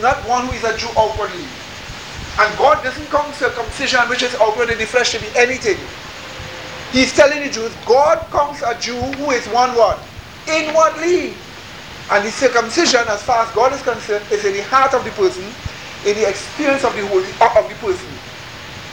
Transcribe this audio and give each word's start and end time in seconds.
not 0.00 0.26
one 0.28 0.46
who 0.46 0.52
is 0.52 0.64
a 0.64 0.76
Jew 0.76 0.88
outwardly. 0.98 1.56
And 2.38 2.56
God 2.58 2.82
doesn't 2.82 3.10
count 3.10 3.34
circumcision, 3.34 4.00
which 4.08 4.22
is 4.22 4.34
outward 4.40 4.70
in 4.70 4.78
the 4.78 4.86
flesh, 4.86 5.12
to 5.12 5.20
be 5.20 5.28
anything. 5.36 5.92
He's 6.90 7.14
telling 7.14 7.42
the 7.42 7.50
Jews, 7.50 7.76
God 7.86 8.30
counts 8.32 8.62
a 8.62 8.78
Jew 8.78 9.14
who 9.14 9.30
is 9.32 9.48
one 9.48 9.76
what? 9.76 10.10
Inwardly. 10.46 11.46
And 12.10 12.26
the 12.26 12.32
circumcision, 12.32 13.02
as 13.08 13.22
far 13.22 13.44
as 13.46 13.52
God 13.52 13.72
is 13.72 13.82
concerned, 13.82 14.26
is 14.32 14.44
in 14.44 14.54
the 14.54 14.64
heart 14.64 14.94
of 14.94 15.04
the 15.04 15.12
person, 15.12 15.56
in 16.04 16.16
the 16.16 16.28
experience 16.28 16.84
of 16.84 16.94
the 16.96 17.06
Holy 17.06 17.30
uh, 17.40 17.50
of 17.62 17.68
the 17.68 17.76
person. 17.76 18.20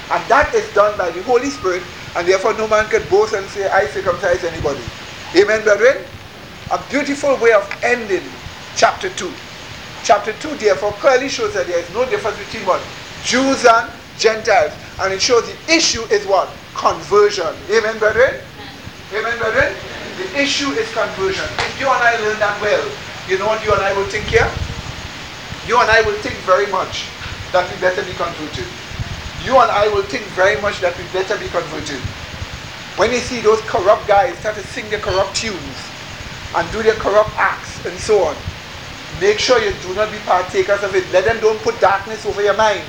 And 0.09 0.29
that 0.29 0.53
is 0.55 0.71
done 0.73 0.97
by 0.97 1.11
the 1.11 1.23
Holy 1.23 1.49
Spirit, 1.49 1.83
and 2.15 2.27
therefore 2.27 2.53
no 2.53 2.67
man 2.67 2.89
can 2.89 3.09
boast 3.09 3.33
and 3.33 3.49
say, 3.49 3.67
I 3.69 3.87
circumcise 3.87 4.43
anybody. 4.43 4.91
Amen, 5.35 5.63
brethren? 5.63 6.05
A 6.71 6.85
beautiful 6.89 7.37
way 7.37 7.53
of 7.53 7.69
ending 7.83 8.43
chapter 8.75 9.09
2. 9.09 9.46
Chapter 10.07 10.31
2, 10.39 10.55
therefore, 10.55 10.93
clearly 11.03 11.27
shows 11.27 11.53
that 11.53 11.67
there 11.67 11.83
is 11.83 11.89
no 11.91 12.07
difference 12.07 12.39
between 12.39 12.63
what? 12.63 12.79
Jews 13.27 13.67
and 13.67 13.91
Gentiles. 14.15 14.71
And 15.03 15.11
it 15.11 15.19
shows 15.19 15.43
the 15.43 15.59
issue 15.67 15.99
is 16.07 16.23
what? 16.23 16.47
Conversion. 16.79 17.51
Amen, 17.67 17.99
brethren? 17.99 18.39
Amen, 19.11 19.35
brethren? 19.35 19.75
The 20.15 20.39
issue 20.39 20.71
is 20.79 20.87
conversion. 20.95 21.43
If 21.59 21.75
you 21.75 21.91
and 21.91 21.99
I 21.99 22.15
learn 22.23 22.39
that 22.39 22.55
well, 22.63 22.87
you 23.27 23.35
know 23.35 23.51
what 23.51 23.59
you 23.67 23.75
and 23.75 23.83
I 23.83 23.91
will 23.99 24.07
think 24.07 24.31
here? 24.31 24.47
You 25.67 25.75
and 25.83 25.91
I 25.91 25.99
will 26.07 26.15
think 26.23 26.39
very 26.47 26.71
much 26.71 27.11
that 27.51 27.67
we 27.67 27.75
better 27.83 27.99
be 27.99 28.15
converted. 28.15 28.63
You 29.43 29.59
and 29.59 29.67
I 29.67 29.91
will 29.91 30.07
think 30.07 30.23
very 30.39 30.55
much 30.63 30.79
that 30.79 30.95
we 30.95 31.03
better 31.11 31.35
be 31.35 31.51
converted. 31.51 31.99
When 32.95 33.11
you 33.11 33.19
see 33.19 33.43
those 33.43 33.59
corrupt 33.67 34.07
guys 34.07 34.39
start 34.39 34.55
to 34.55 34.63
sing 34.71 34.87
their 34.87 35.03
corrupt 35.03 35.35
tunes 35.35 35.77
and 36.55 36.63
do 36.71 36.79
their 36.79 36.95
corrupt 36.95 37.35
acts 37.35 37.83
and 37.83 37.99
so 37.99 38.23
on, 38.23 38.39
make 39.21 39.39
sure 39.39 39.61
you 39.61 39.73
do 39.81 39.93
not 39.95 40.11
be 40.11 40.17
partakers 40.19 40.83
of 40.83 40.93
it. 40.95 41.05
Let 41.11 41.25
them 41.25 41.39
don't 41.39 41.59
put 41.61 41.79
darkness 41.79 42.25
over 42.25 42.41
your 42.41 42.55
mind. 42.55 42.83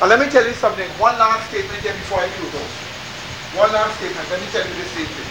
And 0.00 0.08
let 0.08 0.18
me 0.18 0.28
tell 0.30 0.46
you 0.46 0.54
something. 0.54 0.88
One 0.98 1.18
last 1.18 1.48
statement 1.50 1.80
here 1.80 1.92
before 1.92 2.20
I 2.20 2.28
close. 2.28 2.74
One 3.58 3.72
last 3.72 3.96
statement. 3.98 4.24
Let 4.30 4.40
me 4.40 4.46
tell 4.48 4.66
you 4.66 4.74
this 4.74 4.90
statement. 4.92 5.30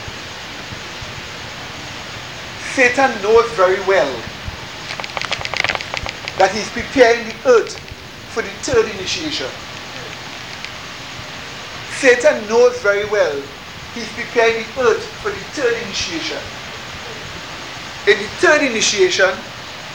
Satan 2.77 3.11
knows 3.23 3.49
very 3.57 3.81
well 3.87 4.13
that 6.37 6.51
he's 6.53 6.69
preparing 6.69 7.27
the 7.27 7.35
earth 7.49 7.77
for 8.31 8.41
the 8.41 8.53
third 8.61 8.85
initiation. 8.95 9.49
Satan 11.97 12.47
knows 12.47 12.79
very 12.81 13.09
well 13.09 13.35
he's 13.93 14.07
preparing 14.13 14.63
the 14.63 14.81
earth 14.81 15.03
for 15.19 15.31
the 15.31 15.43
third 15.57 15.73
initiation. 15.83 16.37
In 18.07 18.17
the 18.21 18.29
third 18.39 18.61
initiation, 18.61 19.33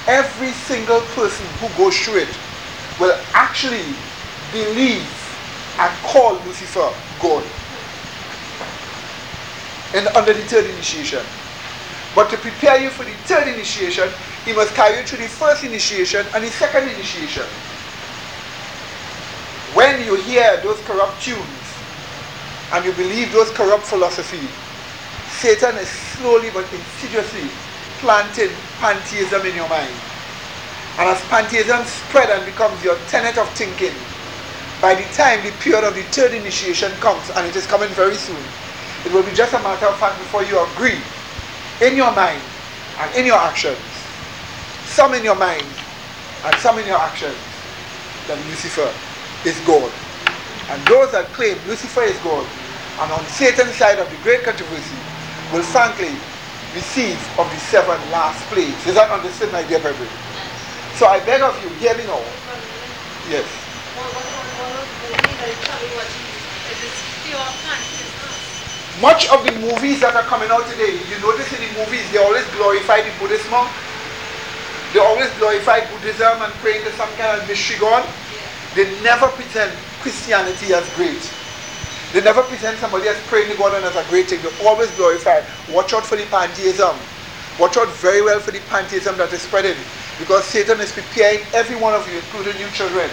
every 0.06 0.52
single 0.52 1.00
person 1.16 1.46
who 1.60 1.68
goes 1.76 1.98
through 1.98 2.18
it 2.18 2.34
will 3.00 3.16
actually 3.32 3.84
believe 4.52 5.08
and 5.78 5.92
call 6.04 6.34
Lucifer 6.44 6.88
God. 7.20 7.44
And 9.94 10.08
under 10.16 10.32
the 10.32 10.42
third 10.42 10.66
initiation. 10.66 11.20
But 12.14 12.30
to 12.30 12.36
prepare 12.36 12.80
you 12.80 12.90
for 12.90 13.04
the 13.04 13.14
third 13.26 13.48
initiation, 13.48 14.08
he 14.44 14.52
must 14.52 14.74
carry 14.74 14.98
you 14.98 15.06
through 15.06 15.18
the 15.18 15.28
first 15.28 15.64
initiation 15.64 16.24
and 16.34 16.44
the 16.44 16.50
second 16.50 16.88
initiation. 16.88 17.44
When 19.74 20.04
you 20.04 20.14
hear 20.22 20.60
those 20.62 20.78
corrupt 20.86 21.20
tunes 21.22 21.66
and 22.72 22.84
you 22.84 22.92
believe 22.92 23.32
those 23.32 23.50
corrupt 23.50 23.84
philosophy, 23.84 24.46
Satan 25.30 25.76
is 25.76 25.88
slowly 25.88 26.50
but 26.50 26.64
insidiously 26.72 27.50
planting 28.04 28.52
pantheism 28.84 29.40
in 29.48 29.56
your 29.56 29.68
mind. 29.72 29.88
And 31.00 31.08
as 31.08 31.24
pantheism 31.32 31.88
spread 31.88 32.28
and 32.28 32.44
becomes 32.44 32.76
your 32.84 33.00
tenet 33.08 33.40
of 33.40 33.48
thinking, 33.56 33.96
by 34.84 34.92
the 34.92 35.08
time 35.16 35.40
the 35.40 35.50
period 35.64 35.88
of 35.88 35.96
the 35.96 36.04
third 36.12 36.36
initiation 36.36 36.92
comes, 37.00 37.24
and 37.32 37.48
it 37.48 37.56
is 37.56 37.64
coming 37.66 37.88
very 37.96 38.14
soon, 38.14 38.36
it 39.08 39.10
will 39.16 39.24
be 39.24 39.32
just 39.32 39.56
a 39.56 39.60
matter 39.64 39.88
of 39.88 39.96
fact 39.96 40.20
before 40.20 40.44
you 40.44 40.60
agree 40.60 41.00
in 41.80 41.96
your 41.96 42.12
mind 42.12 42.44
and 43.00 43.08
in 43.16 43.24
your 43.24 43.40
actions, 43.40 43.80
some 44.84 45.16
in 45.16 45.24
your 45.24 45.40
mind 45.40 45.64
and 46.44 46.54
some 46.60 46.76
in 46.76 46.84
your 46.84 47.00
actions, 47.00 47.40
that 48.28 48.36
Lucifer 48.52 48.92
is 49.48 49.56
God. 49.64 49.88
And 50.68 50.76
those 50.92 51.08
that 51.16 51.32
claim 51.32 51.56
Lucifer 51.66 52.04
is 52.04 52.20
God 52.20 52.44
and 53.00 53.08
on 53.10 53.24
Satan's 53.32 53.74
side 53.80 53.98
of 53.98 54.10
the 54.12 54.16
great 54.20 54.44
controversy 54.44 55.00
will 55.56 55.64
frankly 55.64 56.12
receive 56.74 57.16
of 57.38 57.46
the 57.50 57.60
seven 57.70 57.98
last 58.10 58.42
plagues. 58.50 58.86
Is 58.86 58.94
that 58.94 59.10
understood, 59.10 59.50
my 59.52 59.62
dear 59.62 59.78
brethren? 59.78 60.08
So 60.98 61.06
I 61.06 61.18
beg 61.24 61.42
of 61.42 61.54
you, 61.62 61.70
hear 61.78 61.96
me 61.96 62.04
now. 62.04 62.22
Yes. 63.30 63.46
Much 69.00 69.28
of 69.30 69.44
the 69.44 69.52
movies 69.58 70.00
that 70.00 70.14
are 70.14 70.22
coming 70.30 70.50
out 70.50 70.66
today, 70.70 70.94
you 71.10 71.18
notice 71.18 71.50
in 71.50 71.60
the 71.62 71.72
movies, 71.78 72.06
they 72.12 72.18
always 72.18 72.46
glorify 72.54 73.02
the 73.02 73.10
Buddhist 73.18 73.50
monk. 73.50 73.70
They 74.92 75.00
always 75.00 75.30
glorify 75.38 75.82
Buddhism 75.90 76.42
and 76.42 76.52
praying 76.62 76.84
to 76.84 76.92
some 76.92 77.10
kind 77.18 77.40
of 77.40 77.46
mystery 77.48 77.78
god. 77.78 78.06
They 78.74 78.86
never 79.02 79.26
pretend 79.34 79.74
Christianity 80.00 80.74
as 80.74 80.86
great. 80.94 81.22
They 82.14 82.22
never 82.22 82.46
pretend 82.46 82.78
somebody 82.78 83.10
has 83.10 83.18
praying 83.26 83.50
to 83.50 83.58
God 83.58 83.74
and 83.74 83.82
as 83.84 83.98
a 83.98 84.06
great 84.08 84.30
thing. 84.30 84.38
They 84.38 84.46
always 84.62 84.86
glorify. 84.94 85.42
Watch 85.74 85.90
out 85.98 86.06
for 86.06 86.14
the 86.14 86.22
pantheism. 86.30 86.94
Watch 87.58 87.74
out 87.74 87.90
very 87.98 88.22
well 88.22 88.38
for 88.38 88.54
the 88.54 88.62
pantheism 88.70 89.18
that 89.18 89.34
is 89.34 89.42
spreading. 89.42 89.74
Because 90.22 90.46
Satan 90.46 90.78
is 90.78 90.94
preparing 90.94 91.42
every 91.50 91.74
one 91.74 91.90
of 91.90 92.06
you, 92.06 92.14
including 92.22 92.54
you 92.62 92.70
children, 92.70 93.10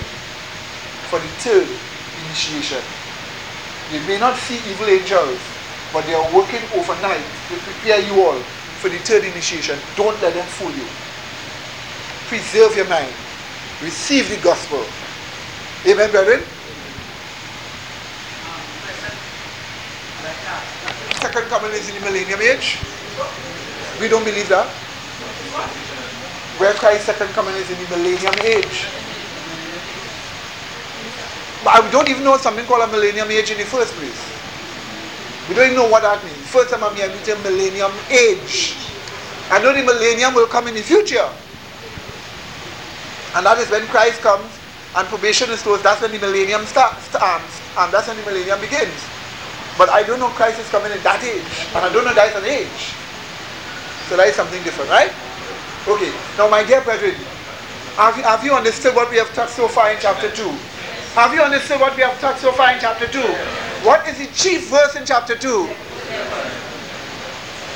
for 1.09 1.17
the 1.17 1.31
third 1.41 1.66
initiation. 1.66 2.78
You 3.89 4.06
may 4.06 4.22
not 4.22 4.38
see 4.38 4.62
evil 4.69 4.85
angels, 4.85 5.41
but 5.89 6.06
they 6.06 6.13
are 6.13 6.29
working 6.29 6.62
overnight 6.78 7.25
to 7.50 7.57
prepare 7.66 8.06
you 8.06 8.22
all 8.22 8.38
for 8.85 8.94
the 8.94 9.01
third 9.01 9.25
initiation. 9.25 9.81
Don't 9.97 10.13
let 10.22 10.38
them 10.38 10.45
fool 10.45 10.69
you. 10.78 10.85
Preserve 12.29 12.78
your 12.78 12.85
mind. 12.85 13.09
Receive 13.81 14.29
the 14.29 14.38
gospel. 14.45 14.85
Amen, 15.89 16.13
brethren? 16.13 16.45
Second 21.21 21.45
coming 21.53 21.71
is 21.71 21.87
in 21.87 21.95
the 21.95 22.01
millennium 22.01 22.41
age? 22.41 22.81
We 24.01 24.09
don't 24.09 24.25
believe 24.25 24.49
that. 24.49 24.65
Where 26.57 26.73
Christ's 26.73 27.05
second 27.05 27.29
coming 27.37 27.53
is 27.55 27.69
in 27.69 27.77
the 27.77 27.89
millennium 27.95 28.33
age. 28.41 28.89
But 31.63 31.85
we 31.85 31.91
don't 31.91 32.09
even 32.09 32.23
know 32.23 32.37
something 32.37 32.65
called 32.65 32.89
a 32.89 32.91
millennium 32.91 33.29
age 33.29 33.51
in 33.51 33.57
the 33.57 33.65
first 33.69 33.93
place. 33.93 34.17
We 35.47 35.53
don't 35.53 35.65
even 35.65 35.77
know 35.77 35.89
what 35.89 36.01
that 36.01 36.23
means. 36.25 36.41
First 36.49 36.73
time 36.73 36.83
I'm 36.83 36.95
here, 36.95 37.09
hearing 37.21 37.39
a 37.39 37.43
millennium 37.45 37.93
age. 38.09 38.73
I 39.53 39.61
know 39.61 39.73
the 39.73 39.83
millennium 39.85 40.33
will 40.33 40.47
come 40.47 40.67
in 40.67 40.73
the 40.73 40.81
future. 40.81 41.29
And 43.38 43.45
that 43.45 43.59
is 43.59 43.69
when 43.69 43.85
Christ 43.93 44.21
comes 44.21 44.49
and 44.95 45.07
probation 45.07 45.51
is 45.51 45.61
closed. 45.61 45.83
That's 45.83 46.01
when 46.01 46.11
the 46.11 46.19
millennium 46.19 46.65
starts. 46.65 47.13
And 47.13 47.93
that's 47.93 48.07
when 48.07 48.17
the 48.17 48.25
millennium 48.25 48.59
begins. 48.59 49.20
But 49.77 49.89
I 49.89 50.03
don't 50.03 50.19
know 50.19 50.29
Christ 50.29 50.59
is 50.59 50.69
coming 50.69 50.91
in 50.91 51.01
that 51.03 51.23
age. 51.23 51.67
And 51.75 51.85
I 51.85 51.89
don't 51.91 52.05
know 52.05 52.13
that 52.13 52.29
is 52.29 52.35
an 52.35 52.45
age. 52.45 52.93
So 54.09 54.17
that 54.17 54.27
is 54.27 54.35
something 54.35 54.61
different, 54.63 54.89
right? 54.91 55.11
Okay. 55.87 56.11
Now, 56.37 56.49
my 56.49 56.63
dear 56.63 56.81
brethren, 56.81 57.15
have 57.95 58.17
you, 58.17 58.23
have 58.23 58.43
you 58.43 58.53
understood 58.53 58.95
what 58.95 59.09
we 59.09 59.17
have 59.17 59.33
taught 59.33 59.49
so 59.49 59.67
far 59.67 59.91
in 59.91 59.97
chapter 59.99 60.29
2? 60.29 60.43
Have 61.15 61.33
you 61.33 61.41
understood 61.41 61.79
what 61.79 61.95
we 61.95 62.03
have 62.03 62.19
taught 62.21 62.37
so 62.37 62.51
far 62.51 62.71
in 62.73 62.79
chapter 62.79 63.07
2? 63.07 63.19
What 63.87 64.07
is 64.07 64.17
the 64.19 64.27
chief 64.33 64.69
verse 64.69 64.95
in 64.95 65.05
chapter 65.05 65.35
2? 65.35 65.67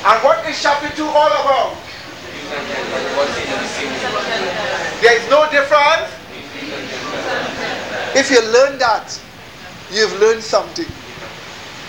And 0.04 0.22
what 0.22 0.46
is 0.46 0.60
chapter 0.62 0.88
2 0.94 1.04
all 1.04 1.32
about? 1.32 1.76
There 5.00 5.16
is 5.18 5.28
no 5.28 5.50
difference. 5.50 6.12
If 8.14 8.30
you 8.30 8.40
learn 8.52 8.78
that, 8.78 9.20
you've 9.90 10.18
learned 10.20 10.42
something. 10.42 10.86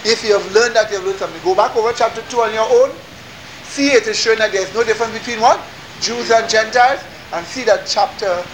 If 0.07 0.24
you 0.24 0.39
have 0.39 0.54
learned 0.54 0.75
that, 0.77 0.89
you 0.89 0.98
have 0.98 1.06
learned 1.06 1.19
something. 1.19 1.42
Go 1.44 1.54
back 1.54 1.75
over 1.75 1.92
chapter 1.92 2.21
2 2.21 2.39
on 2.39 2.54
your 2.54 2.63
own. 2.63 2.95
See 3.68 3.92
it 3.92 4.07
is 4.07 4.18
showing 4.18 4.39
that 4.39 4.54
there 4.54 4.62
is 4.63 4.74
no 4.74 4.83
difference 4.83 5.12
between 5.12 5.42
what? 5.42 5.59
Jews 6.00 6.31
and 6.31 6.50
Gentiles. 6.50 7.04
And 7.33 7.45
see 7.45 7.65
that 7.65 7.86
chapter 7.86 8.45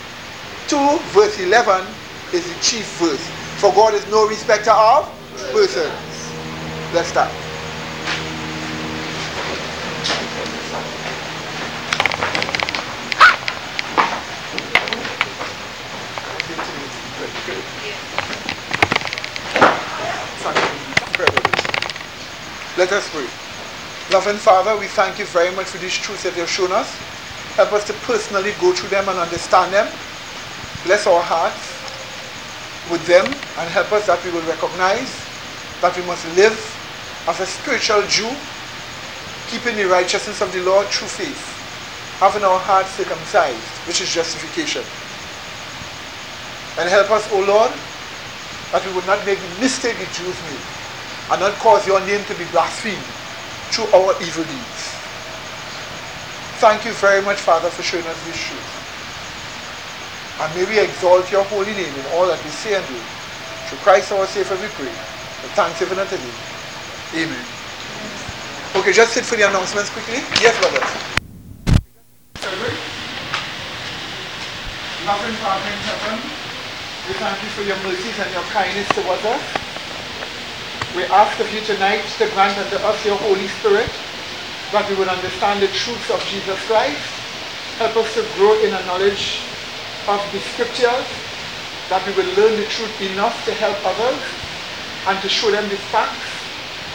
2, 0.68 0.98
verse 1.14 1.40
11 1.40 1.86
is 2.34 2.50
the 2.50 2.60
chief 2.60 2.98
verse. 2.98 3.22
For 3.62 3.72
God 3.72 3.94
is 3.94 4.10
no 4.10 4.28
respecter 4.28 4.72
of 4.72 5.06
persons. 5.54 5.94
Let's 6.92 7.10
start. 7.10 7.53
Let 22.84 23.00
us 23.00 23.10
pray. 23.16 23.24
Loving 24.12 24.36
Father, 24.36 24.76
we 24.76 24.88
thank 24.88 25.18
you 25.18 25.24
very 25.32 25.56
much 25.56 25.68
for 25.68 25.78
these 25.78 25.96
truths 25.96 26.24
that 26.28 26.36
you 26.36 26.44
have 26.44 26.50
shown 26.50 26.74
us. 26.74 26.92
Help 27.56 27.72
us 27.72 27.88
to 27.88 27.94
personally 28.04 28.52
go 28.60 28.76
through 28.76 28.90
them 28.90 29.08
and 29.08 29.18
understand 29.24 29.72
them. 29.72 29.88
bless 30.84 31.08
our 31.08 31.24
hearts 31.24 31.64
with 32.92 33.00
them 33.08 33.24
and 33.24 33.68
help 33.72 33.88
us 33.96 34.04
that 34.12 34.20
we 34.28 34.36
will 34.36 34.44
recognize 34.52 35.16
that 35.80 35.96
we 35.96 36.04
must 36.04 36.28
live 36.36 36.60
as 37.32 37.40
a 37.40 37.48
spiritual 37.48 38.04
Jew, 38.12 38.28
keeping 39.48 39.80
the 39.80 39.88
righteousness 39.88 40.44
of 40.44 40.52
the 40.52 40.60
Lord 40.68 40.84
through 40.92 41.08
faith, 41.08 41.40
having 42.20 42.44
our 42.44 42.60
hearts 42.60 43.00
circumcised, 43.00 43.64
which 43.88 44.04
is 44.04 44.12
justification. 44.12 44.84
And 46.84 46.92
help 46.92 47.16
us, 47.16 47.32
O 47.32 47.40
Lord, 47.48 47.72
that 48.76 48.84
we 48.84 48.92
would 48.92 49.08
not 49.08 49.24
make 49.24 49.40
the 49.40 49.64
mistake 49.64 49.96
the 49.96 50.10
Jews 50.20 50.36
made 50.52 50.83
and 51.32 51.40
not 51.40 51.54
cause 51.64 51.88
your 51.88 52.00
name 52.06 52.24
to 52.26 52.36
be 52.36 52.46
blasphemed 52.52 53.00
through 53.72 53.88
our 53.96 54.12
evil 54.20 54.44
deeds. 54.44 54.82
Thank 56.60 56.86
you 56.86 56.94
very 56.94 57.22
much, 57.22 57.40
Father, 57.40 57.70
for 57.70 57.84
showing 57.84 58.06
us 58.08 58.20
this 58.26 58.40
truth. 58.40 58.70
And 60.40 60.50
may 60.56 60.66
we 60.66 60.80
exalt 60.80 61.32
your 61.32 61.44
holy 61.46 61.74
name 61.74 61.94
in 61.94 62.06
all 62.16 62.28
that 62.28 62.42
we 62.44 62.50
say 62.50 62.76
and 62.76 62.86
do. 62.88 63.00
Through 63.68 63.80
Christ 63.80 64.12
our 64.12 64.26
Savior 64.28 64.58
we 64.58 64.68
pray. 64.76 64.92
With 65.44 65.54
thanksgiving 65.56 66.00
unto 66.00 66.18
thee. 66.18 66.38
Amen. 67.20 67.46
Okay, 68.76 68.92
just 68.92 69.14
sit 69.14 69.26
for 69.26 69.36
the 69.36 69.48
announcements 69.48 69.90
quickly. 69.92 70.24
Yes, 70.42 70.58
brothers. 70.60 70.88
Nothing 75.04 75.36
happening 75.44 75.80
heaven. 75.84 76.18
We 77.08 77.14
thank 77.20 77.44
you 77.44 77.50
for 77.50 77.64
your 77.64 77.78
mercies 77.84 78.18
and 78.20 78.32
your 78.32 78.48
kindness 78.56 78.88
towards 78.96 79.26
us. 79.26 79.73
We 80.96 81.06
ask 81.06 81.40
of 81.40 81.52
you 81.52 81.60
tonight 81.62 82.06
to 82.22 82.30
grant 82.38 82.56
unto 82.56 82.76
us 82.86 83.04
your 83.04 83.18
Holy 83.18 83.48
Spirit, 83.58 83.90
that 84.70 84.86
we 84.86 84.94
would 84.94 85.08
understand 85.08 85.66
the 85.66 85.74
truths 85.74 86.06
of 86.14 86.22
Jesus 86.30 86.54
Christ. 86.70 87.02
Help 87.82 87.98
us 87.98 88.14
to 88.14 88.22
grow 88.38 88.54
in 88.62 88.70
a 88.70 88.86
knowledge 88.86 89.42
of 90.06 90.22
the 90.30 90.38
scriptures, 90.54 91.10
that 91.90 92.06
we 92.06 92.14
will 92.14 92.30
learn 92.38 92.62
the 92.62 92.70
truth 92.70 92.94
enough 93.02 93.34
to 93.50 93.58
help 93.58 93.74
others 93.82 94.22
and 95.10 95.18
to 95.26 95.30
show 95.34 95.50
them 95.50 95.66
the 95.66 95.82
facts 95.90 96.30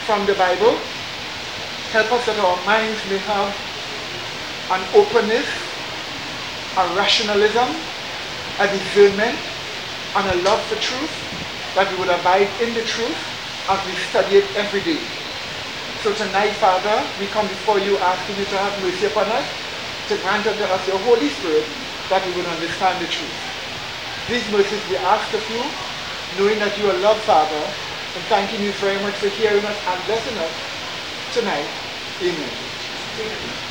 from 0.06 0.22
the 0.30 0.34
Bible. 0.38 0.78
Help 1.90 2.14
us 2.14 2.22
that 2.30 2.38
our 2.38 2.54
minds 2.62 3.02
may 3.10 3.18
have 3.26 3.50
an 4.78 4.82
openness, 4.94 5.50
a 6.78 6.86
rationalism, 6.94 7.66
a 8.62 8.66
discernment, 8.70 9.42
and 10.14 10.38
a 10.38 10.38
love 10.46 10.62
for 10.70 10.78
truth, 10.78 11.10
that 11.74 11.90
we 11.90 11.98
would 11.98 12.14
abide 12.14 12.46
in 12.62 12.78
the 12.78 12.86
truth 12.86 13.37
as 13.68 13.86
we 13.86 13.94
study 13.94 14.36
it 14.36 14.56
every 14.56 14.80
day. 14.80 15.00
So 15.98 16.14
tonight, 16.14 16.54
Father, 16.54 17.12
we 17.18 17.26
come 17.26 17.48
before 17.48 17.78
you 17.78 17.98
asking 17.98 18.38
you 18.38 18.44
to 18.46 18.56
have 18.58 18.80
mercy 18.82 19.06
upon 19.06 19.26
us, 19.28 19.46
to 20.08 20.16
grant 20.18 20.46
unto 20.46 20.64
us 20.64 20.86
your 20.88 20.98
Holy 20.98 21.28
Spirit 21.28 21.66
that 22.08 22.26
we 22.26 22.32
will 22.32 22.46
understand 22.46 23.02
the 23.04 23.08
truth. 23.08 23.36
These 24.28 24.50
mercies 24.50 24.86
we 24.88 24.96
ask 24.96 25.34
of 25.34 25.48
you, 25.50 25.62
knowing 26.36 26.58
that 26.60 26.78
you 26.78 26.90
are 26.90 26.98
love, 26.98 27.22
Father, 27.24 27.74
and 28.14 28.24
thanking 28.26 28.62
you 28.62 28.72
very 28.72 29.00
much 29.02 29.16
for 29.18 29.28
hearing 29.28 29.64
us 29.64 29.78
and 29.86 30.04
blessing 30.06 30.38
us 30.38 30.54
tonight. 31.30 31.68
Amen. 32.22 32.52
Amen. 33.18 33.67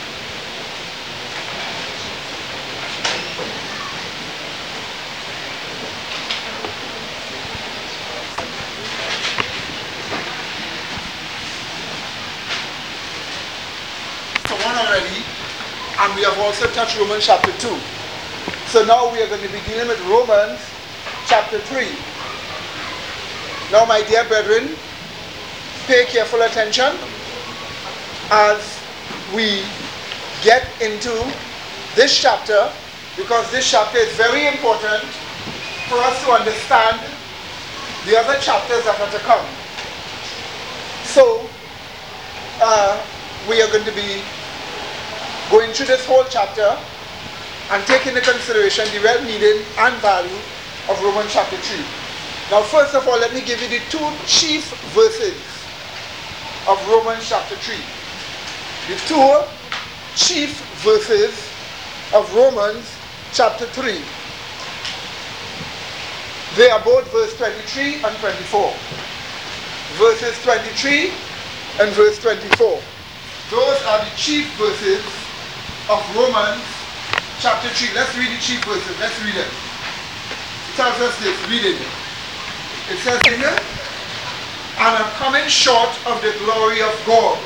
1 14.67 14.75
already, 14.75 15.23
and 16.03 16.13
we 16.15 16.23
have 16.27 16.37
also 16.39 16.67
touched 16.75 16.99
Romans 16.99 17.25
chapter 17.25 17.53
2. 17.55 17.71
So 18.67 18.83
now 18.83 19.07
we 19.13 19.23
are 19.23 19.27
going 19.27 19.41
to 19.41 19.47
be 19.47 19.61
dealing 19.63 19.87
with 19.87 19.99
Romans 20.11 20.59
chapter 21.25 21.59
3. 21.71 21.87
Now, 23.71 23.85
my 23.85 24.03
dear 24.03 24.27
brethren, 24.27 24.75
pay 25.87 26.03
careful 26.05 26.41
attention 26.41 26.99
as 28.29 28.59
we 29.33 29.63
get 30.43 30.67
into 30.81 31.15
this 31.95 32.11
chapter 32.11 32.67
because 33.15 33.49
this 33.51 33.71
chapter 33.71 33.99
is 33.99 34.11
very 34.19 34.47
important 34.47 35.03
for 35.87 35.95
us 36.03 36.15
to 36.25 36.31
understand 36.31 36.99
the 38.05 38.19
other 38.19 38.37
chapters 38.41 38.83
that 38.83 38.99
are 38.99 39.11
to 39.15 39.19
come. 39.23 39.47
So, 41.07 41.47
uh, 42.59 42.99
we 43.47 43.61
are 43.61 43.71
going 43.71 43.85
to 43.85 43.95
be 43.95 44.21
going 45.49 45.71
through 45.71 45.87
this 45.87 46.05
whole 46.05 46.25
chapter 46.29 46.77
and 47.71 47.83
take 47.85 48.05
into 48.07 48.21
consideration 48.21 48.85
the 48.93 48.99
well 49.03 49.21
meaning 49.23 49.63
and 49.79 49.95
value 50.01 50.39
of 50.89 51.01
Romans 51.03 51.31
chapter 51.31 51.57
3. 51.57 51.77
Now, 52.51 52.63
first 52.63 52.95
of 52.95 53.07
all, 53.07 53.19
let 53.19 53.33
me 53.33 53.41
give 53.41 53.61
you 53.61 53.67
the 53.67 53.81
two 53.89 54.07
chief 54.25 54.71
verses 54.95 55.35
of 56.67 56.79
Romans 56.87 57.27
chapter 57.27 57.55
3. 57.55 57.75
The 58.87 58.99
two 59.07 59.43
chief 60.15 60.59
verses 60.83 61.31
of 62.13 62.33
Romans 62.33 62.87
chapter 63.33 63.65
3. 63.65 63.99
They 66.55 66.69
are 66.69 66.83
both 66.83 67.11
verse 67.11 67.35
23 67.37 68.03
and 68.03 68.15
24. 68.17 68.73
Verses 69.99 70.43
23 70.43 71.11
and 71.79 71.91
verse 71.95 72.19
24. 72.19 72.81
Those 73.51 73.83
are 73.83 73.99
the 74.03 74.11
chief 74.15 74.47
verses 74.55 75.03
of 75.89 76.03
Romans 76.15 76.63
chapter 77.39 77.69
3. 77.69 77.95
Let's 77.95 78.11
read 78.17 78.27
the 78.27 78.41
chief 78.41 78.63
verses. 78.65 78.99
Let's 78.99 79.15
read 79.23 79.35
it. 79.35 79.47
It 79.47 80.75
tells 80.75 80.99
us 80.99 81.15
this. 81.23 81.37
Read 81.47 81.63
it. 81.63 81.79
It 82.91 82.99
says 82.99 83.21
here, 83.23 83.47
and 83.47 84.91
I'm 84.99 85.11
coming 85.15 85.47
short 85.47 85.89
of 86.05 86.21
the 86.21 86.35
glory 86.43 86.81
of 86.81 86.91
God, 87.05 87.39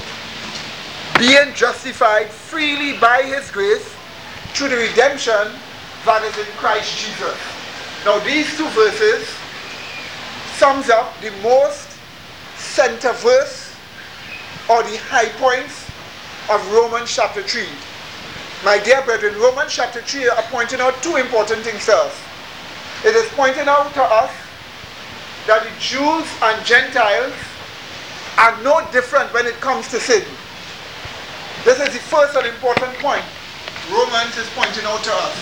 being 1.20 1.54
justified 1.54 2.30
freely 2.30 2.98
by 2.98 3.22
his 3.22 3.52
grace 3.52 3.96
through 4.54 4.70
the 4.70 4.78
redemption 4.78 5.54
that 6.06 6.24
is 6.24 6.38
in 6.38 6.52
Christ 6.58 6.98
Jesus. 6.98 7.38
Now 8.06 8.18
these 8.20 8.58
two 8.58 8.68
verses 8.70 9.30
sums 10.58 10.90
up 10.90 11.14
the 11.22 11.32
most 11.44 11.90
center 12.58 13.14
verse 13.14 13.76
or 14.68 14.82
the 14.82 14.98
high 14.98 15.30
points 15.38 15.86
of 16.50 16.62
Romans 16.74 17.14
chapter 17.14 17.44
3. 17.44 17.66
My 18.64 18.78
dear 18.78 19.02
brethren, 19.02 19.34
Romans 19.42 19.74
chapter 19.74 20.04
3 20.04 20.30
are 20.30 20.44
pointing 20.54 20.80
out 20.82 20.94
two 21.02 21.16
important 21.16 21.66
things 21.66 21.84
to 21.88 21.96
us. 21.96 22.14
It 23.04 23.16
is 23.16 23.28
pointing 23.34 23.68
out 23.68 23.92
to 23.96 24.04
us 24.04 24.30
that 25.48 25.66
the 25.66 25.74
Jews 25.82 26.30
and 26.46 26.64
Gentiles 26.64 27.34
are 28.38 28.54
no 28.62 28.86
different 28.92 29.34
when 29.34 29.48
it 29.48 29.58
comes 29.66 29.90
to 29.90 30.00
sin. 30.00 30.22
This 31.66 31.82
is 31.82 31.90
the 31.90 32.06
first 32.06 32.38
and 32.38 32.46
important 32.46 32.94
point 33.02 33.26
Romans 33.90 34.38
is 34.38 34.46
pointing 34.54 34.86
out 34.86 35.02
to 35.10 35.14
us. 35.26 35.36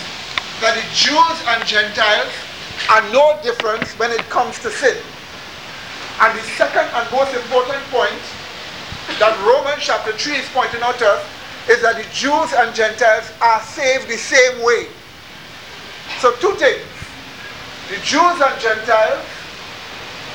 That 0.64 0.80
the 0.80 0.86
Jews 0.96 1.36
and 1.44 1.60
Gentiles 1.68 2.32
are 2.88 3.04
no 3.12 3.36
different 3.42 3.84
when 4.00 4.12
it 4.12 4.24
comes 4.32 4.56
to 4.64 4.70
sin. 4.72 4.96
And 6.24 6.38
the 6.38 6.44
second 6.56 6.88
and 6.96 7.04
most 7.12 7.36
important 7.36 7.84
point 7.92 8.24
that 9.20 9.36
Romans 9.44 9.84
chapter 9.84 10.12
3 10.16 10.40
is 10.40 10.48
pointing 10.56 10.80
out 10.80 10.96
to 11.04 11.06
us 11.06 11.39
is 11.70 11.80
that 11.82 11.96
the 11.96 12.08
Jews 12.10 12.52
and 12.58 12.74
Gentiles 12.74 13.30
are 13.40 13.62
saved 13.62 14.08
the 14.08 14.18
same 14.18 14.62
way. 14.62 14.86
So, 16.18 16.34
two 16.36 16.54
things. 16.58 16.82
The 17.88 17.96
Jews 18.02 18.36
and 18.42 18.60
Gentiles 18.60 19.24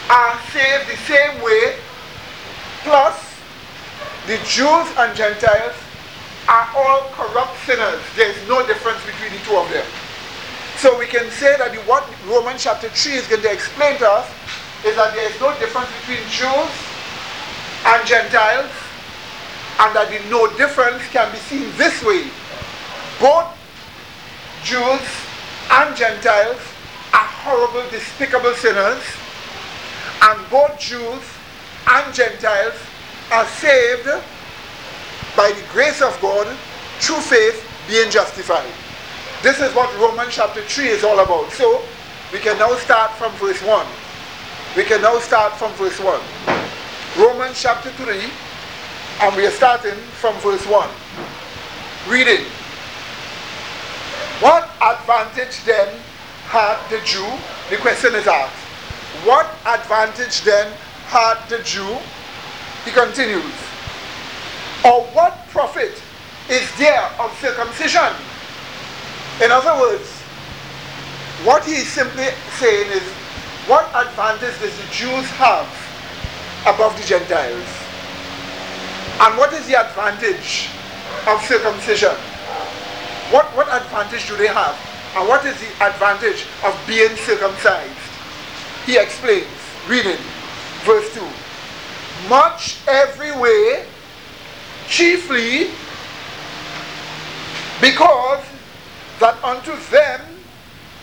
are 0.09 0.39
saved 0.55 0.87
the 0.87 0.97
same 1.03 1.41
way, 1.43 1.75
plus 2.83 3.19
the 4.27 4.37
Jews 4.47 4.87
and 4.97 5.15
Gentiles 5.15 5.75
are 6.47 6.69
all 6.75 7.09
corrupt 7.11 7.57
sinners. 7.65 8.01
There 8.15 8.29
is 8.29 8.47
no 8.47 8.65
difference 8.65 9.03
between 9.05 9.31
the 9.33 9.43
two 9.45 9.57
of 9.57 9.69
them. 9.71 9.85
So 10.77 10.97
we 10.99 11.07
can 11.07 11.29
say 11.31 11.57
that 11.57 11.73
what 11.87 12.05
Romans 12.27 12.63
chapter 12.63 12.89
3 12.89 13.13
is 13.13 13.27
going 13.27 13.41
to 13.41 13.51
explain 13.51 13.97
to 13.99 14.07
us 14.07 14.29
is 14.85 14.95
that 14.95 15.15
there 15.15 15.29
is 15.29 15.39
no 15.39 15.57
difference 15.57 15.89
between 16.01 16.21
Jews 16.29 16.71
and 17.85 18.05
Gentiles, 18.05 18.69
and 19.79 19.95
that 19.95 20.07
the 20.09 20.29
no 20.29 20.47
difference 20.57 21.03
can 21.09 21.31
be 21.31 21.37
seen 21.37 21.71
this 21.77 22.03
way. 22.03 22.29
Both 23.19 23.51
Jews 24.63 25.03
and 25.71 25.95
Gentiles 25.95 26.61
are 27.13 27.29
horrible, 27.43 27.89
despicable 27.89 28.53
sinners, 28.55 29.03
and 30.21 30.49
both 30.49 30.79
Jews 30.79 31.21
and 31.87 32.13
Gentiles 32.13 32.75
are 33.31 33.45
saved 33.45 34.07
by 35.35 35.51
the 35.51 35.63
grace 35.71 36.01
of 36.01 36.17
God 36.21 36.47
through 36.99 37.21
faith 37.21 37.63
being 37.87 38.09
justified. 38.09 38.71
This 39.43 39.59
is 39.59 39.73
what 39.75 39.93
Romans 39.99 40.33
chapter 40.33 40.61
3 40.61 40.87
is 40.87 41.03
all 41.03 41.19
about. 41.19 41.51
So 41.51 41.81
we 42.31 42.39
can 42.39 42.57
now 42.57 42.73
start 42.77 43.11
from 43.13 43.31
verse 43.33 43.61
1. 43.61 43.85
We 44.75 44.83
can 44.83 45.01
now 45.01 45.19
start 45.19 45.53
from 45.53 45.71
verse 45.73 45.99
1. 45.99 46.19
Romans 47.17 47.61
chapter 47.61 47.91
3, 47.91 48.19
and 49.21 49.35
we 49.35 49.45
are 49.45 49.51
starting 49.51 49.95
from 50.19 50.35
verse 50.39 50.65
1. 50.67 50.89
Reading. 52.07 52.45
What 54.41 54.69
advantage 54.81 55.63
then 55.63 55.87
had 56.45 56.77
the 56.89 56.99
Jew? 57.05 57.25
The 57.69 57.77
question 57.77 58.13
is 58.15 58.27
asked. 58.27 58.53
What 59.25 59.47
advantage 59.65 60.41
then 60.41 60.71
had 61.07 61.47
the 61.47 61.63
Jew? 61.63 61.97
He 62.83 62.91
continues. 62.91 63.55
Or 64.83 65.03
what 65.15 65.47
profit 65.47 66.01
is 66.49 66.69
there 66.77 67.09
of 67.19 67.31
circumcision? 67.39 68.13
In 69.41 69.51
other 69.51 69.79
words, 69.79 70.11
what 71.43 71.63
he 71.63 71.73
is 71.73 71.87
simply 71.87 72.27
saying 72.59 72.91
is, 72.91 73.03
what 73.67 73.87
advantage 73.95 74.59
does 74.59 74.77
the 74.77 74.91
Jews 74.91 75.25
have 75.39 75.67
above 76.67 76.95
the 76.99 77.07
Gentiles? 77.07 77.84
And 79.19 79.37
what 79.37 79.53
is 79.53 79.67
the 79.67 79.79
advantage 79.79 80.69
of 81.27 81.41
circumcision? 81.43 82.15
What, 83.31 83.45
what 83.55 83.67
advantage 83.69 84.27
do 84.27 84.35
they 84.37 84.47
have? 84.47 84.77
And 85.15 85.27
what 85.27 85.45
is 85.45 85.55
the 85.59 85.85
advantage 85.85 86.45
of 86.63 86.77
being 86.85 87.15
circumcised? 87.15 87.95
He 88.85 88.97
explains, 88.97 89.47
reading 89.87 90.19
verse 90.83 91.13
2. 91.13 91.21
Much 92.29 92.77
every 92.87 93.31
way, 93.39 93.85
chiefly 94.87 95.71
because 97.81 98.43
that 99.19 99.41
unto 99.43 99.75
them 99.91 100.21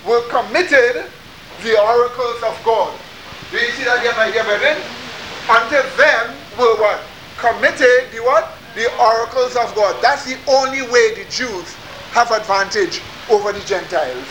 were 0.07 0.23
committed 0.29 1.05
the 1.63 1.81
oracles 1.81 2.43
of 2.43 2.59
God. 2.65 2.99
Do 3.51 3.59
you 3.59 3.71
see 3.73 3.85
that 3.85 4.01
here, 4.03 4.13
my 4.17 4.31
dear 4.31 4.45
brethren? 4.45 4.81
Unto 5.49 5.79
them 5.97 6.35
were 6.59 6.77
what? 6.81 7.01
Committed 7.39 8.11
the 8.13 8.21
what? 8.23 8.59
The 8.75 8.89
oracles 8.99 9.57
of 9.57 9.75
God. 9.75 10.01
That's 10.03 10.25
the 10.25 10.39
only 10.49 10.83
way 10.83 11.15
the 11.15 11.29
Jews 11.31 11.75
have 12.13 12.31
advantage 12.31 13.01
over 13.31 13.53
the 13.53 13.61
Gentiles. 13.61 14.27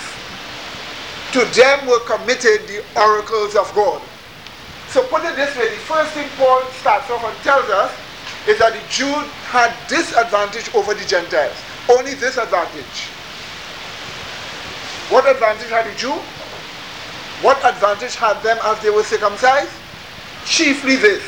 To 1.33 1.45
them 1.55 1.87
were 1.87 1.99
committed 2.01 2.67
the 2.67 2.83
oracles 2.99 3.55
of 3.55 3.71
God. 3.73 4.01
So 4.89 5.03
put 5.07 5.23
it 5.23 5.35
this 5.35 5.55
way, 5.55 5.69
the 5.69 5.81
first 5.87 6.11
thing 6.11 6.27
Paul 6.37 6.61
starts 6.81 7.09
off 7.09 7.23
and 7.23 7.37
tells 7.43 7.69
us 7.69 7.91
is 8.47 8.59
that 8.59 8.73
the 8.73 8.81
Jew 8.89 9.13
had 9.47 9.71
disadvantage 9.87 10.73
over 10.75 10.93
the 10.93 11.05
Gentiles. 11.05 11.55
Only 11.89 12.13
this 12.15 12.37
advantage. 12.37 13.09
What 15.09 15.29
advantage 15.29 15.69
had 15.69 15.85
the 15.85 15.97
Jew? 15.97 16.13
What 17.41 17.57
advantage 17.63 18.15
had 18.15 18.41
them 18.43 18.57
as 18.63 18.79
they 18.81 18.89
were 18.89 19.03
circumcised? 19.03 19.71
Chiefly 20.45 20.95
this, 20.95 21.23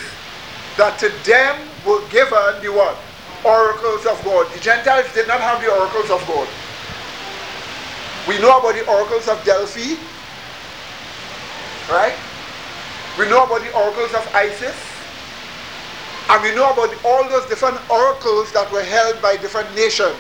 that 0.78 0.98
to 1.00 1.10
them 1.24 1.68
were 1.86 2.02
given 2.10 2.62
the 2.62 2.72
what? 2.72 2.98
Oracles 3.46 4.06
of 4.06 4.24
God. 4.24 4.52
The 4.54 4.60
Gentiles 4.60 5.12
did 5.14 5.28
not 5.28 5.42
have 5.42 5.62
the 5.62 5.70
oracles 5.70 6.10
of 6.10 6.26
God. 6.28 6.48
We 8.28 8.40
know 8.40 8.58
about 8.60 8.74
the 8.74 8.88
oracles 8.90 9.28
of 9.28 9.44
Delphi, 9.44 10.00
right? 11.92 12.16
We 13.20 13.30
know 13.30 13.44
about 13.44 13.62
the 13.62 13.74
oracles 13.78 14.14
of 14.14 14.24
Isis. 14.34 14.76
And 16.30 16.42
we 16.42 16.56
know 16.56 16.72
about 16.72 16.90
all 17.04 17.28
those 17.28 17.46
different 17.48 17.78
oracles 17.92 18.52
that 18.54 18.72
were 18.72 18.82
held 18.84 19.22
by 19.22 19.36
different 19.36 19.70
nations. 19.76 20.16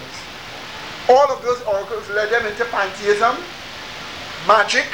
All 1.07 1.31
of 1.31 1.41
those 1.41 1.61
oracles 1.63 2.09
led 2.09 2.29
them 2.29 2.45
into 2.45 2.65
pantheism, 2.65 3.35
magic, 4.47 4.85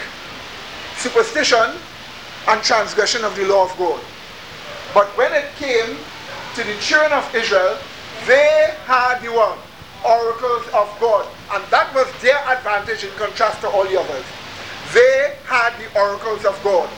superstition, 0.98 1.76
and 2.48 2.64
transgression 2.64 3.24
of 3.26 3.36
the 3.36 3.46
law 3.46 3.66
of 3.66 3.76
God. 3.78 4.00
But 4.94 5.08
when 5.18 5.34
it 5.34 5.46
came 5.58 5.98
to 6.56 6.64
the 6.64 6.76
children 6.82 7.12
of 7.14 7.34
Israel, 7.36 7.78
they 8.26 8.74
had 8.86 9.20
the 9.22 9.32
one, 9.32 9.58
oracles 10.06 10.66
of 10.74 10.90
God. 11.00 11.28
And 11.52 11.64
that 11.72 11.94
was 11.94 12.08
their 12.22 12.40
advantage 12.48 13.04
in 13.04 13.12
contrast 13.12 13.62
to 13.62 13.70
all 13.70 13.86
the 13.86 14.00
others. 14.00 14.26
They 14.94 15.36
had 15.46 15.78
the 15.78 15.88
oracles 16.00 16.46
of 16.46 16.60
God. 16.64 16.90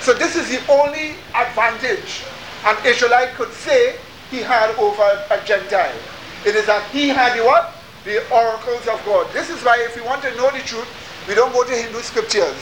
So 0.00 0.12
this 0.14 0.36
is 0.36 0.48
the 0.50 0.60
only 0.70 1.16
advantage 1.34 2.24
an 2.64 2.76
Israelite 2.86 3.34
could 3.34 3.52
say 3.52 3.96
he 4.30 4.38
had 4.38 4.74
over 4.76 5.04
a 5.30 5.44
Gentile. 5.44 5.94
It 6.46 6.56
is 6.56 6.66
that 6.66 6.82
he 6.90 7.08
had 7.08 7.38
the 7.38 7.44
what? 7.44 7.74
The 8.04 8.24
oracles 8.32 8.86
of 8.88 9.04
God. 9.04 9.30
This 9.32 9.50
is 9.50 9.62
why 9.62 9.76
if 9.84 9.96
we 9.96 10.02
want 10.02 10.22
to 10.22 10.34
know 10.36 10.50
the 10.50 10.60
truth, 10.60 10.88
we 11.28 11.34
don't 11.34 11.52
go 11.52 11.64
to 11.64 11.72
Hindu 11.72 12.00
scriptures. 12.00 12.56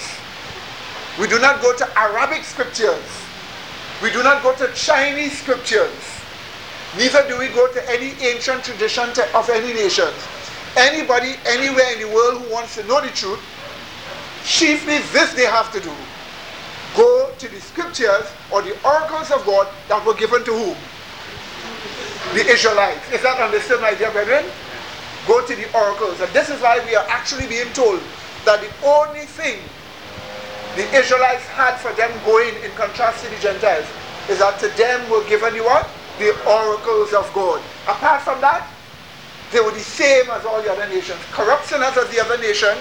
We 1.20 1.28
do 1.28 1.38
not 1.38 1.62
go 1.62 1.76
to 1.76 1.98
Arabic 1.98 2.42
scriptures. 2.42 3.21
We 4.02 4.10
do 4.10 4.22
not 4.24 4.42
go 4.42 4.52
to 4.56 4.66
Chinese 4.74 5.38
scriptures. 5.38 5.94
Neither 6.98 7.26
do 7.28 7.38
we 7.38 7.46
go 7.48 7.72
to 7.72 7.90
any 7.90 8.10
ancient 8.20 8.64
tradition 8.64 9.08
of 9.32 9.48
any 9.48 9.72
nation. 9.72 10.08
Anybody, 10.76 11.36
anywhere 11.46 11.92
in 11.92 12.00
the 12.00 12.12
world 12.12 12.42
who 12.42 12.52
wants 12.52 12.74
to 12.74 12.84
know 12.84 13.00
the 13.00 13.10
truth, 13.10 13.38
chiefly 14.44 14.98
this 15.12 15.32
they 15.34 15.46
have 15.46 15.72
to 15.72 15.80
do. 15.80 15.92
Go 16.96 17.30
to 17.38 17.48
the 17.48 17.60
scriptures 17.60 18.26
or 18.50 18.60
the 18.62 18.76
oracles 18.84 19.30
of 19.30 19.46
God 19.46 19.68
that 19.88 20.04
were 20.04 20.14
given 20.14 20.42
to 20.44 20.52
whom? 20.52 20.76
The 22.34 22.44
Israelites. 22.50 23.08
Is 23.12 23.22
that 23.22 23.40
understood, 23.40 23.80
my 23.80 23.94
dear 23.94 24.10
brethren? 24.10 24.44
Go 25.28 25.46
to 25.46 25.54
the 25.54 25.72
oracles. 25.78 26.20
And 26.20 26.30
this 26.32 26.50
is 26.50 26.60
why 26.60 26.84
we 26.84 26.96
are 26.96 27.06
actually 27.08 27.46
being 27.46 27.72
told 27.72 28.00
that 28.44 28.60
the 28.60 28.86
only 28.86 29.26
thing 29.26 29.60
the 30.76 30.88
Israelites 30.96 31.44
had 31.46 31.76
for 31.76 31.92
them 31.94 32.10
going 32.24 32.54
in 32.62 32.70
contrast 32.72 33.24
to 33.24 33.30
the 33.30 33.38
Gentiles 33.40 33.86
is 34.28 34.38
that 34.38 34.58
to 34.60 34.68
them 34.78 35.08
were 35.10 35.24
given 35.28 35.54
the 35.54 35.62
what? 35.62 35.88
the 36.18 36.32
oracles 36.48 37.12
of 37.12 37.30
God. 37.34 37.62
Apart 37.88 38.22
from 38.22 38.40
that, 38.40 38.68
they 39.50 39.60
were 39.60 39.70
the 39.70 39.80
same 39.80 40.30
as 40.30 40.44
all 40.44 40.62
the 40.62 40.70
other 40.70 40.88
nations. 40.88 41.18
Corrupt 41.32 41.66
sinners 41.66 41.96
as 41.96 42.08
the 42.10 42.20
other 42.20 42.38
nations, 42.38 42.80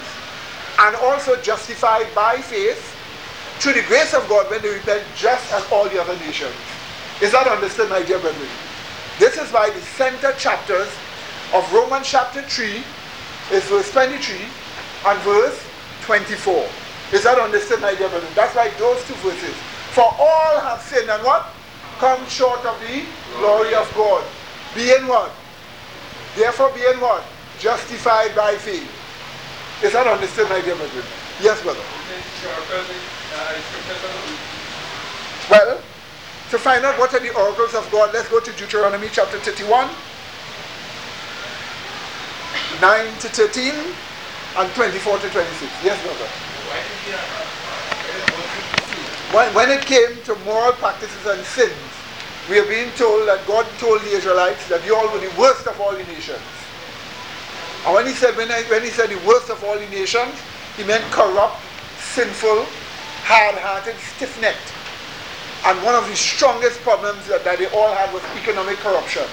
and 0.79 0.95
also 0.97 1.39
justified 1.41 2.07
by 2.15 2.37
faith 2.37 2.95
through 3.59 3.73
the 3.73 3.83
grace 3.83 4.13
of 4.13 4.27
God 4.27 4.49
when 4.49 4.61
they 4.61 4.69
repent, 4.69 5.03
just 5.15 5.51
as 5.53 5.63
all 5.71 5.87
the 5.89 6.01
other 6.01 6.17
nations. 6.19 6.55
Is 7.21 7.31
that 7.31 7.47
understood, 7.47 7.89
my 7.89 8.01
dear 8.03 8.19
brethren? 8.19 8.49
This 9.19 9.37
is 9.37 9.51
why 9.51 9.69
the 9.69 9.81
center 9.81 10.31
chapters 10.33 10.89
of 11.53 11.71
Romans 11.73 12.07
chapter 12.07 12.41
3 12.41 12.83
is 13.51 13.63
verse 13.65 13.91
23 13.91 14.37
and 15.05 15.19
verse 15.21 15.63
24. 16.03 16.67
Is 17.11 17.23
that 17.23 17.37
understood, 17.39 17.81
my 17.81 17.95
dear 17.95 18.09
brethren? 18.09 18.31
That's 18.35 18.55
why 18.55 18.69
those 18.79 19.03
two 19.05 19.15
verses. 19.15 19.55
For 19.91 20.03
all 20.03 20.59
have 20.61 20.81
sinned 20.81 21.09
and 21.09 21.23
what? 21.23 21.51
come 22.01 22.25
short 22.25 22.65
of 22.65 22.73
the 22.81 23.05
glory 23.37 23.75
of 23.75 23.85
God. 23.93 24.25
Being 24.73 25.05
what? 25.05 25.31
Therefore 26.35 26.71
being 26.73 26.99
what? 26.99 27.23
Justified 27.59 28.35
by 28.35 28.55
faith. 28.55 28.89
Is 29.83 29.93
that 29.93 30.07
understood, 30.07 30.49
my 30.49 30.61
dear 30.61 30.75
brethren? 30.75 31.05
Yes, 31.39 31.61
brother. 31.61 31.85
Well, 35.51 35.77
to 36.49 36.57
find 36.57 36.83
out 36.83 36.97
what 36.97 37.13
are 37.13 37.19
the 37.19 37.35
oracles 37.37 37.75
of 37.75 37.85
God, 37.91 38.09
let's 38.13 38.29
go 38.29 38.39
to 38.39 38.51
Deuteronomy 38.53 39.07
chapter 39.13 39.37
31, 39.37 39.87
9 42.81 43.05
to 43.21 43.29
13, 43.29 43.73
and 44.57 44.73
24 44.73 45.19
to 45.19 45.29
26. 45.29 45.71
Yes, 45.85 46.01
brother. 46.01 46.50
When, 49.31 49.53
when 49.55 49.69
it 49.71 49.85
came 49.85 50.21
to 50.25 50.35
moral 50.43 50.73
practices 50.73 51.25
and 51.25 51.41
sins, 51.45 51.71
we 52.49 52.59
are 52.59 52.67
being 52.67 52.91
told 52.99 53.27
that 53.29 53.47
God 53.47 53.65
told 53.79 54.01
the 54.01 54.11
Israelites 54.11 54.67
that 54.67 54.83
you 54.85 54.95
all 54.95 55.07
were 55.07 55.23
the 55.23 55.31
worst 55.39 55.67
of 55.67 55.79
all 55.79 55.93
the 55.93 56.03
nations. 56.03 56.43
And 57.85 57.95
when 57.95 58.05
he 58.05 58.13
said 58.13 58.35
when, 58.35 58.51
I, 58.51 58.63
when 58.63 58.83
he 58.83 58.89
said 58.89 59.09
the 59.09 59.21
worst 59.25 59.49
of 59.49 59.63
all 59.63 59.79
the 59.79 59.87
nations, 59.87 60.35
he 60.75 60.83
meant 60.83 61.03
corrupt, 61.15 61.63
sinful, 62.13 62.67
hard-hearted, 63.23 63.95
stiff-necked. 63.95 64.69
And 65.63 65.79
one 65.85 65.95
of 65.95 66.07
the 66.09 66.15
strongest 66.15 66.81
problems 66.81 67.25
that, 67.27 67.43
that 67.43 67.59
they 67.59 67.67
all 67.71 67.93
had 67.93 68.11
was 68.13 68.23
economic 68.35 68.77
corruption. 68.83 69.23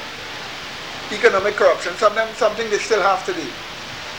Economic 1.11 1.54
corruption, 1.54 1.92
something, 1.97 2.28
something 2.37 2.71
they 2.71 2.78
still 2.78 3.02
have 3.02 3.25
today. 3.26 3.49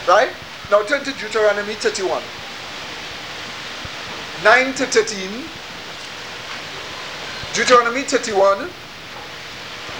Right? 0.08 0.30
Now 0.70 0.84
turn 0.84 1.06
to 1.06 1.14
Deuteronomy 1.14 1.76
31. 1.76 2.22
9 4.44 4.74
to 4.76 4.86
13. 4.86 5.44
Deuteronomy 7.54 8.04
31, 8.04 8.70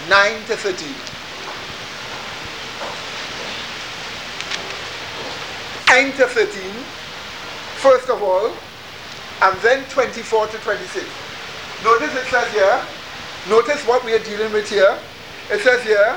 9 0.08 0.44
to 0.46 0.56
13. 0.56 1.10
Nine 5.90 6.12
to 6.12 6.26
13, 6.26 6.72
first 7.82 8.08
of 8.08 8.22
all, 8.22 8.46
and 9.42 9.58
then 9.60 9.84
24 9.90 10.46
to 10.46 10.56
26. 10.58 11.04
Notice 11.84 12.14
it 12.14 12.24
says 12.30 12.50
here, 12.52 12.80
notice 13.50 13.86
what 13.86 14.02
we 14.04 14.14
are 14.14 14.24
dealing 14.24 14.50
with 14.52 14.70
here. 14.70 14.96
It 15.50 15.60
says 15.60 15.82
here, 15.82 16.16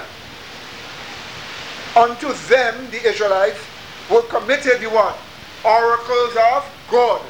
unto 1.97 2.31
them, 2.47 2.89
the 2.91 3.03
Israelites, 3.05 3.59
were 4.09 4.21
committed 4.21 4.79
the 4.79 4.89
what? 4.89 5.17
Oracles 5.65 6.37
of 6.53 6.63
God. 6.89 7.21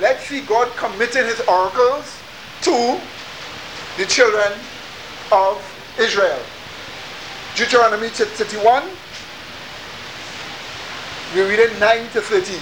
Let's 0.00 0.26
see 0.26 0.42
God 0.42 0.68
committing 0.76 1.24
his 1.24 1.40
oracles 1.48 2.20
to 2.62 3.00
the 3.96 4.06
children 4.06 4.52
of 5.32 5.58
Israel. 5.98 6.38
Deuteronomy 7.56 8.08
chapter 8.14 8.44
31, 8.44 8.84
we 11.34 11.42
read 11.42 11.58
it 11.58 11.80
9 11.80 12.02
to 12.10 12.20
13. 12.20 12.60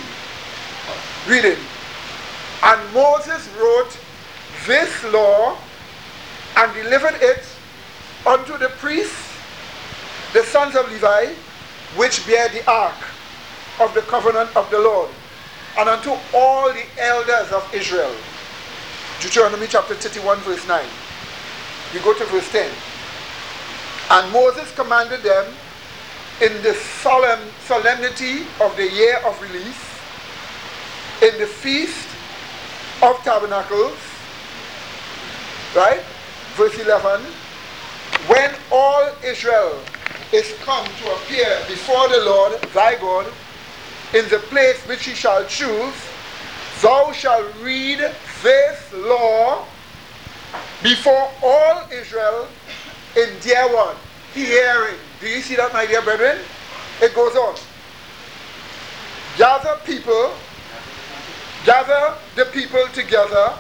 Reading. 1.29 1.59
And 2.63 2.95
Moses 2.95 3.47
wrote 3.61 3.99
this 4.67 5.05
law 5.13 5.59
and 6.57 6.73
delivered 6.73 7.17
it 7.21 7.45
unto 8.27 8.57
the 8.57 8.69
priests, 8.79 9.35
the 10.33 10.43
sons 10.43 10.75
of 10.75 10.91
Levi, 10.91 11.35
which 11.97 12.27
bear 12.27 12.49
the 12.49 12.67
ark 12.71 12.97
of 13.79 13.93
the 13.93 14.01
covenant 14.03 14.57
of 14.57 14.71
the 14.71 14.79
Lord, 14.79 15.11
and 15.79 15.89
unto 15.89 16.15
all 16.35 16.73
the 16.73 16.85
elders 16.99 17.53
of 17.53 17.69
Israel. 17.75 18.15
Deuteronomy 19.21 19.67
chapter 19.67 19.95
31, 19.95 20.39
verse 20.39 20.67
9. 20.67 20.85
You 21.93 22.01
go 22.01 22.15
to 22.15 22.25
verse 22.27 22.51
10. 22.51 22.71
And 24.11 24.33
Moses 24.33 24.73
commanded 24.75 25.23
them 25.23 25.53
in 26.41 26.63
the 26.63 26.75
solemn 26.75 27.41
solemnity 27.65 28.43
of 28.61 28.77
the 28.77 28.91
year 28.91 29.19
of 29.25 29.41
release, 29.43 29.85
in 31.23 31.39
the 31.41 31.47
feast 31.47 32.09
of 33.03 33.17
tabernacles, 33.25 33.99
right? 35.75 36.03
Verse 36.55 36.79
11. 36.79 37.21
When 38.29 38.55
all 38.71 39.13
Israel 39.25 39.81
is 40.33 40.55
come 40.61 40.87
to 40.87 41.13
appear 41.17 41.59
before 41.69 42.09
the 42.09 42.25
Lord 42.25 42.61
thy 42.75 42.97
God 42.97 43.33
in 44.17 44.27
the 44.31 44.39
place 44.49 44.81
which 44.89 45.05
he 45.05 45.13
shall 45.13 45.45
choose, 45.45 45.95
thou 46.81 47.13
shalt 47.13 47.53
read 47.61 47.99
this 48.43 48.93
law 48.95 49.63
before 50.83 51.31
all 51.43 51.83
Israel 51.93 52.49
in 53.15 53.29
their 53.43 53.69
one 53.75 53.95
hearing. 54.33 54.97
Do 55.21 55.29
you 55.29 55.43
see 55.43 55.57
that, 55.57 55.71
my 55.75 55.85
dear 55.85 56.01
brethren? 56.01 56.39
It 57.03 57.15
goes 57.15 57.37
on. 57.37 57.57
Gather 59.37 59.79
people, 59.85 60.33
gather 61.67 62.15
the 62.37 62.47
people 62.47 62.87
together, 62.95 63.53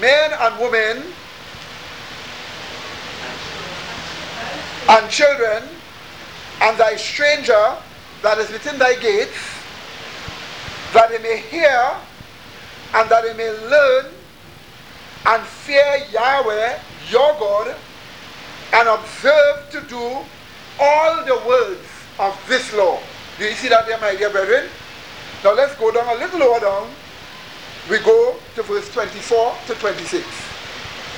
men 0.00 0.30
and 0.38 0.58
women, 0.60 1.12
and 4.90 5.10
children, 5.10 5.64
and 6.60 6.78
thy 6.78 6.94
stranger 6.94 7.74
that 8.22 8.38
is 8.38 8.48
within 8.50 8.78
thy 8.78 8.94
gates, 8.94 9.57
that 10.92 11.10
they 11.10 11.18
may 11.18 11.38
hear 11.38 11.96
and 12.94 13.08
that 13.10 13.22
they 13.24 13.34
may 13.34 13.50
learn 13.68 14.06
and 15.26 15.42
fear 15.44 16.06
Yahweh 16.10 16.78
your 17.10 17.32
God 17.38 17.74
and 18.72 18.88
observe 18.88 19.70
to 19.70 19.80
do 19.88 20.18
all 20.80 21.24
the 21.24 21.36
words 21.46 21.86
of 22.18 22.38
this 22.48 22.72
law. 22.74 22.98
Do 23.38 23.44
you 23.44 23.54
see 23.54 23.68
that 23.68 23.86
there, 23.86 23.98
my 24.00 24.14
dear 24.14 24.30
brethren? 24.30 24.68
Now 25.44 25.54
let's 25.54 25.74
go 25.76 25.90
down 25.92 26.08
a 26.08 26.18
little 26.18 26.40
lower 26.40 26.60
down. 26.60 26.88
We 27.90 27.98
go 27.98 28.36
to 28.54 28.62
verse 28.62 28.90
24 28.92 29.54
to 29.68 29.74
26. 29.74 30.24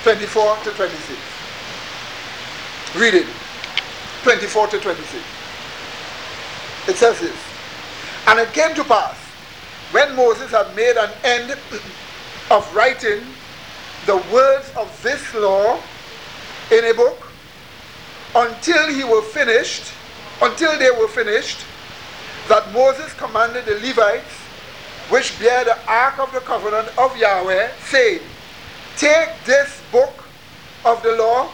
24 0.03 0.57
to 0.65 0.71
26. 0.71 1.19
Read 2.97 3.15
it. 3.15 3.27
24 4.23 4.69
to 4.69 4.81
26. 4.81 5.25
It 6.89 6.97
says 6.97 7.21
this. 7.21 7.37
And 8.27 8.39
it 8.39 8.53
came 8.53 8.75
to 8.75 8.85
pass, 8.85 9.17
when 9.93 10.15
Moses 10.15 10.51
had 10.51 10.75
made 10.77 10.97
an 10.97 11.11
end 11.25 11.51
of 12.51 12.75
writing 12.75 13.23
the 14.07 14.17
words 14.33 14.71
of 14.77 14.89
this 15.03 15.35
law 15.35 15.79
in 16.71 16.85
a 16.85 16.95
book, 16.95 17.27
until 18.35 18.89
he 18.93 19.05
were 19.05 19.23
finished, 19.23 19.93
until 20.41 20.79
they 20.79 20.91
were 20.91 21.09
finished, 21.09 21.59
that 22.49 22.73
Moses 22.73 23.13
commanded 23.15 23.67
the 23.67 23.75
Levites, 23.75 24.33
which 25.09 25.39
bear 25.41 25.65
the 25.65 25.77
ark 25.89 26.19
of 26.19 26.33
the 26.33 26.41
covenant 26.41 26.89
of 26.97 27.17
Yahweh, 27.17 27.71
saying, 27.85 28.21
Take 28.97 29.31
this 29.45 29.83
book 29.91 30.25
of 30.85 31.03
the 31.03 31.17
law 31.17 31.51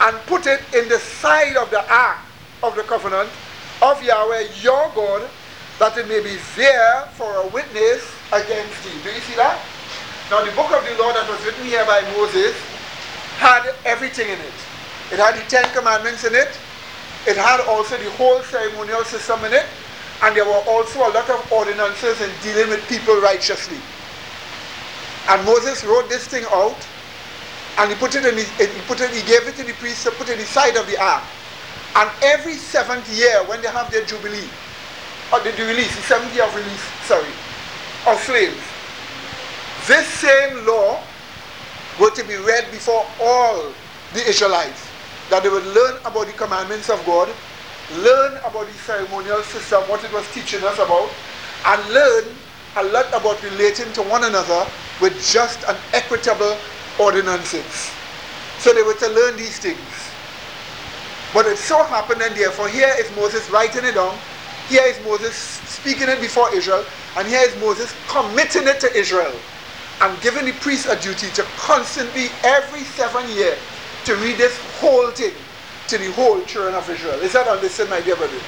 and 0.00 0.16
put 0.26 0.46
it 0.46 0.60
in 0.74 0.88
the 0.88 0.98
side 0.98 1.56
of 1.56 1.70
the 1.70 1.88
ark 1.92 2.18
of 2.62 2.74
the 2.74 2.82
covenant 2.82 3.30
of 3.82 4.02
Yahweh 4.02 4.48
your 4.60 4.90
God, 4.94 5.28
that 5.78 5.96
it 5.98 6.08
may 6.08 6.20
be 6.20 6.36
there 6.56 7.02
for 7.12 7.28
a 7.36 7.46
witness 7.48 8.00
against 8.32 8.76
thee. 8.84 8.96
Do 9.04 9.10
you 9.12 9.20
see 9.20 9.36
that? 9.36 9.60
Now 10.30 10.44
the 10.44 10.50
book 10.56 10.72
of 10.72 10.82
the 10.88 10.96
law 11.02 11.12
that 11.12 11.28
was 11.28 11.38
written 11.44 11.64
here 11.64 11.84
by 11.84 12.00
Moses 12.16 12.56
had 13.36 13.74
everything 13.84 14.28
in 14.28 14.40
it. 14.40 14.58
It 15.12 15.20
had 15.20 15.36
the 15.36 15.44
Ten 15.48 15.64
Commandments 15.76 16.24
in 16.24 16.34
it. 16.34 16.50
It 17.28 17.36
had 17.36 17.60
also 17.68 17.96
the 17.98 18.10
whole 18.16 18.40
ceremonial 18.42 19.04
system 19.04 19.44
in 19.44 19.52
it. 19.52 19.66
And 20.22 20.34
there 20.34 20.46
were 20.46 20.64
also 20.66 21.00
a 21.00 21.12
lot 21.12 21.28
of 21.28 21.52
ordinances 21.52 22.20
in 22.22 22.30
dealing 22.42 22.70
with 22.70 22.80
people 22.88 23.20
righteously. 23.20 23.78
And 25.28 25.44
Moses 25.44 25.84
wrote 25.84 26.08
this 26.08 26.26
thing 26.26 26.44
out 26.50 26.78
and 27.78 27.90
he 27.90 27.96
put 27.96 28.14
it 28.14 28.24
in, 28.24 28.34
his, 28.34 28.48
he 28.56 28.80
put 28.88 29.00
it, 29.00 29.10
he 29.10 29.20
gave 29.28 29.46
it 29.46 29.54
to 29.56 29.64
the 29.64 29.74
priests 29.74 30.04
to 30.04 30.10
put 30.12 30.30
in 30.30 30.38
the 30.38 30.44
side 30.44 30.76
of 30.76 30.86
the 30.86 30.96
ark. 30.96 31.22
And 31.94 32.10
every 32.22 32.54
seventh 32.54 33.06
year 33.14 33.44
when 33.44 33.60
they 33.60 33.68
have 33.68 33.90
their 33.90 34.04
jubilee, 34.04 34.48
or 35.32 35.40
the, 35.40 35.50
the 35.52 35.64
release, 35.66 35.94
the 35.96 36.02
seventh 36.02 36.34
year 36.34 36.44
of 36.44 36.54
release, 36.54 36.82
sorry, 37.04 37.28
of 38.06 38.18
slaves, 38.22 38.62
this 39.86 40.06
same 40.06 40.66
law 40.66 41.00
were 42.00 42.10
to 42.10 42.24
be 42.24 42.36
read 42.36 42.70
before 42.70 43.04
all 43.20 43.72
the 44.14 44.28
Israelites, 44.28 44.86
that 45.30 45.42
they 45.42 45.48
would 45.48 45.66
learn 45.66 45.98
about 46.04 46.26
the 46.26 46.32
commandments 46.32 46.90
of 46.90 47.04
God, 47.06 47.28
learn 47.98 48.36
about 48.38 48.66
the 48.66 48.72
ceremonial 48.74 49.42
system, 49.42 49.82
what 49.88 50.02
it 50.04 50.12
was 50.12 50.26
teaching 50.32 50.62
us 50.64 50.78
about, 50.78 51.10
and 51.66 51.94
learn 51.94 52.24
a 52.76 52.84
lot 52.84 53.08
about 53.08 53.42
relating 53.42 53.90
to 53.94 54.02
one 54.02 54.24
another 54.24 54.66
with 55.00 55.14
just 55.24 55.62
and 55.68 55.78
equitable 55.92 56.56
ordinances. 57.00 57.90
So 58.58 58.72
they 58.72 58.82
were 58.82 58.94
to 58.94 59.08
learn 59.08 59.36
these 59.36 59.58
things. 59.58 59.78
But 61.32 61.46
it 61.46 61.58
so 61.58 61.82
happened, 61.84 62.22
and 62.22 62.34
therefore, 62.34 62.68
here 62.68 62.92
is 62.98 63.14
Moses 63.16 63.50
writing 63.50 63.84
it 63.84 63.94
down. 63.94 64.16
Here 64.68 64.82
is 64.82 64.98
Moses 65.04 65.34
speaking 65.36 66.08
it 66.08 66.20
before 66.20 66.52
Israel. 66.54 66.84
And 67.16 67.28
here 67.28 67.40
is 67.40 67.54
Moses 67.60 67.94
committing 68.08 68.66
it 68.66 68.80
to 68.80 68.92
Israel 68.94 69.32
and 70.02 70.20
giving 70.20 70.44
the 70.44 70.52
priests 70.60 70.86
a 70.86 71.00
duty 71.00 71.28
to 71.34 71.42
constantly, 71.56 72.28
every 72.42 72.80
seven 72.98 73.28
years, 73.30 73.58
to 74.04 74.14
read 74.16 74.36
this 74.36 74.58
whole 74.78 75.10
thing 75.12 75.32
to 75.88 75.98
the 75.98 76.10
whole 76.12 76.42
children 76.42 76.74
of 76.74 76.88
Israel. 76.90 77.18
Is 77.20 77.32
that 77.32 77.46
understood, 77.48 77.88
my 77.88 78.00
dear 78.00 78.16
brother? 78.16 78.38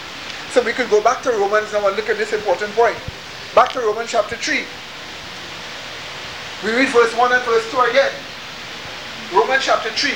So 0.51 0.63
we 0.63 0.73
could 0.73 0.91
go 0.91 1.03
back 1.03 1.23
to 1.23 1.31
Romans 1.31 1.73
now 1.73 1.87
and 1.87 1.97
look 1.97 2.09
at 2.09 2.17
this 2.17 2.33
important 2.33 2.73
point. 2.73 2.97
Back 3.55 3.71
to 3.73 3.81
Romans 3.81 4.11
chapter 4.11 4.37
3. 4.37 4.65
We 6.65 6.77
read 6.77 6.89
verse 6.89 7.15
1 7.17 7.33
and 7.33 7.43
verse 7.45 7.71
2 7.71 7.81
again. 7.81 8.13
Romans 9.33 9.65
chapter 9.65 9.91
3. 9.91 10.11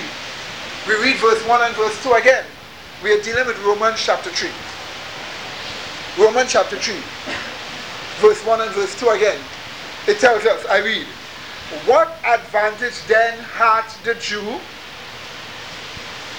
We 0.89 1.01
read 1.01 1.17
verse 1.17 1.47
1 1.47 1.63
and 1.63 1.77
verse 1.77 2.03
2 2.03 2.13
again. 2.15 2.45
We 3.03 3.13
are 3.13 3.23
dealing 3.23 3.47
with 3.47 3.59
Romans 3.63 4.03
chapter 4.03 4.31
3. 4.31 4.51
Romans 6.19 6.53
chapter 6.53 6.77
3. 6.77 6.95
Verse 8.21 8.45
1 8.45 8.61
and 8.61 8.71
verse 8.73 8.99
2 9.01 9.09
again. 9.09 9.41
It 10.07 10.19
tells 10.19 10.45
us, 10.45 10.65
I 10.67 10.79
read, 10.79 11.07
What 11.87 12.13
advantage 12.25 13.03
then 13.07 13.39
hath 13.39 14.03
the 14.05 14.15
Jew? 14.17 14.61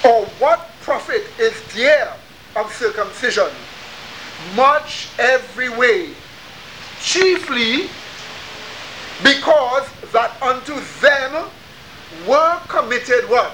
Or 0.07 0.25
what 0.37 0.69
profit 0.81 1.23
is 1.39 1.59
there 1.73 2.13
of 2.55 2.71
circumcision? 2.73 3.49
Much 4.55 5.09
every 5.17 5.69
way. 5.69 6.09
Chiefly 7.01 7.89
because 9.23 9.89
that 10.11 10.39
unto 10.41 10.75
them 11.01 11.49
were 12.27 12.59
committed 12.67 13.27
what? 13.29 13.53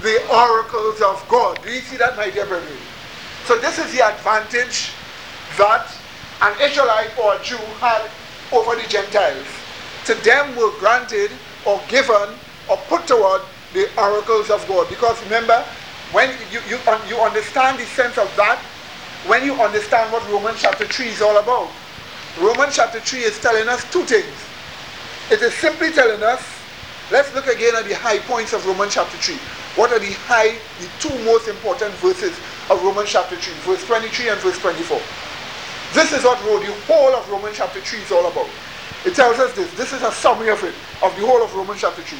The 0.00 0.26
oracles 0.32 1.02
of 1.02 1.24
God. 1.28 1.60
Do 1.62 1.70
you 1.70 1.80
see 1.80 1.96
that, 1.96 2.16
my 2.16 2.30
dear 2.30 2.46
brethren? 2.46 2.78
So 3.44 3.58
this 3.58 3.78
is 3.78 3.92
the 3.92 4.06
advantage 4.06 4.92
that 5.58 5.86
an 6.40 6.54
Israelite 6.62 7.10
or 7.18 7.34
a 7.34 7.42
Jew 7.42 7.58
had 7.78 8.08
over 8.52 8.80
the 8.80 8.88
Gentiles. 8.88 9.46
To 10.06 10.14
them 10.24 10.56
were 10.56 10.70
granted 10.78 11.30
or 11.66 11.80
given 11.88 12.34
or 12.70 12.76
put 12.88 13.06
toward 13.06 13.42
the 13.74 13.88
oracles 14.00 14.50
of 14.50 14.66
God. 14.66 14.88
Because 14.88 15.22
remember, 15.24 15.62
when 16.12 16.30
you, 16.50 16.60
you, 16.68 16.78
um, 16.90 17.00
you 17.08 17.16
understand 17.16 17.78
the 17.78 17.84
sense 17.84 18.16
of 18.16 18.32
that, 18.36 18.58
when 19.26 19.44
you 19.44 19.54
understand 19.60 20.12
what 20.12 20.26
Romans 20.30 20.62
chapter 20.62 20.86
3 20.86 21.06
is 21.08 21.20
all 21.20 21.36
about, 21.38 21.68
Romans 22.40 22.76
chapter 22.76 23.00
3 23.00 23.20
is 23.20 23.38
telling 23.40 23.68
us 23.68 23.84
two 23.92 24.04
things. 24.04 24.32
It 25.30 25.42
is 25.42 25.52
simply 25.54 25.92
telling 25.92 26.22
us 26.22 26.40
Let's 27.10 27.32
look 27.34 27.46
again 27.46 27.72
at 27.74 27.88
the 27.88 27.96
high 27.96 28.18
points 28.18 28.52
of 28.52 28.66
Romans 28.66 28.92
chapter 28.92 29.16
3. 29.16 29.34
What 29.80 29.92
are 29.92 29.98
the 29.98 30.12
high, 30.28 30.60
the 30.76 30.88
two 31.00 31.16
most 31.24 31.48
important 31.48 31.94
verses 32.04 32.36
of 32.68 32.84
Romans 32.84 33.08
chapter 33.08 33.34
3, 33.34 33.54
verse 33.64 33.82
23 33.86 34.28
and 34.28 34.38
verse 34.40 34.58
24. 34.58 35.00
This 35.94 36.12
is 36.12 36.24
what 36.24 36.38
the 36.38 36.72
whole 36.86 37.14
of 37.14 37.28
Romans 37.30 37.56
chapter 37.56 37.80
3 37.80 37.98
is 38.00 38.12
all 38.12 38.26
about. 38.26 38.48
It 39.06 39.14
tells 39.14 39.38
us 39.38 39.54
this. 39.54 39.72
This 39.74 39.92
is 39.92 40.02
a 40.02 40.12
summary 40.12 40.50
of 40.50 40.62
it, 40.64 40.74
of 41.02 41.14
the 41.16 41.26
whole 41.26 41.42
of 41.42 41.54
Romans 41.54 41.80
chapter 41.80 42.02
3. 42.02 42.18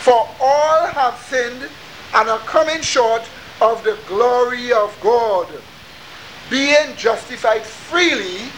For 0.00 0.28
all 0.40 0.86
have 0.86 1.18
sinned 1.28 1.68
and 2.14 2.28
are 2.28 2.38
coming 2.40 2.80
short 2.80 3.22
of 3.60 3.84
the 3.84 3.98
glory 4.08 4.72
of 4.72 4.96
God, 5.02 5.46
being 6.48 6.96
justified 6.96 7.62
freely 7.62 8.50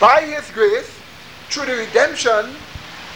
by 0.00 0.22
his 0.22 0.50
grace 0.52 0.98
through 1.50 1.66
the 1.66 1.76
redemption 1.76 2.54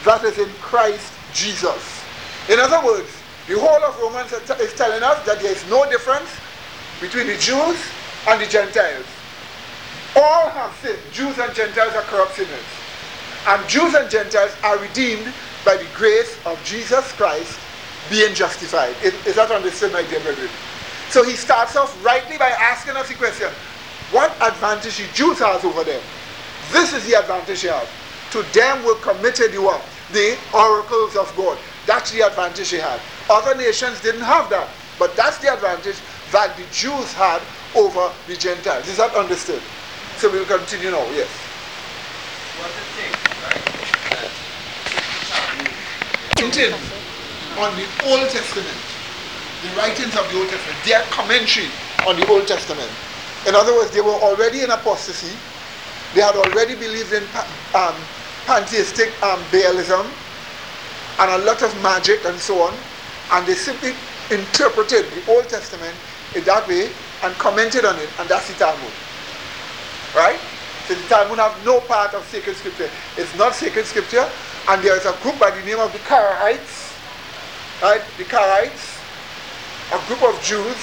that 0.04 0.24
is 0.24 0.38
in 0.38 0.48
Christ 0.60 1.12
Jesus. 1.32 2.02
In 2.48 2.58
other 2.58 2.84
words, 2.84 3.08
the 3.48 3.58
whole 3.58 3.82
of 3.82 3.98
Romans 4.00 4.32
is 4.32 4.74
telling 4.74 5.02
us 5.02 5.24
that 5.24 5.40
there 5.40 5.52
is 5.52 5.64
no 5.70 5.88
difference 5.88 6.28
between 7.00 7.28
the 7.28 7.36
Jews 7.36 7.78
and 8.28 8.40
the 8.40 8.46
Gentiles. 8.46 9.06
All 10.16 10.48
have 10.50 10.74
sinned. 10.82 10.98
Jews 11.12 11.38
and 11.38 11.54
Gentiles 11.54 11.94
are 11.94 12.02
corrupt 12.02 12.34
sinners. 12.34 12.68
And 13.46 13.68
Jews 13.68 13.94
and 13.94 14.10
Gentiles 14.10 14.52
are 14.62 14.78
redeemed 14.78 15.32
by 15.64 15.76
the 15.76 15.86
grace 15.94 16.38
of 16.46 16.62
Jesus 16.64 17.12
Christ 17.12 17.58
being 18.10 18.34
justified. 18.34 18.94
Is, 19.02 19.14
is 19.26 19.36
that 19.36 19.50
understood, 19.50 19.92
my 19.92 20.02
dear 20.02 20.20
brethren? 20.20 20.48
So 21.10 21.22
he 21.22 21.36
starts 21.36 21.76
off 21.76 21.92
rightly 22.04 22.38
by 22.38 22.50
asking 22.50 22.96
us 22.96 23.08
the 23.08 23.14
question, 23.14 23.48
what 24.10 24.30
advantage 24.42 24.98
the 24.98 25.06
Jews 25.14 25.38
have 25.38 25.64
over 25.64 25.84
them? 25.84 26.02
This 26.72 26.92
is 26.92 27.06
the 27.06 27.14
advantage 27.18 27.62
they 27.62 27.68
have. 27.68 27.88
To 28.32 28.42
them 28.52 28.84
were 28.84 28.96
committed 28.96 29.52
the 29.52 29.60
what? 29.62 29.82
The 30.12 30.36
oracles 30.54 31.16
of 31.16 31.32
God. 31.36 31.58
That's 31.86 32.10
the 32.10 32.22
advantage 32.22 32.70
they 32.70 32.80
had. 32.80 33.00
Other 33.28 33.54
nations 33.54 34.00
didn't 34.00 34.22
have 34.22 34.50
that. 34.50 34.68
But 34.98 35.16
that's 35.16 35.38
the 35.38 35.52
advantage 35.52 35.96
that 36.32 36.56
the 36.56 36.64
Jews 36.72 37.12
had 37.14 37.40
over 37.74 38.12
the 38.26 38.36
Gentiles. 38.36 38.86
Is 38.88 38.98
that 38.98 39.14
understood? 39.14 39.62
So 40.20 40.28
we'll 40.30 40.44
continue 40.44 40.90
now, 40.90 41.00
yes. 41.16 41.33
What 42.61 42.68
right? 43.40 43.56
on 47.56 47.72
the 47.72 47.88
Old 48.04 48.28
Testament, 48.28 48.76
the 49.64 49.72
writings 49.80 50.12
of 50.20 50.28
the 50.28 50.37
Old 50.37 50.50
Testament, 50.52 50.76
their 50.85 51.00
commentary 51.09 51.72
on 52.06 52.20
the 52.20 52.28
Old 52.28 52.46
Testament. 52.46 52.92
In 53.48 53.54
other 53.54 53.72
words, 53.72 53.92
they 53.92 54.02
were 54.02 54.20
already 54.20 54.61
in 54.61 54.68
apostasy. 54.68 55.33
They 56.12 56.20
had 56.20 56.37
already 56.37 56.74
believed 56.74 57.14
in 57.14 57.24
um, 57.72 57.96
pantheistic 58.44 59.09
um, 59.24 59.40
Baalism 59.48 60.04
and 61.16 61.30
a 61.33 61.38
lot 61.48 61.62
of 61.62 61.72
magic 61.83 62.26
and 62.26 62.38
so 62.38 62.61
on. 62.61 62.74
And 63.33 63.46
they 63.46 63.54
simply 63.54 63.96
interpreted 64.28 65.06
the 65.16 65.33
Old 65.33 65.48
Testament 65.48 65.96
in 66.37 66.44
that 66.44 66.68
way 66.68 66.92
and 67.24 67.33
commented 67.40 67.87
on 67.87 67.96
it. 67.96 68.11
And 68.20 68.28
that's 68.28 68.52
the 68.52 68.59
Talmud. 68.61 68.92
Right? 70.14 70.40
So 70.86 70.94
the 70.94 71.08
Talmud 71.08 71.38
have 71.38 71.54
no 71.64 71.80
part 71.80 72.14
of 72.14 72.24
sacred 72.26 72.56
scripture. 72.56 72.90
It's 73.16 73.34
not 73.36 73.54
sacred 73.54 73.86
scripture. 73.86 74.28
And 74.68 74.82
there 74.82 74.96
is 74.96 75.06
a 75.06 75.16
group 75.22 75.38
by 75.38 75.50
the 75.50 75.64
name 75.64 75.78
of 75.78 75.92
the 75.92 75.98
Karaites 76.00 76.90
right, 77.82 78.02
the 78.18 78.24
Karaites, 78.24 79.00
a 79.92 80.06
group 80.06 80.22
of 80.22 80.40
Jews 80.42 80.76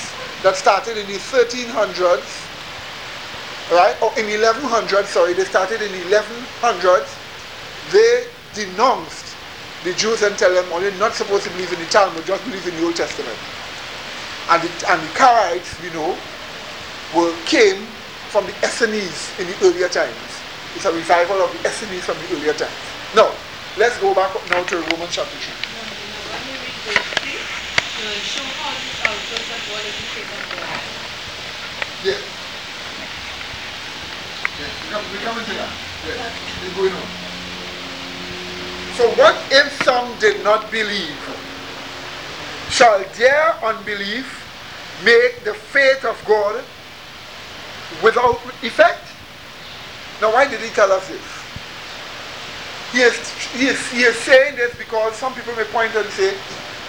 that 0.44 0.56
started 0.56 0.98
in 0.98 1.06
the 1.08 1.18
1300s, 1.18 2.26
right, 3.72 3.96
or 4.02 4.12
in 4.18 4.26
1100, 4.28 5.06
sorry, 5.06 5.34
they 5.34 5.46
started 5.46 5.82
in 5.82 5.92
1100s. 6.10 7.08
They 7.92 8.26
denounced 8.54 9.36
the 9.84 9.94
Jews 9.94 10.24
and 10.24 10.38
tell 10.38 10.54
them, 10.54 10.66
oh, 10.72 10.80
you're 10.80 10.92
not 10.94 11.14
supposed 11.14 11.44
to 11.44 11.50
believe 11.52 11.72
in 11.72 11.80
the 11.80 11.86
Talmud, 11.86 12.26
just 12.26 12.44
believe 12.46 12.68
in 12.68 12.76
the 12.76 12.86
Old 12.86 12.96
Testament. 12.96 13.38
And 14.50 14.64
the, 14.64 14.92
and 14.92 15.02
the 15.02 15.14
Karaites, 15.14 15.84
you 15.84 15.92
know, 15.92 16.18
were, 17.16 17.34
came 17.46 17.86
from 18.38 18.46
the 18.46 18.54
Essenes 18.62 19.34
in 19.42 19.48
the 19.50 19.58
earlier 19.66 19.90
times. 19.90 20.14
It's 20.76 20.86
a 20.86 20.94
revival 20.94 21.42
of 21.42 21.50
the 21.58 21.68
Essenes 21.68 22.06
from 22.06 22.22
the 22.22 22.38
earlier 22.38 22.54
times. 22.54 22.70
Now, 23.16 23.34
let's 23.82 23.98
go 23.98 24.14
back 24.14 24.30
now 24.54 24.62
to 24.62 24.76
Romans 24.78 25.10
chapter 25.10 25.34
3 25.34 25.58
show 28.22 28.46
how 28.62 28.78
this 28.78 29.02
outdoes 29.10 29.42
of 29.42 29.62
what 29.74 29.82
is 29.90 29.98
Yeah. 32.06 32.14
Yeah, 34.54 34.70
we 34.70 34.88
come, 34.94 35.02
we 35.10 35.18
come 35.18 35.38
into 35.42 35.58
that. 35.58 35.74
Going 36.78 36.94
on. 36.94 37.10
So 38.94 39.10
what 39.18 39.34
if 39.50 39.82
some 39.82 40.14
did 40.20 40.44
not 40.44 40.70
believe? 40.70 41.18
Shall 42.70 43.04
their 43.18 43.58
unbelief 43.66 44.30
make 45.04 45.44
the 45.44 45.56
faith 45.56 46.06
of 46.06 46.24
God 46.28 46.64
without 48.04 48.40
effect? 48.64 49.06
Now 50.22 50.34
why 50.34 50.50
did 50.50 50.62
he 50.62 50.70
tell 50.70 50.92
us 50.92 51.08
this? 51.08 51.22
He 52.92 53.00
is, 53.02 53.18
he 53.52 53.68
is, 53.68 53.92
he 53.92 54.02
is 54.04 54.16
saying 54.16 54.56
this 54.56 54.76
because 54.78 55.16
some 55.16 55.34
people 55.34 55.56
may 55.56 55.66
point 55.66 55.94
and 55.96 56.08
say, 56.12 56.34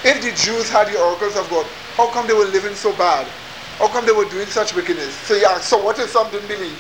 if 0.05 0.23
the 0.23 0.31
Jews 0.33 0.71
had 0.71 0.89
the 0.89 0.99
oracles 1.01 1.37
of 1.37 1.49
God, 1.51 1.67
how 1.97 2.09
come 2.11 2.27
they 2.27 2.35
were 2.35 2.47
living 2.47 2.75
so 2.75 2.93
bad? 2.97 3.27
How 3.79 3.89
come 3.89 4.07
they 4.07 4.13
were 4.13 4.29
doing 4.29 4.47
such 4.47 4.75
wickedness? 4.75 5.15
So 5.27 5.35
yeah, 5.35 5.59
so 5.59 5.83
what 5.83 5.99
if 5.99 6.11
some 6.11 6.31
didn't 6.31 6.49
believe? 6.49 6.79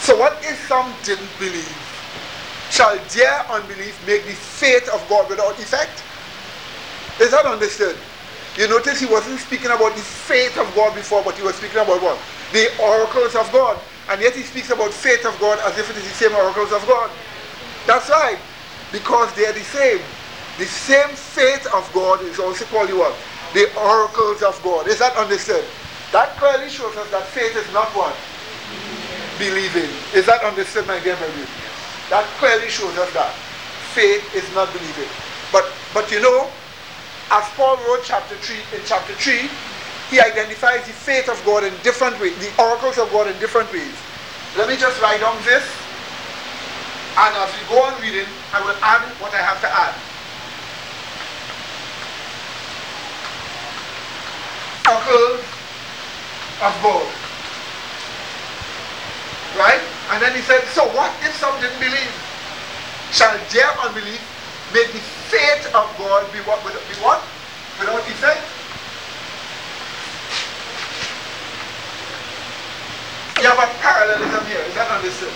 So 0.00 0.18
what 0.18 0.38
if 0.42 0.66
some 0.68 0.92
didn't 1.04 1.30
believe? 1.38 1.68
Shall 2.70 2.96
their 3.12 3.40
unbelief 3.50 4.00
make 4.06 4.24
the 4.24 4.32
faith 4.32 4.88
of 4.90 5.06
God 5.08 5.28
without 5.28 5.58
effect? 5.58 6.02
Is 7.20 7.32
that 7.32 7.44
understood? 7.44 7.96
You 8.56 8.68
notice 8.68 8.98
he 9.00 9.06
wasn't 9.06 9.38
speaking 9.38 9.70
about 9.70 9.94
the 9.94 10.02
faith 10.02 10.58
of 10.58 10.66
God 10.74 10.94
before, 10.94 11.22
but 11.22 11.36
he 11.36 11.42
was 11.42 11.54
speaking 11.54 11.78
about 11.78 12.02
what? 12.02 12.18
The 12.52 12.68
oracles 12.82 13.34
of 13.36 13.50
God. 13.52 13.78
And 14.08 14.20
yet 14.20 14.34
he 14.34 14.42
speaks 14.42 14.70
about 14.70 14.90
faith 14.92 15.24
of 15.24 15.38
God 15.38 15.58
as 15.62 15.78
if 15.78 15.88
it 15.88 15.96
is 15.96 16.02
the 16.02 16.14
same 16.14 16.34
oracles 16.34 16.72
of 16.72 16.84
God. 16.86 17.10
That's 17.86 18.10
right. 18.10 18.38
Because 18.90 19.32
they 19.34 19.46
are 19.46 19.52
the 19.52 19.62
same. 19.70 20.00
The 20.58 20.66
same 20.66 21.08
faith 21.14 21.66
of 21.72 21.88
God 21.94 22.22
is 22.22 22.38
also 22.38 22.64
called 22.66 22.90
what? 22.90 23.14
The 23.54 23.70
oracles 23.78 24.42
of 24.42 24.60
God. 24.62 24.88
Is 24.88 24.98
that 24.98 25.16
understood? 25.16 25.64
That 26.12 26.36
clearly 26.36 26.68
shows 26.68 26.96
us 26.96 27.08
that 27.12 27.24
faith 27.30 27.54
is 27.54 27.72
not 27.72 27.88
what? 27.94 28.14
Believing. 29.38 29.88
Is 30.12 30.26
that 30.26 30.42
understood, 30.42 30.86
my 30.86 30.98
dear 31.00 31.14
Mary? 31.16 31.46
That 32.10 32.26
clearly 32.42 32.68
shows 32.68 32.98
us 32.98 33.12
that 33.14 33.32
faith 33.94 34.26
is 34.34 34.44
not 34.54 34.72
believing. 34.72 35.08
But 35.52 35.70
but 35.94 36.10
you 36.10 36.20
know, 36.20 36.50
as 37.30 37.48
Paul 37.54 37.76
wrote 37.86 38.02
chapter 38.04 38.36
3 38.36 38.56
in 38.78 38.82
chapter 38.86 39.14
3, 39.14 39.48
he 40.10 40.20
identifies 40.20 40.86
the 40.86 40.92
faith 40.92 41.28
of 41.28 41.40
God 41.44 41.64
in 41.64 41.72
different 41.82 42.18
ways, 42.20 42.36
the 42.38 42.50
oracles 42.62 42.98
of 42.98 43.10
God 43.12 43.28
in 43.28 43.38
different 43.38 43.72
ways. 43.72 43.94
Let 44.56 44.68
me 44.68 44.76
just 44.76 45.00
write 45.00 45.20
down 45.20 45.36
this. 45.44 45.64
And 47.16 47.34
as 47.36 47.50
we 47.54 47.62
go 47.68 47.82
on 47.82 47.94
reading, 48.02 48.26
I 48.52 48.60
will 48.62 48.76
add 48.82 49.06
what 49.22 49.34
I 49.34 49.42
have 49.42 49.60
to 49.62 49.70
add. 49.70 49.94
circle 54.90 55.38
of 56.66 56.74
God. 56.82 57.06
Right? 59.58 59.82
And 60.10 60.22
then 60.22 60.34
he 60.34 60.42
said, 60.42 60.62
So 60.74 60.86
what 60.94 61.10
if 61.22 61.34
some 61.36 61.54
didn't 61.60 61.78
believe? 61.78 62.12
Shall 63.12 63.34
their 63.50 63.70
unbelief 63.86 64.22
make 64.72 64.92
the 64.92 65.02
faith 65.30 65.70
of 65.70 65.86
God 65.94 66.26
be 66.34 66.42
what? 66.42 66.58
Be 66.66 66.96
what? 66.98 67.22
Without 67.78 68.02
effect? 68.02 68.42
You 73.38 73.46
have 73.46 73.62
a 73.62 73.70
parallelism 73.78 74.42
here. 74.50 74.60
Is 74.66 74.74
that 74.74 74.90
understood? 74.90 75.32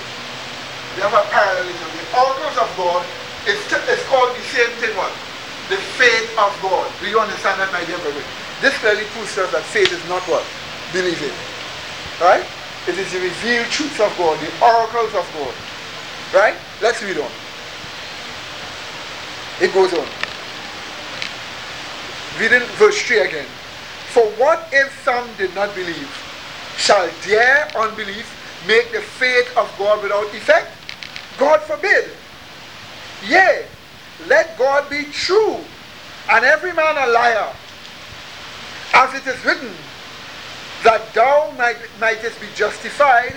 You 0.98 1.06
have 1.06 1.14
a 1.14 1.24
parallelism. 1.30 1.88
The 1.94 2.06
oracles 2.10 2.56
of 2.58 2.68
God 2.74 3.06
is, 3.46 3.56
is 3.70 4.02
called 4.10 4.34
the 4.34 4.44
same 4.50 4.74
thing 4.82 4.92
what? 4.98 5.14
The 5.70 5.78
faith 5.94 6.28
of 6.36 6.50
God. 6.60 6.90
Do 6.98 7.06
you 7.06 7.22
understand 7.22 7.62
that, 7.62 7.70
my 7.70 7.86
dear 7.86 7.96
brother? 8.02 8.20
This 8.60 8.74
clearly 8.82 9.06
proves 9.14 9.38
us 9.38 9.48
that 9.54 9.62
faith 9.62 9.94
is 9.94 10.02
not 10.10 10.26
what? 10.26 10.44
Believing. 10.90 11.32
Right? 12.18 12.44
It 12.90 12.98
is 12.98 13.08
the 13.14 13.22
revealed 13.22 13.70
truths 13.70 14.02
of 14.02 14.10
God, 14.18 14.36
the 14.42 14.50
oracles 14.58 15.14
of 15.14 15.24
God. 15.38 15.54
Right? 16.34 16.58
Let's 16.82 17.00
read 17.00 17.16
on. 17.16 17.30
It 19.60 19.72
goes 19.72 19.92
on. 19.92 20.06
Reading 22.40 22.66
verse 22.76 23.00
3 23.02 23.18
again. 23.20 23.46
For 24.12 24.24
what 24.32 24.68
if 24.72 24.92
some 25.04 25.28
did 25.38 25.54
not 25.54 25.74
believe? 25.74 26.10
Shall 26.76 27.08
their 27.26 27.68
unbelief 27.76 28.26
make 28.66 28.90
the 28.90 29.00
faith 29.00 29.56
of 29.56 29.72
God 29.78 30.02
without 30.02 30.26
effect? 30.34 30.70
God 31.38 31.60
forbid. 31.62 32.10
Yea, 33.26 33.66
let 34.26 34.58
God 34.58 34.88
be 34.90 35.04
true, 35.12 35.56
and 36.30 36.44
every 36.44 36.72
man 36.72 36.96
a 36.96 37.12
liar, 37.12 37.52
as 38.92 39.14
it 39.14 39.26
is 39.26 39.44
written, 39.44 39.70
that 40.82 41.12
thou 41.14 41.52
might, 41.56 41.76
mightest 42.00 42.40
be 42.40 42.46
justified 42.54 43.34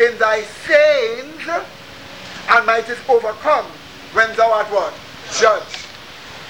in 0.00 0.18
thy 0.18 0.42
sayings 0.42 1.48
and 2.50 2.66
mightest 2.66 3.00
overcome 3.08 3.66
when 4.12 4.34
thou 4.36 4.52
art 4.52 4.66
what? 4.66 4.92
Judged. 5.34 5.86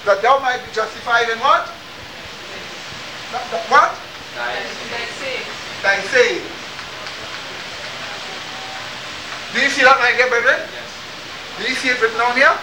That 0.05 0.21
thou 0.21 0.39
might 0.39 0.61
be 0.61 0.69
justified 0.71 1.29
in 1.29 1.39
what? 1.39 1.65
What? 3.73 3.91
Thy 4.37 4.61
sayings. 5.19 5.49
Thy. 5.81 5.97
Do 9.53 9.57
you 9.63 9.69
see 9.73 9.81
that, 9.81 9.97
my 9.97 10.13
dear 10.13 10.29
brethren? 10.29 10.61
Yes. 10.61 10.89
Do 11.57 11.63
you 11.65 11.75
see 11.75 11.89
it 11.89 12.01
written 12.01 12.17
down 12.21 12.37
here? 12.37 12.53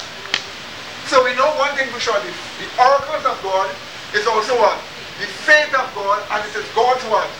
So 1.11 1.25
we 1.25 1.35
know 1.35 1.51
one 1.59 1.75
thing 1.77 1.89
for 1.91 2.01
sure. 2.01 2.17
The, 2.21 2.33
the 2.63 2.69
oracles 2.81 3.27
of 3.27 3.37
God 3.43 3.69
is 4.15 4.27
also 4.27 4.55
what? 4.57 4.79
the 5.19 5.27
faith 5.47 5.71
of 5.75 5.87
God, 5.95 6.19
and 6.33 6.43
it 6.43 6.55
is 6.59 6.67
God's 6.75 7.03
word. 7.07 7.31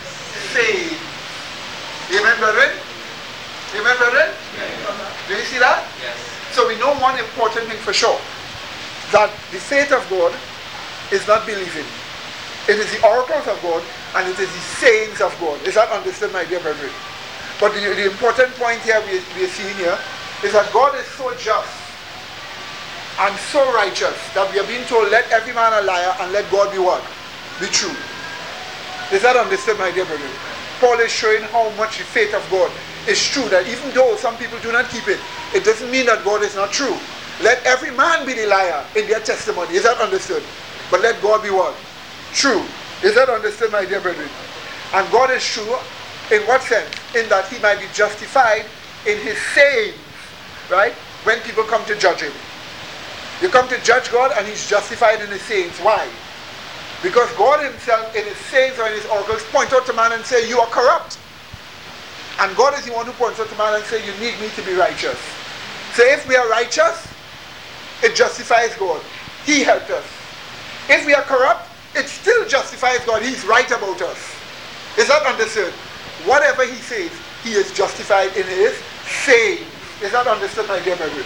Faith. 0.55 0.95
Amen, 2.15 2.37
brethren? 2.39 2.71
Amen, 3.75 3.97
brethren? 3.99 4.31
Do 5.27 5.33
you 5.35 5.43
see 5.43 5.59
that? 5.59 5.83
Yes. 5.99 6.15
So 6.55 6.67
we 6.67 6.79
know 6.79 6.95
one 7.03 7.19
important 7.19 7.67
thing 7.67 7.79
for 7.83 7.91
sure. 7.91 8.15
That 9.11 9.29
the 9.51 9.59
faith 9.59 9.91
of 9.91 10.05
God 10.09 10.33
is 11.11 11.25
not 11.27 11.45
believing. 11.45 11.85
It 12.67 12.79
is 12.81 12.89
the 12.97 13.05
oracles 13.05 13.45
of 13.47 13.61
God 13.61 13.83
and 14.15 14.27
it 14.27 14.39
is 14.39 14.49
the 14.49 14.63
sayings 14.81 15.21
of 15.21 15.35
God. 15.39 15.61
Is 15.67 15.75
that 15.75 15.91
understood, 15.91 16.33
my 16.33 16.45
dear 16.45 16.59
brethren? 16.59 16.91
But 17.59 17.73
the, 17.73 17.81
the 17.81 18.09
important 18.09 18.53
point 18.55 18.81
here 18.81 18.99
we, 19.05 19.21
we 19.37 19.45
are 19.45 19.53
seeing 19.53 19.75
here 19.77 19.97
is 20.43 20.53
that 20.53 20.71
God 20.73 20.95
is 20.97 21.05
so 21.13 21.33
just 21.37 21.85
and 23.19 23.35
so 23.53 23.63
righteous 23.73 24.17
that 24.35 24.51
we 24.51 24.59
are 24.59 24.67
being 24.67 24.83
told, 24.85 25.09
let 25.09 25.29
every 25.31 25.53
man 25.53 25.71
a 25.71 25.85
liar 25.85 26.11
and 26.19 26.33
let 26.33 26.49
God 26.51 26.71
be 26.73 26.79
what? 26.79 26.99
Be 27.63 27.67
true. 27.71 27.95
Is 29.15 29.21
that 29.23 29.37
understood, 29.37 29.77
my 29.77 29.91
dear 29.91 30.03
brethren? 30.03 30.31
Paul 30.83 30.99
is 30.99 31.11
showing 31.11 31.43
how 31.55 31.69
much 31.77 31.99
the 31.99 32.03
faith 32.03 32.33
of 32.33 32.43
God 32.51 32.71
is 33.07 33.21
true, 33.23 33.47
that 33.49 33.67
even 33.67 33.87
though 33.95 34.17
some 34.17 34.35
people 34.35 34.59
do 34.59 34.71
not 34.71 34.89
keep 34.89 35.07
it, 35.07 35.19
it 35.53 35.63
doesn't 35.63 35.89
mean 35.89 36.07
that 36.07 36.25
God 36.25 36.43
is 36.43 36.55
not 36.55 36.71
true. 36.71 36.97
Let 37.41 37.63
every 37.65 37.91
man 37.91 38.25
be 38.25 38.33
the 38.33 38.47
liar 38.47 38.85
in 38.95 39.07
their 39.07 39.19
testimony. 39.19 39.75
Is 39.75 39.83
that 39.83 39.99
understood? 39.99 40.43
But 40.89 41.01
let 41.01 41.21
God 41.21 41.43
be 41.43 41.49
what? 41.49 41.75
True. 42.33 42.63
Is 43.03 43.15
that 43.15 43.29
understood, 43.29 43.71
my 43.71 43.85
dear 43.85 43.99
brethren? 43.99 44.29
And 44.93 45.11
God 45.11 45.31
is 45.31 45.43
true 45.43 45.75
in 46.31 46.41
what 46.47 46.61
sense? 46.61 46.89
In 47.15 47.27
that 47.29 47.47
he 47.49 47.61
might 47.61 47.79
be 47.79 47.87
justified 47.93 48.65
in 49.05 49.17
his 49.19 49.37
sayings, 49.53 49.95
right? 50.71 50.93
When 51.23 51.39
people 51.41 51.63
come 51.63 51.83
to 51.85 51.97
judge 51.97 52.21
him. 52.21 52.31
You 53.41 53.49
come 53.49 53.67
to 53.67 53.81
judge 53.83 54.11
God 54.11 54.31
and 54.37 54.47
he's 54.47 54.67
justified 54.69 55.21
in 55.21 55.27
his 55.27 55.41
sayings. 55.41 55.77
Why? 55.79 56.07
Because 57.03 57.29
God 57.33 57.63
himself 57.63 58.15
in 58.15 58.23
his 58.23 58.37
sayings 58.37 58.79
or 58.79 58.87
in 58.87 58.93
his 58.93 59.05
oracles 59.07 59.43
point 59.51 59.73
out 59.73 59.85
to 59.87 59.93
man 59.93 60.13
and 60.13 60.23
say, 60.23 60.47
you 60.47 60.59
are 60.59 60.67
corrupt. 60.67 61.19
And 62.39 62.55
God 62.55 62.77
is 62.79 62.85
the 62.85 62.93
one 62.93 63.05
who 63.05 63.11
points 63.13 63.39
out 63.39 63.49
to 63.49 63.57
man 63.57 63.75
and 63.75 63.83
say, 63.85 64.05
you 64.05 64.11
need 64.19 64.39
me 64.39 64.49
to 64.55 64.61
be 64.63 64.73
righteous. 64.73 65.19
So 65.93 66.03
if 66.05 66.27
we 66.27 66.35
are 66.35 66.49
righteous, 66.49 67.07
it 68.03 68.15
justifies 68.15 68.75
God. 68.75 69.01
He 69.45 69.63
helped 69.63 69.89
us. 69.91 70.05
If 70.89 71.05
we 71.05 71.13
are 71.13 71.23
corrupt, 71.23 71.69
it 71.95 72.07
still 72.07 72.47
justifies 72.47 72.99
God. 73.05 73.21
He's 73.21 73.45
right 73.45 73.69
about 73.71 74.01
us. 74.01 74.19
Is 74.97 75.07
that 75.07 75.25
understood? 75.25 75.71
Whatever 76.25 76.65
he 76.65 76.75
says, 76.75 77.11
he 77.43 77.51
is 77.51 77.71
justified 77.73 78.35
in 78.35 78.45
his 78.45 78.75
saying. 79.25 79.63
Is 80.01 80.11
that 80.11 80.27
understood, 80.27 80.67
my 80.67 80.79
dear 80.83 80.95
brethren? 80.95 81.25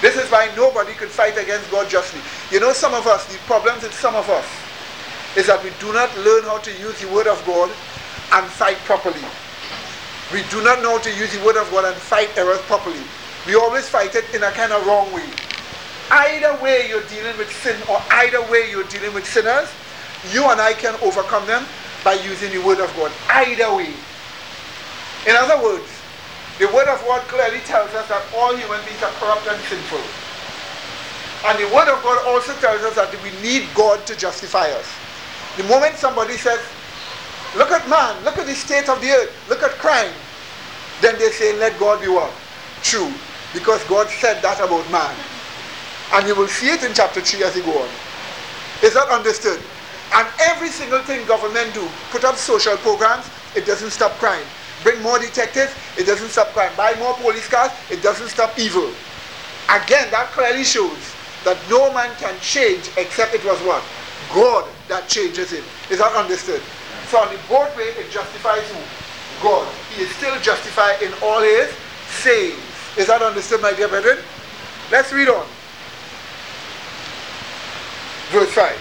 This 0.00 0.16
is 0.16 0.28
why 0.30 0.50
nobody 0.56 0.92
could 0.94 1.10
fight 1.10 1.38
against 1.38 1.70
God 1.70 1.88
justly. 1.88 2.20
You 2.50 2.58
know, 2.58 2.72
some 2.72 2.94
of 2.94 3.06
us, 3.06 3.24
the 3.30 3.38
problems 3.46 3.82
with 3.82 3.94
some 3.94 4.16
of 4.16 4.28
us 4.28 4.46
is 5.36 5.46
that 5.46 5.62
we 5.62 5.70
do 5.78 5.92
not 5.92 6.10
learn 6.18 6.42
how 6.44 6.58
to 6.58 6.72
use 6.78 7.00
the 7.00 7.08
word 7.14 7.26
of 7.26 7.38
God 7.46 7.70
and 8.32 8.46
fight 8.50 8.76
properly. 8.84 9.22
We 10.32 10.42
do 10.50 10.62
not 10.64 10.82
know 10.82 10.96
how 10.96 11.02
to 11.04 11.14
use 11.14 11.32
the 11.32 11.44
word 11.44 11.56
of 11.56 11.70
God 11.70 11.84
and 11.84 11.94
fight 11.94 12.30
errors 12.36 12.60
properly. 12.62 13.00
We 13.46 13.54
always 13.54 13.88
fight 13.88 14.14
it 14.14 14.24
in 14.34 14.42
a 14.42 14.50
kind 14.50 14.72
of 14.72 14.84
wrong 14.86 15.12
way. 15.12 15.28
Either 16.12 16.52
way 16.62 16.90
you're 16.90 17.08
dealing 17.08 17.36
with 17.38 17.50
sin 17.64 17.80
or 17.88 17.96
either 18.20 18.42
way 18.52 18.70
you're 18.70 18.84
dealing 18.92 19.14
with 19.14 19.24
sinners, 19.24 19.72
you 20.30 20.44
and 20.50 20.60
I 20.60 20.74
can 20.74 20.94
overcome 21.00 21.46
them 21.46 21.64
by 22.04 22.12
using 22.20 22.52
the 22.52 22.60
word 22.60 22.80
of 22.80 22.94
God. 22.96 23.10
Either 23.30 23.74
way. 23.74 23.96
In 25.26 25.34
other 25.40 25.56
words, 25.64 25.88
the 26.58 26.68
word 26.68 26.86
of 26.86 27.00
God 27.08 27.22
clearly 27.32 27.60
tells 27.64 27.88
us 27.94 28.06
that 28.08 28.20
all 28.36 28.54
human 28.54 28.84
beings 28.84 29.02
are 29.02 29.10
corrupt 29.16 29.48
and 29.48 29.56
sinful. 29.72 30.04
And 31.48 31.56
the 31.58 31.74
word 31.74 31.88
of 31.88 32.02
God 32.04 32.20
also 32.28 32.52
tells 32.60 32.82
us 32.82 32.94
that 32.94 33.08
we 33.24 33.32
need 33.40 33.66
God 33.74 34.04
to 34.06 34.14
justify 34.14 34.68
us. 34.68 34.86
The 35.56 35.64
moment 35.64 35.96
somebody 35.96 36.36
says, 36.36 36.60
look 37.56 37.70
at 37.72 37.88
man, 37.88 38.22
look 38.22 38.36
at 38.36 38.44
the 38.44 38.54
state 38.54 38.90
of 38.90 39.00
the 39.00 39.08
earth, 39.10 39.32
look 39.48 39.62
at 39.62 39.70
crime, 39.80 40.12
then 41.00 41.18
they 41.18 41.30
say, 41.30 41.56
let 41.58 41.78
God 41.80 42.02
be 42.02 42.08
what? 42.08 42.30
True. 42.82 43.10
Because 43.54 43.82
God 43.84 44.08
said 44.08 44.42
that 44.42 44.60
about 44.60 44.84
man. 44.92 45.16
And 46.12 46.28
you 46.28 46.34
will 46.34 46.48
see 46.48 46.68
it 46.68 46.84
in 46.84 46.92
chapter 46.92 47.20
3 47.20 47.42
as 47.44 47.56
you 47.56 47.62
go 47.62 47.72
on. 47.72 47.88
Is 48.82 48.92
that 48.92 49.08
understood? 49.08 49.60
And 50.12 50.28
every 50.40 50.68
single 50.68 51.00
thing 51.00 51.26
government 51.26 51.72
do, 51.72 51.88
put 52.10 52.24
up 52.24 52.36
social 52.36 52.76
programs, 52.78 53.24
it 53.56 53.64
doesn't 53.64 53.90
stop 53.90 54.12
crime. 54.20 54.44
Bring 54.82 55.00
more 55.00 55.18
detectives, 55.18 55.72
it 55.96 56.04
doesn't 56.04 56.28
stop 56.28 56.48
crime. 56.48 56.72
Buy 56.76 56.94
more 56.98 57.14
police 57.14 57.48
cars, 57.48 57.72
it 57.90 58.02
doesn't 58.02 58.28
stop 58.28 58.58
evil. 58.58 58.92
Again, 59.70 60.10
that 60.10 60.28
clearly 60.36 60.64
shows 60.64 61.00
that 61.44 61.56
no 61.70 61.92
man 61.94 62.10
can 62.18 62.38
change 62.40 62.90
except 62.98 63.32
it 63.32 63.44
was 63.44 63.58
what? 63.62 63.82
God 64.34 64.68
that 64.88 65.08
changes 65.08 65.50
him. 65.50 65.64
Is 65.88 65.98
that 65.98 66.12
understood? 66.12 66.60
So 67.08 67.18
on 67.18 67.32
the 67.32 67.40
both 67.48 67.74
way, 67.76 67.88
it 67.96 68.10
justifies 68.10 68.68
who? 68.68 68.80
God. 69.42 69.66
He 69.96 70.02
is 70.02 70.10
still 70.16 70.38
justified 70.40 71.00
in 71.00 71.12
all 71.22 71.40
his 71.40 71.72
sayings. 72.08 72.60
Is 72.98 73.06
that 73.06 73.22
understood, 73.22 73.62
my 73.62 73.72
dear 73.72 73.88
brethren? 73.88 74.18
Let's 74.90 75.10
read 75.12 75.28
on 75.28 75.46
verse 78.32 78.50
5. 78.52 78.72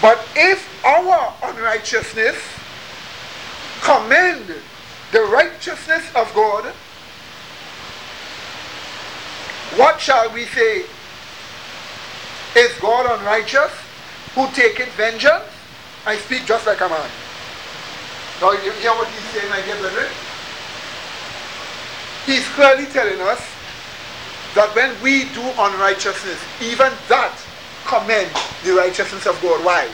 But 0.00 0.24
if 0.36 0.62
our 0.84 1.34
unrighteousness 1.42 2.36
commend 3.82 4.54
the 5.12 5.22
righteousness 5.22 6.04
of 6.14 6.32
God, 6.34 6.72
what 9.76 10.00
shall 10.00 10.32
we 10.32 10.44
say? 10.44 10.84
Is 12.56 12.72
God 12.78 13.18
unrighteous 13.18 13.72
who 14.34 14.46
taketh 14.52 14.92
vengeance? 14.94 15.44
I 16.06 16.16
speak 16.18 16.44
just 16.46 16.66
like 16.66 16.80
a 16.80 16.88
man. 16.88 17.10
Now 18.40 18.52
you 18.52 18.70
hear 18.72 18.92
what 18.92 19.08
he's 19.08 19.24
saying, 19.30 19.50
my 19.50 19.60
dear 19.62 19.76
brethren? 19.80 20.10
He's 22.26 22.46
clearly 22.48 22.86
telling 22.86 23.20
us 23.20 23.53
that 24.54 24.70
when 24.74 24.94
we 25.02 25.26
do 25.34 25.42
unrighteousness, 25.58 26.38
even 26.62 26.92
that 27.10 27.34
commend 27.84 28.30
the 28.62 28.72
righteousness 28.72 29.26
of 29.26 29.40
God. 29.42 29.64
Why? 29.64 29.90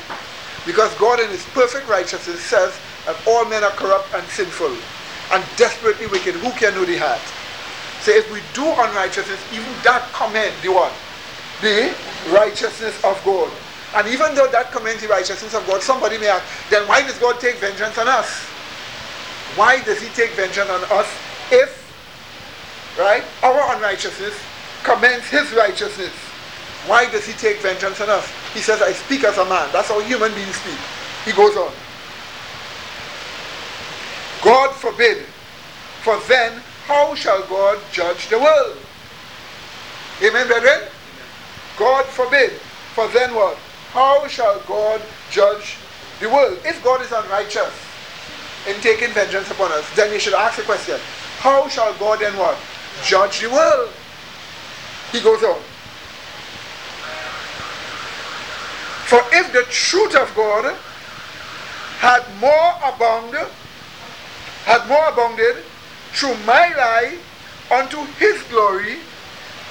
Because 0.66 0.94
God 0.96 1.18
in 1.20 1.29
his 1.31 1.44
perfect 1.57 1.88
righteousness 1.88 2.40
says 2.40 2.77
that 3.07 3.16
all 3.27 3.44
men 3.46 3.64
are 3.64 3.73
corrupt 3.73 4.12
and 4.14 4.25
sinful 4.29 4.77
and 5.33 5.44
desperately 5.57 6.07
wicked. 6.07 6.35
Who 6.37 6.51
can 6.53 6.75
know 6.75 6.85
the 6.85 6.96
heart? 6.99 7.23
So 8.05 8.12
if 8.12 8.31
we 8.33 8.40
do 8.53 8.64
unrighteousness, 8.64 9.40
even 9.53 9.68
that 9.83 10.05
commend 10.12 10.53
the 10.62 10.73
what? 10.73 10.92
The 11.61 11.92
righteousness 12.33 12.96
of 13.05 13.20
God. 13.25 13.51
And 13.96 14.07
even 14.09 14.35
though 14.35 14.49
that 14.49 14.70
commends 14.73 15.03
the 15.03 15.09
righteousness 15.09 15.55
of 15.55 15.66
God, 15.66 15.83
somebody 15.83 16.18
may 16.18 16.29
ask, 16.29 16.44
then 16.70 16.87
why 16.87 17.03
does 17.03 17.18
God 17.18 17.40
take 17.40 17.57
vengeance 17.57 17.96
on 17.99 18.09
us? 18.09 18.29
Why 19.57 19.83
does 19.83 20.01
he 20.01 20.09
take 20.11 20.31
vengeance 20.33 20.68
on 20.68 20.85
us 20.92 21.09
if, 21.51 21.75
right, 22.99 23.25
our 23.42 23.75
unrighteousness 23.75 24.35
commends 24.83 25.27
his 25.29 25.53
righteousness. 25.53 26.12
Why 26.87 27.11
does 27.11 27.27
he 27.27 27.33
take 27.35 27.59
vengeance 27.59 28.01
on 28.01 28.09
us? 28.09 28.27
He 28.55 28.61
says, 28.61 28.83
I 28.83 28.93
speak 28.93 29.25
as 29.25 29.38
a 29.38 29.45
man. 29.45 29.69
That's 29.73 29.88
how 29.88 30.01
human 30.01 30.33
beings 30.35 30.57
speak. 30.57 30.79
He 31.25 31.33
goes 31.33 31.57
on. 31.57 31.73
God 34.43 34.75
forbid. 34.75 35.27
For 36.03 36.19
then, 36.29 36.61
how 36.87 37.14
shall 37.14 37.47
God 37.47 37.79
judge 37.93 38.29
the 38.29 38.38
world? 38.38 38.79
Amen, 40.23 40.47
brethren? 40.47 40.88
God 41.79 42.05
forbid. 42.07 42.53
For 42.95 43.07
then 43.09 43.35
what? 43.35 43.57
How 43.93 44.27
shall 44.29 44.61
God 44.61 45.03
judge 45.31 45.77
the 46.21 46.29
world? 46.29 46.59
If 46.64 46.83
God 46.83 47.03
is 47.03 47.12
unrighteous 47.12 47.73
in 48.66 48.81
taking 48.81 49.11
vengeance 49.11 49.51
upon 49.51 49.73
us, 49.73 49.85
then 49.95 50.12
you 50.12 50.19
should 50.19 50.35
ask 50.35 50.57
the 50.57 50.62
question, 50.62 50.99
how 51.38 51.69
shall 51.69 51.93
God 51.95 52.21
then 52.21 52.37
what? 52.37 52.59
Judge 53.05 53.40
the 53.40 53.51
world. 53.51 53.90
He 55.12 55.20
goes 55.20 55.42
on. 55.42 55.61
For 59.07 59.20
if 59.33 59.53
the 59.53 59.64
truth 59.70 60.14
of 60.14 60.33
God 60.37 60.77
had 61.99 62.23
more 62.40 62.75
abounded, 62.85 63.49
had 64.64 64.87
more 64.88 65.09
abounded 65.09 65.64
through 66.12 66.37
my 66.46 66.73
lie 66.77 67.18
unto 67.70 67.99
his 68.18 68.40
glory, 68.44 68.99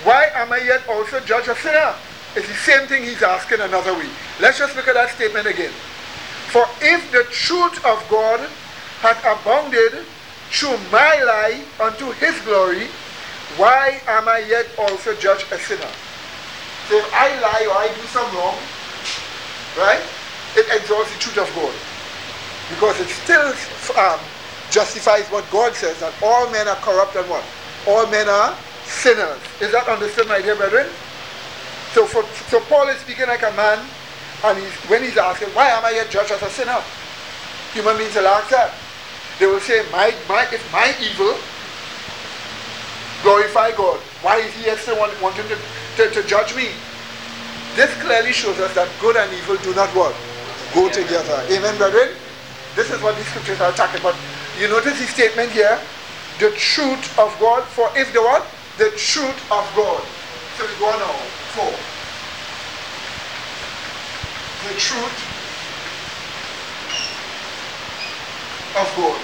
why 0.04 0.26
am 0.36 0.52
I 0.52 0.58
yet 0.58 0.88
also 0.90 1.20
judge 1.22 1.48
a 1.48 1.56
sinner? 1.56 1.96
It's 2.36 2.48
the 2.48 2.54
same 2.54 2.88
thing 2.88 3.04
he's 3.04 3.24
asking 3.24 3.62
another 3.62 3.94
way. 3.94 4.08
Let's 4.40 4.60
just 4.60 4.76
look 4.76 4.88
at 4.88 4.96
that 4.96 5.10
statement 5.10 5.48
again. 5.48 5.72
For 6.52 6.66
if 6.82 7.12
the 7.12 7.24
truth 7.32 7.84
of 7.86 8.06
God 8.10 8.50
had 9.02 9.18
abounded 9.24 10.06
through 10.52 10.78
my 10.92 11.24
lie 11.24 11.64
unto 11.80 12.12
his 12.12 12.40
glory, 12.42 12.88
why 13.58 14.02
am 14.08 14.28
I 14.28 14.40
yet 14.40 14.68
also 14.78 15.16
judged 15.16 15.52
a 15.52 15.58
sinner? 15.58 15.92
So 16.88 16.98
if 16.98 17.14
I 17.14 17.30
lie 17.40 17.66
or 17.70 17.78
I 17.78 17.88
do 17.94 18.06
some 18.10 18.30
wrong, 18.36 18.58
right, 19.78 20.02
it 20.56 20.66
exalts 20.74 21.14
the 21.14 21.20
truth 21.20 21.38
of 21.38 21.50
God. 21.56 21.74
Because 22.70 23.00
it 23.00 23.10
still 23.10 23.54
um, 23.98 24.20
justifies 24.72 25.26
what 25.30 25.50
God 25.50 25.74
says, 25.74 26.00
that 26.00 26.14
all 26.22 26.50
men 26.52 26.68
are 26.68 26.78
corrupt 26.78 27.16
and 27.16 27.28
what? 27.30 27.44
All 27.88 28.06
men 28.08 28.30
are 28.30 28.56
sinners. 28.86 29.40
Is 29.62 29.72
that 29.72 29.88
understood, 29.88 30.28
my 30.28 30.42
dear 30.42 30.56
brethren? 30.56 30.88
So, 31.94 32.06
for, 32.06 32.24
so 32.50 32.60
Paul 32.70 32.88
is 32.90 32.98
speaking 32.98 33.28
like 33.28 33.42
a 33.42 33.52
man, 33.54 33.80
and 34.46 34.58
he's, 34.58 34.74
when 34.90 35.04
he's 35.04 35.18
asking, 35.18 35.50
why 35.50 35.70
am 35.70 35.86
I 35.86 35.92
yet 35.92 36.10
judged 36.10 36.32
as 36.32 36.42
a 36.42 36.50
sinner? 36.50 36.82
Human 37.74 37.98
beings 37.98 38.16
will 38.16 38.28
ask 38.28 38.50
that. 38.50 38.74
They 39.40 39.48
will 39.48 39.60
say, 39.60 39.86
my, 39.92 40.14
my, 40.28 40.46
if 40.52 40.62
my 40.72 40.94
evil 41.02 41.38
glorify 43.22 43.72
God. 43.76 44.00
Why 44.22 44.38
is 44.38 44.54
he 44.54 44.70
still 44.78 44.98
want, 44.98 45.14
wanting 45.22 45.46
to, 45.48 45.58
to, 45.98 46.10
to 46.12 46.28
judge 46.28 46.56
me? 46.56 46.70
This 47.76 47.94
clearly 48.02 48.32
shows 48.34 48.60
us 48.60 48.74
that 48.76 48.90
good 49.00 49.16
and 49.16 49.32
evil 49.34 49.56
do 49.58 49.74
not 49.76 49.90
what? 49.96 50.16
Go 50.74 50.90
together. 50.90 51.44
Amen, 51.50 51.78
brethren? 51.78 52.16
This 52.76 52.92
is 52.92 53.02
what 53.02 53.16
the 53.16 53.24
scriptures 53.24 53.62
are 53.62 53.72
talking 53.72 54.00
about. 54.00 54.16
You 54.60 54.68
notice 54.68 55.00
the 55.00 55.08
statement 55.08 55.52
here? 55.52 55.80
The 56.40 56.52
truth 56.52 57.18
of 57.20 57.36
God. 57.40 57.64
For 57.64 57.90
if 57.96 58.12
the 58.14 58.22
what? 58.22 58.46
The 58.78 58.92
truth 58.96 59.40
of 59.52 59.64
God. 59.76 60.04
So 60.58 60.66
we 60.68 60.74
go 60.80 60.92
now. 60.92 61.16
Four. 61.56 61.74
The 64.68 64.76
truth 64.80 65.18
of 68.76 68.88
God. 68.96 69.20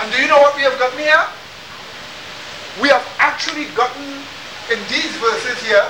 And 0.00 0.12
do 0.12 0.20
you 0.20 0.28
know 0.28 0.38
what 0.38 0.56
we 0.56 0.62
have 0.62 0.78
gotten 0.78 0.98
here? 0.98 1.24
We 2.80 2.88
have 2.88 3.06
actually 3.18 3.66
gotten 3.76 4.02
in 4.70 4.78
these 4.90 5.14
verses 5.22 5.58
here 5.62 5.86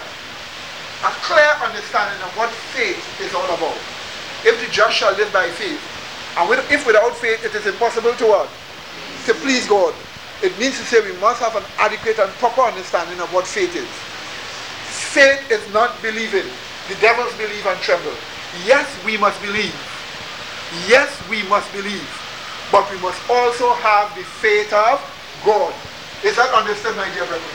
a 1.05 1.13
clear 1.25 1.53
understanding 1.65 2.21
of 2.21 2.33
what 2.37 2.51
faith 2.77 3.01
is 3.21 3.35
all 3.35 3.47
about. 3.47 3.77
If 4.45 4.61
the 4.61 4.71
just 4.73 4.97
shall 4.97 5.13
live 5.17 5.33
by 5.33 5.49
faith, 5.49 5.81
and 6.37 6.51
if 6.71 6.87
without 6.87 7.17
faith 7.17 7.45
it 7.45 7.55
is 7.55 7.67
impossible 7.67 8.13
to 8.15 8.25
what? 8.27 8.49
To 9.27 9.35
please 9.41 9.69
God. 9.69 9.95
It 10.43 10.59
means 10.59 10.77
to 10.79 10.85
say 10.85 11.01
we 11.01 11.17
must 11.21 11.41
have 11.41 11.57
an 11.57 11.65
adequate 11.79 12.19
and 12.19 12.31
proper 12.43 12.63
understanding 12.63 13.21
of 13.21 13.33
what 13.33 13.47
faith 13.47 13.75
is. 13.77 13.89
Faith 15.15 15.41
is 15.51 15.63
not 15.73 16.01
believing. 16.03 16.45
The 16.89 16.97
devils 17.01 17.33
believe 17.39 17.65
and 17.65 17.81
tremble. 17.81 18.13
Yes, 18.67 18.85
we 19.07 19.17
must 19.17 19.41
believe. 19.41 19.73
Yes, 20.89 21.09
we 21.31 21.43
must 21.49 21.73
believe. 21.73 22.05
But 22.71 22.91
we 22.91 22.99
must 23.01 23.21
also 23.31 23.73
have 23.75 24.15
the 24.17 24.25
faith 24.25 24.73
of 24.73 25.01
God. 25.45 25.73
Is 26.25 26.41
that 26.41 26.49
understood, 26.57 26.97
my 26.97 27.05
dear 27.13 27.29
brethren? 27.29 27.53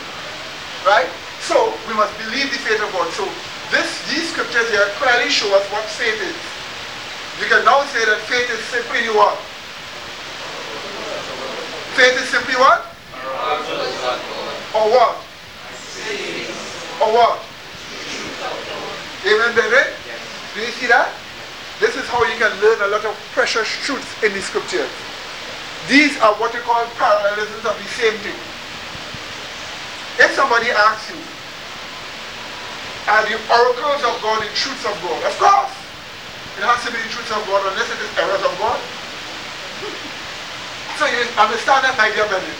Right? 0.86 1.10
So, 1.42 1.74
we 1.90 1.94
must 1.98 2.14
believe 2.22 2.54
the 2.54 2.62
faith 2.62 2.78
of 2.78 2.86
God. 2.94 3.10
So, 3.18 3.26
this, 3.74 3.90
these 4.06 4.30
scriptures 4.30 4.70
here 4.70 4.86
clearly 5.02 5.26
show 5.26 5.50
us 5.58 5.66
what 5.74 5.82
faith 5.98 6.22
is. 6.22 6.38
You 7.42 7.50
can 7.50 7.66
now 7.66 7.82
say 7.90 8.06
that 8.06 8.22
faith 8.30 8.46
is 8.46 8.62
simply 8.70 9.10
what? 9.10 9.34
Faith 11.98 12.14
is 12.22 12.30
simply 12.30 12.54
what? 12.62 12.86
Or 14.70 14.86
what? 14.86 15.18
Or 17.02 17.10
what? 17.10 17.42
Amen, 19.26 19.50
brethren? 19.50 19.88
Do 20.54 20.60
you 20.60 20.72
see 20.78 20.86
that? 20.86 21.10
This 21.80 21.96
is 21.96 22.06
how 22.06 22.22
you 22.22 22.38
can 22.38 22.54
learn 22.62 22.78
a 22.86 22.88
lot 22.94 23.04
of 23.04 23.18
precious 23.32 23.66
truths 23.82 24.06
in 24.22 24.32
the 24.32 24.42
scriptures. 24.42 24.90
These 25.88 26.14
are 26.20 26.34
what 26.38 26.54
you 26.54 26.60
call 26.60 26.86
parallelisms 26.94 27.64
of 27.66 27.74
the 27.74 27.88
same 27.98 28.14
thing. 28.22 28.49
If 30.20 30.36
somebody 30.36 30.68
asks 30.68 31.08
you, 31.08 31.16
are 33.08 33.24
the 33.24 33.40
oracles 33.48 34.04
of 34.04 34.14
God 34.20 34.44
the 34.44 34.52
truths 34.52 34.84
of 34.84 34.92
God? 35.00 35.20
Of 35.24 35.34
course. 35.40 35.72
It 36.60 36.64
has 36.68 36.84
to 36.84 36.92
be 36.92 37.00
the 37.00 37.08
truths 37.08 37.32
of 37.32 37.40
God 37.48 37.64
unless 37.72 37.88
it 37.88 37.96
is 38.04 38.12
errors 38.20 38.44
of 38.44 38.52
God. 38.60 38.76
So 41.00 41.08
you 41.08 41.24
understand 41.40 41.88
that, 41.88 41.96
my 41.96 42.12
dear 42.12 42.28
brethren. 42.28 42.52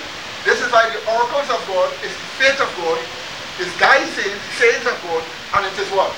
This 0.48 0.64
is 0.64 0.72
why 0.72 0.88
the 0.88 1.04
oracles 1.12 1.44
of 1.52 1.60
God 1.68 1.92
is 2.00 2.08
the 2.16 2.28
faith 2.40 2.56
of 2.64 2.72
God, 2.80 2.96
is 3.60 3.68
God's 3.76 4.08
sayings, 4.16 4.40
sayings 4.56 4.88
of 4.88 4.96
God, 5.04 5.20
and 5.60 5.68
it 5.68 5.76
is 5.76 5.92
what? 5.92 6.08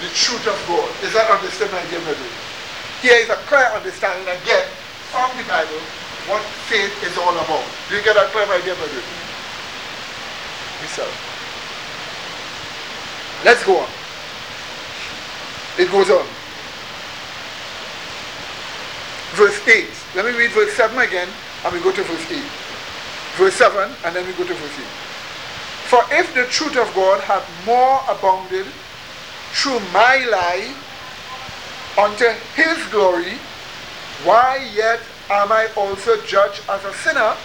The 0.00 0.08
truth 0.16 0.48
of 0.48 0.56
God. 0.64 0.88
Is 1.04 1.12
that 1.12 1.28
understood, 1.28 1.68
my 1.68 1.84
dear 1.92 2.00
brethren? 2.00 2.32
Here 3.04 3.20
is 3.20 3.28
a 3.28 3.36
clear 3.44 3.68
understanding 3.76 4.24
again 4.24 4.64
from 5.12 5.28
the 5.36 5.44
Bible 5.44 5.84
what 6.32 6.40
faith 6.72 6.96
is 7.04 7.12
all 7.20 7.36
about. 7.36 7.68
Do 7.92 8.00
you 8.00 8.02
get 8.02 8.16
that 8.16 8.32
clear, 8.32 8.48
my 8.48 8.64
dear 8.64 8.74
brethren? 8.80 9.25
Yourself. 10.86 11.10
Let's 13.44 13.64
go 13.66 13.78
on. 13.78 13.90
It 15.78 15.90
goes 15.90 16.10
on. 16.10 16.26
Verse 19.34 19.58
8. 19.66 19.90
Let 20.14 20.24
me 20.24 20.38
read 20.38 20.52
verse 20.52 20.72
7 20.72 20.96
again 20.98 21.28
and 21.64 21.74
we 21.74 21.80
go 21.80 21.92
to 21.92 22.02
verse 22.02 22.30
8. 22.30 22.42
Verse 23.36 23.54
7 23.54 23.92
and 24.04 24.16
then 24.16 24.26
we 24.26 24.32
go 24.32 24.46
to 24.46 24.54
verse 24.54 24.78
8. 24.78 24.84
For 25.90 26.02
if 26.10 26.34
the 26.34 26.44
truth 26.46 26.76
of 26.76 26.92
God 26.94 27.20
had 27.20 27.42
more 27.66 28.00
abounded 28.08 28.66
through 29.52 29.80
my 29.92 30.24
lie 30.30 30.74
unto 31.98 32.26
his 32.54 32.78
glory, 32.88 33.34
why 34.24 34.68
yet 34.74 35.00
am 35.30 35.52
I 35.52 35.68
also 35.76 36.20
judged 36.22 36.62
as 36.68 36.84
a 36.84 36.92
sinner, 36.94 37.36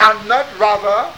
and 0.00 0.28
not 0.28 0.46
rather 0.58 1.12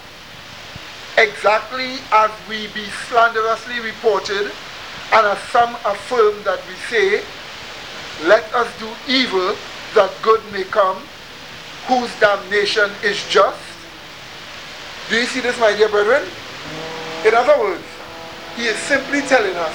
exactly 1.16 1.96
as 2.12 2.30
we 2.48 2.66
be 2.68 2.84
slanderously 3.08 3.80
reported, 3.80 4.50
and 5.12 5.26
as 5.26 5.38
some 5.50 5.74
affirm 5.84 6.42
that 6.44 6.60
we 6.66 6.74
say, 6.90 7.22
let 8.26 8.44
us 8.54 8.68
do 8.78 8.88
evil 9.08 9.54
that 9.94 10.10
good 10.22 10.40
may 10.52 10.64
come, 10.64 10.98
whose 11.86 12.10
damnation 12.18 12.90
is 13.02 13.22
just. 13.28 13.60
Do 15.10 15.16
you 15.16 15.26
see 15.26 15.40
this, 15.40 15.58
my 15.60 15.76
dear 15.76 15.88
brethren? 15.88 16.22
In 17.26 17.34
other 17.34 17.58
words, 17.60 17.84
he 18.56 18.66
is 18.66 18.76
simply 18.76 19.20
telling 19.22 19.54
us 19.54 19.74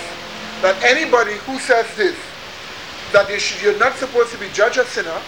that 0.61 0.81
anybody 0.83 1.33
who 1.45 1.59
says 1.59 1.85
this, 1.95 2.17
that 3.13 3.29
you're 3.61 3.77
not 3.79 3.95
supposed 3.95 4.31
to 4.31 4.37
be 4.37 4.47
judge 4.53 4.77
a 4.77 4.85
sinner, 4.85 5.19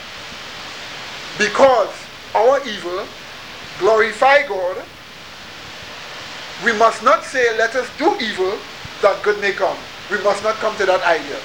because 1.38 1.94
our 2.36 2.60
evil 2.68 3.06
glorify 3.80 4.46
God 4.48 4.84
we 6.64 6.74
must 6.78 7.04
not 7.04 7.24
say, 7.24 7.58
let 7.58 7.76
us 7.76 7.90
do 7.98 8.14
evil 8.22 8.58
that 9.02 9.18
good 9.24 9.40
may 9.42 9.52
come. 9.52 9.78
We 10.10 10.22
must 10.22 10.44
not 10.44 10.56
come 10.62 10.76
to 10.78 10.86
that 10.86 11.02
idea. 11.02 11.40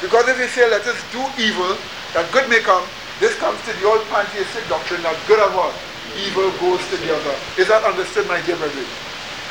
Because 0.00 0.28
if 0.28 0.38
we 0.38 0.46
say, 0.48 0.68
let 0.70 0.86
us 0.86 0.96
do 1.12 1.20
evil 1.36 1.76
that 2.14 2.24
good 2.32 2.48
may 2.48 2.60
come, 2.60 2.84
this 3.20 3.36
comes 3.36 3.60
to 3.64 3.72
the 3.80 3.84
old 3.88 4.04
pantheistic 4.12 4.64
doctrine 4.68 5.02
that 5.02 5.16
good 5.28 5.40
and 5.40 5.52
what? 5.56 5.72
Evil 6.16 6.48
goes 6.60 6.80
to 6.88 6.96
the 7.00 7.12
other. 7.12 7.36
Is 7.60 7.68
that 7.68 7.84
understood, 7.84 8.28
my 8.28 8.40
dear 8.44 8.56
brethren? 8.56 8.84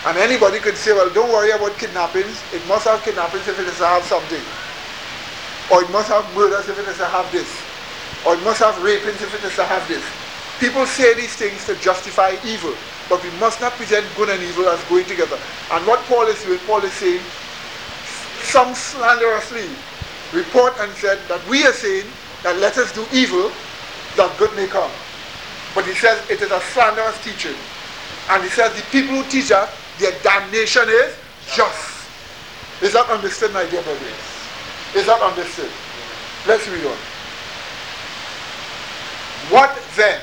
And 0.06 0.18
anybody 0.18 0.58
could 0.58 0.78
say, 0.78 0.94
well, 0.94 1.10
don't 1.10 1.30
worry 1.34 1.50
about 1.50 1.78
kidnappings. 1.78 2.42
It 2.54 2.66
must 2.70 2.86
have 2.86 3.02
kidnappings 3.02 3.48
if 3.48 3.58
it 3.58 3.66
is 3.66 3.78
to 3.82 3.86
have 3.90 4.06
something. 4.06 4.42
Or 5.74 5.82
it 5.82 5.90
must 5.90 6.10
have 6.10 6.26
murders 6.38 6.70
if 6.70 6.78
it 6.78 6.88
is 6.88 6.98
to 6.98 7.10
have 7.10 7.26
this. 7.34 7.50
Or 8.26 8.38
it 8.38 8.44
must 8.46 8.62
have 8.62 8.78
rapings 8.82 9.22
if 9.22 9.34
it 9.34 9.44
is 9.46 9.56
to 9.58 9.66
have 9.66 9.86
this. 9.90 10.06
People 10.62 10.86
say 10.86 11.14
these 11.14 11.34
things 11.34 11.66
to 11.66 11.76
justify 11.82 12.38
evil. 12.46 12.74
But 13.10 13.24
we 13.24 13.30
must 13.40 13.62
not 13.62 13.74
present 13.74 14.06
good 14.18 14.30
and 14.30 14.42
evil 14.42 14.68
as 14.68 14.84
going 14.86 15.06
together. 15.06 15.38
And 15.72 15.86
what 15.86 16.00
Paul 16.06 16.26
is 16.28 16.44
doing, 16.44 16.60
Paul 16.66 16.84
is 16.84 16.94
saying, 16.94 17.22
some 18.42 18.74
slanderously 18.74 19.68
report 20.34 20.74
and 20.80 20.92
said 20.94 21.20
that 21.28 21.42
we 21.50 21.66
are 21.66 21.74
saying 21.74 22.06
that 22.44 22.58
let 22.58 22.78
us 22.78 22.94
do 22.94 23.06
evil 23.14 23.52
that 24.18 24.32
good 24.38 24.54
may 24.56 24.68
come. 24.68 24.92
But 25.74 25.86
he 25.86 25.94
says 25.94 26.18
it 26.30 26.42
is 26.42 26.52
a 26.52 26.62
slanderous 26.72 27.22
teaching. 27.24 27.56
And 28.30 28.44
he 28.44 28.50
says 28.50 28.74
the 28.76 28.82
people 28.92 29.16
who 29.16 29.24
teach 29.30 29.52
us, 29.52 29.70
their 30.00 30.14
damnation 30.24 30.88
is 30.88 31.16
just. 31.54 32.08
Is 32.82 32.94
that 32.94 33.10
understood, 33.10 33.54
my 33.54 33.66
dear 33.70 33.82
brothers? 33.84 34.02
Is 34.96 35.06
that 35.06 35.22
understood? 35.22 35.70
Let's 36.48 36.68
read 36.68 36.86
on. 36.86 36.98
What 39.50 39.78
then? 39.96 40.22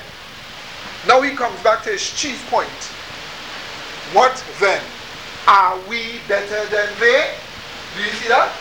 Now 1.06 1.20
he 1.20 1.34
comes 1.34 1.60
back 1.62 1.82
to 1.84 1.90
his 1.90 2.02
chief 2.14 2.38
point. 2.48 2.68
What 4.14 4.36
then? 4.60 4.82
Are 5.48 5.78
we 5.88 6.20
better 6.28 6.62
than 6.70 6.88
they? 7.00 7.34
Do 7.96 8.02
you 8.04 8.12
see 8.22 8.28
that? 8.28 8.52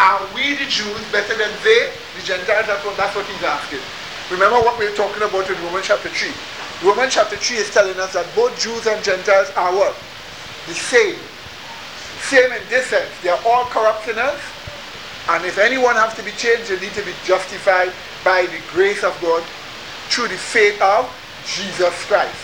Are 0.00 0.24
we 0.34 0.56
the 0.56 0.64
Jews 0.64 1.04
better 1.12 1.36
than 1.36 1.52
they? 1.62 1.92
The 2.16 2.24
Gentiles, 2.24 2.66
that's 2.66 2.84
what, 2.84 2.96
that's 2.96 3.14
what 3.14 3.26
he's 3.26 3.44
asking. 3.44 3.84
Remember 4.30 4.56
what 4.64 4.78
we 4.78 4.88
were 4.88 4.96
talking 4.96 5.22
about 5.22 5.50
in 5.50 5.60
Romans 5.64 5.86
chapter 5.86 6.08
3. 6.08 6.88
Romans 6.88 7.12
chapter 7.12 7.36
3 7.36 7.56
is 7.58 7.70
telling 7.74 7.98
us 8.00 8.14
that 8.14 8.24
both 8.34 8.56
Jews 8.58 8.86
and 8.86 9.02
Gentiles 9.04 9.50
are 9.56 9.74
what? 9.74 9.92
The 10.66 10.74
same. 10.74 11.16
Same 12.24 12.50
in 12.52 12.62
this 12.70 12.86
sense. 12.86 13.10
They 13.22 13.28
are 13.28 13.40
all 13.44 13.66
corrupt 13.66 14.06
sinners. 14.06 14.40
And 15.28 15.44
if 15.44 15.58
anyone 15.58 15.96
has 15.96 16.14
to 16.14 16.22
be 16.22 16.30
changed, 16.32 16.70
they 16.70 16.80
need 16.80 16.94
to 16.96 17.04
be 17.04 17.12
justified 17.24 17.92
by 18.24 18.46
the 18.46 18.60
grace 18.72 19.04
of 19.04 19.12
God 19.20 19.44
through 20.08 20.28
the 20.28 20.40
faith 20.40 20.80
of 20.80 21.12
Jesus 21.46 21.94
Christ. 22.06 22.36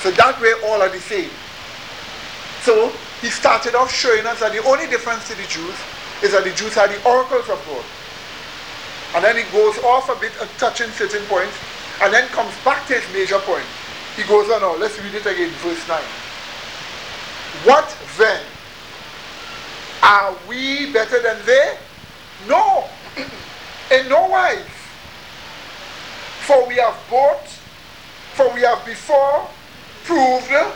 So 0.00 0.10
that 0.12 0.40
way 0.40 0.52
all 0.66 0.82
are 0.82 0.88
the 0.88 1.00
same. 1.00 1.30
So 2.60 2.92
he 3.20 3.28
started 3.28 3.74
off 3.74 3.92
showing 3.92 4.26
us 4.26 4.40
that 4.40 4.52
the 4.52 4.62
only 4.64 4.86
difference 4.86 5.28
to 5.28 5.34
the 5.36 5.46
Jews 5.48 5.76
is 6.22 6.32
that 6.32 6.44
the 6.44 6.52
Jews 6.52 6.76
are 6.76 6.88
the 6.88 7.00
oracles 7.08 7.48
of 7.48 7.60
God. 7.68 7.84
And 9.14 9.24
then 9.24 9.36
he 9.36 9.44
goes 9.52 9.78
off 9.84 10.08
a 10.08 10.18
bit 10.20 10.32
uh, 10.40 10.46
touching 10.58 10.90
certain 10.90 11.24
points 11.26 11.56
and 12.02 12.12
then 12.12 12.26
comes 12.28 12.52
back 12.64 12.86
to 12.88 12.94
his 12.94 13.04
major 13.12 13.38
point. 13.40 13.64
He 14.16 14.22
goes 14.24 14.50
on 14.50 14.60
now, 14.60 14.76
let's 14.76 14.98
read 15.00 15.14
it 15.14 15.26
again, 15.26 15.50
verse 15.62 15.86
9. 15.88 16.00
What 17.64 17.96
then? 18.18 18.42
Are 20.02 20.36
we 20.48 20.92
better 20.92 21.22
than 21.22 21.38
they? 21.46 21.78
No, 22.46 22.84
in 23.90 24.08
no 24.08 24.28
wise. 24.28 24.60
For 26.44 26.68
we 26.68 26.76
have 26.76 26.98
bought 27.08 27.46
for 28.34 28.52
we 28.52 28.62
have 28.62 28.84
before 28.84 29.48
proved, 30.04 30.50
eh, 30.50 30.70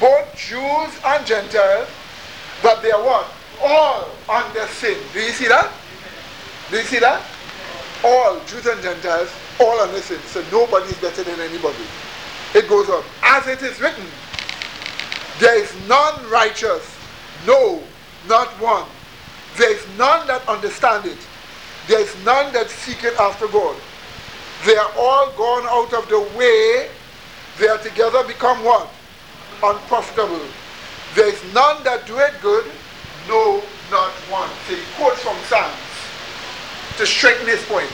both 0.00 0.36
Jews 0.36 0.92
and 1.04 1.26
Gentiles, 1.26 1.88
that 2.62 2.82
they 2.82 2.90
are 2.90 3.02
what? 3.02 3.26
All 3.62 4.08
under 4.28 4.66
sin. 4.68 4.96
Do 5.12 5.20
you 5.20 5.30
see 5.32 5.48
that? 5.48 5.70
Do 6.70 6.78
you 6.78 6.84
see 6.84 6.98
that? 7.00 7.22
All 8.04 8.40
Jews 8.46 8.66
and 8.66 8.80
Gentiles, 8.82 9.28
all 9.60 9.80
under 9.80 10.00
sin. 10.00 10.18
So 10.26 10.42
nobody 10.50 10.86
is 10.86 10.98
better 10.98 11.22
than 11.22 11.40
anybody. 11.40 11.84
It 12.54 12.68
goes 12.68 12.88
on. 12.88 13.02
As 13.22 13.46
it 13.48 13.62
is 13.62 13.80
written, 13.80 14.06
there 15.40 15.58
is 15.60 15.74
none 15.88 16.30
righteous, 16.30 16.96
no, 17.46 17.82
not 18.28 18.48
one. 18.60 18.86
There 19.56 19.72
is 19.72 19.84
none 19.98 20.26
that 20.28 20.46
understand 20.48 21.06
it. 21.06 21.18
There 21.88 22.00
is 22.00 22.14
none 22.24 22.52
that 22.52 22.70
seeketh 22.70 23.18
after 23.18 23.48
God. 23.48 23.76
They 24.64 24.76
are 24.76 24.90
all 24.96 25.30
gone 25.36 25.66
out 25.68 25.92
of 25.92 26.08
the 26.08 26.20
way. 26.38 26.88
They 27.58 27.68
are 27.68 27.78
together 27.78 28.24
become 28.24 28.64
what? 28.64 28.88
Unprofitable. 29.62 30.40
There 31.14 31.28
is 31.28 31.38
none 31.52 31.84
that 31.84 32.06
doeth 32.06 32.40
good, 32.40 32.64
no, 33.28 33.62
not 33.90 34.10
one. 34.32 34.48
So 34.66 34.74
he 34.74 34.82
quotes 34.96 35.20
from 35.20 35.36
Psalms 35.46 35.76
to 36.96 37.06
strengthen 37.06 37.46
his 37.46 37.62
point, 37.66 37.92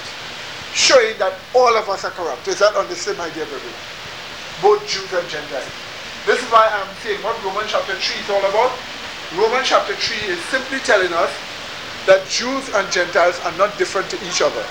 showing 0.72 1.18
that 1.18 1.34
all 1.54 1.76
of 1.76 1.88
us 1.88 2.04
are 2.04 2.12
corrupt. 2.12 2.46
Is 2.46 2.60
that 2.60 2.74
on 2.76 2.86
understood, 2.86 3.18
my 3.18 3.28
dear 3.30 3.46
brother? 3.46 3.74
Both 4.62 4.86
Jews 4.86 5.12
and 5.12 5.28
Gentiles. 5.28 5.74
This 6.24 6.38
is 6.38 6.48
why 6.52 6.70
I'm 6.70 6.94
saying 7.02 7.18
what 7.22 7.34
Romans 7.42 7.70
chapter 7.70 7.94
3 7.94 7.98
is 7.98 8.30
all 8.30 8.44
about. 8.46 8.72
Romans 9.34 9.66
chapter 9.66 9.94
3 9.94 10.32
is 10.32 10.38
simply 10.46 10.78
telling 10.80 11.12
us 11.12 11.32
that 12.06 12.22
Jews 12.28 12.68
and 12.74 12.86
Gentiles 12.92 13.40
are 13.44 13.56
not 13.58 13.76
different 13.76 14.08
to 14.10 14.16
each 14.28 14.40
other. 14.40 14.64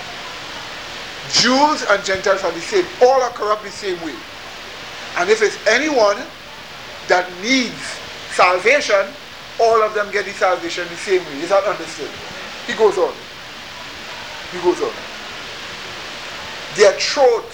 Jews 1.32 1.84
and 1.90 2.04
Gentiles 2.04 2.44
are 2.44 2.52
the 2.52 2.62
same. 2.62 2.86
All 3.02 3.22
are 3.22 3.30
corrupt 3.32 3.64
the 3.64 3.70
same 3.70 4.00
way. 4.02 4.16
And 5.18 5.30
if 5.30 5.42
it's 5.42 5.58
anyone 5.68 6.18
that 7.08 7.30
needs 7.42 7.82
salvation, 8.34 9.06
all 9.60 9.82
of 9.84 9.94
them 9.94 10.12
get 10.12 10.26
the 10.26 10.32
salvation 10.32 10.88
the 10.88 10.96
same 10.96 11.24
way. 11.26 11.42
Is 11.42 11.50
that 11.50 11.64
understood? 11.66 12.10
He 12.68 12.74
goes 12.74 12.98
on. 12.98 13.14
He 14.52 14.60
goes 14.62 14.82
on. 14.82 14.94
Their 16.76 16.94
throat 16.94 17.50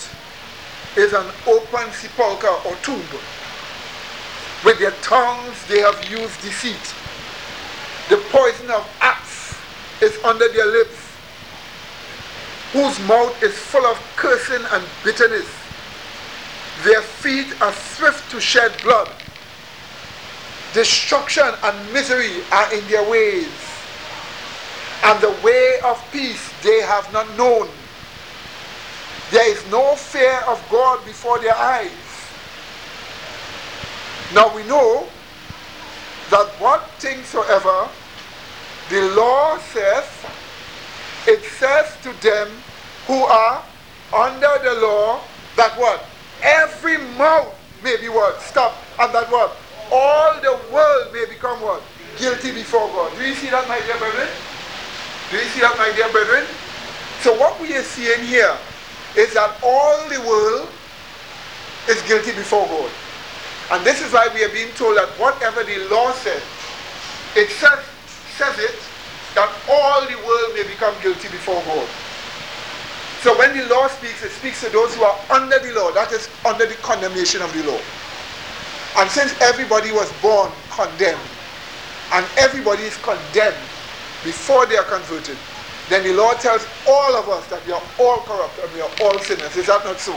is 0.96 1.14
an 1.14 1.26
open 1.48 1.92
sepulchre 1.92 2.48
or 2.48 2.76
tomb. 2.84 3.02
With 4.64 4.80
their 4.80 4.92
tongues 5.02 5.56
they 5.68 5.80
have 5.80 5.98
used 6.10 6.42
deceit. 6.42 6.94
The 8.10 8.18
poison 8.30 8.70
of 8.70 8.88
apes 9.02 9.56
is 10.02 10.24
under 10.24 10.48
their 10.50 10.68
lips, 10.68 11.05
whose 12.76 13.00
mouth 13.08 13.42
is 13.42 13.58
full 13.58 13.86
of 13.86 13.98
cursing 14.18 14.66
and 14.72 14.84
bitterness. 15.04 15.48
Their 16.84 17.02
feet 17.02 17.48
are 17.62 17.72
swift 17.72 18.30
to 18.32 18.42
shed 18.42 18.74
blood 18.84 19.10
Destruction 20.76 21.48
and 21.64 21.94
misery 21.94 22.44
are 22.52 22.74
in 22.74 22.86
their 22.90 23.10
ways, 23.10 23.48
and 25.06 25.22
the 25.22 25.32
way 25.42 25.80
of 25.86 26.04
peace 26.12 26.52
they 26.64 26.82
have 26.82 27.08
not 27.14 27.26
known. 27.38 27.70
There 29.32 29.50
is 29.50 29.64
no 29.72 29.96
fear 29.96 30.42
of 30.50 30.62
God 30.70 31.06
before 31.06 31.40
their 31.40 31.56
eyes. 31.56 31.90
Now 34.34 34.54
we 34.54 34.64
know 34.64 35.08
that 36.30 36.48
what 36.60 36.90
things 37.00 37.28
soever 37.28 37.88
the 38.90 39.16
law 39.16 39.58
says, 39.60 40.04
it 41.26 41.42
says 41.46 41.96
to 42.04 42.12
them 42.22 42.50
who 43.08 43.24
are 43.24 43.64
under 44.14 44.58
the 44.64 44.80
law 44.82 45.22
that 45.56 45.78
what? 45.80 46.06
Every 46.42 46.98
mouth 47.18 47.54
may 47.84 47.98
be 47.98 48.10
what? 48.10 48.42
Stop. 48.42 48.76
And 49.00 49.14
that 49.14 49.32
what? 49.32 49.56
all 49.92 50.40
the 50.42 50.58
world 50.74 51.14
may 51.14 51.26
become 51.26 51.62
what? 51.62 51.82
Guilty 52.18 52.52
before 52.52 52.88
God. 52.90 53.12
Do 53.18 53.26
you 53.26 53.34
see 53.34 53.50
that, 53.50 53.68
my 53.68 53.80
dear 53.82 53.98
brethren? 53.98 54.30
Do 55.30 55.38
you 55.38 55.50
see 55.52 55.62
that, 55.62 55.78
my 55.78 55.92
dear 55.96 56.10
brethren? 56.12 56.46
So 57.22 57.38
what 57.38 57.60
we 57.60 57.76
are 57.76 57.84
seeing 57.84 58.24
here 58.26 58.56
is 59.18 59.34
that 59.34 59.58
all 59.64 59.98
the 60.10 60.22
world 60.22 60.70
is 61.90 62.02
guilty 62.04 62.32
before 62.32 62.66
God. 62.68 62.92
And 63.72 63.86
this 63.86 64.02
is 64.02 64.14
why 64.14 64.30
we 64.34 64.44
are 64.44 64.50
being 64.50 64.72
told 64.76 64.98
that 64.98 65.10
whatever 65.20 65.64
the 65.64 65.90
law 65.90 66.12
says, 66.14 66.42
it 67.36 67.50
says, 67.50 67.80
says 68.38 68.56
it 68.60 68.78
that 69.34 69.52
all 69.70 70.02
the 70.08 70.18
world 70.26 70.54
may 70.56 70.64
become 70.64 70.94
guilty 71.02 71.28
before 71.28 71.62
God. 71.66 71.88
So 73.26 73.36
when 73.40 73.58
the 73.58 73.66
law 73.74 73.88
speaks, 73.88 74.22
it 74.22 74.30
speaks 74.30 74.62
to 74.62 74.70
those 74.70 74.94
who 74.94 75.02
are 75.02 75.18
under 75.32 75.58
the 75.58 75.74
law, 75.74 75.90
that 75.98 76.12
is 76.12 76.30
under 76.46 76.68
the 76.68 76.76
condemnation 76.86 77.42
of 77.42 77.52
the 77.58 77.66
law. 77.66 77.82
And 79.02 79.10
since 79.10 79.34
everybody 79.42 79.92
was 79.92 80.14
born 80.22 80.52
condemned, 80.70 81.26
and 82.14 82.24
everybody 82.38 82.84
is 82.84 82.96
condemned 83.02 83.58
before 84.22 84.68
they 84.68 84.78
are 84.78 84.86
converted, 84.86 85.38
then 85.90 86.04
the 86.04 86.14
Lord 86.14 86.38
tells 86.38 86.68
all 86.86 87.18
of 87.18 87.28
us 87.28 87.42
that 87.48 87.66
we 87.66 87.74
are 87.74 87.82
all 87.98 88.22
corrupt 88.30 88.60
and 88.62 88.72
we 88.78 88.82
are 88.86 88.94
all 89.02 89.18
sinners. 89.18 89.58
Is 89.58 89.66
that 89.74 89.84
not 89.84 89.98
so? 89.98 90.14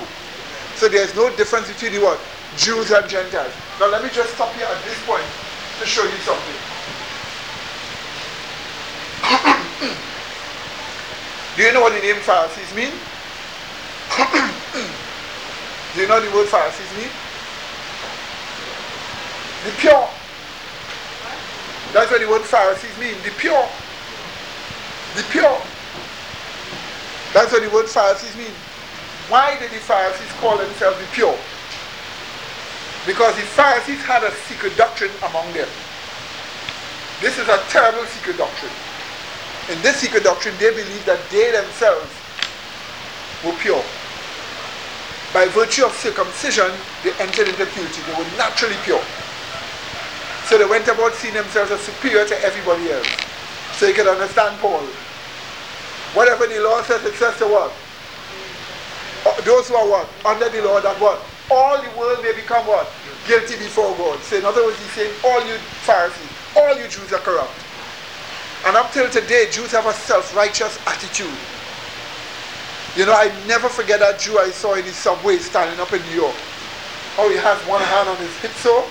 So 0.76 0.86
there's 0.86 1.16
no 1.16 1.34
difference 1.34 1.66
between 1.72 1.96
the 1.96 2.04
what? 2.04 2.20
Jews 2.58 2.90
and 2.90 3.08
Gentiles. 3.08 3.54
Now 3.80 3.88
let 3.88 4.04
me 4.04 4.10
just 4.12 4.34
stop 4.34 4.52
here 4.52 4.68
at 4.68 4.84
this 4.84 5.00
point 5.08 5.24
to 5.80 5.86
show 5.88 6.04
you 6.04 6.20
something. 6.28 6.60
Do 11.58 11.64
you 11.64 11.72
know 11.72 11.80
what 11.80 11.92
the 11.92 11.98
name 11.98 12.14
Pharisees 12.22 12.72
mean? 12.72 12.94
Do 15.92 16.00
you 16.00 16.06
know 16.06 16.22
the 16.22 16.30
word 16.30 16.46
Pharisees 16.46 16.86
mean? 16.94 17.10
The 19.66 19.74
pure. 19.82 20.06
That's 21.92 22.12
what 22.12 22.20
the 22.20 22.28
word 22.30 22.42
Pharisees 22.42 22.96
mean. 23.02 23.18
The 23.24 23.34
pure. 23.42 23.66
The 25.18 25.24
pure. 25.34 25.58
That's 27.34 27.50
what 27.50 27.66
the 27.66 27.70
word 27.74 27.88
Pharisees 27.88 28.36
mean. 28.36 28.54
Why 29.26 29.58
did 29.58 29.72
the 29.72 29.82
Pharisees 29.82 30.30
call 30.38 30.58
themselves 30.58 30.96
the 31.00 31.06
pure? 31.10 31.36
Because 33.04 33.34
the 33.34 33.42
Pharisees 33.58 33.98
had 34.06 34.22
a 34.22 34.30
secret 34.46 34.76
doctrine 34.76 35.10
among 35.26 35.52
them. 35.54 35.66
This 37.20 37.36
is 37.36 37.48
a 37.48 37.58
terrible 37.66 38.06
secret 38.06 38.38
doctrine. 38.38 38.70
In 39.68 39.76
this 39.82 39.96
secret 40.00 40.24
doctrine, 40.24 40.54
they 40.58 40.70
believed 40.70 41.04
that 41.04 41.20
they 41.28 41.52
themselves 41.52 42.08
were 43.44 43.52
pure. 43.60 43.84
By 45.36 45.44
virtue 45.52 45.84
of 45.84 45.92
circumcision, 45.92 46.72
they 47.04 47.12
entered 47.20 47.48
into 47.52 47.66
purity. 47.76 48.00
They 48.08 48.16
were 48.16 48.30
naturally 48.40 48.80
pure. 48.88 49.02
So 50.48 50.56
they 50.56 50.64
went 50.64 50.88
about 50.88 51.12
seeing 51.12 51.34
themselves 51.34 51.70
as 51.70 51.80
superior 51.80 52.24
to 52.24 52.36
everybody 52.40 52.90
else. 52.90 53.08
So 53.76 53.86
you 53.86 53.92
can 53.92 54.08
understand 54.08 54.56
Paul. 54.58 54.80
Whatever 56.16 56.46
the 56.46 56.60
law 56.64 56.80
says, 56.82 57.04
it 57.04 57.12
says 57.20 57.36
to 57.36 57.44
what? 57.44 57.70
Uh, 59.28 59.38
those 59.42 59.68
who 59.68 59.76
are 59.76 59.86
what? 59.86 60.08
Under 60.24 60.48
the 60.48 60.64
law, 60.64 60.80
that 60.80 60.96
what? 60.98 61.20
All 61.50 61.76
the 61.76 61.92
world 61.98 62.24
may 62.24 62.32
become 62.32 62.66
what? 62.66 62.88
Guilty 63.26 63.60
before 63.60 63.94
God. 63.98 64.18
So 64.20 64.38
in 64.38 64.46
other 64.46 64.64
words, 64.64 64.78
he's 64.80 64.92
saying, 64.92 65.12
all 65.22 65.44
you 65.44 65.60
Pharisees, 65.84 66.32
all 66.56 66.72
you 66.80 66.88
Jews 66.88 67.12
are 67.12 67.20
corrupt. 67.20 67.67
And 68.66 68.76
up 68.76 68.90
till 68.92 69.08
today, 69.10 69.48
Jews 69.50 69.72
have 69.72 69.86
a 69.86 69.92
self-righteous 69.92 70.78
attitude. 70.86 71.38
You 72.96 73.06
know, 73.06 73.14
I 73.14 73.30
never 73.46 73.68
forget 73.68 74.00
that 74.00 74.18
Jew 74.18 74.38
I 74.38 74.50
saw 74.50 74.74
in 74.74 74.84
the 74.84 74.92
subway 74.92 75.38
standing 75.38 75.78
up 75.78 75.92
in 75.92 76.02
New 76.10 76.26
York. 76.26 76.34
Oh, 77.18 77.30
he 77.30 77.36
has 77.36 77.58
one 77.66 77.82
hand 77.82 78.08
on 78.08 78.16
his 78.18 78.34
hip 78.38 78.52
so, 78.58 78.82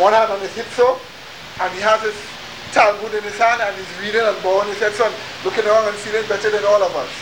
one 0.00 0.12
hand 0.12 0.30
on 0.32 0.40
his 0.40 0.54
hip 0.54 0.66
so, 0.74 0.98
and 1.60 1.72
he 1.74 1.80
has 1.80 2.02
his 2.02 2.16
Talmud 2.72 3.12
in 3.12 3.22
his 3.22 3.36
hand 3.36 3.60
and 3.60 3.76
he's 3.76 3.92
reading 4.00 4.24
and 4.24 4.34
bowing 4.42 4.66
his 4.72 4.80
head, 4.80 4.96
son, 4.96 5.12
looking 5.44 5.68
around 5.68 5.92
and 5.92 5.96
feeling 6.00 6.24
better 6.24 6.48
than 6.48 6.64
all 6.64 6.80
of 6.80 6.94
us. 6.96 7.12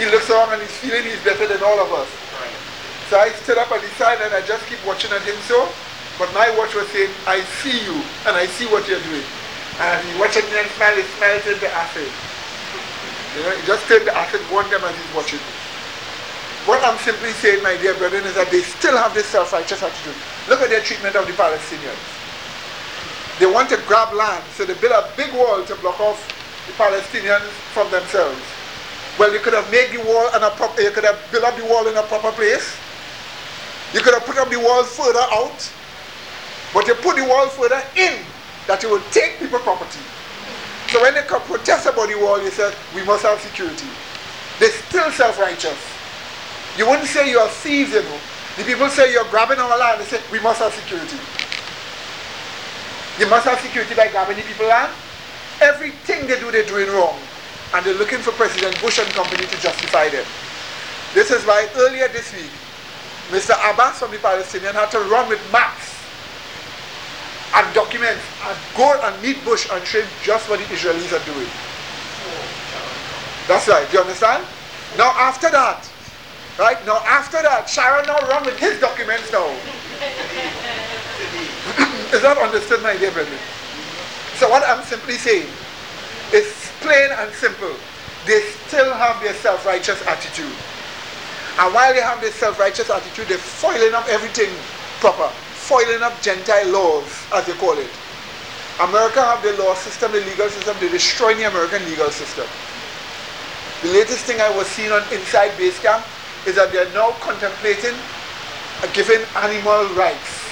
He 0.00 0.08
looks 0.08 0.30
around 0.32 0.56
and 0.56 0.62
he's 0.64 0.72
feeling 0.80 1.04
he's 1.04 1.20
better 1.22 1.46
than 1.46 1.62
all 1.62 1.78
of 1.78 1.92
us. 1.92 2.08
So 3.12 3.20
I 3.20 3.28
stood 3.44 3.58
up 3.60 3.70
at 3.70 3.84
the 3.84 3.92
side 4.00 4.18
and 4.24 4.32
I 4.32 4.40
just 4.40 4.64
keep 4.66 4.80
watching 4.88 5.12
at 5.12 5.20
him 5.22 5.36
so, 5.44 5.68
but 6.18 6.32
my 6.32 6.50
watch 6.56 6.74
was 6.74 6.86
saying, 6.94 7.10
I 7.26 7.42
see 7.62 7.74
you 7.84 7.96
and 8.26 8.36
I 8.36 8.46
see 8.46 8.66
what 8.66 8.86
you're 8.86 9.02
doing. 9.02 9.26
And 9.80 9.98
he 10.06 10.14
watching 10.18 10.46
me 10.46 10.58
and 10.62 10.70
smile, 10.78 10.94
he 10.94 11.02
smiles 11.18 11.46
in 11.46 11.58
the 11.58 11.70
acid. 11.74 12.10
You 13.34 13.42
know, 13.42 13.50
he 13.50 13.66
just 13.66 13.82
take 13.90 14.04
the 14.06 14.14
acid 14.14 14.40
one 14.54 14.70
time 14.70 14.84
as 14.86 14.94
he's 14.94 15.14
watching 15.14 15.42
me. 15.42 15.52
What 16.70 16.80
I'm 16.86 16.96
simply 17.02 17.34
saying, 17.42 17.62
my 17.62 17.76
dear 17.76 17.92
brethren, 17.98 18.24
is 18.24 18.34
that 18.38 18.48
they 18.48 18.62
still 18.62 18.96
have 18.96 19.12
this 19.12 19.26
self-righteous 19.26 19.82
attitude. 19.82 20.16
Look 20.48 20.62
at 20.62 20.70
their 20.70 20.80
treatment 20.80 21.16
of 21.18 21.26
the 21.26 21.34
Palestinians. 21.34 21.98
They 23.42 23.50
want 23.50 23.68
to 23.74 23.76
grab 23.90 24.14
land, 24.14 24.44
so 24.54 24.64
they 24.64 24.78
build 24.78 24.94
a 24.94 25.10
big 25.16 25.34
wall 25.34 25.64
to 25.66 25.74
block 25.82 25.98
off 25.98 26.22
the 26.70 26.72
Palestinians 26.78 27.44
from 27.74 27.90
themselves. 27.90 28.40
Well, 29.18 29.32
you 29.34 29.40
could 29.40 29.52
have 29.52 29.68
made 29.70 29.90
the 29.90 30.02
wall 30.06 30.30
and 30.34 30.42
a 30.42 30.50
you 30.78 30.90
could 30.90 31.04
have 31.04 31.18
built 31.30 31.44
up 31.44 31.56
the 31.58 31.66
wall 31.66 31.86
in 31.86 31.96
a 31.96 32.02
proper 32.02 32.32
place. 32.32 32.78
You 33.92 34.00
could 34.00 34.14
have 34.14 34.24
put 34.24 34.38
up 34.38 34.50
the 34.50 34.58
wall 34.58 34.82
further 34.82 35.22
out, 35.30 35.58
but 36.74 36.88
you 36.88 36.94
put 36.96 37.14
the 37.14 37.24
wall 37.24 37.46
further 37.48 37.80
in, 37.94 38.18
that 38.66 38.82
it 38.82 38.90
will 38.90 39.02
take 39.14 39.38
people 39.38 39.60
property. 39.60 40.02
So 40.90 41.00
when 41.00 41.14
they 41.14 41.22
come 41.22 41.40
protest 41.42 41.86
about 41.86 42.10
the 42.10 42.18
wall, 42.18 42.42
you 42.42 42.50
said, 42.50 42.74
we 42.94 43.04
must 43.04 43.22
have 43.22 43.40
security. 43.40 43.86
They're 44.58 44.74
still 44.90 45.10
self-righteous. 45.10 45.78
You 46.76 46.90
wouldn't 46.90 47.06
say 47.08 47.30
you 47.30 47.38
are 47.38 47.48
thieves, 47.48 47.94
you 47.94 48.02
know. 48.02 48.18
The 48.58 48.64
people 48.64 48.88
say 48.88 49.12
you're 49.12 49.28
grabbing 49.30 49.58
our 49.58 49.78
land. 49.78 50.00
They 50.00 50.06
say 50.06 50.20
we 50.30 50.40
must 50.40 50.58
have 50.58 50.74
security. 50.74 51.16
You 53.18 53.30
must 53.30 53.46
have 53.46 53.60
security 53.60 53.94
by 53.94 54.08
grabbing 54.10 54.36
the 54.36 54.42
people 54.42 54.66
land. 54.66 54.92
Everything 55.62 56.26
they 56.26 56.38
do, 56.38 56.50
they're 56.50 56.66
doing 56.66 56.90
wrong. 56.90 57.18
And 57.74 57.86
they're 57.86 57.94
looking 57.94 58.18
for 58.18 58.32
President 58.32 58.80
Bush 58.80 58.98
and 58.98 59.08
company 59.14 59.46
to 59.46 59.60
justify 59.62 60.08
them. 60.08 60.26
This 61.14 61.30
is 61.30 61.46
why 61.46 61.68
earlier 61.76 62.08
this 62.08 62.34
week, 62.34 62.50
Mr. 63.30 63.54
Abbas 63.70 63.98
from 63.98 64.10
the 64.10 64.18
Palestinian 64.18 64.74
had 64.74 64.90
to 64.90 64.98
run 65.06 65.28
with 65.28 65.40
maps 65.52 65.93
and 67.54 67.74
documents 67.74 68.22
and 68.46 68.58
go 68.76 69.00
and 69.02 69.22
meet 69.22 69.42
Bush 69.44 69.68
and 69.70 69.84
show 69.86 70.02
just 70.22 70.50
what 70.50 70.58
the 70.58 70.64
Israelis 70.74 71.12
are 71.14 71.24
doing. 71.24 71.48
That's 73.46 73.68
right. 73.68 73.86
Do 73.90 73.98
you 73.98 74.02
understand? 74.02 74.44
Now 74.98 75.12
after 75.14 75.50
that, 75.50 75.88
right? 76.58 76.84
Now 76.86 76.98
after 77.06 77.40
that, 77.42 77.68
Sharon 77.68 78.06
now 78.06 78.18
run 78.28 78.44
with 78.44 78.58
his 78.58 78.80
documents 78.80 79.30
now. 79.30 79.46
is 82.14 82.22
that 82.22 82.38
understood, 82.38 82.82
my 82.82 82.96
dear 82.96 83.12
brethren? 83.12 83.38
So 84.36 84.48
what 84.50 84.64
I'm 84.66 84.82
simply 84.82 85.14
saying 85.14 85.46
is 86.32 86.72
plain 86.80 87.10
and 87.12 87.32
simple. 87.34 87.74
They 88.26 88.40
still 88.66 88.92
have 88.94 89.22
their 89.22 89.34
self-righteous 89.34 90.02
attitude. 90.06 90.52
And 91.58 91.72
while 91.72 91.94
they 91.94 92.00
have 92.00 92.20
this 92.20 92.34
self-righteous 92.34 92.90
attitude, 92.90 93.28
they're 93.28 93.38
foiling 93.38 93.94
up 93.94 94.08
everything 94.08 94.50
proper. 94.98 95.30
Foiling 95.64 96.02
up 96.02 96.20
Gentile 96.20 96.68
laws, 96.68 97.08
as 97.32 97.46
they 97.46 97.54
call 97.54 97.78
it. 97.78 97.90
America 98.80 99.22
have 99.22 99.42
the 99.42 99.52
law 99.62 99.74
system, 99.74 100.12
the 100.12 100.20
legal 100.20 100.48
system, 100.48 100.76
they're 100.78 100.90
destroying 100.90 101.38
the 101.38 101.48
American 101.48 101.84
legal 101.86 102.10
system. 102.10 102.44
The 103.82 103.88
latest 103.88 104.24
thing 104.24 104.40
I 104.40 104.54
was 104.56 104.66
seeing 104.66 104.92
on 104.92 105.02
Inside 105.12 105.56
Base 105.56 105.78
Camp 105.80 106.04
is 106.46 106.56
that 106.56 106.72
they're 106.72 106.92
now 106.92 107.12
contemplating 107.20 107.94
giving 108.92 109.24
animal 109.36 109.88
rights. 109.96 110.42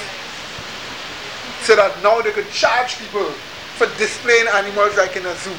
So 1.62 1.76
that 1.76 1.92
now 2.02 2.20
they 2.22 2.32
could 2.32 2.48
charge 2.50 2.98
people 2.98 3.28
for 3.76 3.86
displaying 3.98 4.48
animals 4.48 4.96
like 4.96 5.16
in 5.16 5.26
a 5.26 5.34
zoo. 5.36 5.54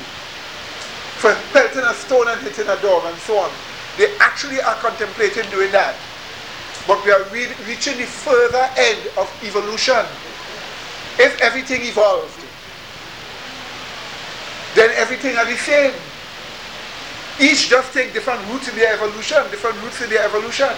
For 1.21 1.35
pelting 1.53 1.83
a 1.83 1.93
stone 1.93 2.27
and 2.27 2.41
hitting 2.41 2.67
a 2.67 2.79
dog 2.81 3.05
and 3.05 3.17
so 3.21 3.37
on. 3.37 3.51
They 3.97 4.17
actually 4.17 4.61
are 4.61 4.75
contemplating 4.81 5.49
doing 5.51 5.71
that. 5.71 5.95
But 6.87 7.03
we 7.05 7.11
are 7.11 7.23
re 7.31 7.47
reaching 7.67 7.97
the 7.97 8.05
further 8.05 8.69
end 8.77 9.07
of 9.17 9.31
evolution. 9.43 10.03
If 11.19 11.39
everything 11.41 11.81
evolved, 11.83 12.39
then 14.75 14.89
everything 14.95 15.37
are 15.37 15.45
the 15.45 15.55
same. 15.57 15.93
Each 17.39 17.69
just 17.69 17.93
take 17.93 18.13
different 18.13 18.45
routes 18.49 18.67
in 18.67 18.75
their 18.75 18.93
evolution, 18.93 19.37
different 19.49 19.81
routes 19.81 20.01
in 20.01 20.09
their 20.09 20.23
evolution. 20.23 20.69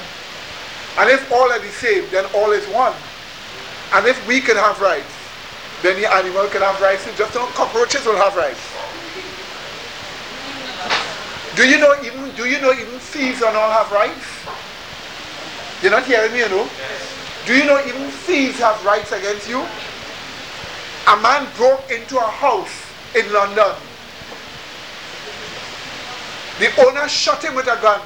And 0.97 1.10
if 1.10 1.32
all 1.32 1.51
are 1.51 1.60
the 1.60 1.72
same, 1.72 2.06
then 2.12 2.26
all 2.34 2.51
is 2.51 2.66
one. 2.68 2.93
And 3.93 4.06
if 4.06 4.16
we 4.28 4.39
can 4.41 4.56
have 4.56 4.80
rights, 4.80 5.12
then 5.82 5.99
the 5.99 6.12
animal 6.12 6.47
can 6.47 6.62
have 6.62 6.80
rights. 6.82 7.06
Just 7.18 7.36
not 7.36 7.49
cockroaches 7.49 8.06
will 8.06 8.16
have 8.16 8.36
rights. 8.36 8.62
Do 11.56 11.68
you 11.68 11.80
know 11.80 11.95
even 12.03 12.32
do 12.36 12.45
you 12.45 12.60
know 12.60 12.74
even 12.74 12.99
thieves 12.99 13.41
and 13.41 13.56
all 13.56 13.72
have 13.72 13.91
rights? 13.91 14.64
You're 15.86 15.92
not 15.92 16.08
hearing 16.08 16.34
me, 16.34 16.40
you 16.40 16.50
know? 16.50 16.68
Do 17.46 17.56
you 17.56 17.64
know 17.64 17.80
even 17.86 18.10
thieves 18.10 18.58
have 18.58 18.84
rights 18.84 19.12
against 19.12 19.48
you? 19.48 19.60
A 19.60 21.16
man 21.22 21.48
broke 21.58 21.92
into 21.92 22.18
a 22.18 22.26
house 22.26 22.74
in 23.14 23.32
London. 23.32 23.70
The 26.58 26.74
owner 26.84 27.08
shot 27.08 27.44
him 27.46 27.54
with 27.54 27.68
a 27.68 27.80
gun. 27.84 28.02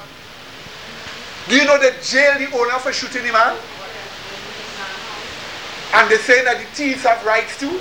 Do 1.48 1.56
you 1.56 1.64
know 1.64 1.78
they 1.78 1.96
jailed 2.02 2.42
the 2.42 2.54
owner 2.54 2.78
for 2.80 2.92
shooting 2.92 3.22
the 3.22 3.32
man? 3.32 3.56
And 5.94 6.10
they 6.10 6.18
say 6.18 6.44
that 6.44 6.58
the 6.58 6.66
thieves 6.76 7.02
have 7.04 7.24
rights 7.24 7.58
too? 7.58 7.80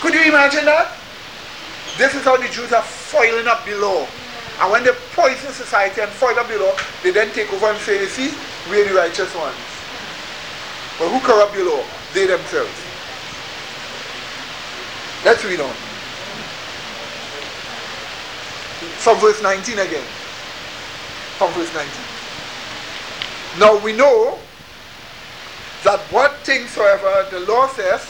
Could 0.00 0.14
you 0.14 0.22
imagine 0.22 0.66
that? 0.66 0.96
This 1.96 2.14
is 2.14 2.22
how 2.22 2.36
the 2.36 2.46
Jews 2.46 2.72
are 2.72 2.84
foiling 2.84 3.48
up 3.48 3.66
the 3.66 3.74
law. 3.78 4.06
And 4.60 4.72
when 4.72 4.82
they 4.82 4.90
poison 5.14 5.52
society 5.52 6.00
and 6.00 6.10
the 6.10 6.58
law, 6.58 6.74
they 7.02 7.10
then 7.12 7.30
take 7.32 7.52
over 7.52 7.66
and 7.66 7.78
say, 7.78 8.00
you 8.00 8.08
see, 8.08 8.34
we're 8.68 8.88
the 8.88 8.94
righteous 8.94 9.32
ones. 9.36 9.56
But 10.98 11.10
who 11.10 11.20
corrupt 11.20 11.54
the 11.54 11.64
law? 11.64 11.84
They 12.12 12.26
themselves. 12.26 12.74
Let's 15.24 15.44
read 15.44 15.60
on. 15.60 15.72
From 18.98 19.18
verse 19.18 19.40
19 19.42 19.78
again. 19.78 20.04
From 21.38 21.52
verse 21.52 21.72
19. 21.72 21.90
Now 23.60 23.78
we 23.84 23.92
know 23.92 24.38
that 25.84 26.00
what 26.10 26.34
things 26.38 26.70
soever 26.70 27.28
the 27.30 27.40
law 27.40 27.68
says, 27.68 28.06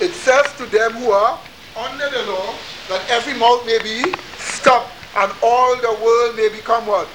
it 0.00 0.12
says 0.12 0.52
to 0.58 0.66
them 0.66 0.92
who 0.92 1.12
are 1.12 1.38
under 1.76 2.10
the 2.10 2.22
law, 2.30 2.54
that 2.88 3.02
every 3.08 3.32
mouth 3.34 3.64
may 3.64 3.78
be 3.82 4.14
stopped 4.36 4.90
and 5.16 5.32
all 5.42 5.76
the 5.76 5.92
world 6.02 6.36
may 6.36 6.48
become 6.48 6.86
what? 6.86 7.08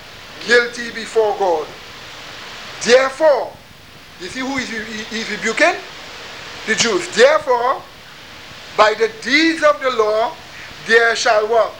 Guilty 0.45 0.91
before 0.91 1.35
God. 1.37 1.67
Therefore, 2.83 3.51
you 4.21 4.27
see 4.27 4.39
who 4.41 4.57
is 4.57 5.29
rebuking? 5.31 5.75
The 6.67 6.75
Jews. 6.75 7.07
Therefore, 7.15 7.81
by 8.75 8.93
the 8.93 9.11
deeds 9.21 9.63
of 9.63 9.79
the 9.81 9.89
law, 9.91 10.35
there 10.85 11.15
shall 11.15 11.47
what? 11.47 11.73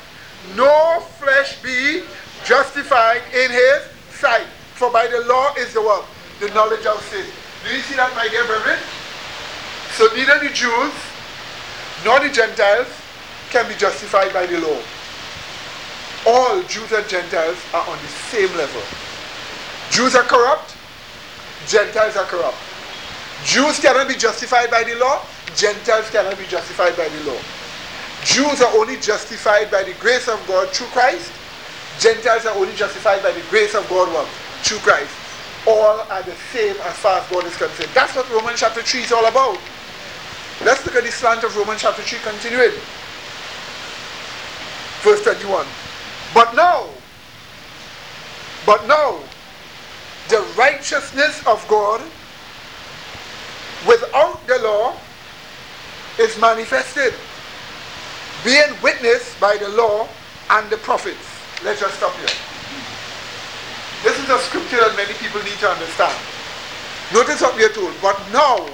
No 0.56 1.00
flesh 1.20 1.62
be 1.62 2.04
justified 2.46 3.22
in 3.34 3.52
his 3.52 3.84
sight. 4.12 4.48
For 4.76 4.92
by 4.92 5.08
the 5.08 5.22
law 5.22 5.54
is 5.56 5.74
the 5.74 5.82
what? 5.82 6.06
The 6.40 6.50
knowledge 6.50 6.86
of 6.86 7.02
sin. 7.04 7.26
Do 7.64 7.76
you 7.76 7.82
see 7.82 7.96
that, 7.96 8.16
my 8.16 8.28
dear 8.28 8.46
brethren? 8.46 8.80
So 9.94 10.08
neither 10.16 10.40
the 10.40 10.54
Jews 10.54 10.94
nor 12.06 12.20
the 12.20 12.30
Gentiles 12.30 12.88
can 13.50 13.68
be 13.68 13.76
justified 13.76 14.32
by 14.34 14.46
the 14.46 14.60
law. 14.60 14.80
All 16.28 16.62
Jews 16.64 16.92
and 16.92 17.08
Gentiles 17.08 17.56
are 17.74 17.88
on 17.88 17.98
the 18.04 18.12
same 18.28 18.52
level. 18.58 18.82
Jews 19.90 20.14
are 20.14 20.28
corrupt, 20.28 20.76
Gentiles 21.68 22.18
are 22.18 22.26
corrupt. 22.26 22.58
Jews 23.46 23.80
cannot 23.80 24.10
be 24.10 24.16
justified 24.16 24.70
by 24.70 24.84
the 24.84 24.96
law, 24.96 25.24
Gentiles 25.56 26.10
cannot 26.10 26.38
be 26.38 26.46
justified 26.48 26.98
by 26.98 27.08
the 27.08 27.32
law. 27.32 27.40
Jews 28.26 28.62
are 28.62 28.76
only 28.76 28.98
justified 28.98 29.72
by 29.72 29.84
the 29.84 29.94
grace 30.04 30.28
of 30.28 30.36
God 30.48 30.68
through 30.76 30.88
Christ. 30.88 31.32
Gentiles 31.98 32.46
are 32.46 32.58
only 32.58 32.76
justified 32.76 33.24
by 33.24 33.32
the 33.32 33.42
grace 33.50 33.74
of 33.74 33.88
God 33.88 34.28
through 34.64 34.80
Christ. 34.80 35.16
All 35.66 36.04
are 36.12 36.24
the 36.24 36.36
same 36.52 36.76
as 36.76 36.98
far 36.98 37.20
as 37.20 37.30
God 37.30 37.46
is 37.46 37.56
concerned. 37.56 37.90
That's 37.94 38.16
what 38.18 38.30
Romans 38.30 38.60
chapter 38.60 38.82
3 38.82 39.02
is 39.02 39.14
all 39.14 39.26
about. 39.26 39.58
Let's 40.66 40.86
look 40.86 40.96
at 40.96 41.06
the 41.06 41.12
slant 41.12 41.46
of 41.46 41.56
Romans 41.56 41.82
chapter 41.82 42.02
3 42.02 42.20
continuing. 42.20 42.76
Verse 45.04 45.24
21. 45.24 45.87
But 46.34 46.56
no, 46.56 46.90
but 48.66 48.86
no, 48.88 49.22
the 50.30 50.46
righteousness 50.58 51.46
of 51.48 51.66
God 51.68 52.02
without 53.88 54.46
the 54.48 54.60
law 54.60 54.96
is 56.20 56.40
manifested, 56.40 57.14
being 58.44 58.70
witnessed 58.82 59.40
by 59.40 59.58
the 59.58 59.70
law 59.70 60.08
and 60.50 60.70
the 60.70 60.78
prophets. 60.78 61.28
Let's 61.64 61.80
just 61.80 61.96
stop 61.96 62.14
here. 62.16 62.28
This 64.04 64.18
is 64.20 64.30
a 64.30 64.38
scripture 64.40 64.78
that 64.78 64.96
many 64.96 65.14
people 65.14 65.42
need 65.44 65.58
to 65.60 65.70
understand. 65.70 66.16
Notice 67.14 67.42
what 67.42 67.56
we 67.56 67.66
are 67.66 67.70
told. 67.70 67.94
But 68.02 68.20
now, 68.32 68.68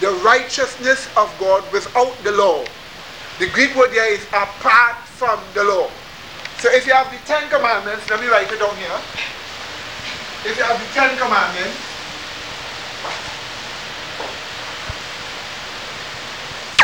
the 0.00 0.10
righteousness 0.24 1.06
of 1.16 1.32
God 1.38 1.62
without 1.72 2.16
the 2.24 2.32
law. 2.32 2.64
The 3.38 3.48
Greek 3.50 3.76
word 3.76 3.90
there 3.92 4.12
is 4.12 4.24
apart 4.28 4.96
from 5.06 5.38
the 5.54 5.64
law. 5.64 5.88
So 6.60 6.68
if 6.68 6.84
you 6.86 6.92
have 6.92 7.08
the 7.08 7.16
Ten 7.24 7.48
Commandments, 7.48 8.04
let 8.12 8.20
me 8.20 8.28
write 8.28 8.52
it 8.52 8.60
down 8.60 8.76
here. 8.76 9.00
If 10.44 10.60
you 10.60 10.64
have 10.68 10.76
the 10.76 10.92
Ten 10.92 11.08
Commandments, 11.16 11.72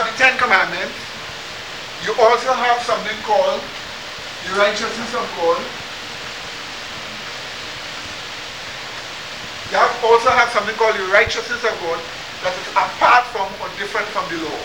the 0.01 0.16
Ten 0.16 0.33
Commandments, 0.41 0.97
you 2.09 2.16
also 2.16 2.57
have 2.57 2.81
something 2.89 3.20
called 3.20 3.61
the 4.49 4.57
righteousness 4.57 5.12
of 5.12 5.29
God. 5.37 5.61
You 9.68 9.77
have 9.77 9.93
also 10.09 10.33
have 10.33 10.49
something 10.57 10.72
called 10.81 10.97
the 10.97 11.05
righteousness 11.12 11.61
of 11.61 11.77
God 11.85 12.01
that 12.49 12.57
is 12.57 12.68
apart 12.72 13.29
from 13.29 13.45
or 13.61 13.68
different 13.77 14.09
from 14.09 14.24
the 14.33 14.41
law. 14.41 14.62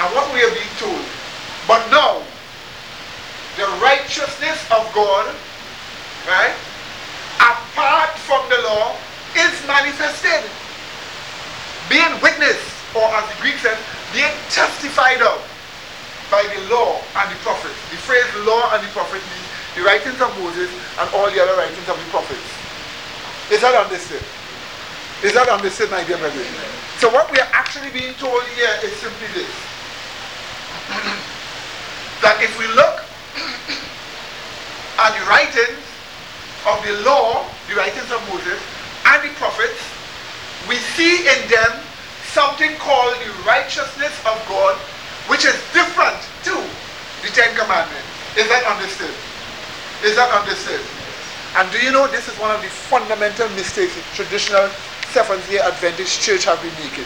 And 0.00 0.08
what 0.16 0.24
we 0.32 0.40
are 0.40 0.54
being 0.56 0.72
told. 0.80 1.04
But 1.68 1.84
now, 1.92 2.24
the 3.56 3.68
righteousness 3.84 4.58
of 4.70 4.88
God, 4.94 5.28
right, 6.26 6.56
apart 7.36 8.16
from 8.24 8.40
the 8.48 8.60
law, 8.64 8.96
is 9.36 9.52
manifested. 9.66 10.40
Being 11.88 12.14
witnessed, 12.22 12.72
or 12.96 13.04
as 13.12 13.28
the 13.28 13.36
Greek 13.42 13.58
says, 13.60 13.76
being 14.12 14.32
testified 14.48 15.20
of 15.20 15.40
by 16.30 16.42
the 16.48 16.72
law 16.72 16.96
and 17.20 17.28
the 17.28 17.36
prophets. 17.44 17.76
The 17.92 18.00
phrase 18.00 18.24
law 18.48 18.72
and 18.72 18.80
the 18.80 18.88
prophet 18.96 19.20
means 19.20 19.48
the 19.76 19.82
writings 19.84 20.20
of 20.20 20.32
Moses, 20.40 20.68
and 21.00 21.08
all 21.14 21.30
the 21.30 21.40
other 21.40 21.56
writings 21.56 21.88
of 21.88 21.96
the 21.96 22.08
prophets. 22.12 22.48
Is 23.50 23.60
that 23.60 23.72
understood? 23.76 24.22
Is 25.24 25.32
that 25.32 25.48
understood, 25.48 25.90
my 25.90 26.04
dear 26.04 26.18
brethren? 26.18 26.44
So 26.98 27.08
what 27.08 27.30
we 27.32 27.38
are 27.38 27.48
actually 27.52 27.90
being 27.90 28.12
told 28.14 28.42
here 28.56 28.72
is 28.84 28.92
simply 28.96 29.28
this. 29.32 29.52
that 32.24 32.40
if 32.40 32.52
we 32.58 32.68
look 32.76 33.01
at 34.98 35.10
the 35.18 35.24
writings 35.26 35.82
of 36.66 36.78
the 36.86 36.94
law, 37.02 37.44
the 37.68 37.74
writings 37.74 38.10
of 38.12 38.22
Moses, 38.28 38.60
and 39.06 39.18
the 39.24 39.34
prophets, 39.34 39.80
we 40.68 40.76
see 40.94 41.26
in 41.26 41.40
them 41.50 41.72
something 42.30 42.72
called 42.78 43.14
the 43.18 43.32
righteousness 43.44 44.14
of 44.24 44.36
God, 44.48 44.76
which 45.28 45.44
is 45.44 45.56
different 45.74 46.16
to 46.44 46.54
the 47.22 47.28
Ten 47.34 47.50
Commandments. 47.56 48.08
Is 48.36 48.48
that 48.48 48.64
understood? 48.64 49.14
Is 50.04 50.16
that 50.16 50.30
understood? 50.32 50.80
And 51.56 51.70
do 51.70 51.78
you 51.84 51.92
know 51.92 52.06
this 52.08 52.28
is 52.28 52.38
one 52.38 52.50
of 52.50 52.62
the 52.62 52.68
fundamental 52.68 53.48
mistakes 53.50 53.92
traditional 54.14 54.68
Seventh 55.12 55.44
day 55.50 55.58
Adventist 55.58 56.22
church 56.22 56.44
have 56.44 56.62
been 56.62 56.72
making? 56.80 57.04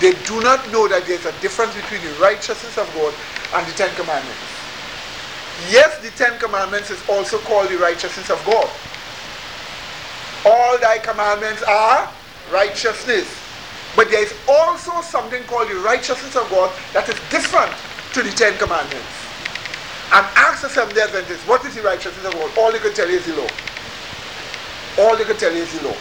They 0.00 0.12
do 0.26 0.42
not 0.42 0.60
know 0.70 0.86
that 0.88 1.06
there's 1.06 1.24
a 1.24 1.32
difference 1.40 1.74
between 1.74 2.02
the 2.02 2.12
righteousness 2.20 2.76
of 2.76 2.90
God 2.94 3.14
and 3.54 3.66
the 3.66 3.72
Ten 3.72 3.94
Commandments. 3.94 4.53
Yes, 5.70 5.98
the 5.98 6.10
Ten 6.10 6.38
Commandments 6.38 6.90
is 6.90 7.00
also 7.08 7.38
called 7.38 7.68
the 7.68 7.78
righteousness 7.78 8.30
of 8.30 8.42
God. 8.44 8.68
All 10.44 10.78
thy 10.78 10.98
commandments 10.98 11.62
are 11.62 12.10
righteousness. 12.52 13.26
But 13.96 14.10
there 14.10 14.22
is 14.22 14.34
also 14.48 15.00
something 15.00 15.42
called 15.44 15.70
the 15.70 15.76
righteousness 15.76 16.36
of 16.36 16.50
God 16.50 16.70
that 16.92 17.08
is 17.08 17.16
different 17.30 17.72
to 18.12 18.22
the 18.22 18.30
Ten 18.30 18.58
Commandments. 18.58 19.14
And 20.12 20.26
ask 20.36 20.62
the 20.62 20.68
Seventh 20.68 20.94
day 20.94 21.02
Adventists, 21.02 21.46
what 21.48 21.64
is 21.64 21.74
the 21.74 21.82
righteousness 21.82 22.24
of 22.26 22.34
God? 22.34 22.50
All 22.58 22.72
they 22.72 22.78
can 22.78 22.92
tell 22.92 23.08
you 23.08 23.16
is 23.16 23.26
the 23.26 23.36
law. 23.36 23.48
All 24.98 25.16
they 25.16 25.24
can 25.24 25.36
tell 25.36 25.52
you 25.52 25.62
is 25.62 25.72
the 25.78 25.88
law. 25.88 25.96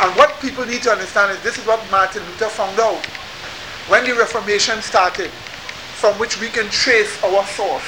And 0.00 0.16
what 0.16 0.40
people 0.40 0.64
need 0.64 0.82
to 0.82 0.90
understand 0.90 1.32
is 1.32 1.42
this 1.42 1.58
is 1.58 1.66
what 1.66 1.82
Martin 1.90 2.22
Luther 2.24 2.48
found 2.48 2.78
out. 2.78 3.04
When 3.90 4.04
the 4.04 4.14
Reformation 4.14 4.80
started, 4.82 5.30
from 5.98 6.14
which 6.18 6.40
we 6.40 6.48
can 6.48 6.70
trace 6.70 7.10
our 7.24 7.44
source. 7.58 7.82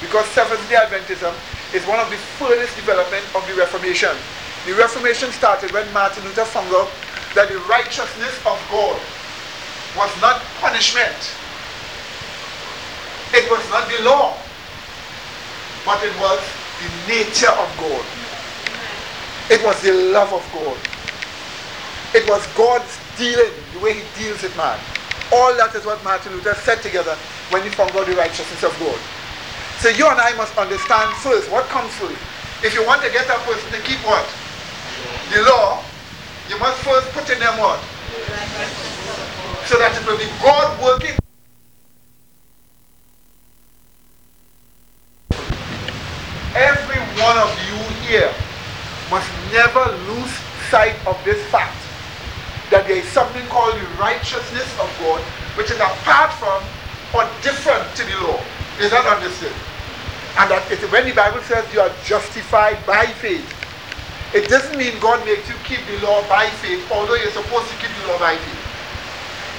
Because 0.00 0.26
Seventh-day 0.36 0.76
Adventism 0.76 1.32
is 1.74 1.86
one 1.86 1.98
of 1.98 2.10
the 2.10 2.16
furthest 2.36 2.76
development 2.76 3.24
of 3.34 3.40
the 3.48 3.54
Reformation. 3.54 4.12
The 4.66 4.74
Reformation 4.74 5.32
started 5.32 5.72
when 5.72 5.90
Martin 5.92 6.22
Luther 6.24 6.44
found 6.44 6.68
out 6.74 6.90
that 7.34 7.48
the 7.48 7.58
righteousness 7.64 8.36
of 8.44 8.60
God 8.68 9.00
was 9.96 10.12
not 10.20 10.42
punishment. 10.60 11.16
It 13.32 13.48
was 13.50 13.64
not 13.72 13.88
the 13.88 14.04
law, 14.04 14.36
but 15.86 16.04
it 16.04 16.12
was 16.20 16.40
the 16.76 16.88
nature 17.08 17.56
of 17.56 17.68
God. 17.80 18.04
It 19.48 19.64
was 19.64 19.80
the 19.80 20.12
love 20.12 20.32
of 20.32 20.44
God. 20.52 20.76
It 22.14 22.28
was 22.28 22.46
God's 22.52 22.98
dealing, 23.16 23.52
the 23.72 23.80
way 23.80 23.94
he 23.94 24.04
deals 24.20 24.42
with 24.42 24.54
man. 24.58 24.78
All 25.32 25.54
that 25.56 25.74
is 25.74 25.84
what 25.84 26.02
Martin 26.04 26.32
Luther 26.32 26.54
said 26.54 26.82
together 26.82 27.16
when 27.50 27.64
you 27.64 27.70
forego 27.70 28.04
the 28.04 28.14
righteousness 28.14 28.62
of 28.62 28.70
God. 28.78 28.98
So 29.78 29.88
you 29.88 30.06
and 30.06 30.20
I 30.20 30.34
must 30.36 30.56
understand 30.56 31.14
first 31.18 31.50
what 31.50 31.66
comes 31.66 31.92
first. 31.94 32.18
If 32.62 32.74
you 32.74 32.86
want 32.86 33.02
to 33.02 33.10
get 33.10 33.26
a 33.26 33.38
person 33.42 33.70
to 33.72 33.80
keep 33.82 33.98
what? 34.06 34.24
The 35.34 35.42
law, 35.42 35.82
you 36.48 36.58
must 36.58 36.80
first 36.82 37.10
put 37.10 37.28
in 37.30 37.38
them 37.40 37.58
what? 37.58 37.80
So 39.66 39.78
that 39.78 39.92
it 39.98 40.06
will 40.06 40.16
be 40.16 40.30
God 40.40 40.70
working. 40.82 41.18
Every 46.54 47.00
one 47.20 47.36
of 47.36 47.50
you 47.66 47.76
here 48.06 48.32
must 49.10 49.28
never 49.52 49.84
lose 50.08 50.32
sight 50.70 50.94
of 51.06 51.18
this 51.24 51.44
fact 51.50 51.85
that 52.70 52.86
there 52.86 52.96
is 52.98 53.08
something 53.10 53.46
called 53.48 53.74
the 53.80 53.86
righteousness 53.98 54.72
of 54.78 54.96
God, 54.98 55.22
which 55.54 55.70
is 55.70 55.78
apart 55.80 56.32
from 56.34 56.62
or 57.14 57.24
different 57.42 57.94
to 57.96 58.04
the 58.04 58.16
law. 58.26 58.52
Is 58.78 58.90
that 58.90 59.06
understood? 59.06 59.54
And 60.36 60.50
that 60.50 60.70
it, 60.70 60.82
when 60.92 61.06
the 61.06 61.14
Bible 61.14 61.40
says 61.42 61.72
you 61.72 61.80
are 61.80 61.94
justified 62.04 62.84
by 62.86 63.06
faith, 63.06 63.48
it 64.34 64.48
doesn't 64.48 64.76
mean 64.76 64.98
God 65.00 65.24
makes 65.24 65.48
you 65.48 65.56
keep 65.64 65.86
the 65.86 65.98
law 66.04 66.28
by 66.28 66.50
faith, 66.50 66.84
although 66.90 67.14
you're 67.14 67.30
supposed 67.32 67.70
to 67.70 67.76
keep 67.78 67.94
the 67.96 68.04
law 68.08 68.18
by 68.18 68.36
faith. 68.36 68.66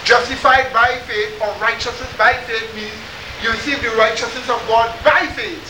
Justified 0.03 0.71
by 0.73 0.99
faith 1.07 1.35
or 1.41 1.53
righteousness 1.59 2.13
by 2.17 2.33
faith 2.45 2.75
means 2.75 2.93
you 3.41 3.51
receive 3.51 3.81
the 3.81 3.91
righteousness 3.97 4.49
of 4.49 4.61
God 4.67 5.03
by 5.03 5.27
faith. 5.27 5.65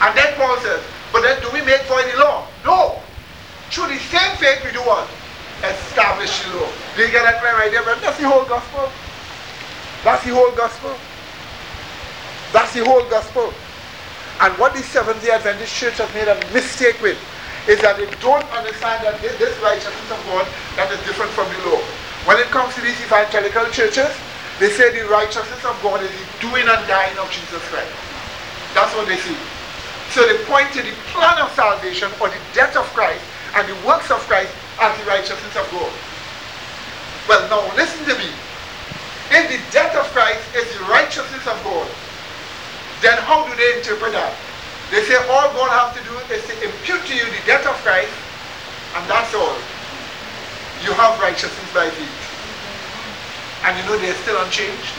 And 0.00 0.16
then 0.16 0.34
Paul 0.36 0.58
says, 0.60 0.82
but 1.12 1.22
then 1.22 1.40
do 1.42 1.50
we 1.52 1.62
make 1.62 1.82
void 1.86 2.06
the 2.12 2.18
law? 2.18 2.48
No. 2.64 3.02
Through 3.70 3.88
the 3.88 3.98
same 3.98 4.36
faith 4.36 4.64
we 4.64 4.72
do 4.72 4.80
what? 4.82 5.17
Establish 5.62 6.46
law. 6.54 6.70
Do 6.94 7.02
you 7.02 7.10
get 7.10 7.24
that 7.24 7.42
right 7.42 7.70
there? 7.70 7.82
But 7.82 8.00
that's 8.00 8.18
the 8.18 8.28
whole 8.28 8.44
gospel. 8.44 8.86
That's 10.04 10.22
the 10.24 10.30
whole 10.30 10.52
gospel. 10.54 10.94
That's 12.52 12.72
the 12.72 12.84
whole 12.84 13.02
gospel. 13.10 13.52
And 14.40 14.54
what 14.54 14.72
the 14.72 14.82
Seventh 14.86 15.18
day 15.22 15.34
Adventist 15.34 15.74
Church 15.74 15.98
has 15.98 16.06
made 16.14 16.30
a 16.30 16.38
mistake 16.54 17.02
with 17.02 17.18
is 17.66 17.82
that 17.82 17.98
they 17.98 18.06
don't 18.22 18.46
understand 18.54 19.02
that 19.02 19.18
this, 19.20 19.34
this 19.42 19.52
righteousness 19.58 20.08
of 20.14 20.20
God 20.30 20.46
that 20.78 20.88
is 20.94 21.00
different 21.02 21.34
from 21.34 21.50
the 21.50 21.58
law. 21.74 21.82
When 22.24 22.38
it 22.38 22.46
comes 22.54 22.72
to 22.76 22.80
these 22.80 22.96
evangelical 23.02 23.66
churches, 23.74 24.08
they 24.62 24.70
say 24.70 24.94
the 24.94 25.10
righteousness 25.10 25.62
of 25.66 25.74
God 25.82 26.02
is 26.06 26.10
the 26.14 26.26
doing 26.38 26.66
and 26.70 26.82
dying 26.86 27.18
of 27.18 27.26
Jesus 27.34 27.62
Christ. 27.68 27.90
That's 28.78 28.94
what 28.94 29.10
they 29.10 29.18
see. 29.18 29.36
So 30.14 30.22
they 30.22 30.38
point 30.46 30.70
to 30.72 30.82
the 30.86 30.94
plan 31.12 31.36
of 31.42 31.50
salvation 31.52 32.08
or 32.22 32.30
the 32.30 32.40
death 32.54 32.78
of 32.78 32.86
Christ 32.94 33.20
and 33.58 33.68
the 33.68 33.76
works 33.86 34.10
of 34.10 34.22
Christ 34.30 34.54
as 34.80 34.92
the 34.98 35.04
righteousness 35.06 35.54
of 35.56 35.66
God. 35.70 35.92
Well, 37.28 37.42
now 37.50 37.62
listen 37.76 38.04
to 38.06 38.14
me. 38.16 38.30
If 39.30 39.50
the 39.52 39.60
death 39.70 39.94
of 39.94 40.06
Christ 40.14 40.40
is 40.56 40.64
the 40.78 40.84
righteousness 40.88 41.44
of 41.46 41.58
God, 41.62 41.88
then 43.02 43.18
how 43.26 43.44
do 43.44 43.52
they 43.54 43.78
interpret 43.78 44.12
that? 44.12 44.32
They 44.90 45.04
say 45.04 45.20
all 45.28 45.52
God 45.52 45.68
has 45.68 45.92
to 45.98 46.02
do 46.08 46.16
is 46.32 46.40
to 46.48 46.54
impute 46.64 47.04
to 47.06 47.14
you 47.14 47.26
the 47.28 47.42
death 47.44 47.66
of 47.68 47.76
Christ, 47.84 48.14
and 48.96 49.04
that's 49.04 49.34
all. 49.34 49.58
You 50.80 50.94
have 50.96 51.20
righteousness 51.20 51.68
by 51.74 51.90
faith. 51.90 52.18
And 53.66 53.76
you 53.76 53.84
know 53.84 53.98
they're 53.98 54.14
still 54.22 54.40
unchanged? 54.40 54.94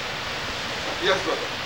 Yes, 1.01 1.17
brother. 1.23 1.59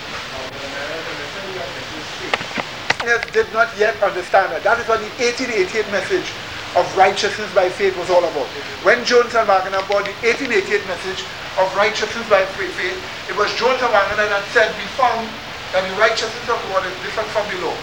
did 3.34 3.52
not 3.52 3.68
yet 3.76 4.00
understand 4.00 4.52
that. 4.52 4.62
That 4.62 4.78
is 4.78 4.88
what 4.88 5.00
the 5.02 5.10
1888 5.18 5.90
message 5.90 6.32
of 6.76 6.84
righteousness 6.96 7.52
by 7.54 7.68
faith 7.70 7.96
was 7.96 8.10
all 8.10 8.24
about. 8.24 8.50
When 8.82 9.04
Jones 9.04 9.34
and 9.34 9.46
Waggoner 9.46 9.82
brought 9.86 10.06
the 10.06 10.16
1888 10.26 10.86
message 10.90 11.22
of 11.58 11.70
righteousness 11.78 12.26
by 12.28 12.42
faith, 12.58 12.74
it 13.30 13.36
was 13.38 13.50
Jones 13.54 13.78
and 13.78 13.92
Waggoner 13.94 14.26
that 14.26 14.42
said, 14.50 14.74
we 14.74 14.86
found 14.98 15.26
that 15.70 15.86
the 15.86 15.94
righteousness 15.98 16.46
of 16.50 16.58
God 16.70 16.82
is 16.86 16.94
different 17.06 17.30
from 17.30 17.46
the 17.50 17.58
law. 17.66 17.78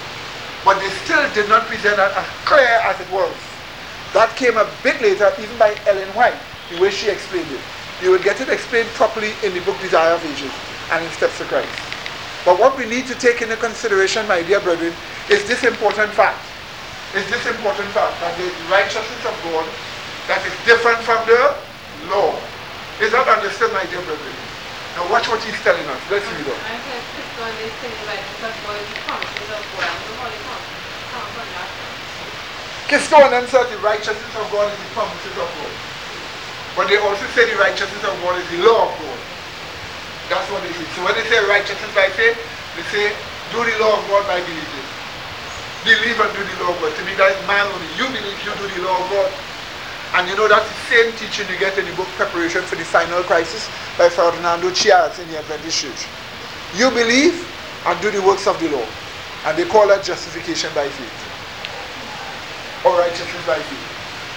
But 0.68 0.80
they 0.84 0.92
still 1.08 1.24
did 1.34 1.48
not 1.48 1.66
present 1.72 1.98
that 1.98 2.12
as 2.16 2.28
clear 2.44 2.84
as 2.84 3.00
it 3.00 3.10
was. 3.10 3.34
That 4.14 4.36
came 4.36 4.60
a 4.60 4.68
bit 4.84 5.00
later, 5.02 5.32
even 5.40 5.58
by 5.58 5.74
Ellen 5.88 6.12
White, 6.12 6.38
the 6.70 6.80
way 6.80 6.92
she 6.92 7.10
explained 7.10 7.48
it. 7.50 7.64
You 8.04 8.12
will 8.12 8.24
get 8.24 8.42
it 8.42 8.50
explained 8.50 8.90
properly 9.00 9.32
in 9.44 9.54
the 9.54 9.62
book 9.62 9.80
Desire 9.80 10.14
of 10.14 10.26
Ages 10.26 10.52
and 10.92 11.04
in 11.04 11.12
Steps 11.16 11.38
to 11.40 11.46
Christ. 11.46 11.72
But 12.44 12.60
what 12.60 12.78
we 12.78 12.86
need 12.86 13.08
to 13.08 13.16
take 13.16 13.42
into 13.42 13.56
consideration, 13.56 14.28
my 14.28 14.44
dear 14.44 14.60
brethren, 14.60 14.94
is 15.30 15.48
this 15.48 15.64
important 15.64 16.12
fact. 16.12 16.44
Is 17.16 17.28
this 17.28 17.44
important 17.46 17.90
fact 17.92 18.16
that 18.24 18.34
the 18.40 18.48
righteousness 18.72 19.24
of 19.28 19.36
God 19.44 19.68
that 20.32 20.46
is 20.46 20.54
different 20.64 21.02
from 21.02 21.18
the 21.26 21.58
law. 22.08 22.32
Is 23.02 23.12
that 23.12 23.26
understood, 23.26 23.74
my 23.74 23.84
dear 23.90 24.00
brethren? 24.06 24.36
Now 24.96 25.10
watch 25.10 25.26
what 25.28 25.42
he's 25.42 25.58
telling 25.66 25.84
us. 25.90 26.00
Let's 26.14 26.28
read 26.30 26.46
on. 26.46 26.60
And 32.92 33.48
said 33.48 33.66
the 33.72 33.80
righteousness 33.82 34.34
of 34.36 34.46
God 34.52 34.68
is 34.72 34.78
the 34.80 34.90
promises 34.94 35.36
of 35.40 35.48
God. 35.48 35.74
But 36.76 36.88
they 36.92 37.00
also 37.00 37.26
say 37.34 37.50
the 37.50 37.58
righteousness 37.58 38.04
of 38.04 38.16
God 38.22 38.40
is 38.40 38.48
the 38.52 38.64
law 38.64 38.88
of 38.88 38.94
God. 39.00 39.20
That's 40.30 40.48
what 40.52 40.64
they 40.64 40.72
say. 40.72 40.86
So 40.96 41.04
when 41.04 41.16
they 41.16 41.26
say 41.28 41.40
righteousness 41.44 41.92
by 41.96 42.08
faith, 42.16 42.40
they 42.80 42.86
say 42.94 43.16
do 43.52 43.64
the 43.64 43.76
law 43.84 44.00
of 44.00 44.04
God 44.08 44.24
by 44.28 44.40
believing. 44.44 44.91
Believe 45.84 46.20
and 46.22 46.32
do 46.38 46.42
the 46.46 46.56
law 46.62 46.74
of 46.74 46.78
God. 46.78 46.94
To 46.94 47.04
me, 47.10 47.18
that 47.18 47.34
is 47.34 47.42
man 47.50 47.66
only. 47.66 47.90
You 47.98 48.06
believe, 48.14 48.38
you 48.46 48.54
do 48.54 48.66
the 48.70 48.86
law 48.86 49.02
of 49.02 49.10
God. 49.10 49.32
And 50.14 50.30
you 50.30 50.36
know 50.36 50.46
that's 50.46 50.68
the 50.68 50.82
same 50.92 51.10
teaching 51.18 51.48
you 51.50 51.58
get 51.58 51.74
in 51.80 51.90
the 51.90 51.96
book 51.96 52.06
Preparation 52.20 52.62
for 52.68 52.76
the 52.76 52.84
Final 52.86 53.24
Crisis 53.24 53.66
by 53.98 54.10
Fernando 54.10 54.70
Chaij 54.70 55.18
in 55.18 55.26
the 55.32 55.40
Adventist 55.40 55.82
Church. 55.82 56.06
You 56.76 56.92
believe 56.92 57.34
and 57.88 57.96
do 58.02 58.12
the 58.12 58.22
works 58.22 58.46
of 58.46 58.60
the 58.60 58.70
law. 58.70 58.86
And 59.48 59.58
they 59.58 59.66
call 59.66 59.88
that 59.88 60.04
justification 60.04 60.70
by 60.78 60.86
faith. 60.86 61.18
Or 62.86 62.94
righteousness 63.00 63.42
by 63.48 63.58
faith. 63.58 63.88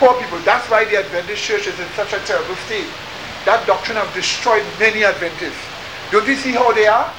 Poor 0.01 0.17
people, 0.17 0.39
that's 0.49 0.65
why 0.71 0.89
the 0.89 0.97
Adventist 0.97 1.43
Church 1.43 1.67
is 1.67 1.77
in 1.79 1.89
such 1.93 2.15
a 2.17 2.21
terrible 2.25 2.57
state. 2.65 2.89
That 3.45 3.67
doctrine 3.67 4.01
have 4.01 4.09
destroyed 4.15 4.65
many 4.81 5.05
Adventists. 5.05 5.61
Don't 6.09 6.27
you 6.27 6.37
see 6.37 6.53
how 6.53 6.73
they 6.73 6.87
are? 6.87 7.13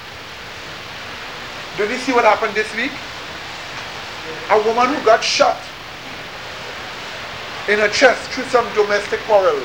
Don't 1.77 1.91
you 1.91 1.99
see 2.01 2.13
what 2.13 2.25
happened 2.25 2.55
this 2.55 2.73
week? 2.73 2.95
A 4.51 4.57
woman 4.63 4.93
who 4.93 5.03
got 5.05 5.23
shot 5.23 5.57
in 7.67 7.79
her 7.79 7.89
chest 7.89 8.29
through 8.31 8.45
some 8.45 8.67
domestic 8.75 9.19
quarrel. 9.21 9.59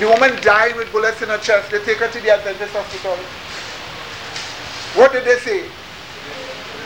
The 0.00 0.08
woman 0.08 0.34
died 0.42 0.74
with 0.76 0.90
bullets 0.90 1.22
in 1.22 1.28
her 1.28 1.38
chest. 1.38 1.70
They 1.70 1.78
take 1.84 1.98
her 1.98 2.08
to 2.08 2.20
the 2.20 2.30
Adventist 2.30 2.72
hospital. 2.74 3.14
What 4.98 5.12
did 5.12 5.24
they 5.24 5.38
say? 5.38 5.68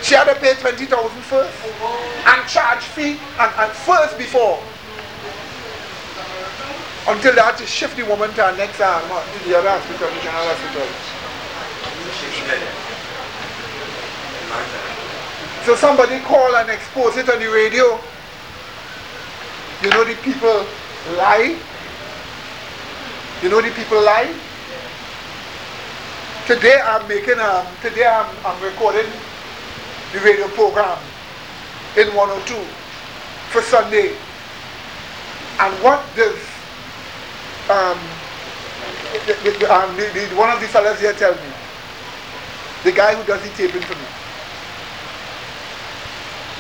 She 0.03 0.15
had 0.15 0.25
to 0.33 0.35
pay 0.39 0.55
20,000 0.55 0.89
first 1.23 1.53
and 2.27 2.49
charge 2.49 2.85
fee 2.85 3.19
and, 3.39 3.53
and 3.57 3.73
first 3.73 4.19
before. 4.19 4.63
Until 7.09 7.35
they 7.35 7.41
had 7.41 7.57
to 7.57 7.67
shift 7.67 7.97
the 7.97 8.05
woman 8.05 8.31
to 8.35 8.43
her 8.43 8.57
next 8.57 8.81
arm 8.81 9.05
uh, 9.11 9.25
to 9.25 9.49
the 9.49 9.57
other 9.59 9.71
hospital, 9.71 10.09
the 10.09 10.21
general 10.21 10.45
hospital. 10.45 10.87
So 15.69 15.77
somebody 15.77 16.19
call 16.21 16.57
and 16.57 16.71
expose 16.71 17.19
it 17.19 17.29
on 17.29 17.41
the 17.41 17.47
radio. 17.47 18.01
You 19.83 19.91
know 19.91 20.03
the 20.03 20.15
people 20.23 20.65
lie. 21.19 21.61
You 23.43 23.51
know 23.51 23.61
the 23.61 23.71
people 23.73 24.01
lie. 24.03 24.35
Today 26.47 26.81
I'm 26.83 27.07
making 27.07 27.39
um 27.39 27.67
today 27.83 28.07
I'm 28.07 28.35
I'm 28.47 28.57
recording 28.65 29.05
the 30.15 30.21
radio 30.21 30.49
program 30.57 30.97
in 31.99 32.17
102 32.17 32.55
for 33.53 33.61
Sunday. 33.61 34.17
And 35.61 35.75
what 35.85 36.01
does 36.17 36.41
um, 37.69 38.01
the, 39.13 39.37
the, 39.61 39.69
um, 39.69 39.95
the, 39.99 40.33
one 40.35 40.49
of 40.49 40.61
the 40.63 40.69
fellas 40.69 40.99
here 40.99 41.13
tell 41.13 41.35
me? 41.35 41.53
The 42.85 42.93
guy 42.93 43.15
who 43.15 43.23
does 43.25 43.43
the 43.43 43.51
taping 43.51 43.83
for 43.83 43.95
me. 43.95 44.18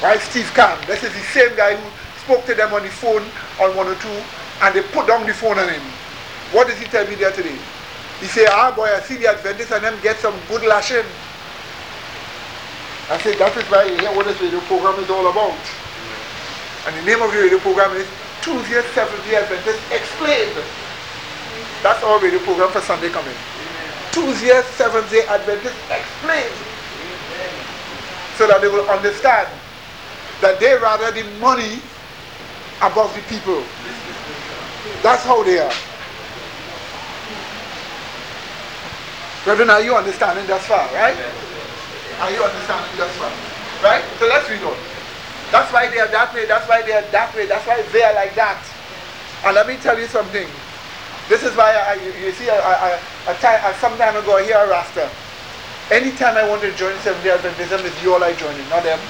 Right, 0.01 0.21
Steve 0.21 0.47
Kahn. 0.55 0.79
This 0.87 1.03
is 1.03 1.11
the 1.11 1.27
same 1.35 1.57
guy 1.57 1.75
who 1.75 1.91
spoke 2.23 2.47
to 2.47 2.55
them 2.55 2.73
on 2.73 2.83
the 2.83 2.89
phone 2.89 3.23
on 3.59 3.75
102 3.75 4.07
and 4.63 4.71
they 4.71 4.83
put 4.95 5.09
down 5.09 5.27
the 5.27 5.35
phone 5.35 5.59
on 5.59 5.69
him. 5.69 5.83
What 6.55 6.69
does 6.69 6.79
he 6.79 6.87
tell 6.87 7.03
me 7.11 7.17
there 7.17 7.33
today? 7.33 7.59
He 8.23 8.27
say, 8.27 8.47
ah 8.47 8.71
boy, 8.71 8.87
I 8.87 9.01
see 9.01 9.17
the 9.17 9.27
Adventists 9.27 9.73
and 9.73 9.83
them 9.83 9.99
get 10.01 10.17
some 10.23 10.39
good 10.47 10.63
lashing. 10.63 11.03
I 13.11 13.19
said, 13.19 13.43
that 13.43 13.51
is 13.59 13.67
why 13.67 13.91
you 13.91 13.99
hear 13.99 14.15
what 14.15 14.27
this 14.27 14.39
radio 14.41 14.61
program 14.71 15.03
is 15.03 15.11
all 15.11 15.27
about. 15.27 15.59
And 16.87 16.95
the 16.95 17.03
name 17.03 17.19
of 17.19 17.35
the 17.35 17.43
radio 17.43 17.59
program 17.59 17.91
is 17.99 18.07
Tuesday, 18.39 18.79
Seventh-day 18.95 19.35
Adventist 19.35 19.83
Explained. 19.91 20.63
That's 21.83 22.05
our 22.07 22.23
radio 22.23 22.39
program 22.47 22.71
for 22.71 22.83
Sunday 22.87 23.11
coming. 23.11 23.35
Tuesday, 24.15 24.63
Seventh-day 24.79 25.27
Adventist 25.27 25.75
Explained. 25.91 26.55
So 28.39 28.47
that 28.47 28.63
they 28.63 28.69
will 28.69 28.87
understand 28.87 29.51
that 30.41 30.61
they 30.61 30.75
rather 30.77 31.11
the 31.11 31.25
money 31.39 31.81
above 32.83 33.15
the 33.15 33.23
people. 33.27 33.63
That's 35.03 35.25
how 35.25 35.43
they 35.43 35.59
are. 35.59 35.73
Brethren, 39.45 39.71
are 39.71 39.83
you 39.83 39.95
understanding 39.95 40.47
thus 40.47 40.67
far, 40.67 40.87
right? 40.95 41.17
Are 42.21 42.31
you 42.31 42.43
understanding 42.43 42.93
thus 42.97 43.15
far? 43.17 43.33
Right? 43.83 44.05
So 44.19 44.27
let's 44.27 44.51
read 44.51 44.63
on. 44.63 44.77
That's 45.51 45.73
why 45.73 45.89
they 45.89 45.99
are 45.99 46.09
that 46.09 46.35
way, 46.35 46.45
that's 46.47 46.69
why 46.69 46.83
they 46.83 46.93
are 46.93 47.07
that 47.11 47.35
way, 47.35 47.47
that's 47.47 47.67
why 47.67 47.81
they 47.91 48.03
are 48.03 48.15
like 48.15 48.35
that. 48.35 48.61
And 49.45 49.55
let 49.55 49.67
me 49.67 49.77
tell 49.77 49.99
you 49.99 50.07
something. 50.07 50.47
This 51.29 51.43
is 51.43 51.55
why 51.57 51.73
I, 51.73 51.95
you 52.25 52.33
see, 52.33 52.51
I, 52.51 52.57
I, 52.57 53.01
I, 53.27 53.33
I, 53.33 53.71
uh, 53.71 53.75
some 53.81 53.97
time 53.97 54.17
ago, 54.17 54.37
I 54.37 54.45
hear 54.45 54.59
a 54.59 54.69
Rasta. 54.69 55.09
Anytime 55.91 56.37
I 56.37 56.49
want 56.49 56.61
to 56.63 56.73
join 56.75 56.97
Seventh-day 57.01 57.31
Adventism, 57.31 57.85
it's 57.85 58.03
you 58.03 58.13
all 58.13 58.23
I 58.23 58.35
join 58.35 58.55
in, 58.59 58.69
not 58.69 58.83
them. 58.83 59.01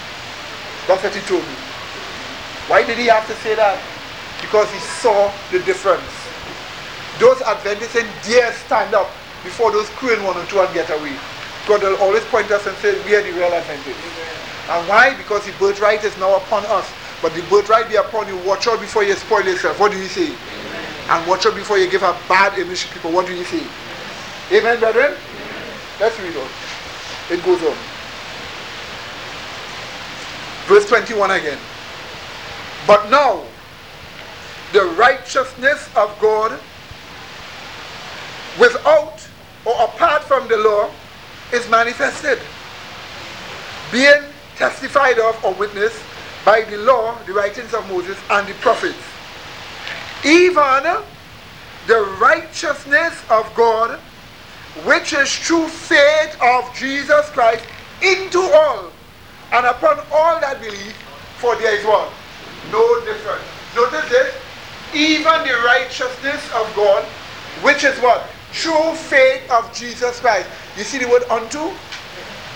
That's 0.88 1.04
what 1.04 1.14
he 1.14 1.20
told 1.28 1.44
me. 1.44 1.56
Why 2.66 2.80
did 2.82 2.96
he 2.96 3.06
have 3.12 3.28
to 3.28 3.36
say 3.44 3.54
that? 3.54 3.76
Because 4.40 4.72
he 4.72 4.80
saw 4.80 5.30
the 5.52 5.60
difference. 5.68 6.08
Those 7.20 7.42
Adventists 7.44 8.08
dare 8.24 8.52
stand 8.64 8.94
up 8.94 9.12
before 9.44 9.70
those 9.70 9.88
crane 10.00 10.24
one 10.24 10.36
or 10.36 10.46
two 10.46 10.60
and 10.60 10.72
get 10.72 10.88
away. 10.88 11.12
God 11.68 11.82
will 11.82 11.96
always 12.00 12.24
point 12.32 12.50
us 12.50 12.66
and 12.66 12.76
say, 12.78 12.96
we 13.04 13.14
are 13.14 13.22
the 13.22 13.32
real 13.36 13.52
Adventists. 13.52 14.00
And 14.72 14.88
why? 14.88 15.16
Because 15.16 15.44
the 15.44 15.52
birthright 15.60 16.04
is 16.04 16.16
now 16.16 16.36
upon 16.36 16.64
us. 16.66 16.88
But 17.20 17.34
the 17.34 17.42
birthright 17.52 17.88
be 17.88 17.96
upon 17.96 18.28
you. 18.28 18.36
Watch 18.48 18.66
out 18.68 18.80
before 18.80 19.04
you 19.04 19.14
spoil 19.14 19.44
yourself. 19.44 19.80
What 19.80 19.92
do 19.92 19.98
you 19.98 20.08
say? 20.08 20.32
And 21.08 21.26
watch 21.26 21.44
out 21.44 21.54
before 21.54 21.76
you 21.76 21.90
give 21.90 22.02
a 22.02 22.16
bad 22.28 22.58
image 22.58 22.86
to 22.86 22.94
people. 22.94 23.12
What 23.12 23.26
do 23.26 23.34
you 23.34 23.44
say? 23.44 23.60
Amen, 24.52 24.78
brethren? 24.78 25.16
Let's 26.00 26.18
read 26.20 26.36
on. 26.36 26.48
It 27.30 27.44
goes 27.44 27.62
on. 27.62 27.76
Verse 30.68 30.86
21 30.86 31.30
again. 31.30 31.58
But 32.86 33.08
now, 33.10 33.42
the 34.74 34.84
righteousness 34.98 35.88
of 35.96 36.14
God 36.20 36.60
without 38.60 39.26
or 39.64 39.84
apart 39.84 40.24
from 40.24 40.46
the 40.46 40.58
law 40.58 40.90
is 41.54 41.66
manifested, 41.70 42.38
being 43.90 44.22
testified 44.56 45.18
of 45.18 45.42
or 45.42 45.54
witnessed 45.54 46.02
by 46.44 46.60
the 46.64 46.76
law, 46.76 47.16
the 47.24 47.32
writings 47.32 47.72
of 47.72 47.88
Moses, 47.88 48.18
and 48.28 48.46
the 48.46 48.54
prophets. 48.54 48.98
Even 50.22 50.84
the 51.86 52.16
righteousness 52.20 53.22
of 53.30 53.50
God, 53.54 53.98
which 54.84 55.14
is 55.14 55.34
through 55.34 55.68
faith 55.68 56.36
of 56.42 56.74
Jesus 56.74 57.26
Christ, 57.30 57.64
into 58.02 58.40
all 58.40 58.92
and 59.52 59.66
upon 59.66 59.98
all 60.12 60.40
that 60.40 60.60
believe, 60.60 60.94
for 61.38 61.56
there 61.56 61.74
is 61.74 61.84
what? 61.84 62.12
No 62.70 63.00
difference. 63.04 63.44
Notice 63.74 64.08
this. 64.10 64.34
Even 64.94 65.44
the 65.46 65.54
righteousness 65.64 66.42
of 66.54 66.70
God, 66.74 67.04
which 67.62 67.84
is 67.84 67.98
what? 68.00 68.28
True 68.52 68.94
faith 68.94 69.50
of 69.50 69.72
Jesus 69.74 70.20
Christ. 70.20 70.48
You 70.76 70.84
see 70.84 70.98
the 70.98 71.08
word 71.08 71.24
unto? 71.30 71.70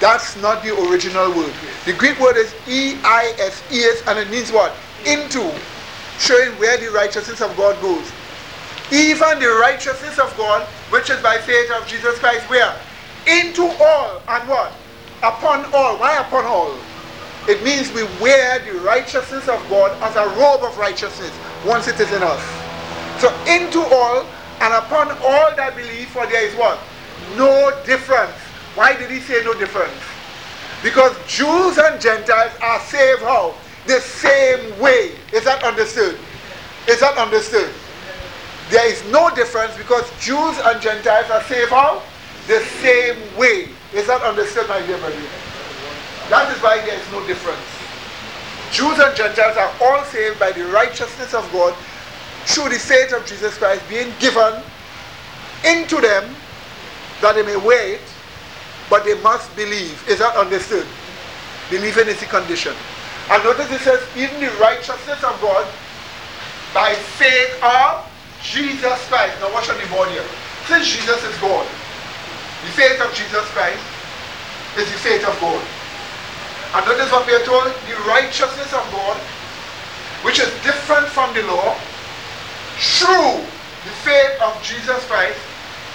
That's 0.00 0.36
not 0.40 0.62
the 0.62 0.74
original 0.88 1.30
word. 1.34 1.52
The 1.84 1.92
Greek 1.92 2.18
word 2.18 2.36
is 2.36 2.54
E-I-S-E-S 2.66 4.02
and 4.06 4.18
it 4.18 4.30
means 4.30 4.50
what? 4.50 4.74
Into. 5.06 5.52
Showing 6.18 6.50
where 6.58 6.76
the 6.78 6.90
righteousness 6.90 7.40
of 7.40 7.56
God 7.56 7.80
goes. 7.80 8.10
Even 8.90 9.38
the 9.38 9.48
righteousness 9.60 10.18
of 10.18 10.34
God, 10.36 10.66
which 10.90 11.08
is 11.08 11.22
by 11.22 11.38
faith 11.38 11.70
of 11.70 11.86
Jesus 11.86 12.18
Christ, 12.18 12.48
where? 12.50 12.74
Into 13.26 13.62
all 13.62 14.20
and 14.28 14.48
what? 14.48 14.72
Upon 15.22 15.64
all. 15.72 15.98
Why 15.98 16.18
upon 16.18 16.44
all? 16.44 16.76
It 17.48 17.62
means 17.62 17.92
we 17.92 18.04
wear 18.20 18.58
the 18.60 18.78
righteousness 18.80 19.48
of 19.48 19.62
God 19.68 19.90
as 20.02 20.16
a 20.16 20.26
robe 20.38 20.62
of 20.62 20.76
righteousness 20.78 21.32
once 21.64 21.86
it 21.86 21.98
is 22.00 22.12
in 22.12 22.22
us. 22.22 22.42
So 23.20 23.28
into 23.46 23.80
all 23.80 24.26
and 24.60 24.74
upon 24.74 25.10
all 25.22 25.54
that 25.56 25.74
believe, 25.76 26.08
for 26.08 26.26
there 26.26 26.46
is 26.46 26.54
what? 26.56 26.78
No 27.36 27.70
difference. 27.86 28.34
Why 28.74 28.96
did 28.96 29.10
he 29.10 29.20
say 29.20 29.42
no 29.44 29.54
difference? 29.54 29.94
Because 30.82 31.16
Jews 31.28 31.78
and 31.78 32.00
Gentiles 32.00 32.52
are 32.60 32.80
saved 32.80 33.22
how? 33.22 33.54
The 33.86 34.00
same 34.00 34.78
way. 34.80 35.12
Is 35.32 35.44
that 35.44 35.62
understood? 35.62 36.18
Is 36.88 37.00
that 37.00 37.16
understood? 37.16 37.70
There 38.70 38.86
is 38.90 39.04
no 39.10 39.32
difference 39.34 39.76
because 39.76 40.08
Jews 40.20 40.58
and 40.64 40.80
Gentiles 40.80 41.30
are 41.30 41.42
saved 41.42 41.70
how? 41.70 42.02
The 42.48 42.60
same 42.82 43.18
way. 43.36 43.68
Is 43.94 44.06
that 44.06 44.22
understood, 44.22 44.68
my 44.68 44.84
dear 44.86 44.98
brother? 44.98 45.16
That 46.30 46.48
is 46.54 46.62
why 46.62 46.80
there 46.80 46.98
is 46.98 47.12
no 47.12 47.24
difference. 47.26 47.60
Jews 48.72 48.98
and 48.98 49.14
Gentiles 49.14 49.56
are 49.56 49.72
all 49.84 50.04
saved 50.04 50.40
by 50.40 50.50
the 50.52 50.64
righteousness 50.66 51.34
of 51.34 51.44
God 51.52 51.76
through 52.46 52.70
the 52.70 52.78
faith 52.78 53.12
of 53.12 53.26
Jesus 53.26 53.56
Christ 53.58 53.84
being 53.88 54.08
given 54.18 54.62
into 55.64 56.00
them 56.00 56.34
that 57.20 57.34
they 57.34 57.42
may 57.42 57.56
wait, 57.56 58.00
but 58.88 59.04
they 59.04 59.14
must 59.20 59.54
believe. 59.54 60.02
Is 60.08 60.18
that 60.20 60.34
understood? 60.36 60.86
Believing 61.70 62.08
is 62.08 62.18
the 62.18 62.26
condition. 62.26 62.74
And 63.30 63.44
notice 63.44 63.70
it 63.70 63.80
says, 63.80 64.00
even 64.16 64.40
the 64.40 64.50
righteousness 64.56 65.22
of 65.22 65.38
God 65.40 65.68
by 66.72 66.94
faith 67.20 67.62
of 67.62 68.08
Jesus 68.42 68.98
Christ. 69.06 69.38
Now 69.40 69.52
watch 69.52 69.68
on 69.68 69.78
the 69.78 69.86
board 69.86 70.08
here. 70.08 70.24
Since 70.66 70.88
Jesus 70.88 71.22
is 71.22 71.36
God, 71.38 71.66
the 72.62 72.72
faith 72.78 73.00
of 73.02 73.10
Jesus 73.14 73.44
Christ 73.50 73.82
is 74.78 74.86
the 74.86 75.00
faith 75.02 75.26
of 75.26 75.34
God. 75.42 75.62
And 76.72 76.86
notice 76.86 77.12
what 77.12 77.26
we 77.26 77.34
are 77.34 77.44
told, 77.44 77.68
the 77.90 77.98
righteousness 78.08 78.72
of 78.72 78.84
God, 78.94 79.18
which 80.24 80.38
is 80.38 80.48
different 80.64 81.10
from 81.10 81.34
the 81.34 81.42
law, 81.44 81.74
through 82.78 83.44
the 83.84 83.94
faith 84.06 84.38
of 84.40 84.56
Jesus 84.62 85.02
Christ 85.10 85.36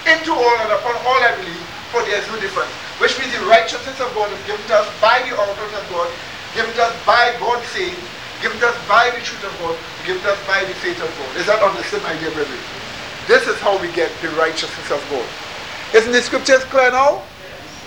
into 0.06 0.30
all 0.30 0.56
and 0.62 0.70
upon 0.70 0.94
all 1.02 1.20
I 1.24 1.34
believe, 1.40 1.64
for 1.90 2.04
there 2.04 2.20
is 2.20 2.28
no 2.28 2.38
difference. 2.38 2.70
Which 3.00 3.18
means 3.18 3.32
the 3.32 3.42
righteousness 3.48 3.98
of 3.98 4.12
God 4.14 4.30
is 4.30 4.40
given 4.46 4.62
to 4.70 4.84
us 4.84 4.88
by 5.00 5.24
the 5.26 5.34
oracles 5.34 5.72
of 5.72 5.84
God, 5.90 6.08
given 6.54 6.70
to 6.76 6.82
us 6.84 6.94
by 7.02 7.34
God's 7.40 7.66
saying, 7.74 7.96
given 8.44 8.60
to 8.60 8.68
us 8.68 8.78
by 8.86 9.10
the 9.10 9.24
truth 9.24 9.42
of 9.42 9.54
God, 9.58 9.74
given 10.06 10.22
to 10.22 10.30
us 10.30 10.40
by 10.46 10.62
the 10.68 10.76
faith 10.78 11.00
of 11.02 11.10
God. 11.16 11.30
Is 11.40 11.46
that 11.48 11.58
understood, 11.64 12.04
my 12.04 12.14
dear 12.20 12.30
brethren? 12.30 12.60
This 13.26 13.48
is 13.48 13.58
how 13.58 13.80
we 13.80 13.90
get 13.92 14.12
the 14.22 14.30
righteousness 14.38 14.90
of 14.92 15.02
God. 15.10 15.26
Isn't 15.94 16.12
the 16.12 16.20
scriptures 16.20 16.64
clear 16.64 16.90
now? 16.90 17.22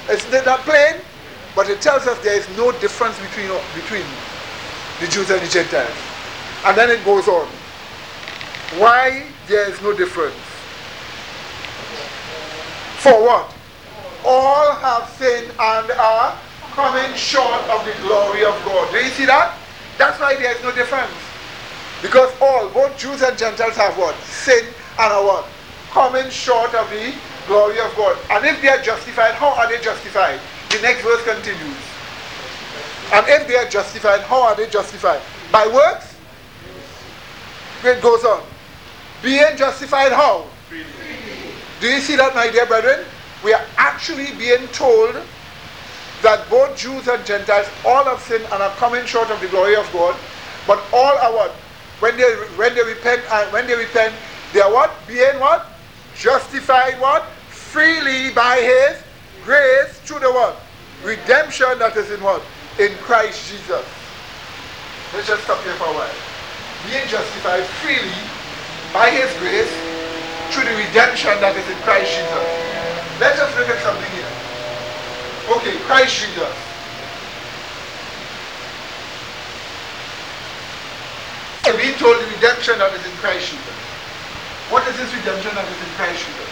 Isn't 0.09 0.33
it 0.33 0.43
plain? 0.43 1.01
But 1.55 1.69
it 1.69 1.81
tells 1.81 2.07
us 2.07 2.17
there 2.19 2.37
is 2.37 2.47
no 2.57 2.71
difference 2.79 3.19
between, 3.19 3.51
uh, 3.51 3.61
between 3.75 4.05
the 4.99 5.07
Jews 5.07 5.29
and 5.29 5.41
the 5.41 5.47
Gentiles. 5.47 5.93
And 6.65 6.77
then 6.77 6.89
it 6.89 7.03
goes 7.05 7.27
on. 7.27 7.47
Why 8.79 9.27
there 9.47 9.69
is 9.69 9.81
no 9.81 9.95
difference? 9.95 10.35
For 12.97 13.13
what? 13.21 13.53
All 14.23 14.75
have 14.75 15.09
sinned 15.17 15.51
and 15.59 15.91
are 15.91 16.37
coming 16.71 17.13
short 17.15 17.61
of 17.69 17.85
the 17.85 17.93
glory 18.01 18.45
of 18.45 18.53
God. 18.63 18.91
Do 18.91 18.97
you 18.97 19.09
see 19.09 19.25
that? 19.25 19.57
That's 19.97 20.19
why 20.19 20.35
there 20.35 20.55
is 20.55 20.63
no 20.63 20.71
difference. 20.71 21.11
Because 22.01 22.31
all, 22.41 22.69
both 22.69 22.97
Jews 22.97 23.21
and 23.21 23.37
Gentiles 23.37 23.75
have 23.75 23.97
what? 23.97 24.15
Sin 24.23 24.65
and 24.97 25.13
are 25.13 25.23
what? 25.23 25.47
Coming 25.91 26.29
short 26.31 26.73
of 26.73 26.89
the 26.89 27.13
glory 27.47 27.79
of 27.79 27.95
God. 27.95 28.17
And 28.29 28.45
if 28.45 28.61
they 28.61 28.69
are 28.69 28.81
justified, 28.81 29.33
how 29.35 29.49
are 29.49 29.69
they 29.69 29.81
justified? 29.81 30.39
The 30.69 30.81
next 30.81 31.03
verse 31.03 31.23
continues. 31.23 31.77
And 33.13 33.25
if 33.27 33.47
they 33.47 33.57
are 33.57 33.67
justified, 33.67 34.21
how 34.21 34.41
are 34.43 34.55
they 34.55 34.67
justified? 34.67 35.21
By 35.51 35.67
works? 35.67 36.15
It 37.83 38.01
goes 38.01 38.23
on. 38.23 38.43
Being 39.21 39.57
justified 39.57 40.11
how? 40.11 40.47
Do 41.81 41.87
you 41.87 41.99
see 41.99 42.15
that, 42.15 42.35
my 42.35 42.49
dear 42.49 42.65
brethren? 42.65 43.05
We 43.43 43.53
are 43.53 43.65
actually 43.77 44.31
being 44.37 44.67
told 44.67 45.15
that 46.21 46.47
both 46.49 46.77
Jews 46.77 47.07
and 47.07 47.25
Gentiles 47.25 47.67
all 47.83 48.03
have 48.05 48.19
sinned 48.21 48.45
and 48.45 48.61
are 48.61 48.75
coming 48.75 49.05
short 49.05 49.29
of 49.31 49.41
the 49.41 49.47
glory 49.47 49.75
of 49.75 49.91
God. 49.91 50.15
But 50.67 50.81
all 50.93 51.17
are 51.17 51.33
what? 51.33 51.51
When 51.99 52.17
they 52.17 52.31
when 52.55 52.75
they 52.75 52.83
repent 52.83 53.21
and 53.31 53.51
when 53.51 53.67
they 53.67 53.75
repent, 53.75 54.13
they 54.53 54.61
are 54.61 54.71
what? 54.71 54.93
Being 55.07 55.39
what? 55.39 55.70
Justified 56.21 57.01
what? 57.01 57.25
Freely 57.49 58.29
by 58.29 58.61
his 58.61 59.01
grace 59.43 59.89
through 60.05 60.19
the 60.19 60.29
what? 60.29 60.61
Redemption 61.01 61.79
that 61.79 61.97
is 61.97 62.11
in 62.11 62.21
what? 62.21 62.43
In 62.77 62.93
Christ 63.01 63.49
Jesus. 63.49 63.81
Let's 65.17 65.25
just 65.25 65.41
stop 65.49 65.57
here 65.65 65.73
for 65.81 65.89
a 65.89 65.93
while. 65.97 66.13
Being 66.85 67.09
justified 67.09 67.65
freely 67.81 68.21
by 68.93 69.09
his 69.09 69.33
grace 69.41 69.73
through 70.53 70.69
the 70.69 70.77
redemption 70.77 71.33
that 71.41 71.57
is 71.57 71.65
in 71.65 71.79
Christ 71.81 72.13
Jesus. 72.13 72.45
Let's 73.17 73.41
just 73.41 73.57
look 73.57 73.65
at 73.65 73.81
something 73.81 74.11
here. 74.13 74.29
Okay, 75.57 75.73
Christ 75.89 76.21
Jesus. 76.21 76.53
Being 81.81 81.97
told 81.97 82.21
the 82.21 82.29
redemption 82.37 82.77
that 82.77 82.93
is 82.93 83.01
in 83.09 83.15
Christ 83.17 83.57
Jesus. 83.57 83.90
What 84.71 84.87
is 84.87 84.95
this 84.95 85.13
redemption 85.13 85.53
that 85.53 85.67
is 85.67 85.75
in 85.83 85.91
Christ 85.99 86.23
Jesus? 86.23 86.51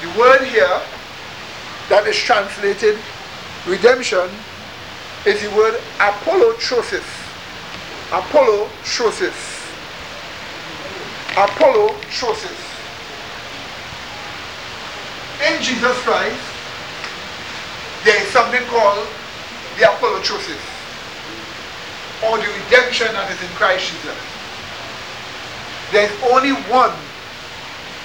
The 0.00 0.08
word 0.18 0.48
here 0.48 0.80
that 1.90 2.06
is 2.08 2.16
translated 2.16 2.96
redemption 3.68 4.24
is 5.26 5.42
the 5.44 5.50
word 5.54 5.76
apolutrosis. 5.98 7.04
Apolutrosis. 8.08 9.36
Apolutrosis. 11.36 12.60
In 15.44 15.60
Jesus 15.60 15.96
Christ, 16.08 16.40
there 18.04 18.16
is 18.22 18.28
something 18.28 18.62
called 18.72 19.06
the 19.76 19.84
apolutrosis, 19.84 20.60
or 22.24 22.38
the 22.38 22.48
redemption 22.64 23.12
that 23.12 23.30
is 23.30 23.42
in 23.42 23.48
Christ 23.56 23.92
Jesus. 23.92 24.29
There 25.92 26.04
is 26.04 26.22
only 26.30 26.52
one 26.70 26.94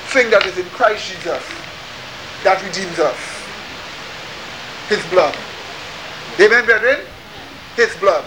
thing 0.10 0.32
that 0.32 0.46
is 0.46 0.58
in 0.58 0.66
Christ 0.74 1.12
Jesus 1.12 1.44
that 2.44 2.58
redeems 2.66 2.98
us. 2.98 3.18
His 4.90 5.06
blood. 5.14 5.36
Amen, 6.40 6.66
brethren? 6.66 7.06
His 7.76 7.96
blood. 7.98 8.26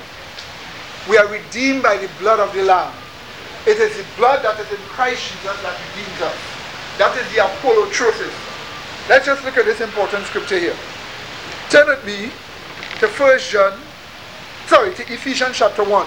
We 1.09 1.19
are 1.19 1.27
redeemed 1.27 1.83
by 1.83 1.97
the 1.97 2.09
blood 2.21 2.39
of 2.39 2.55
the 2.55 2.63
Lamb. 2.63 2.95
It 3.67 3.79
is 3.79 3.97
the 3.97 4.05
blood 4.17 4.45
that 4.45 4.61
is 4.61 4.71
in 4.71 4.83
Christ 4.95 5.27
Jesus 5.27 5.57
that 5.63 5.75
redeems 5.91 6.23
us. 6.23 6.39
That 6.99 7.17
is 7.19 7.27
the 7.35 7.43
apolutrosis. 7.43 8.35
Let's 9.09 9.27
just 9.27 9.45
look 9.45 9.57
at 9.57 9.65
this 9.65 9.81
important 9.81 10.27
scripture 10.27 10.59
here. 10.59 10.77
Turn 11.71 11.87
with 11.89 12.05
me 12.05 12.31
to 13.01 13.09
1 13.09 13.39
John, 13.41 13.79
sorry, 14.67 14.95
to 14.95 15.03
Ephesians 15.13 15.57
chapter 15.57 15.83
1, 15.83 16.07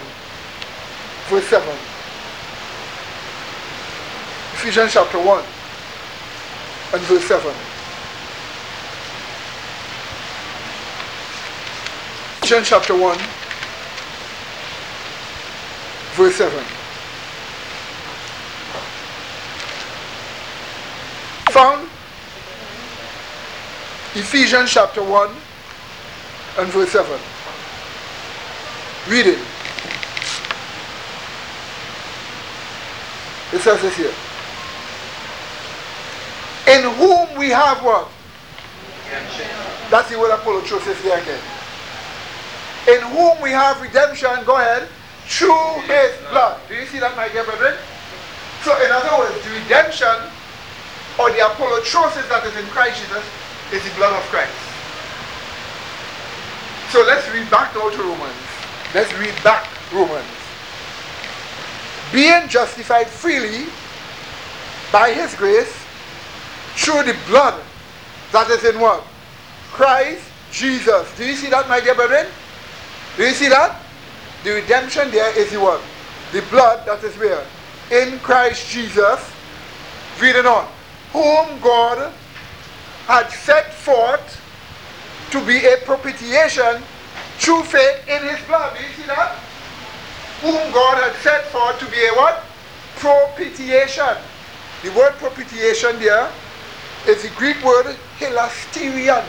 verse 1.30 1.48
7. 1.48 1.91
Ephesians 4.62 4.94
chapter 4.94 5.18
1 5.18 5.44
and 6.94 7.02
verse 7.10 7.26
7. 7.26 7.52
Ephesians 12.44 12.70
chapter 12.70 12.94
1, 12.94 13.18
verse 16.14 16.36
7. 16.36 16.64
Found 21.50 21.90
Ephesians 24.14 24.70
chapter 24.70 25.02
1 25.04 25.30
and 26.60 26.68
verse 26.72 26.92
7. 26.92 27.20
Read 29.10 29.26
it. 29.26 29.40
It 33.54 33.62
says 33.62 33.82
this 33.82 33.98
here. 33.98 34.14
In 36.68 36.84
whom 36.96 37.38
we 37.38 37.50
have 37.50 37.84
what? 37.84 38.10
Redemption. 39.06 39.48
That's 39.90 40.10
the 40.10 40.20
word 40.20 40.32
apolutrosis 40.32 41.02
here 41.02 41.18
again. 41.18 41.42
In 42.88 43.02
whom 43.14 43.42
we 43.42 43.52
have 43.52 43.82
redemption, 43.82 44.30
go 44.46 44.58
ahead, 44.58 44.88
through 45.26 45.82
his 45.86 46.12
blood. 46.30 46.60
Do 46.68 46.76
you 46.76 46.86
see 46.86 47.00
that, 47.00 47.16
my 47.16 47.30
dear 47.30 47.44
brethren? 47.44 47.78
So, 48.64 48.74
in 48.84 48.92
other 48.92 49.18
words, 49.18 49.44
the 49.44 49.52
redemption 49.52 50.32
or 51.20 51.32
the 51.32 51.40
apolutrosis 51.40 52.28
that 52.30 52.46
is 52.46 52.56
in 52.58 52.66
Christ 52.68 53.02
Jesus 53.02 53.24
is 53.74 53.84
the 53.84 53.96
blood 53.96 54.14
of 54.14 54.24
Christ. 54.30 54.54
So 56.92 57.04
let's 57.08 57.28
read 57.32 57.50
back 57.50 57.74
now 57.74 57.90
to 57.90 57.98
Romans. 57.98 58.44
Let's 58.94 59.14
read 59.16 59.34
back 59.44 59.68
Romans. 59.94 60.28
Being 62.12 62.50
justified 62.50 63.08
freely 63.08 63.68
by 64.92 65.14
his 65.14 65.34
grace 65.36 65.81
through 66.76 67.04
the 67.04 67.16
blood 67.28 67.62
that 68.32 68.50
is 68.50 68.64
in 68.64 68.80
what? 68.80 69.04
Christ 69.72 70.24
Jesus. 70.52 71.08
Do 71.18 71.26
you 71.26 71.36
see 71.36 71.50
that, 71.50 71.68
my 71.68 71.80
dear 71.80 71.96
brethren? 71.96 72.28
Do 73.18 73.24
you 73.24 73.34
see 73.34 73.50
that? 73.50 73.82
The 74.44 74.54
redemption 74.54 75.12
there 75.12 75.38
is 75.38 75.52
the 75.52 75.60
what? 75.60 75.82
The 76.32 76.42
blood 76.50 76.86
that 76.88 77.04
is 77.04 77.16
where? 77.18 77.46
In 77.92 78.20
Christ 78.20 78.70
Jesus. 78.70 79.20
Read 80.20 80.36
it 80.36 80.46
on. 80.46 80.68
Whom 81.12 81.60
God 81.62 82.12
had 83.08 83.30
set 83.30 83.74
forth 83.74 84.40
to 85.32 85.46
be 85.46 85.66
a 85.66 85.78
propitiation 85.86 86.82
through 87.38 87.64
faith 87.64 88.08
in 88.08 88.24
his 88.24 88.40
blood. 88.48 88.78
Do 88.78 88.84
you 88.84 88.90
see 88.96 89.08
that? 89.08 89.36
Whom 90.42 90.72
God 90.72 91.04
had 91.04 91.16
set 91.22 91.46
forth 91.48 91.80
to 91.80 91.86
be 91.86 92.06
a 92.06 92.14
what? 92.14 92.44
Propitiation. 92.98 94.18
The 94.84 94.92
word 94.92 95.14
propitiation 95.14 96.00
there 96.00 96.32
is 97.08 97.24
the 97.24 97.30
Greek 97.36 97.64
word 97.64 97.96
hilasterion. 98.20 99.26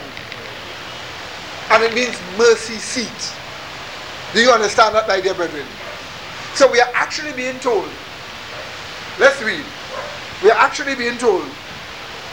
And 1.70 1.82
it 1.82 1.94
means 1.94 2.18
mercy 2.36 2.74
seat. 2.74 3.32
Do 4.34 4.40
you 4.40 4.50
understand 4.50 4.94
that, 4.94 5.08
my 5.08 5.20
dear 5.20 5.34
brethren? 5.34 5.66
So 6.54 6.70
we 6.70 6.80
are 6.80 6.90
actually 6.94 7.32
being 7.32 7.58
told. 7.60 7.88
Let's 9.18 9.40
read. 9.42 9.64
We 10.42 10.50
are 10.50 10.58
actually 10.58 10.94
being 10.96 11.16
told 11.18 11.44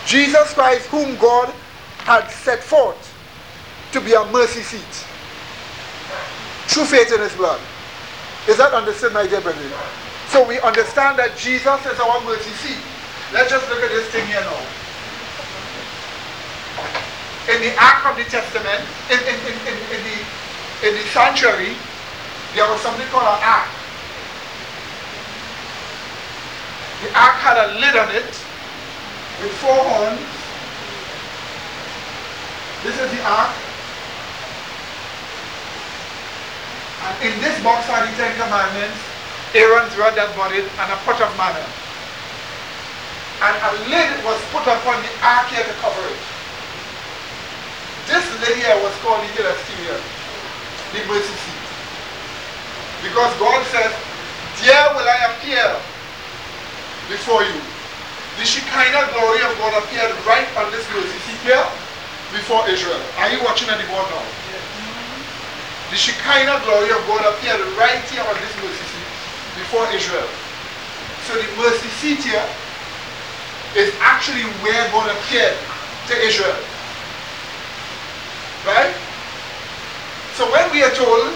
Jesus 0.06 0.54
Christ, 0.54 0.88
whom 0.88 1.16
God 1.18 1.54
had 2.00 2.28
set 2.30 2.64
forth 2.64 2.98
to 3.92 4.02
be 4.02 4.14
a 4.14 4.26
mercy 4.32 4.62
seat 4.62 5.06
through 6.68 6.86
faith 6.86 7.14
in 7.14 7.20
his 7.20 7.34
blood. 7.36 7.60
Is 8.48 8.58
that 8.58 8.74
understood, 8.74 9.14
my 9.14 9.28
dear 9.28 9.42
brethren? 9.42 9.72
So 10.28 10.48
we 10.48 10.60
understand 10.62 11.20
that 11.20 11.38
Jesus 11.38 11.86
is 11.86 12.00
our 12.00 12.22
mercy 12.24 12.52
seat. 12.52 12.82
Let's 13.34 13.50
just 13.50 13.70
look 13.70 13.82
at 13.82 13.90
this 13.90 14.08
thing 14.10 14.26
here 14.28 14.42
now. 14.42 14.79
In 17.50 17.62
the 17.66 17.74
Ark 17.82 18.06
of 18.06 18.16
the 18.16 18.30
Testament, 18.30 18.86
in, 19.10 19.18
in, 19.26 19.38
in, 19.42 19.58
in, 19.66 19.78
in 19.90 20.02
the, 20.06 20.18
in 20.86 20.94
the 20.94 21.06
sanctuary, 21.10 21.74
there 22.54 22.70
was 22.70 22.80
something 22.82 23.08
called 23.10 23.26
an 23.26 23.42
ark. 23.42 23.70
The 27.02 27.10
ark 27.18 27.42
had 27.42 27.58
a 27.58 27.68
lid 27.82 27.98
on 27.98 28.10
it 28.14 28.30
with 29.42 29.54
four 29.58 29.82
horns. 29.82 30.22
This 32.86 33.02
is 33.02 33.10
the 33.18 33.22
ark. 33.26 33.54
And 37.02 37.16
in 37.26 37.34
this 37.42 37.58
box 37.64 37.90
are 37.90 38.06
the 38.06 38.14
Ten 38.14 38.36
Commandments, 38.38 39.02
Aaron's 39.58 39.98
rod 39.98 40.14
that 40.14 40.30
budded, 40.38 40.70
and 40.70 40.88
a 40.94 40.98
pot 41.02 41.18
of 41.18 41.34
manna. 41.34 41.66
And 43.42 43.56
a 43.58 43.72
lid 43.90 44.22
was 44.22 44.38
put 44.54 44.70
upon 44.70 45.02
the 45.02 45.14
ark 45.26 45.50
here 45.50 45.66
to 45.66 45.74
cover 45.82 46.06
it. 46.14 46.39
This 48.10 48.26
layer 48.42 48.74
was 48.82 48.94
called 49.06 49.22
the 49.22 51.02
mercy 51.06 51.36
seat. 51.46 51.62
Because 53.06 53.32
God 53.38 53.62
says, 53.70 53.94
There 54.66 54.88
will 54.98 55.06
I 55.06 55.30
appear 55.30 55.78
before 57.06 57.46
you. 57.46 57.62
The 58.42 58.46
Shekinah 58.46 59.14
glory 59.14 59.46
of 59.46 59.54
God 59.62 59.78
appeared 59.84 60.10
right 60.26 60.48
on 60.58 60.72
this 60.74 60.82
mercy 60.90 61.20
seat 61.30 61.54
here 61.54 61.66
before 62.34 62.66
Israel. 62.66 63.02
Are 63.22 63.30
you 63.30 63.44
watching 63.44 63.70
at 63.70 63.78
the 63.78 63.86
board 63.86 64.10
now? 64.10 64.26
The 65.94 65.98
Shekinah 65.98 66.66
glory 66.66 66.90
of 66.90 67.02
God 67.06 67.22
appeared 67.30 67.62
right 67.78 68.02
here 68.10 68.26
on 68.26 68.36
this 68.42 68.54
mercy 68.58 68.86
seat 68.90 69.10
before 69.62 69.86
Israel. 69.94 70.30
So 71.30 71.38
the 71.38 71.50
mercy 71.62 71.90
seat 72.02 72.26
here 72.26 72.48
is 73.78 73.94
actually 74.02 74.50
where 74.66 74.82
God 74.90 75.14
appeared 75.14 75.54
to 76.10 76.14
Israel. 76.26 76.58
Right? 78.70 78.94
So 80.38 80.46
when 80.54 80.70
we 80.72 80.84
are 80.84 80.94
told 80.94 81.34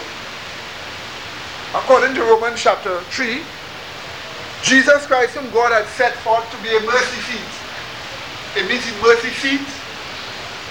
according 1.74 2.14
to 2.14 2.22
Romans 2.22 2.62
chapter 2.62 3.02
3, 3.10 3.42
Jesus 4.62 5.06
Christ 5.10 5.34
whom 5.34 5.50
God 5.50 5.74
had 5.74 5.90
set 5.98 6.14
forth 6.22 6.46
to 6.54 6.58
be 6.62 6.70
a 6.70 6.80
mercy 6.86 7.20
seat. 7.26 7.54
It 8.54 8.70
means 8.70 8.86
the 8.86 8.94
mercy 9.02 9.34
seat 9.42 9.66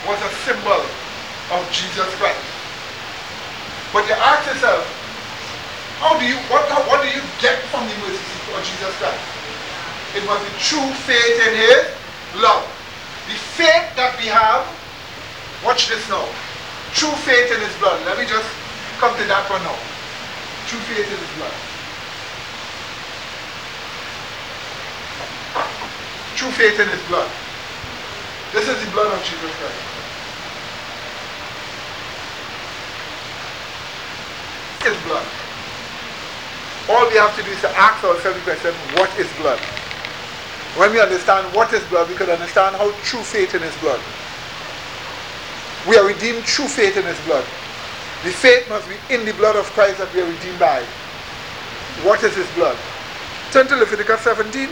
was 0.06 0.22
a 0.22 0.32
symbol 0.46 0.80
of 1.50 1.60
Jesus 1.74 2.06
Christ. 2.22 2.46
But 3.90 4.06
you 4.06 4.14
ask 4.14 4.46
yourself, 4.46 4.86
how 5.98 6.14
do 6.14 6.24
you 6.24 6.38
what 6.46 6.62
what 6.86 7.02
do 7.02 7.10
you 7.10 7.22
get 7.42 7.58
from 7.74 7.90
the 7.90 7.96
mercy 8.06 8.22
seat 8.22 8.46
of 8.54 8.62
Jesus 8.62 8.94
Christ? 9.02 9.26
It 10.14 10.22
was 10.30 10.38
the 10.38 10.54
true 10.62 10.88
faith 11.10 11.36
in 11.42 11.58
his 11.58 11.90
love. 12.38 12.62
The 13.26 13.34
faith 13.58 13.90
that 13.98 14.14
we 14.22 14.30
have, 14.30 14.62
watch 15.66 15.90
this 15.90 16.06
now. 16.08 16.22
True 16.94 17.16
faith 17.24 17.50
in 17.52 17.60
his 17.60 17.76
blood. 17.78 18.04
Let 18.06 18.18
me 18.18 18.24
just 18.24 18.48
come 18.98 19.16
to 19.16 19.24
that 19.24 19.48
one 19.50 19.62
now 19.62 19.92
true 20.72 20.80
faith 20.88 21.04
in 21.04 21.18
his 21.20 21.32
blood. 21.36 21.52
True 26.34 26.50
faith 26.56 26.80
in 26.80 26.88
his 26.88 27.02
blood. 27.08 27.30
This 28.56 28.68
is 28.68 28.82
the 28.82 28.90
blood 28.92 29.12
of 29.12 29.20
Jesus 29.20 29.52
Christ. 29.60 29.82
His 34.80 34.96
blood. 35.04 35.26
All 36.88 37.04
we 37.10 37.16
have 37.20 37.36
to 37.36 37.42
do 37.42 37.50
is 37.50 37.60
to 37.60 37.70
ask 37.76 38.02
ourselves 38.02 38.38
the 38.38 38.44
question, 38.44 38.72
what 38.96 39.12
is 39.20 39.28
blood? 39.36 39.60
When 40.80 40.90
we 40.92 41.00
understand 41.00 41.54
what 41.54 41.70
is 41.74 41.84
blood, 41.84 42.08
we 42.08 42.16
can 42.16 42.30
understand 42.30 42.76
how 42.76 42.92
true 43.04 43.22
faith 43.22 43.54
in 43.54 43.60
his 43.60 43.76
blood. 43.76 44.00
We 45.88 45.96
are 45.96 46.06
redeemed 46.06 46.44
through 46.44 46.68
faith 46.68 46.96
in 46.96 47.04
his 47.04 47.18
blood. 47.26 47.44
The 48.22 48.30
faith 48.30 48.68
must 48.68 48.88
be 48.88 48.94
in 49.12 49.24
the 49.26 49.32
blood 49.34 49.56
of 49.56 49.66
Christ 49.72 49.98
that 49.98 50.14
we 50.14 50.20
are 50.20 50.30
redeemed 50.30 50.58
by. 50.60 50.82
What 52.06 52.22
is 52.22 52.36
his 52.36 52.48
blood? 52.54 52.78
Turn 53.50 53.66
to 53.66 53.76
Leviticus 53.76 54.20
17, 54.22 54.68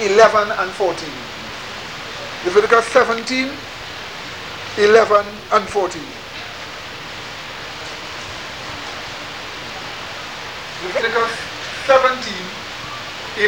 11 0.00 0.50
and 0.58 0.70
14. 0.72 1.08
Leviticus 2.44 2.84
17, 2.92 3.50
11 4.76 5.26
and 5.52 5.64
14. 5.68 6.02
Leviticus 10.84 11.32
17, 11.86 12.34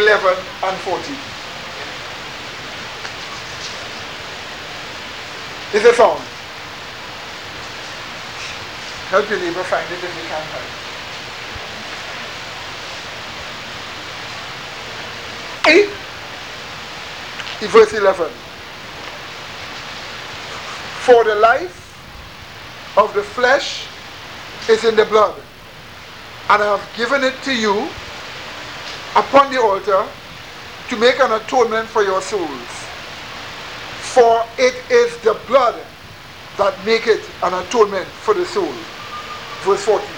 11 0.01 0.37
and 0.65 0.77
14. 0.79 1.36
Is 5.75 5.85
it 5.85 5.95
found? 5.95 6.21
Help 9.11 9.29
your 9.31 9.39
neighbor 9.41 9.63
find 9.65 9.87
it 9.93 10.03
if 10.03 10.03
you 10.03 10.29
can't 10.29 10.45
find 10.51 10.65
it. 10.65 10.87
8, 17.61 17.69
verse 17.71 17.93
11. 17.93 18.31
For 21.03 21.25
the 21.25 21.35
life 21.35 21.83
of 22.97 23.13
the 23.15 23.23
flesh 23.23 23.87
is 24.69 24.85
in 24.85 24.97
the 24.97 25.05
blood, 25.05 25.35
and 26.51 26.63
I 26.63 26.77
have 26.77 26.97
given 26.97 27.25
it 27.25 27.35
to 27.43 27.55
you 27.55 27.89
upon 29.17 29.53
the 29.53 29.61
altar 29.61 30.07
to 30.89 30.97
make 30.97 31.19
an 31.21 31.33
atonement 31.33 31.89
for 31.89 32.03
your 32.03 32.23
souls. 32.23 32.76
For 34.17 34.47
it 34.57 34.73
is 34.91 35.15
the 35.19 35.39
blood 35.47 35.77
that 36.57 36.73
maketh 36.87 37.29
an 37.45 37.53
atonement 37.53 38.07
for 38.25 38.33
the 38.33 38.47
soul. 38.47 38.73
Verse 39.61 39.85
14. 39.85 40.09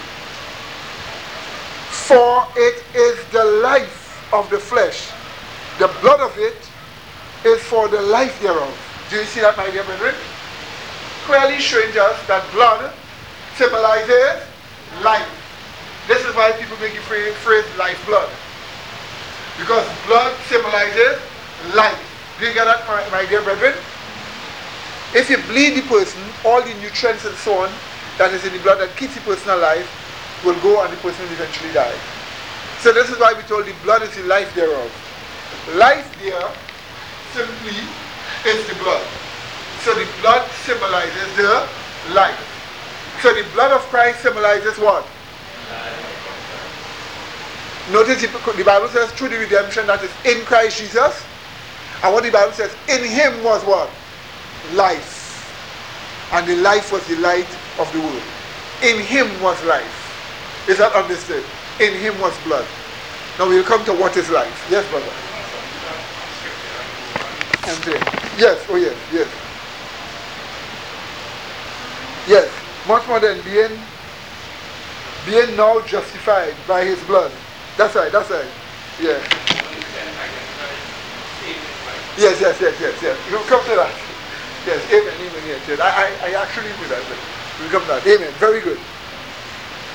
For 2.06 2.46
it 2.54 2.84
is 2.94 3.18
the 3.32 3.44
life 3.44 4.22
of 4.32 4.48
the 4.50 4.58
flesh. 4.60 5.10
The 5.80 5.88
blood 6.00 6.20
of 6.20 6.30
it 6.38 6.54
is 7.44 7.60
for 7.64 7.88
the 7.88 8.00
life 8.00 8.40
thereof. 8.40 8.70
Do 9.10 9.16
you 9.16 9.24
see 9.24 9.40
that, 9.40 9.56
my 9.56 9.68
dear 9.68 9.82
brethren? 9.82 10.14
Clearly 11.26 11.58
showing 11.58 11.90
us 11.98 12.24
that 12.28 12.46
blood 12.52 12.94
symbolizes 13.56 14.46
life. 15.02 15.26
This 16.06 16.24
is 16.24 16.36
why 16.36 16.52
people 16.52 16.78
make 16.78 16.94
the 16.94 17.00
phrase, 17.00 17.34
phrase 17.42 17.66
life 17.76 17.98
blood. 18.06 18.30
Because 19.58 19.82
blood 20.06 20.36
symbolizes 20.46 21.18
life. 21.74 22.07
Do 22.38 22.46
you 22.46 22.54
get 22.54 22.64
that, 22.64 22.86
my, 22.86 23.02
my 23.10 23.26
dear 23.26 23.42
brethren? 23.42 23.74
If 25.14 25.30
you 25.30 25.38
bleed 25.50 25.74
the 25.74 25.82
person, 25.88 26.22
all 26.44 26.62
the 26.62 26.74
nutrients 26.78 27.24
and 27.24 27.34
so 27.36 27.64
on 27.64 27.70
that 28.18 28.32
is 28.32 28.44
in 28.44 28.52
the 28.52 28.60
blood 28.60 28.78
that 28.78 28.94
keeps 28.96 29.14
the 29.14 29.20
person 29.22 29.50
alive 29.50 29.86
will 30.44 30.58
go 30.60 30.84
and 30.84 30.92
the 30.92 31.00
person 31.02 31.24
will 31.26 31.34
eventually 31.34 31.72
die. 31.72 31.96
So 32.78 32.92
this 32.92 33.10
is 33.10 33.18
why 33.18 33.34
we 33.34 33.42
told 33.50 33.66
the 33.66 33.74
blood 33.82 34.02
is 34.02 34.14
the 34.14 34.22
life 34.24 34.54
thereof. 34.54 34.90
Life 35.74 36.06
there 36.22 36.46
simply 37.34 37.74
is 38.46 38.60
the 38.68 38.74
blood. 38.78 39.02
So 39.82 39.94
the 39.94 40.06
blood 40.20 40.46
symbolizes 40.62 41.28
the 41.36 41.66
life. 42.14 42.38
So 43.22 43.34
the 43.34 43.42
blood 43.52 43.72
of 43.72 43.82
Christ 43.90 44.22
symbolizes 44.22 44.78
what? 44.78 45.06
Notice 47.90 48.22
the 48.22 48.64
Bible 48.64 48.88
says 48.88 49.10
through 49.12 49.30
the 49.30 49.38
redemption 49.38 49.86
that 49.86 50.04
is 50.04 50.12
in 50.24 50.44
Christ 50.44 50.78
Jesus. 50.78 51.24
And 52.02 52.14
what 52.14 52.22
the 52.22 52.30
Bible 52.30 52.52
says, 52.52 52.74
in 52.88 53.04
him 53.04 53.42
was 53.42 53.64
what? 53.64 53.90
Life. 54.74 55.16
And 56.32 56.46
the 56.46 56.56
life 56.56 56.92
was 56.92 57.06
the 57.08 57.16
light 57.16 57.48
of 57.78 57.90
the 57.92 58.00
world. 58.00 58.22
In 58.82 59.00
him 59.00 59.26
was 59.42 59.62
life. 59.64 60.66
Is 60.68 60.78
that 60.78 60.92
understood? 60.92 61.44
In 61.80 61.94
him 61.94 62.18
was 62.20 62.36
blood. 62.44 62.66
Now 63.38 63.48
we'll 63.48 63.64
come 63.64 63.84
to 63.86 63.92
what 63.92 64.16
is 64.16 64.28
life. 64.30 64.66
Yes, 64.70 64.88
brother. 64.90 65.10
Yes, 68.38 68.64
oh 68.68 68.76
yes, 68.76 68.96
yes. 69.12 69.28
Yes, 72.28 72.48
much 72.86 73.06
more 73.08 73.20
than 73.20 73.40
being 73.42 73.78
being 75.26 75.56
now 75.56 75.80
justified 75.82 76.54
by 76.66 76.84
his 76.84 77.02
blood. 77.04 77.32
That's 77.76 77.94
right, 77.94 78.12
that's 78.12 78.30
right. 78.30 78.46
Yeah. 79.00 79.67
Yes, 82.18 82.40
yes, 82.40 82.60
yes, 82.60 82.74
yes, 82.80 82.98
yes. 83.00 83.16
You'll 83.30 83.46
come 83.46 83.62
to 83.62 83.76
that. 83.78 83.94
Yes, 84.66 84.82
amen, 84.90 85.14
amen, 85.22 85.42
yes, 85.46 85.62
yes. 85.68 85.78
I, 85.78 85.86
I, 85.86 86.34
I 86.34 86.42
actually 86.42 86.74
do 86.82 86.88
that. 86.90 86.98
We'll 87.60 87.70
come 87.70 87.82
to 87.82 87.94
that. 87.94 88.02
Amen. 88.06 88.32
Very 88.42 88.60
good. 88.60 88.78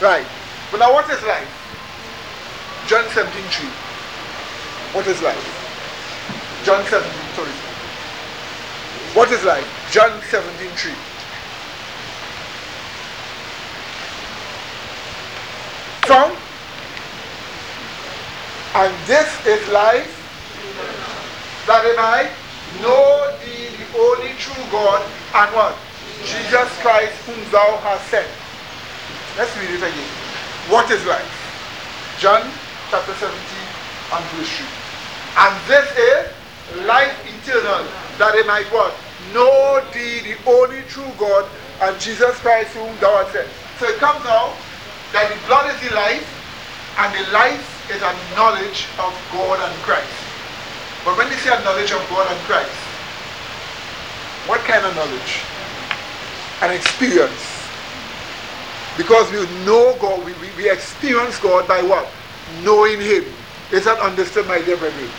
Right. 0.01 0.25
But 0.71 0.79
now 0.79 0.93
what 0.93 1.03
is 1.11 1.21
life? 1.23 1.51
John 2.87 3.03
17, 3.11 3.27
3. 3.27 3.67
What 4.95 5.05
is 5.07 5.21
life? 5.21 5.43
John 6.63 6.83
17, 6.85 7.11
sorry. 7.35 7.51
What 9.19 9.29
is 9.29 9.43
life? 9.43 9.67
John 9.91 10.21
17, 10.31 10.69
3. 10.79 10.91
Found? 16.07 16.37
And 18.75 19.07
this 19.07 19.27
is 19.45 19.67
life 19.67 20.23
that 21.67 21.83
they 21.83 21.95
might 21.95 22.31
know 22.81 23.31
thee, 23.43 23.71
the 23.77 23.87
only 23.97 24.33
true 24.35 24.63
God, 24.71 25.01
and 25.35 25.49
what? 25.55 25.75
Jesus 26.23 26.69
Christ, 26.79 27.13
whom 27.27 27.39
thou 27.51 27.77
hast 27.83 28.07
sent. 28.09 28.27
Let's 29.37 29.55
read 29.57 29.75
it 29.75 29.83
again. 29.83 30.11
What 30.71 30.89
is 30.91 31.03
life? 31.05 31.27
John 32.19 32.43
chapter 32.89 33.13
17 33.13 33.31
and 33.31 34.23
verse 34.35 34.51
3. 34.57 34.67
And 35.35 35.53
this 35.67 35.87
is 35.97 36.85
life 36.85 37.15
eternal, 37.25 37.85
that 38.17 38.33
they 38.33 38.45
might 38.47 38.67
what? 38.71 38.93
Know 39.33 39.81
thee, 39.93 40.21
the 40.21 40.37
only 40.49 40.81
true 40.87 41.11
God, 41.17 41.49
and 41.81 41.99
Jesus 41.99 42.37
Christ, 42.39 42.75
whom 42.75 42.95
thou 42.99 43.23
hast 43.23 43.33
sent. 43.33 43.49
So 43.79 43.87
it 43.87 43.97
comes 43.97 44.25
out 44.25 44.55
that 45.11 45.27
the 45.27 45.39
blood 45.47 45.73
is 45.73 45.89
the 45.89 45.95
life, 45.95 46.27
and 46.99 47.09
the 47.13 47.31
life 47.31 47.65
is 47.89 48.01
a 48.01 48.13
knowledge 48.35 48.87
of 48.99 49.11
God 49.33 49.59
and 49.59 49.73
Christ. 49.81 50.32
But 51.05 51.17
when 51.17 51.29
they 51.29 51.37
say 51.37 51.55
a 51.55 51.63
knowledge 51.63 51.91
of 51.91 52.05
God 52.09 52.31
and 52.31 52.39
Christ, 52.45 52.71
What 54.47 54.59
kind 54.61 54.85
of 54.85 54.95
knowledge? 54.95 55.43
An 56.61 56.75
experience. 56.75 57.69
Because 58.97 59.31
we 59.31 59.39
know 59.65 59.95
God, 59.99 60.25
we, 60.25 60.33
we, 60.33 60.49
we 60.57 60.69
experience 60.69 61.39
God 61.39 61.67
by 61.67 61.81
what? 61.81 62.07
Knowing 62.63 62.99
Him. 62.99 63.25
Is 63.71 63.85
that 63.85 63.99
understood, 63.99 64.47
my 64.47 64.61
dear 64.61 64.77
brethren? 64.77 65.09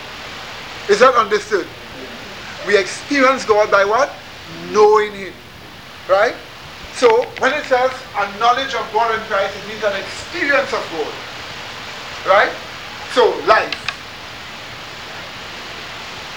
Is 0.89 0.99
that 0.99 1.15
understood? 1.15 1.67
We 2.67 2.77
experience 2.77 3.45
God 3.45 3.71
by 3.71 3.85
what? 3.85 4.13
Knowing 4.71 5.13
Him. 5.13 5.33
Right? 6.09 6.35
So, 6.93 7.23
when 7.39 7.53
it 7.53 7.65
says 7.65 7.91
a 8.17 8.39
knowledge 8.39 8.75
of 8.75 8.87
God 8.93 9.13
and 9.13 9.23
Christ, 9.25 9.57
it 9.57 9.67
means 9.67 9.83
an 9.83 9.99
experience 9.99 10.71
of 10.73 10.85
God. 10.93 11.13
Right? 12.29 12.53
So, 13.13 13.35
life. 13.47 13.84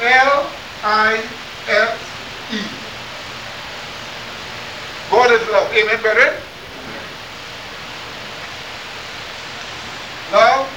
L 0.00 0.50
I 0.82 1.28
F 1.66 2.00
E. 2.52 2.60
God 5.10 5.30
is 5.32 5.48
love. 5.48 5.72
Amen, 5.72 6.00
brethren? 6.02 6.34
Love, 10.32 10.68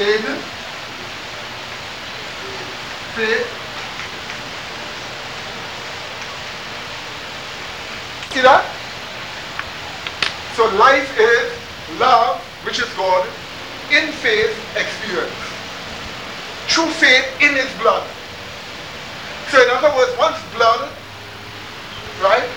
in 0.00 0.22
faith, 3.14 3.46
see 8.32 8.40
that? 8.42 8.64
So 10.56 10.64
life 10.76 11.18
is 11.18 11.98
love, 12.00 12.40
which 12.64 12.78
is 12.80 12.88
God, 12.94 13.28
in 13.90 14.12
faith 14.12 14.56
experience. 14.76 15.45
True 16.68 16.86
faith 16.86 17.26
in 17.40 17.54
his 17.54 17.70
blood. 17.80 18.06
So 19.50 19.62
in 19.62 19.70
other 19.70 19.94
words, 19.96 20.16
one's 20.18 20.42
blood, 20.54 20.90
right, 22.20 22.48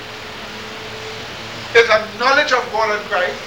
is 1.75 1.87
a 1.89 1.99
knowledge 2.17 2.51
of 2.51 2.65
God 2.71 2.97
and 2.97 3.05
Christ, 3.09 3.39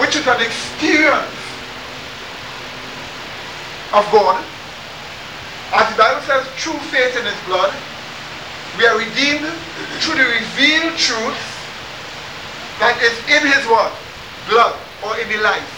which 0.00 0.16
is 0.16 0.26
an 0.26 0.40
experience 0.40 1.38
of 3.94 4.04
God. 4.10 4.44
As 5.72 5.88
the 5.92 5.96
Bible 5.96 6.20
says, 6.22 6.46
true 6.56 6.78
faith 6.90 7.16
in 7.16 7.24
his 7.24 7.38
blood, 7.46 7.72
we 8.76 8.86
are 8.86 8.98
redeemed 8.98 9.46
through 10.00 10.16
the 10.16 10.24
revealed 10.24 10.96
truth 10.98 11.38
that 12.80 12.98
is 13.00 13.14
in 13.30 13.46
his 13.46 13.64
word, 13.68 13.92
Blood 14.48 14.74
or 15.04 15.16
in 15.18 15.28
the 15.28 15.38
life. 15.38 15.70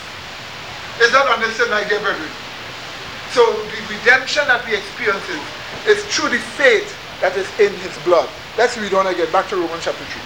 Is 1.02 1.12
that 1.12 1.26
understood, 1.26 1.68
my 1.70 1.84
dear 1.84 2.00
brethren? 2.00 2.30
So 3.34 3.42
the 3.50 3.82
redemption 3.90 4.46
that 4.46 4.64
we 4.64 4.76
experience 4.76 5.26
is 5.90 6.06
through 6.06 6.30
the 6.30 6.38
faith 6.54 6.86
that 7.20 7.36
is 7.36 7.50
in 7.58 7.74
his 7.82 7.98
blood. 8.04 8.30
Let's 8.56 8.78
read 8.78 8.94
on 8.94 9.08
again. 9.08 9.26
Back 9.32 9.48
to 9.48 9.56
Romans 9.56 9.82
chapter 9.82 10.04
3. 10.06 10.22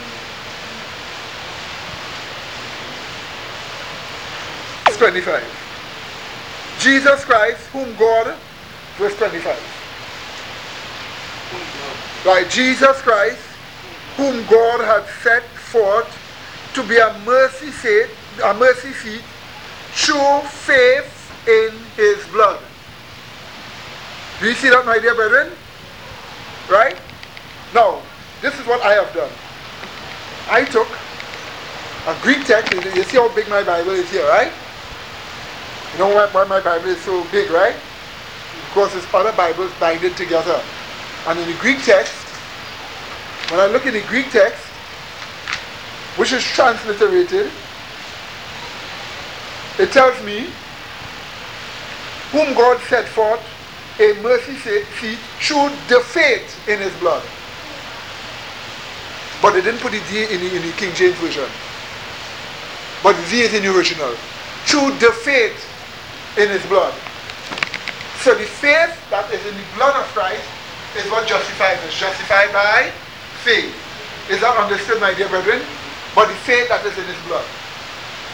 Verse 4.84 4.98
25. 4.98 5.40
Jesus 6.80 7.24
Christ, 7.24 7.64
whom 7.72 7.96
God, 7.96 8.36
verse 8.98 9.16
25. 9.16 9.56
Right, 12.26 12.50
Jesus 12.50 13.00
Christ, 13.00 13.40
whom 14.18 14.44
God 14.48 14.84
had 14.84 15.08
set 15.24 15.44
forth 15.72 16.12
to 16.74 16.82
be 16.82 16.98
a 16.98 17.18
mercy 17.24 17.70
seat, 17.70 18.10
a 18.44 18.52
mercy 18.52 18.92
seat, 18.92 19.22
through 19.96 20.40
faith 20.44 21.08
in 21.48 21.72
his 21.96 22.22
blood. 22.26 22.60
Do 24.40 24.46
you 24.46 24.54
see 24.54 24.70
that, 24.70 24.86
my 24.86 25.00
dear 25.00 25.16
brethren? 25.16 25.52
Right? 26.70 26.96
Now, 27.74 28.00
this 28.40 28.58
is 28.58 28.64
what 28.66 28.80
I 28.82 28.92
have 28.92 29.12
done. 29.12 29.30
I 30.48 30.64
took 30.64 30.86
a 32.06 32.16
Greek 32.22 32.46
text. 32.46 32.72
You 32.72 33.02
see 33.02 33.16
how 33.16 33.34
big 33.34 33.48
my 33.48 33.64
Bible 33.64 33.90
is 33.90 34.08
here, 34.10 34.26
right? 34.28 34.52
You 35.92 35.98
know 35.98 36.14
why, 36.14 36.44
my 36.44 36.60
Bible 36.60 36.88
is 36.88 37.00
so 37.00 37.24
big, 37.32 37.50
right? 37.50 37.74
Because 38.68 38.94
it's 38.94 39.12
other 39.12 39.32
Bibles 39.32 39.72
binded 39.80 40.16
together. 40.16 40.62
And 41.26 41.38
in 41.40 41.48
the 41.48 41.56
Greek 41.58 41.82
text, 41.82 42.14
when 43.50 43.58
I 43.58 43.66
look 43.66 43.86
in 43.86 43.94
the 43.94 44.02
Greek 44.02 44.30
text, 44.30 44.62
which 46.16 46.32
is 46.32 46.44
transliterated, 46.44 47.50
it 49.78 49.90
tells 49.90 50.22
me, 50.24 50.46
whom 52.30 52.54
God 52.54 52.80
set 52.82 53.08
forth 53.08 53.42
a 53.98 54.14
mercy 54.22 54.54
seat 54.54 55.18
through 55.42 55.70
the 55.88 56.00
faith 56.00 56.46
in 56.68 56.78
his 56.78 56.94
blood. 56.98 57.22
But 59.42 59.52
they 59.54 59.62
didn't 59.62 59.80
put 59.80 59.92
the 59.92 60.02
D 60.10 60.22
in 60.30 60.40
the, 60.40 60.50
in 60.54 60.62
the 60.62 60.72
King 60.78 60.94
James 60.94 61.16
Version. 61.18 61.46
But 63.02 63.14
the 63.14 63.26
D 63.30 63.40
is 63.42 63.54
in 63.54 63.62
the 63.62 63.74
original. 63.74 64.14
Through 64.66 64.98
the 64.98 65.10
faith 65.22 65.58
in 66.38 66.48
his 66.48 66.64
blood. 66.66 66.94
So 68.22 68.34
the 68.34 68.46
faith 68.46 68.94
that 69.10 69.30
is 69.30 69.42
in 69.46 69.54
the 69.54 69.66
blood 69.74 69.94
of 69.94 70.06
Christ 70.10 70.42
is 70.98 71.06
what 71.10 71.26
justifies 71.26 71.78
us. 71.86 71.94
Justified 71.94 72.52
by 72.52 72.90
faith. 73.46 73.74
Is 74.30 74.42
that 74.42 74.58
understood, 74.58 75.00
my 75.00 75.14
dear 75.14 75.28
brethren? 75.28 75.62
But 76.14 76.26
the 76.26 76.38
faith 76.42 76.68
that 76.68 76.84
is 76.84 76.98
in 76.98 77.06
his 77.06 77.18
blood, 77.30 77.46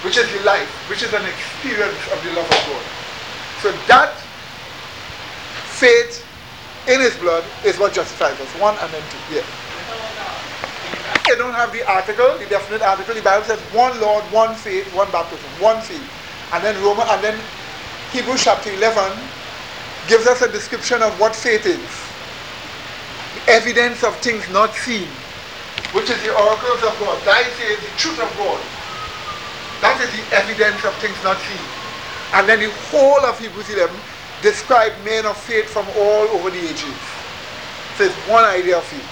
which 0.05 0.17
is 0.17 0.25
the 0.33 0.41
life, 0.45 0.69
which 0.89 1.05
is 1.05 1.13
an 1.13 1.25
experience 1.29 2.01
of 2.13 2.19
the 2.25 2.33
love 2.33 2.49
of 2.49 2.61
God. 2.65 2.85
So 3.61 3.69
that 3.93 4.24
faith 5.75 6.23
in 6.89 7.01
his 7.01 7.17
blood 7.17 7.45
is 7.65 7.79
what 7.79 7.93
justifies 7.93 8.39
us. 8.41 8.49
One 8.61 8.79
and 8.79 8.91
then 8.93 9.03
two. 9.11 9.35
Yeah. 9.35 9.47
They 11.27 11.37
don't 11.37 11.55
have 11.55 11.73
the 11.73 11.83
article, 11.89 12.39
the 12.39 12.47
definite 12.47 12.83
article. 12.83 13.15
The 13.15 13.23
Bible 13.23 13.45
says 13.45 13.59
one 13.73 13.99
Lord, 14.01 14.23
one 14.31 14.55
faith, 14.55 14.87
one 14.95 15.11
baptism, 15.11 15.49
one 15.59 15.81
faith. 15.83 16.05
And 16.53 16.63
then 16.63 16.77
Roman 16.85 17.09
and 17.09 17.25
then 17.25 17.37
Hebrews 18.13 18.45
chapter 18.45 18.71
11 18.71 19.11
gives 20.07 20.27
us 20.27 20.43
a 20.43 20.53
description 20.53 21.03
of 21.03 21.19
what 21.19 21.35
faith 21.35 21.67
is. 21.67 21.91
The 23.35 23.53
evidence 23.53 24.05
of 24.05 24.15
things 24.21 24.49
not 24.51 24.75
seen, 24.75 25.09
which 25.97 26.11
is 26.11 26.21
the 26.23 26.31
oracles 26.37 26.83
of 26.85 26.93
God. 27.01 27.19
That 27.25 27.49
is 27.49 27.57
the 27.81 27.91
truth 27.97 28.21
of 28.21 28.31
God. 28.37 28.61
That 29.81 29.99
is 30.05 30.13
the 30.13 30.25
evidence 30.37 30.85
of 30.85 30.95
things 31.01 31.17
not 31.25 31.41
seen. 31.41 31.65
And 32.33 32.49
then 32.49 32.61
the 32.61 32.71
whole 32.93 33.25
of 33.25 33.39
Hebrews 33.41 33.71
11 33.71 33.97
describe 34.45 34.93
men 35.05 35.25
of 35.25 35.37
faith 35.37 35.73
from 35.73 35.89
all 35.97 36.29
over 36.37 36.51
the 36.51 36.61
ages. 36.61 37.01
So 37.97 38.05
it's 38.05 38.15
one 38.29 38.45
idea 38.45 38.77
of 38.77 38.85
faith, 38.85 39.09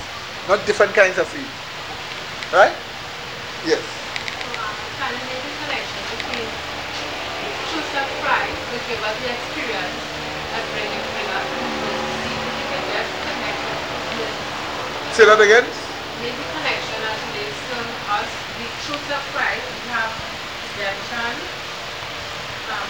not 0.49 0.65
different 0.67 0.93
kinds 0.93 1.17
of 1.19 1.27
faith. 1.27 1.49
Right? 2.53 2.77
Yes. 3.65 3.83
give 8.93 9.05
us 9.05 9.17
the 9.25 9.31
experience 9.33 10.01
and 10.53 10.65
bring 10.75 10.91
it 10.93 11.05
together. 11.17 11.43
Say 15.17 15.25
that 15.25 15.41
again. 15.41 15.65
Make 16.21 16.37
the 16.37 16.49
connection 16.57 17.01
as 17.09 17.19
relates 17.33 17.61
to 17.73 17.79
us, 18.21 18.31
the 18.61 18.69
truth 18.85 19.09
of 19.17 19.23
Christ. 19.33 19.65
We 19.65 19.89
have 19.97 20.13
redemption, 20.77 21.33
um, 22.69 22.89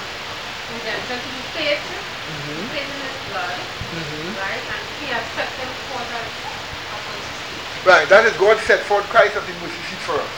redemption 0.75 1.19
to 1.23 1.31
the 1.39 1.45
faith, 1.55 2.12
mm-hmm. 2.29 3.33
blood, 3.33 3.59
mm-hmm. 3.59 4.39
right? 4.39 4.63
And 4.63 4.83
He 5.03 5.07
has 5.11 5.25
set 5.35 5.51
them 5.59 5.73
forth 5.91 6.11
as 6.13 6.53
Right, 7.83 8.07
that 8.15 8.23
is 8.27 8.37
God 8.39 8.59
set 8.63 8.79
forth 8.87 9.03
Christ 9.11 9.35
as 9.35 9.43
the 9.43 9.53
seat 9.53 10.03
for 10.07 10.15
us. 10.15 10.35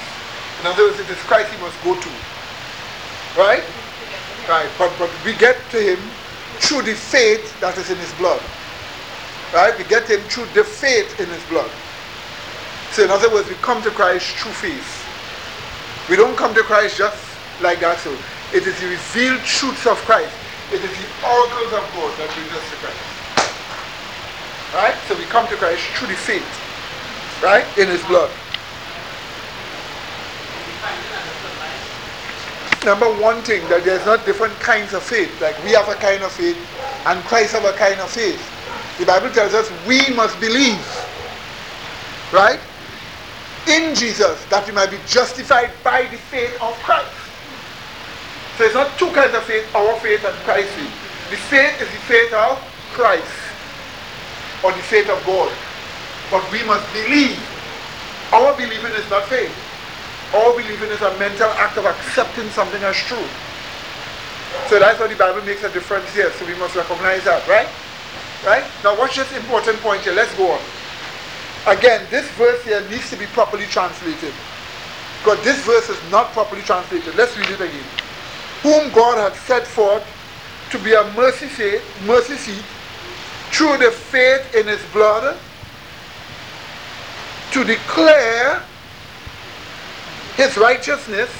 In 0.61 0.67
other 0.67 0.89
words, 0.89 0.99
it 0.99 1.11
is 1.13 1.21
Christ 1.29 1.53
He 1.53 1.61
must 1.61 1.77
go 1.85 1.93
to. 1.93 2.11
Right? 3.37 3.65
Right, 4.49 4.69
but, 4.79 4.93
but 4.99 5.11
we 5.25 5.35
get 5.35 5.57
to 5.71 5.81
him 5.81 5.99
through 6.61 6.83
the 6.83 6.95
faith 6.95 7.59
that 7.61 7.77
is 7.79 7.91
in 7.91 7.97
his 7.97 8.13
blood. 8.15 8.41
Right? 9.53 9.77
We 9.77 9.85
get 9.85 10.09
him 10.09 10.21
through 10.29 10.47
the 10.53 10.65
faith 10.65 11.19
in 11.19 11.27
his 11.27 11.43
blood. 11.49 11.71
So 12.93 13.05
in 13.05 13.11
other 13.11 13.33
words, 13.33 13.49
we 13.49 13.57
come 13.57 13.83
to 13.83 13.91
Christ 13.91 14.37
through 14.37 14.53
faith. 14.53 14.87
We 16.09 16.17
don't 16.17 16.37
come 16.37 16.55
to 16.55 16.63
Christ 16.63 16.99
just 16.99 17.17
like 17.61 17.81
that. 17.81 17.99
So 17.99 18.13
it 18.53 18.67
is 18.67 18.79
the 18.81 18.89
revealed 18.89 19.41
truths 19.41 19.87
of 19.87 19.97
Christ. 20.05 20.33
It 20.73 20.81
is 20.81 20.95
the 20.95 21.09
oracles 21.27 21.73
of 21.75 21.85
God 21.93 22.13
that 22.17 22.31
brings 22.33 22.53
us 22.53 22.65
to 22.71 22.77
Christ. 22.81 23.05
Right? 24.75 24.97
So 25.09 25.17
we 25.19 25.25
come 25.27 25.47
to 25.49 25.57
Christ 25.57 25.83
through 25.99 26.09
the 26.09 26.17
faith. 26.17 26.47
Right? 27.43 27.67
In 27.77 27.89
his 27.89 28.03
blood. 28.05 28.31
number 32.85 33.09
one 33.17 33.41
thing 33.43 33.67
that 33.69 33.83
there's 33.83 34.05
not 34.05 34.25
different 34.27 34.53
kinds 34.61 34.93
of 34.93 35.03
faith. 35.03 35.33
Like 35.41 35.57
we 35.65 35.73
have 35.73 35.89
a 35.89 35.95
kind 35.95 36.23
of 36.23 36.31
faith 36.31 36.59
and 37.07 37.23
Christ 37.25 37.53
have 37.53 37.65
a 37.65 37.73
kind 37.73 38.01
of 38.01 38.11
faith. 38.11 38.41
The 38.99 39.07
Bible 39.07 39.31
tells 39.31 39.55
us 39.55 39.71
we 39.89 40.15
must 40.15 40.39
believe. 40.39 40.85
Right? 42.33 42.61
In 43.67 43.95
Jesus 43.95 44.45
that 44.47 44.67
we 44.67 44.73
might 44.73 44.91
be 44.91 44.99
justified 45.07 45.71
by 45.83 46.03
the 46.03 46.19
faith 46.19 46.55
of 46.61 46.75
Christ. 46.85 47.24
So 48.57 48.65
it's 48.65 48.75
not 48.75 48.97
two 48.99 49.11
kinds 49.11 49.35
of 49.35 49.43
faith, 49.45 49.67
our 49.75 49.99
faith 50.01 50.25
and 50.25 50.35
Christ's 50.45 50.73
faith. 50.75 51.31
The 51.31 51.37
faith 51.37 51.83
is 51.83 51.89
the 51.89 52.03
faith 52.07 52.33
of 52.33 52.59
Christ. 52.93 53.33
or 54.65 54.73
the 54.73 54.83
faith 54.89 55.09
of 55.11 55.21
God. 55.27 55.53
But 56.31 56.41
we 56.51 56.65
must 56.65 56.89
believe. 56.97 57.37
Our 58.33 58.57
believing 58.57 58.93
is 58.97 59.09
not 59.11 59.25
faith. 59.29 59.53
Our 60.33 60.57
believing 60.57 60.91
is 60.91 61.03
a 61.03 61.13
mental 61.19 61.51
act 61.61 61.77
of 61.77 61.85
accepting 61.85 62.49
something 62.51 62.83
as 62.83 62.97
true. 62.97 63.29
So 64.69 64.79
that's 64.81 64.99
why 64.99 65.07
the 65.09 65.17
Bible 65.17 65.45
makes 65.45 65.63
a 65.63 65.71
difference 65.71 66.09
here. 66.15 66.33
So 66.33 66.47
we 66.47 66.55
must 66.57 66.75
recognize 66.75 67.25
that, 67.25 67.47
right? 67.47 67.69
Right? 68.47 68.65
Now 68.83 68.99
watch 68.99 69.17
this 69.17 69.31
important 69.37 69.79
point 69.81 70.03
here. 70.03 70.15
Let's 70.15 70.35
go 70.37 70.53
on. 70.53 70.61
Again, 71.67 72.07
this 72.11 72.29
verse 72.33 72.65
here 72.65 72.81
needs 72.89 73.11
to 73.11 73.17
be 73.17 73.27
properly 73.27 73.67
translated. 73.67 74.33
Because 75.21 75.43
this 75.45 75.61
verse 75.65 75.89
is 75.89 76.01
not 76.11 76.33
properly 76.33 76.63
translated. 76.63 77.15
Let's 77.15 77.37
read 77.37 77.51
it 77.51 77.61
again. 77.61 77.85
Whom 78.65 78.91
God 78.93 79.19
had 79.19 79.39
set 79.43 79.67
forth 79.67 80.03
to 80.71 80.79
be 80.79 80.95
a 80.95 81.05
mercy 81.13 81.49
seat, 81.49 81.83
mercy 82.07 82.37
seat 82.37 82.65
through 83.53 83.77
the 83.77 83.91
faith 83.91 84.55
in 84.55 84.67
his 84.67 84.81
blood 84.91 85.37
to 87.53 87.63
declare 87.63 88.63
his 90.37 90.57
righteousness 90.57 91.31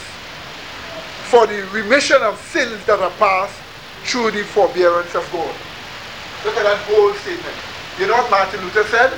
for 1.33 1.47
the 1.47 1.67
remission 1.73 2.21
of 2.21 2.39
sins 2.39 2.85
that 2.85 3.01
are 3.01 3.11
past 3.13 3.59
through 4.05 4.31
the 4.31 4.45
forbearance 4.45 5.15
of 5.15 5.25
God. 5.33 5.55
Look 6.45 6.57
at 6.59 6.65
that 6.65 6.79
whole 6.85 7.15
statement. 7.15 7.57
You 7.99 8.07
know 8.07 8.21
what 8.21 8.31
Martin 8.31 8.61
Luther 8.63 8.85
said? 8.85 9.13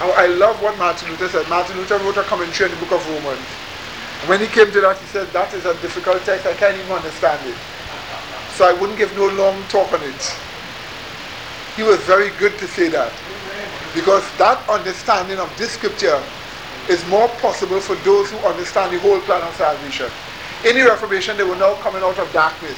I 0.00 0.26
love 0.28 0.62
what 0.62 0.78
Martin 0.78 1.10
Luther 1.10 1.28
said. 1.28 1.48
Martin 1.50 1.76
Luther 1.76 1.98
wrote 1.98 2.16
a 2.16 2.22
commentary 2.22 2.72
in 2.72 2.78
the 2.78 2.84
book 2.86 2.98
of 2.98 3.06
Romans. 3.06 3.69
When 4.26 4.40
he 4.40 4.46
came 4.46 4.70
to 4.72 4.80
that, 4.80 4.98
he 4.98 5.06
said, 5.06 5.28
that 5.32 5.52
is 5.54 5.64
a 5.64 5.74
difficult 5.80 6.22
text. 6.24 6.46
I 6.46 6.54
can't 6.54 6.76
even 6.76 6.92
understand 6.92 7.40
it. 7.48 7.56
So 8.56 8.68
I 8.68 8.72
wouldn't 8.72 8.98
give 8.98 9.14
no 9.16 9.28
long 9.28 9.62
talk 9.68 9.92
on 9.92 10.02
it. 10.02 10.22
He 11.76 11.82
was 11.82 11.98
very 12.04 12.30
good 12.36 12.58
to 12.58 12.66
say 12.66 12.88
that. 12.90 13.12
Because 13.94 14.24
that 14.36 14.60
understanding 14.68 15.38
of 15.38 15.48
this 15.56 15.72
scripture 15.72 16.20
is 16.88 17.06
more 17.08 17.28
possible 17.40 17.80
for 17.80 17.96
those 18.06 18.30
who 18.30 18.36
understand 18.38 18.92
the 18.92 19.00
whole 19.00 19.20
plan 19.20 19.42
of 19.42 19.54
salvation 19.54 20.10
in 20.64 20.76
the 20.76 20.84
Reformation, 20.84 21.38
they 21.38 21.44
were 21.44 21.56
now 21.56 21.74
coming 21.76 22.02
out 22.02 22.18
of 22.18 22.30
darkness. 22.32 22.76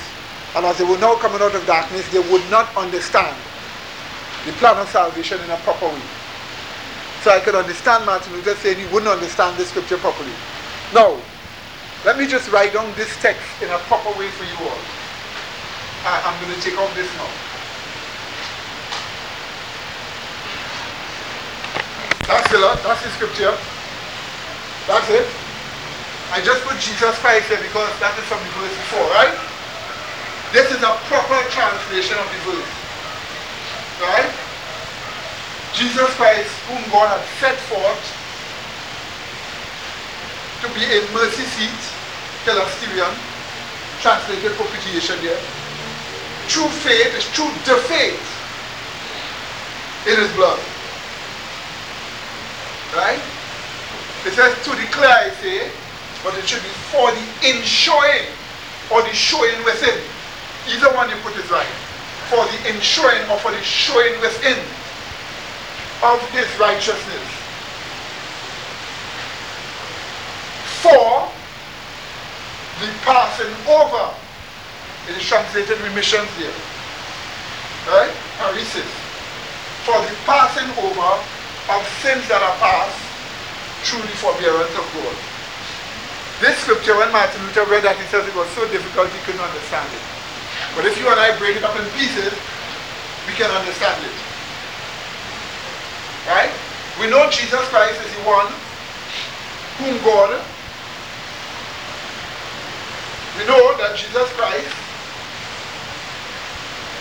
And 0.55 0.65
as 0.65 0.79
they 0.79 0.85
were 0.85 0.99
now 0.99 1.17
coming 1.17 1.43
out 1.43 1.55
of 1.55 1.67
darkness, 1.67 2.07
they 2.13 2.21
would 2.31 2.49
not 2.49 2.71
understand 2.77 3.37
the 4.47 4.53
plan 4.53 4.77
of 4.79 4.89
salvation 4.89 5.41
in 5.43 5.51
a 5.51 5.57
proper 5.59 5.87
way. 5.87 6.03
So 7.23 7.31
I 7.33 7.41
could 7.41 7.55
understand 7.55 8.07
Martin 8.07 8.35
Luther 8.35 8.55
saying 8.55 8.79
he 8.79 8.87
wouldn't 8.87 9.11
understand 9.11 9.59
the 9.59 9.65
scripture 9.65 9.97
properly. 9.97 10.31
Now, 10.95 11.19
let 12.05 12.19
me 12.19 12.27
just 12.27 12.51
write 12.51 12.73
down 12.73 12.91
this 12.97 13.15
text 13.23 13.47
in 13.63 13.71
a 13.71 13.79
proper 13.87 14.11
way 14.19 14.27
for 14.35 14.43
you 14.43 14.59
all. 14.67 14.83
I, 16.03 16.19
I'm 16.27 16.35
going 16.43 16.51
to 16.51 16.59
take 16.59 16.75
off 16.75 16.91
this 16.99 17.07
now. 17.15 17.31
That's 22.27 22.51
the 22.51 22.59
That's 22.83 23.03
the 23.07 23.11
scripture. 23.15 23.55
That's 24.91 25.09
it. 25.15 25.27
I 26.35 26.43
just 26.43 26.67
put 26.67 26.75
Jesus 26.83 27.15
Christ 27.23 27.47
here 27.47 27.63
because 27.63 27.93
that 28.03 28.19
is 28.19 28.27
from 28.27 28.43
the 28.43 28.51
verse 28.59 28.75
before, 28.83 29.07
right? 29.15 29.37
This 30.51 30.75
is 30.75 30.83
a 30.83 30.99
proper 31.07 31.39
translation 31.55 32.19
of 32.19 32.27
the 32.27 32.41
verse. 32.51 32.73
Right? 34.03 34.33
Jesus 35.71 36.11
Christ, 36.19 36.51
whom 36.67 36.83
God 36.91 37.15
had 37.15 37.23
set 37.39 37.57
forth 37.71 38.22
to 40.63 40.69
be 40.79 40.87
a 40.87 41.03
mercy 41.11 41.43
seat, 41.43 41.83
hilasterion, 42.47 43.11
translated 43.99 44.53
propitiation 44.55 45.19
there. 45.19 45.39
True 46.47 46.71
faith 46.87 47.11
is 47.19 47.27
true 47.35 47.51
the 47.67 47.75
faith 47.91 48.23
in 50.07 50.15
his 50.23 50.31
blood. 50.39 50.63
Right? 52.95 53.19
It 54.23 54.39
says 54.39 54.55
to 54.63 54.71
declare, 54.79 55.11
I 55.11 55.31
say, 55.43 55.71
but 56.23 56.39
it 56.39 56.47
should 56.47 56.63
be 56.63 56.71
for 56.95 57.11
the 57.11 57.27
inshowing 57.43 58.31
or 58.91 59.03
the 59.03 59.13
showing 59.13 59.59
within. 59.65 59.99
Either 60.71 60.95
one 60.95 61.11
you 61.11 61.17
put 61.27 61.35
is 61.43 61.51
right. 61.51 61.67
For 62.31 62.47
the 62.47 62.71
inshowing 62.71 63.27
or 63.31 63.39
for 63.43 63.51
the 63.51 63.63
showing 63.63 64.15
within 64.21 64.59
of 66.07 66.23
his 66.31 66.47
righteousness. 66.59 67.42
For 70.83 71.31
the 72.83 72.91
passing 73.07 73.55
over. 73.71 74.11
It 75.09 75.17
is 75.17 75.23
translated 75.23 75.79
remissions 75.81 76.31
here. 76.35 76.55
Right? 77.87 78.11
Paresis. 78.39 78.91
For 79.87 79.99
the 80.03 80.15
passing 80.27 80.67
over 80.83 81.11
of 81.71 81.81
sins 82.03 82.27
that 82.27 82.43
are 82.43 82.57
past 82.59 82.99
through 83.87 84.03
the 84.03 84.17
forbearance 84.19 84.75
of 84.75 84.87
God. 84.95 85.17
This 86.43 86.59
scripture, 86.67 86.99
when 86.99 87.11
Martin 87.15 87.39
Luther 87.47 87.67
read 87.71 87.87
that, 87.87 87.95
he 87.95 88.07
says 88.11 88.27
it 88.27 88.35
was 88.35 88.51
so 88.59 88.67
difficult 88.75 89.07
he 89.15 89.23
couldn't 89.23 89.43
understand 89.43 89.87
it. 89.95 90.03
But 90.75 90.87
if 90.87 90.99
you 90.99 91.07
and 91.07 91.19
I 91.19 91.39
break 91.39 91.55
it 91.55 91.63
up 91.63 91.79
in 91.79 91.87
pieces, 91.95 92.35
we 93.31 93.35
can 93.39 93.47
understand 93.55 94.03
it. 94.03 94.17
Right? 96.27 96.51
We 96.99 97.07
know 97.07 97.31
Jesus 97.31 97.63
Christ 97.71 97.99
is 98.03 98.11
the 98.19 98.23
one 98.27 98.51
whom 99.79 99.99
God, 100.03 100.43
we 103.39 103.47
know 103.49 103.77
that 103.81 103.97
Jesus 103.97 104.29
Christ 104.37 104.69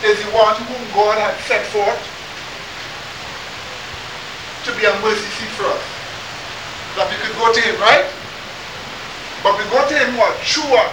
is 0.04 0.18
the 0.24 0.30
one 0.32 0.56
whom 0.66 0.82
God 0.96 1.20
had 1.20 1.36
set 1.44 1.62
forth 1.68 2.00
to 4.64 4.70
be 4.78 4.86
a 4.86 4.94
mercy 5.02 5.28
seat 5.38 5.52
for 5.54 5.66
us. 5.68 5.84
That 6.96 7.06
we 7.10 7.16
could 7.20 7.34
go 7.36 7.52
to 7.52 7.60
him, 7.60 7.76
right? 7.80 8.06
But 9.42 9.58
we 9.58 9.64
go 9.70 9.82
to 9.82 9.94
him 9.94 10.16
what? 10.16 10.34
What? 10.70 10.90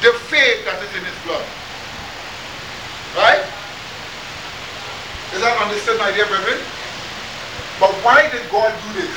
The 0.00 0.12
faith 0.28 0.64
that 0.64 0.80
is 0.82 0.92
in 0.96 1.04
his 1.04 1.18
blood. 1.22 1.44
Right? 3.14 3.44
Is 5.36 5.40
that 5.40 5.56
understood, 5.60 5.96
my 6.00 6.10
dear 6.12 6.26
brethren? 6.26 6.60
But 7.80 7.92
why 8.04 8.28
did 8.28 8.44
God 8.50 8.72
do 8.88 9.00
this? 9.00 9.12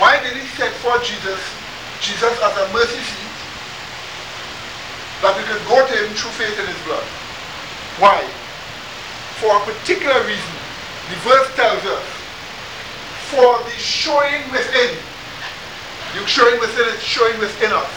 Why 0.00 0.20
did 0.24 0.36
he 0.36 0.46
set 0.56 0.72
forth 0.80 1.04
Jesus, 1.04 1.40
Jesus 2.00 2.34
as 2.40 2.54
a 2.56 2.66
mercy 2.72 3.00
seat, 3.00 3.29
that 5.22 5.36
we 5.36 5.42
could 5.44 5.62
go 5.68 5.78
to 5.84 5.94
him 5.94 6.10
through 6.16 6.34
faith 6.36 6.56
in 6.56 6.66
his 6.66 6.80
blood? 6.84 7.04
Why? 8.00 8.24
For 9.40 9.52
a 9.56 9.60
particular 9.64 10.20
reason. 10.24 10.54
The 11.12 11.18
verse 11.26 11.48
tells 11.56 11.84
us, 11.84 12.06
for 13.30 13.58
the 13.64 13.76
showing 13.78 14.42
within 14.50 14.96
you 16.14 16.26
showing 16.26 16.58
within 16.58 16.88
it, 16.88 17.00
showing 17.00 17.38
within 17.38 17.70
us. 17.72 17.90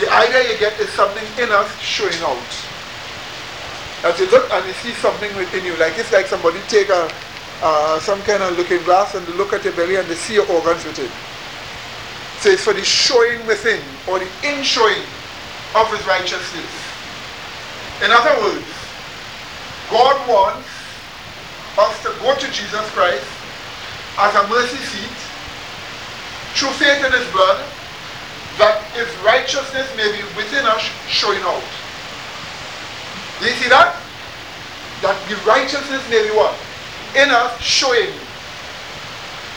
The 0.00 0.10
idea 0.12 0.52
you 0.52 0.58
get 0.58 0.78
is 0.80 0.90
something 0.90 1.24
in 1.40 1.50
us 1.50 1.70
showing 1.80 2.20
out. 2.20 2.50
As 4.04 4.18
you 4.20 4.28
look 4.30 4.52
and 4.52 4.66
you 4.66 4.74
see 4.74 4.92
something 5.00 5.34
within 5.36 5.64
you, 5.64 5.76
like 5.76 5.98
it's 5.98 6.12
like 6.12 6.26
somebody 6.26 6.60
take 6.68 6.90
a 6.90 7.08
uh, 7.62 7.98
some 8.00 8.20
kind 8.22 8.42
of 8.42 8.58
looking 8.58 8.82
glass 8.82 9.14
and 9.14 9.26
look 9.36 9.54
at 9.54 9.64
your 9.64 9.72
belly 9.72 9.96
and 9.96 10.06
they 10.08 10.14
see 10.14 10.34
your 10.34 10.50
organs 10.50 10.84
within. 10.84 11.08
So 12.40 12.50
it's 12.50 12.64
for 12.64 12.74
the 12.74 12.84
showing 12.84 13.46
within 13.46 13.80
or 14.06 14.18
the 14.18 14.28
inshowing 14.42 15.00
of 15.74 15.90
his 15.90 16.06
righteousness. 16.06 16.70
In 18.02 18.10
other 18.10 18.34
words, 18.42 18.66
God 19.90 20.16
wants 20.28 20.68
us 21.78 22.02
to 22.02 22.10
go 22.22 22.34
to 22.34 22.46
Jesus 22.52 22.86
Christ 22.90 23.26
as 24.18 24.34
a 24.34 24.48
mercy 24.48 24.78
seat 24.78 25.16
through 26.54 26.70
faith 26.78 27.04
in 27.04 27.12
his 27.12 27.26
blood, 27.32 27.58
that 28.58 28.82
his 28.94 29.10
righteousness 29.26 29.90
may 29.96 30.06
be 30.14 30.22
within 30.38 30.64
us 30.66 30.82
showing 31.08 31.42
out. 31.42 31.62
Do 33.40 33.46
you 33.46 33.56
see 33.58 33.68
that? 33.68 33.98
That 35.02 35.18
the 35.26 35.34
righteousness 35.42 36.02
may 36.08 36.22
be 36.22 36.30
what? 36.30 36.54
In 37.18 37.30
us 37.30 37.60
showing. 37.60 38.14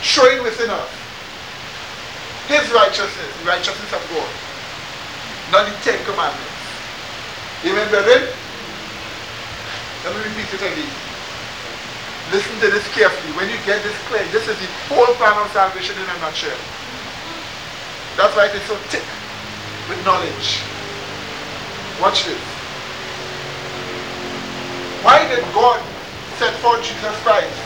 Showing 0.02 0.42
within 0.42 0.70
us. 0.70 0.90
His 2.48 2.66
righteousness, 2.72 3.30
righteousness 3.46 3.92
of 3.92 4.02
God. 4.10 4.47
Not 5.50 5.64
the 5.64 5.72
Ten 5.80 5.96
Commandments. 6.04 6.58
Amen, 7.64 7.88
brethren? 7.88 8.28
Let 10.04 10.12
me 10.14 10.20
repeat 10.28 10.52
it 10.52 10.62
again. 10.62 10.92
Listen 12.30 12.54
to 12.60 12.68
this 12.68 12.86
carefully. 12.92 13.32
When 13.32 13.48
you 13.48 13.56
get 13.64 13.82
this 13.82 13.96
clear, 14.06 14.24
this 14.28 14.46
is 14.46 14.58
the 14.60 14.68
whole 14.92 15.14
plan 15.16 15.32
of 15.40 15.50
salvation 15.52 15.96
in 15.96 16.04
a 16.04 16.18
nutshell. 16.20 16.56
That's 18.16 18.36
why 18.36 18.46
it 18.46 18.54
is 18.54 18.62
so 18.68 18.76
thick 18.92 19.06
with 19.88 20.04
knowledge. 20.04 20.60
Watch 22.00 22.26
this. 22.26 22.44
Why 25.02 25.26
did 25.28 25.42
God 25.54 25.80
set 26.36 26.52
forth 26.60 26.84
Jesus 26.84 27.16
Christ 27.24 27.56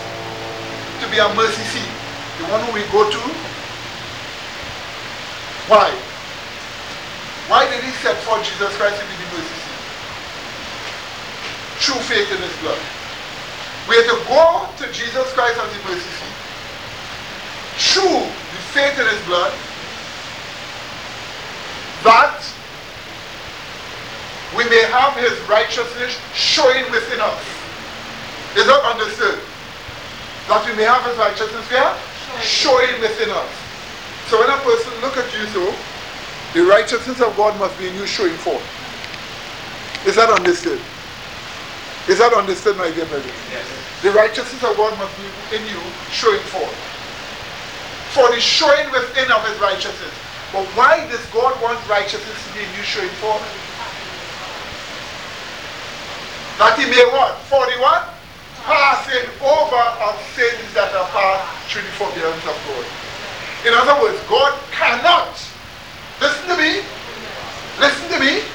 to 1.02 1.10
be 1.10 1.18
a 1.18 1.28
mercy 1.34 1.64
seat? 1.74 1.92
The 2.38 2.46
one 2.46 2.62
who 2.62 2.72
we 2.72 2.86
go 2.94 3.10
to? 3.10 3.22
Why? 5.66 6.11
Why 7.48 7.68
did 7.68 7.82
he 7.82 7.90
set 8.04 8.16
forth 8.22 8.44
Jesus 8.44 8.76
Christ 8.76 9.00
to 9.00 9.06
be 9.06 9.16
the 9.18 9.28
mercy 9.34 9.58
seat? 9.62 9.80
True 11.82 12.02
faith 12.06 12.30
in 12.30 12.38
his 12.38 12.54
blood. 12.62 12.78
We 13.88 13.98
are 13.98 14.06
to 14.06 14.18
go 14.30 14.68
to 14.78 14.92
Jesus 14.92 15.26
Christ 15.32 15.58
as 15.58 15.70
the 15.74 15.82
mercy 15.88 16.06
seat 16.06 16.32
through 17.82 18.22
the 18.22 18.62
faith 18.70 18.98
in 19.00 19.06
his 19.08 19.18
blood 19.26 19.52
that 22.04 22.42
we 24.56 24.68
may 24.68 24.82
have 24.90 25.16
his 25.16 25.32
righteousness 25.48 26.18
showing 26.34 26.84
within 26.90 27.20
us. 27.20 27.42
Is 28.54 28.66
that 28.66 28.82
understood? 28.84 29.40
That 30.50 30.60
we 30.66 30.76
may 30.76 30.84
have 30.84 31.02
his 31.08 31.16
righteousness 31.16 31.64
here 31.70 31.94
showing 32.42 33.00
within 33.00 33.30
us. 33.30 33.50
So 34.28 34.38
when 34.40 34.50
a 34.50 34.60
person 34.60 34.92
look 35.00 35.16
at 35.16 35.30
you 35.32 35.46
so, 35.56 35.72
the 36.54 36.62
righteousness 36.64 37.20
of 37.20 37.36
God 37.36 37.58
must 37.58 37.78
be 37.78 37.88
in 37.88 37.94
you 37.96 38.06
showing 38.06 38.34
forth. 38.34 38.62
Is 40.06 40.16
that 40.16 40.28
understood? 40.30 40.80
Is 42.08 42.18
that 42.18 42.32
understood, 42.34 42.76
my 42.76 42.90
dear 42.90 43.06
brother? 43.06 43.30
Yes. 43.50 43.64
The 44.02 44.10
righteousness 44.10 44.62
of 44.64 44.76
God 44.76 44.98
must 44.98 45.14
be 45.16 45.24
in 45.56 45.62
you 45.66 45.78
showing 46.10 46.42
forth. 46.50 46.74
For 48.12 48.28
the 48.34 48.40
showing 48.40 48.90
within 48.90 49.30
of 49.30 49.46
his 49.46 49.58
righteousness. 49.60 50.12
But 50.52 50.66
why 50.76 51.06
does 51.08 51.24
God 51.32 51.56
want 51.62 51.80
righteousness 51.88 52.36
to 52.36 52.50
be 52.52 52.60
in 52.60 52.70
you 52.76 52.82
showing 52.84 53.14
forth? 53.22 53.40
That 56.58 56.76
he 56.76 56.84
may 56.90 57.06
what? 57.08 57.38
For 57.48 57.64
the 57.64 57.80
what? 57.80 58.12
Passing 58.66 59.24
over 59.40 59.82
of 60.04 60.14
sins 60.36 60.62
that 60.74 60.92
are 60.92 61.08
passed 61.08 61.72
through 61.72 61.82
the 61.82 61.94
forbearance 61.96 62.44
of 62.44 62.58
God. 62.68 62.86
In 63.64 63.72
other 63.72 63.96
words, 64.02 64.20
God 64.28 64.52
cannot, 64.70 65.32
listen 66.22 66.46
to 66.46 66.56
me, 66.56 66.86
listen 67.82 68.06
to 68.14 68.18
me, 68.22 68.46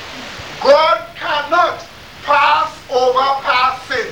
God 0.64 1.04
cannot 1.20 1.84
pass 2.24 2.72
over 2.88 3.28
past 3.44 3.84
sin. 3.92 4.08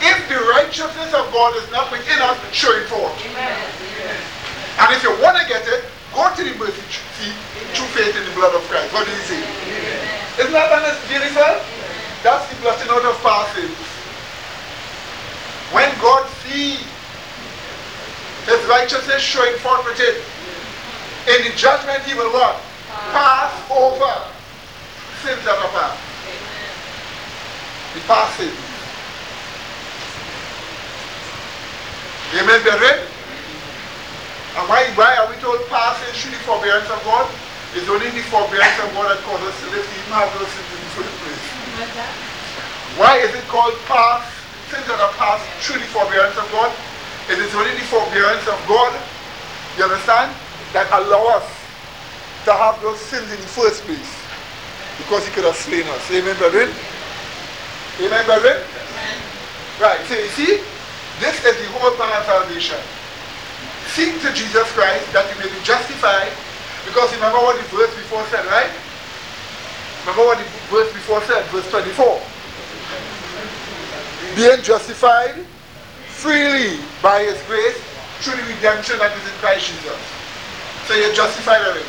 If 0.00 0.16
the 0.32 0.40
righteousness 0.56 1.12
of 1.12 1.28
God 1.30 1.54
is 1.60 1.70
not 1.70 1.92
within 1.92 2.18
us, 2.24 2.40
show 2.52 2.72
it 2.72 2.88
forth. 2.88 3.12
And 4.80 4.88
if 4.96 5.04
you 5.04 5.12
want 5.20 5.36
to 5.36 5.44
get 5.44 5.60
it, 5.68 5.84
go 6.16 6.24
to 6.32 6.42
the 6.42 6.56
mercy 6.56 6.80
seat 7.20 7.36
through 7.76 7.92
faith 7.92 8.16
in 8.16 8.24
the 8.24 8.32
blood 8.32 8.56
of 8.56 8.64
Christ. 8.72 8.92
What 8.94 9.04
do 9.04 9.12
you 9.12 9.24
say? 9.28 9.44
Isn't 10.40 10.52
that 10.52 10.72
beautiful? 11.06 11.60
That's 12.24 12.48
the 12.48 12.56
blotting 12.64 12.88
out 12.88 13.04
of 13.04 13.16
past 13.20 13.54
sins. 13.56 13.76
When 15.76 15.92
God 16.00 16.26
sees 16.42 16.80
his 18.48 18.60
righteousness 18.68 19.20
showing 19.20 19.54
forth 19.58 19.84
with 19.84 20.00
it, 20.00 20.24
in 21.28 21.44
the 21.44 21.56
judgment 21.56 22.02
he 22.04 22.14
will 22.14 22.32
what? 22.32 22.56
Pass 23.12 23.52
over 23.70 24.14
sins 25.22 25.42
that 25.44 25.58
are 25.58 25.72
past. 25.74 25.98
The 27.94 28.00
past 28.06 28.36
sins. 28.38 28.58
Amen, 32.38 32.62
brethren? 32.62 33.06
And 34.56 34.64
why, 34.68 34.86
why 34.94 35.16
are 35.18 35.28
we 35.30 35.36
told 35.42 35.62
past 35.68 36.02
sins 36.04 36.16
through 36.22 36.32
the 36.32 36.42
forbearance 36.46 36.90
of 36.90 37.02
God? 37.04 37.30
It's 37.74 37.88
only 37.88 38.10
the 38.10 38.24
forbearance 38.30 38.78
of 38.82 38.90
God 38.94 39.14
that 39.14 39.22
causes 39.22 39.46
us 39.46 39.58
to 39.62 39.66
live 39.70 39.86
even 39.86 40.12
have 40.14 40.30
those 40.38 40.50
sins 40.50 40.70
in 40.74 40.80
the 40.82 40.92
first 40.98 41.14
place. 41.22 41.46
Why 42.98 43.18
is 43.18 43.34
it 43.34 43.46
called 43.46 43.74
past 43.86 44.40
things 44.70 44.86
that 44.86 45.02
are 45.02 45.10
past 45.18 45.42
through 45.66 45.82
the 45.82 45.90
forbearance 45.90 46.38
of 46.38 46.46
God. 46.54 46.70
It 47.26 47.42
is 47.42 47.50
only 47.58 47.74
the 47.74 47.86
forbearance 47.90 48.46
of 48.46 48.58
God, 48.70 48.94
you 49.74 49.82
understand, 49.82 50.30
that 50.70 50.86
allow 50.94 51.42
us 51.42 51.46
to 52.44 52.52
have 52.52 52.80
those 52.82 52.98
sins 53.00 53.30
in 53.30 53.40
the 53.40 53.52
first 53.52 53.82
place. 53.84 54.12
Because 54.98 55.26
he 55.26 55.32
could 55.32 55.44
have 55.44 55.56
slain 55.56 55.86
us. 55.88 56.04
Amen, 56.10 56.36
brethren? 56.36 56.70
Amen, 58.00 58.24
brethren? 58.26 58.62
Right, 59.80 60.00
so 60.06 60.14
you 60.14 60.28
see, 60.36 60.60
this 61.20 61.36
is 61.44 61.54
the 61.60 61.68
whole 61.76 61.92
plan 61.96 62.12
of 62.16 62.24
salvation. 62.24 62.80
Seek 63.92 64.20
to 64.22 64.32
Jesus 64.32 64.68
Christ 64.72 65.04
that 65.12 65.24
you 65.32 65.36
may 65.40 65.48
be 65.48 65.60
justified. 65.64 66.32
Because 66.84 67.12
remember 67.14 67.38
what 67.38 67.56
the 67.56 67.64
verse 67.74 67.92
before 67.96 68.24
said, 68.28 68.44
right? 68.46 68.72
Remember 70.04 70.24
what 70.32 70.38
the 70.38 70.48
verse 70.68 70.92
before 70.92 71.20
said, 71.24 71.44
verse 71.48 71.68
24 71.70 72.20
being 74.36 74.62
justified 74.62 75.34
freely 76.06 76.78
by 77.02 77.22
his 77.22 77.40
grace 77.46 77.76
through 78.20 78.36
the 78.36 78.54
redemption 78.54 78.98
that 78.98 79.16
is 79.16 79.24
in 79.24 79.36
Christ 79.40 79.66
Jesus. 79.66 80.00
So 80.86 80.94
you're 80.94 81.14
justified 81.14 81.62
already. 81.62 81.84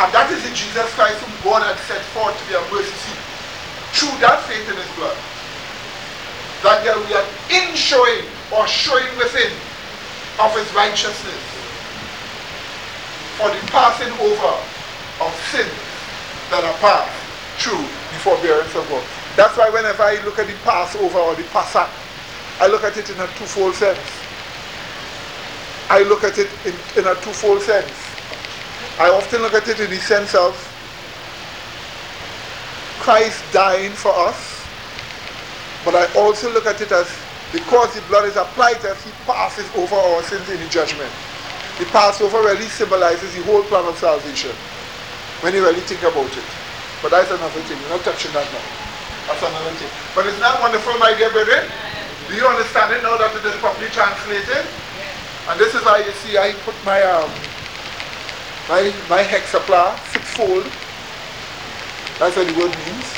And 0.00 0.08
that 0.16 0.32
is 0.32 0.40
the 0.40 0.48
Jesus 0.56 0.88
Christ 0.96 1.20
whom 1.20 1.36
God 1.44 1.60
had 1.60 1.76
set 1.84 2.00
forth 2.16 2.32
to 2.32 2.44
be 2.48 2.56
a 2.56 2.62
mercy 2.72 2.88
seat. 2.88 3.20
Through 3.92 4.16
that 4.24 4.40
faith 4.48 4.64
in 4.64 4.80
his 4.80 4.88
blood. 4.96 5.12
That 6.64 6.80
there 6.88 6.96
we 6.96 7.12
are 7.12 7.28
in 7.52 7.76
showing 7.76 8.24
or 8.48 8.64
showing 8.64 9.12
within 9.20 9.52
of 10.40 10.56
his 10.56 10.72
righteousness 10.72 11.44
for 13.36 13.52
the 13.52 13.60
passing 13.68 14.08
over 14.24 14.56
of 15.20 15.30
sins 15.52 15.68
that 16.48 16.64
are 16.64 16.78
passed 16.80 17.12
through 17.60 17.84
the 17.84 18.18
forbearance 18.24 18.72
of 18.72 18.88
God. 18.88 19.04
That's 19.36 19.56
why 19.60 19.68
whenever 19.68 20.02
I 20.02 20.16
look 20.24 20.40
at 20.40 20.48
the 20.48 20.56
Passover 20.64 21.18
or 21.18 21.34
the 21.36 21.44
Passover, 21.52 21.92
I 22.56 22.68
look 22.72 22.84
at 22.84 22.96
it 22.96 23.08
in 23.08 23.20
a 23.20 23.28
twofold 23.36 23.74
sense. 23.76 24.00
I 25.92 26.04
look 26.04 26.24
at 26.24 26.38
it 26.38 26.48
in, 26.64 26.72
in 26.96 27.06
a 27.06 27.14
twofold 27.20 27.60
sense. 27.60 28.09
I 28.98 29.10
often 29.10 29.42
look 29.42 29.54
at 29.54 29.68
it 29.68 29.80
in 29.80 29.90
the 29.90 29.96
sense 29.96 30.34
of 30.34 30.54
Christ 33.00 33.42
dying 33.52 33.92
for 33.92 34.12
us, 34.12 34.66
but 35.84 35.94
I 35.94 36.12
also 36.18 36.52
look 36.52 36.66
at 36.66 36.80
it 36.80 36.92
as 36.92 37.08
because 37.52 37.94
the 37.94 38.02
blood 38.06 38.26
is 38.26 38.36
applied 38.36 38.78
to 38.82 38.92
us, 38.92 39.02
he 39.02 39.10
passes 39.26 39.66
over 39.74 39.96
our 39.96 40.22
sins 40.22 40.48
in 40.50 40.60
the 40.60 40.68
judgment. 40.68 41.10
The 41.78 41.86
Passover 41.86 42.44
really 42.44 42.68
symbolizes 42.68 43.34
the 43.34 43.42
whole 43.42 43.62
plan 43.64 43.86
of 43.86 43.96
salvation 43.98 44.52
when 45.40 45.54
you 45.54 45.64
really 45.64 45.80
think 45.80 46.02
about 46.02 46.30
it. 46.30 46.48
But 47.02 47.10
that's 47.10 47.30
another 47.32 47.60
thing. 47.64 47.80
We're 47.82 47.96
not 47.96 48.04
touching 48.04 48.30
that 48.36 48.44
now. 48.52 48.66
That's 49.26 49.42
another 49.42 49.72
thing. 49.80 49.88
But 50.14 50.26
it's 50.26 50.38
not 50.38 50.60
wonderful, 50.60 50.94
my 51.00 51.16
dear 51.16 51.32
brethren? 51.32 51.64
Do 52.28 52.36
you 52.36 52.46
understand 52.46 52.92
it 52.94 53.02
now 53.02 53.16
that 53.16 53.34
it 53.34 53.42
is 53.42 53.56
properly 53.58 53.88
translated? 53.90 54.62
And 55.48 55.58
this 55.58 55.74
is 55.74 55.82
how 55.82 55.96
you 55.96 56.12
see 56.22 56.36
I 56.36 56.52
put 56.62 56.76
my 56.84 57.02
um, 57.02 57.26
my 58.70 58.82
my 59.10 59.22
hexapla 59.24 59.98
sixfold. 60.14 60.64
That's 62.20 62.36
what 62.36 62.46
the 62.46 62.54
word 62.54 62.70
means. 62.86 63.08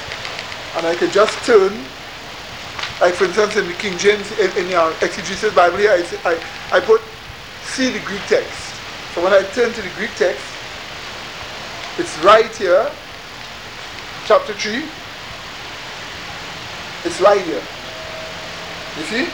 And 0.77 0.87
I 0.87 0.95
can 0.95 1.11
just 1.11 1.37
turn, 1.45 1.73
like 3.03 3.13
for 3.13 3.25
instance 3.25 3.57
in 3.57 3.69
the 3.69 3.75
King 3.75 3.99
James, 3.99 4.33
in, 4.41 4.49
in 4.57 4.71
the 4.71 4.97
exegesis 5.03 5.53
Bible 5.55 5.77
here, 5.77 5.93
I, 5.93 6.01
I, 6.25 6.79
I 6.79 6.81
put 6.81 7.03
see 7.65 7.91
the 7.91 8.01
Greek 8.01 8.23
text. 8.29 8.73
So 9.13 9.23
when 9.23 9.35
I 9.35 9.43
turn 9.53 9.71
to 9.75 9.83
the 9.83 9.93
Greek 9.97 10.15
text, 10.17 10.41
it's 11.99 12.17
right 12.25 12.49
here, 12.57 12.91
chapter 14.25 14.55
3, 14.55 14.85
it's 17.05 17.21
right 17.21 17.43
here. 17.43 17.63
You 18.97 19.05
see? 19.05 19.25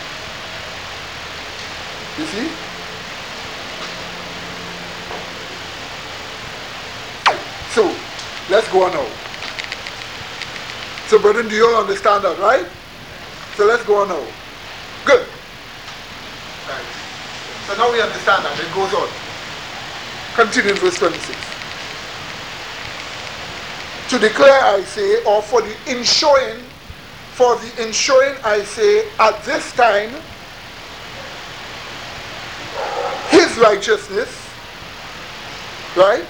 You 2.18 2.26
see? 2.26 2.67
So, 7.78 7.86
let's 8.50 8.66
go 8.72 8.82
on 8.82 8.90
now. 8.90 9.06
So, 11.06 11.16
brethren, 11.20 11.46
do 11.46 11.54
you 11.54 11.64
all 11.64 11.80
understand 11.80 12.24
that, 12.24 12.36
right? 12.40 12.66
So, 13.54 13.66
let's 13.66 13.84
go 13.84 14.02
on 14.02 14.08
now. 14.08 14.26
Good. 15.04 15.24
Right. 16.66 16.88
So, 17.68 17.76
now 17.76 17.92
we 17.92 18.02
understand 18.02 18.44
that. 18.44 18.58
It 18.58 18.74
goes 18.74 18.92
on. 18.94 19.08
Continue 20.34 20.72
in 20.72 20.76
verse 20.78 20.98
26. 20.98 21.38
To 24.10 24.18
declare, 24.18 24.60
I 24.60 24.82
say, 24.82 25.22
or 25.22 25.40
for 25.40 25.62
the 25.62 25.76
inshowing 25.86 26.58
for 27.38 27.54
the 27.54 27.86
inshowing, 27.86 28.34
I 28.42 28.64
say, 28.64 29.06
at 29.20 29.40
this 29.44 29.72
time, 29.74 30.10
his 33.30 33.56
righteousness, 33.56 34.36
right? 35.96 36.26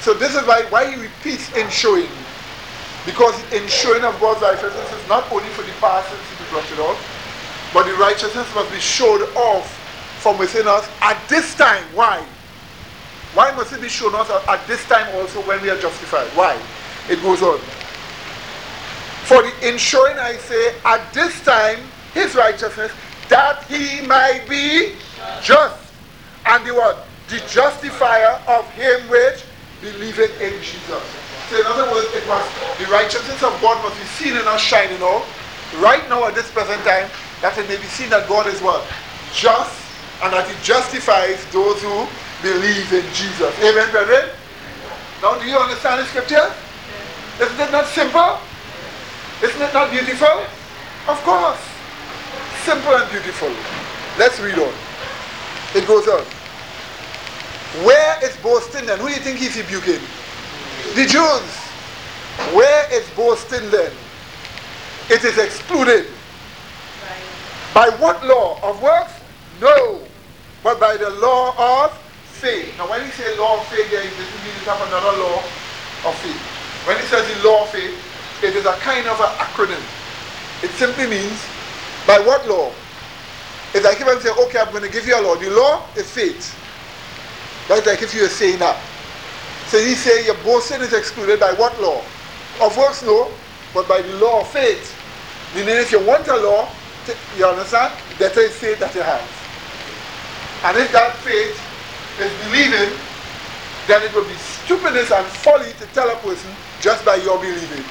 So 0.00 0.14
this 0.14 0.34
is 0.34 0.46
why, 0.46 0.62
why 0.70 0.90
he 0.90 1.00
repeats 1.00 1.54
inshowing. 1.56 2.08
Because 3.04 3.34
inshowing 3.52 4.04
of 4.04 4.18
God's 4.20 4.42
righteousness 4.42 4.92
is 4.92 5.08
not 5.08 5.30
only 5.32 5.48
for 5.50 5.62
the 5.62 5.72
past 5.80 6.08
sins 6.08 6.20
to 6.30 6.44
be 6.44 6.50
blotted 6.50 6.80
out, 6.80 6.96
but 7.72 7.84
the 7.84 7.94
righteousness 7.94 8.46
must 8.54 8.70
be 8.70 8.78
showed 8.78 9.22
off 9.36 9.66
from 10.20 10.38
within 10.38 10.66
us 10.66 10.88
at 11.00 11.18
this 11.28 11.54
time. 11.54 11.84
Why? 11.94 12.24
Why 13.34 13.52
must 13.52 13.72
it 13.72 13.80
be 13.80 13.88
shown 13.88 14.14
us 14.14 14.30
at 14.30 14.66
this 14.66 14.84
time 14.88 15.06
also 15.16 15.40
when 15.42 15.60
we 15.62 15.70
are 15.70 15.78
justified? 15.78 16.28
Why? 16.36 16.60
It 17.08 17.22
goes 17.22 17.42
on. 17.42 17.58
For 19.24 19.42
the 19.42 19.52
inshowing, 19.68 20.18
I 20.18 20.36
say, 20.36 20.74
at 20.84 21.12
this 21.12 21.42
time, 21.44 21.78
his 22.14 22.34
righteousness, 22.34 22.92
that 23.28 23.64
he 23.64 24.06
might 24.06 24.46
be 24.48 24.94
just. 25.42 25.78
And 26.46 26.66
the 26.66 26.74
what? 26.74 27.06
The 27.28 27.38
justifier 27.48 28.40
of 28.48 28.68
him 28.72 29.08
which 29.10 29.44
believeth 29.80 30.40
in 30.40 30.52
Jesus. 30.60 31.02
So 31.50 31.60
in 31.60 31.66
other 31.66 31.90
words, 31.92 32.08
it 32.14 32.26
was 32.28 32.44
the 32.78 32.86
righteousness 32.92 33.42
of 33.42 33.56
God 33.60 33.82
must 33.82 33.98
be 33.98 34.06
seen 34.20 34.36
in 34.36 34.46
us 34.46 34.60
shining 34.60 35.00
out. 35.02 35.24
Right 35.78 36.06
now 36.08 36.24
at 36.24 36.34
this 36.34 36.50
present 36.50 36.80
time, 36.84 37.08
that 37.40 37.56
it 37.56 37.68
may 37.68 37.76
be 37.76 37.88
seen 37.88 38.10
that 38.10 38.28
God 38.28 38.46
is 38.46 38.60
what? 38.60 38.84
Just, 39.32 39.74
and 40.22 40.32
that 40.32 40.48
he 40.48 40.56
justifies 40.64 41.38
those 41.52 41.80
who 41.82 42.08
believe 42.42 42.88
in 42.92 43.06
Jesus. 43.14 43.52
Amen, 43.60 43.90
brethren? 43.90 44.30
Now, 45.22 45.38
do 45.38 45.46
you 45.46 45.58
understand 45.58 46.00
the 46.00 46.06
scripture? 46.06 46.46
Isn't 47.40 47.60
it 47.60 47.70
not 47.70 47.86
simple? 47.86 48.38
Isn't 49.42 49.62
it 49.62 49.74
not 49.74 49.90
beautiful? 49.90 50.42
Of 51.06 51.18
course. 51.22 51.60
Simple 52.64 52.94
and 52.94 53.10
beautiful. 53.10 53.52
Let's 54.18 54.40
read 54.40 54.58
on. 54.58 54.72
It 55.74 55.86
goes 55.86 56.08
on. 56.08 56.37
Where 57.84 58.24
is 58.24 58.36
boasting 58.38 58.86
then? 58.86 58.98
Who 58.98 59.08
do 59.08 59.14
you 59.14 59.20
think 59.20 59.38
he's 59.38 59.56
rebuking? 59.56 60.00
The 60.94 61.04
Jews. 61.04 61.48
Where 62.54 62.92
is 62.92 63.08
boasting 63.10 63.70
then? 63.70 63.92
It 65.10 65.24
is 65.24 65.38
excluded. 65.38 66.06
By 67.74 67.90
what 68.00 68.24
law? 68.24 68.58
Of 68.62 68.82
works? 68.82 69.12
No. 69.60 70.00
But 70.62 70.80
by 70.80 70.96
the 70.96 71.10
law 71.10 71.84
of 71.84 71.96
faith. 72.38 72.76
Now 72.78 72.88
when 72.90 73.04
he 73.04 73.10
says 73.12 73.38
law 73.38 73.60
of 73.60 73.66
faith, 73.66 73.90
there 73.90 74.02
is 74.02 74.16
this 74.16 74.28
have 74.68 74.86
another 74.88 75.16
law 75.18 75.38
of 76.04 76.14
faith. 76.20 76.40
When 76.86 76.96
he 76.98 77.04
says 77.06 77.24
the 77.24 77.48
law 77.48 77.64
of 77.64 77.70
faith, 77.70 77.96
it 78.42 78.54
is 78.54 78.66
a 78.66 78.72
kind 78.84 79.06
of 79.08 79.18
an 79.18 79.32
acronym. 79.40 79.82
It 80.62 80.70
simply 80.72 81.06
means 81.06 81.40
by 82.06 82.18
what 82.20 82.46
law? 82.48 82.70
It's 83.74 83.84
like 83.84 84.00
if 84.00 84.06
I 84.06 84.18
say, 84.20 84.30
okay, 84.30 84.58
I'm 84.58 84.70
going 84.70 84.82
to 84.82 84.90
give 84.90 85.06
you 85.06 85.18
a 85.18 85.22
law. 85.22 85.36
The 85.36 85.50
law 85.50 85.86
is 85.96 86.10
faith. 86.10 86.54
That's 87.68 87.86
like 87.86 88.02
if 88.02 88.14
you 88.14 88.24
are 88.24 88.28
saying 88.32 88.58
that. 88.60 88.80
So 89.68 89.78
he 89.78 89.94
say 89.94 90.24
your 90.24 90.36
boasting 90.42 90.80
is 90.80 90.94
excluded 90.94 91.38
by 91.38 91.52
what 91.52 91.78
law? 91.80 92.02
Of 92.60 92.76
works, 92.76 93.02
no, 93.02 93.30
but 93.74 93.86
by 93.86 94.00
the 94.00 94.16
law 94.16 94.40
of 94.40 94.48
faith. 94.48 94.96
Meaning 95.54 95.76
if 95.76 95.92
you 95.92 96.00
want 96.04 96.26
a 96.28 96.36
law, 96.36 96.68
you 97.36 97.44
understand? 97.44 97.92
Better 98.18 98.40
is 98.40 98.56
faith 98.56 98.80
that 98.80 98.94
you 98.94 99.02
have. 99.02 99.20
And 100.64 100.76
if 100.76 100.90
that 100.92 101.14
faith 101.20 101.54
is 102.18 102.32
believing, 102.48 102.96
then 103.86 104.02
it 104.02 104.12
will 104.14 104.24
be 104.24 104.34
stupidness 104.34 105.12
and 105.12 105.26
folly 105.26 105.70
to 105.78 105.86
tell 105.92 106.10
a 106.10 106.16
person 106.16 106.50
just 106.80 107.04
by 107.04 107.16
your 107.16 107.38
believing 107.38 107.84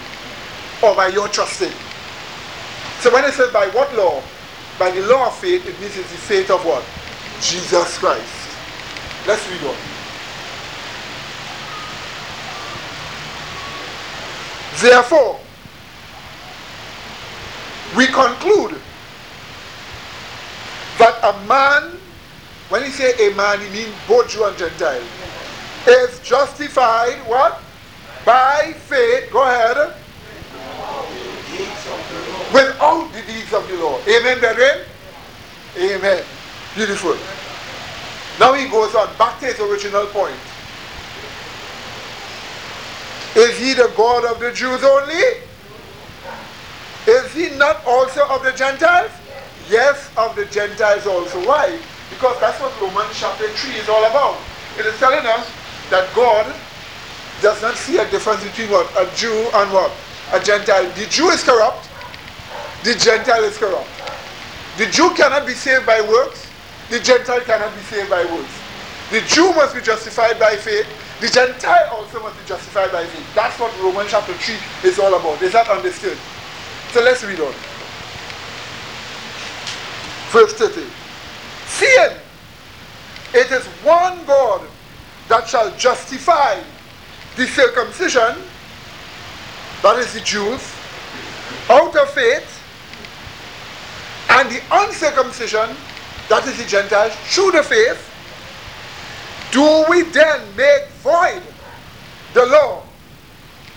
or 0.84 0.95
by 0.95 1.08
your 1.08 1.28
trusting. 1.30 1.72
So 2.99 3.14
when 3.14 3.24
it 3.26 3.34
says 3.34 3.54
by 3.54 3.68
what 3.70 3.94
law? 3.95 4.22
By 4.78 4.91
the 4.91 5.06
law 5.08 5.28
of 5.28 5.38
faith, 5.38 5.66
it 5.68 5.80
means 5.80 5.98
it's 5.98 6.12
the 6.12 6.18
faith 6.18 6.52
of 6.52 6.66
what? 6.66 6.84
Jesus 7.41 7.98
Christ. 7.98 8.47
Let's 9.28 9.45
read 9.52 9.62
on. 9.64 9.76
Therefore, 14.78 15.40
we 17.98 18.08
conclude 18.08 18.80
that 20.98 21.20
a 21.24 21.45
man, 21.45 21.99
when 22.70 22.84
he 22.86 22.90
say 22.90 23.30
a 23.30 23.36
man, 23.36 23.60
he 23.60 23.70
means 23.70 23.94
both 24.08 24.30
Jew 24.30 24.45
and 24.45 24.58
Gentile, 24.58 25.04
is 25.88 26.20
justified 26.20 27.18
what? 27.28 27.60
By 28.24 28.74
faith. 28.86 29.30
Go 29.32 29.44
ahead. 29.44 29.94
Without 32.54 33.12
the 33.12 33.22
deeds 33.24 33.54
of 33.54 33.68
the 33.68 33.76
law. 33.76 33.99
Amen, 34.08 34.40
brethren? 34.40 34.86
Amen. 35.78 36.24
Beautiful. 36.76 37.18
Now 38.40 38.54
he 38.54 38.68
goes 38.70 38.94
on 38.94 39.16
back 39.18 39.40
to 39.40 39.48
his 39.48 39.60
original 39.60 40.06
point. 40.08 40.36
Is 43.36 43.58
he 43.58 43.74
the 43.74 43.92
God 43.96 44.26
of 44.26 44.40
the 44.40 44.52
Jews 44.52 44.84
only? 44.84 45.24
Is 47.08 47.34
he 47.34 47.56
not 47.58 47.86
also 47.86 48.28
of 48.28 48.44
the 48.44 48.52
Gentiles? 48.52 49.12
Yes, 49.70 50.10
of 50.18 50.36
the 50.36 50.46
Gentiles 50.46 51.06
also. 51.06 51.46
Why? 51.48 51.80
Because 52.10 52.40
that's 52.40 52.60
what 52.62 52.74
Romans 52.82 53.14
chapter 53.14 53.48
3 53.48 53.76
is 53.76 53.90
all 53.90 54.04
about. 54.06 54.38
It 54.78 54.86
is 54.86 54.98
telling 55.00 55.26
us 55.26 55.50
that 55.90 56.14
God 56.16 56.54
does 57.42 57.62
not 57.62 57.76
see 57.76 57.98
a 57.98 58.10
difference 58.10 58.44
between 58.44 58.70
what? 58.70 58.90
A 58.98 59.10
Jew 59.16 59.50
and 59.54 59.72
what? 59.72 59.92
A 60.34 60.40
Gentile. 60.40 60.90
The 60.92 61.06
Jew 61.06 61.30
is 61.30 61.44
corrupt. 61.44 61.90
The 62.84 62.96
Gentile 62.96 63.44
is 63.44 63.58
corrupt. 63.58 63.90
The 64.78 64.86
Jew 64.88 65.14
cannot 65.16 65.46
be 65.46 65.54
saved 65.54 65.86
by 65.86 66.02
works. 66.02 66.47
The 66.90 67.00
Gentile 67.00 67.42
cannot 67.42 67.76
be 67.76 67.82
saved 67.82 68.10
by 68.10 68.24
works. 68.26 68.54
The 69.12 69.22
Jew 69.22 69.54
must 69.54 69.76
be 69.76 69.82
justified 69.82 70.40
by 70.40 70.56
faith. 70.56 70.88
The 71.20 71.28
Gentile 71.28 71.90
also 71.92 72.22
must 72.22 72.38
be 72.40 72.46
justified 72.46 72.92
by 72.92 73.06
faith. 73.06 73.36
That's 73.36 73.60
what 73.60 73.72
Romans 73.82 74.12
chapter 74.12 74.34
3 74.34 74.56
is 74.90 75.00
all 75.00 75.14
about. 75.16 75.42
Is 75.42 75.54
that 75.54 75.68
understood? 75.70 76.18
So 76.92 77.02
let's 77.04 77.24
read 77.24 77.40
on. 77.40 77.54
Verse 80.32 80.54
30. 80.54 80.86
Seeing 81.66 82.18
it 83.34 83.52
is 83.52 83.66
one 83.84 84.24
God 84.26 84.62
that 85.28 85.48
shall 85.48 85.76
justify 85.76 86.62
the 87.36 87.46
circumcision, 87.48 88.36
that 89.84 90.00
is 90.00 90.14
the 90.14 90.22
Jews, 90.22 90.62
out 91.70 91.96
of 91.96 92.10
faith, 92.12 92.64
and 94.30 94.50
the 94.50 94.62
uncircumcision, 94.72 95.76
that 96.30 96.45
is 96.48 96.58
the 96.58 96.66
Gentiles, 96.66 97.14
through 97.32 97.52
the 97.52 97.64
faith, 97.64 98.04
do 99.52 99.86
we 99.90 100.04
then 100.12 100.44
make 100.56 100.88
void 100.99 101.41
the 102.34 102.45
law 102.45 102.84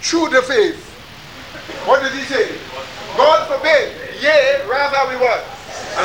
through 0.03 0.29
the 0.31 0.43
faith? 0.43 0.83
What 1.87 2.03
did 2.03 2.13
he 2.13 2.25
say? 2.27 2.59
God 3.17 3.47
forbid. 3.47 3.95
Yea, 4.21 4.67
rather 4.69 5.09
we 5.09 5.17
what? 5.23 5.45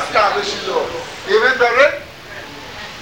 Establish 0.05 0.53
the 0.63 0.71
law. 0.71 0.85
Amen, 1.27 1.57
brethren? 1.57 2.01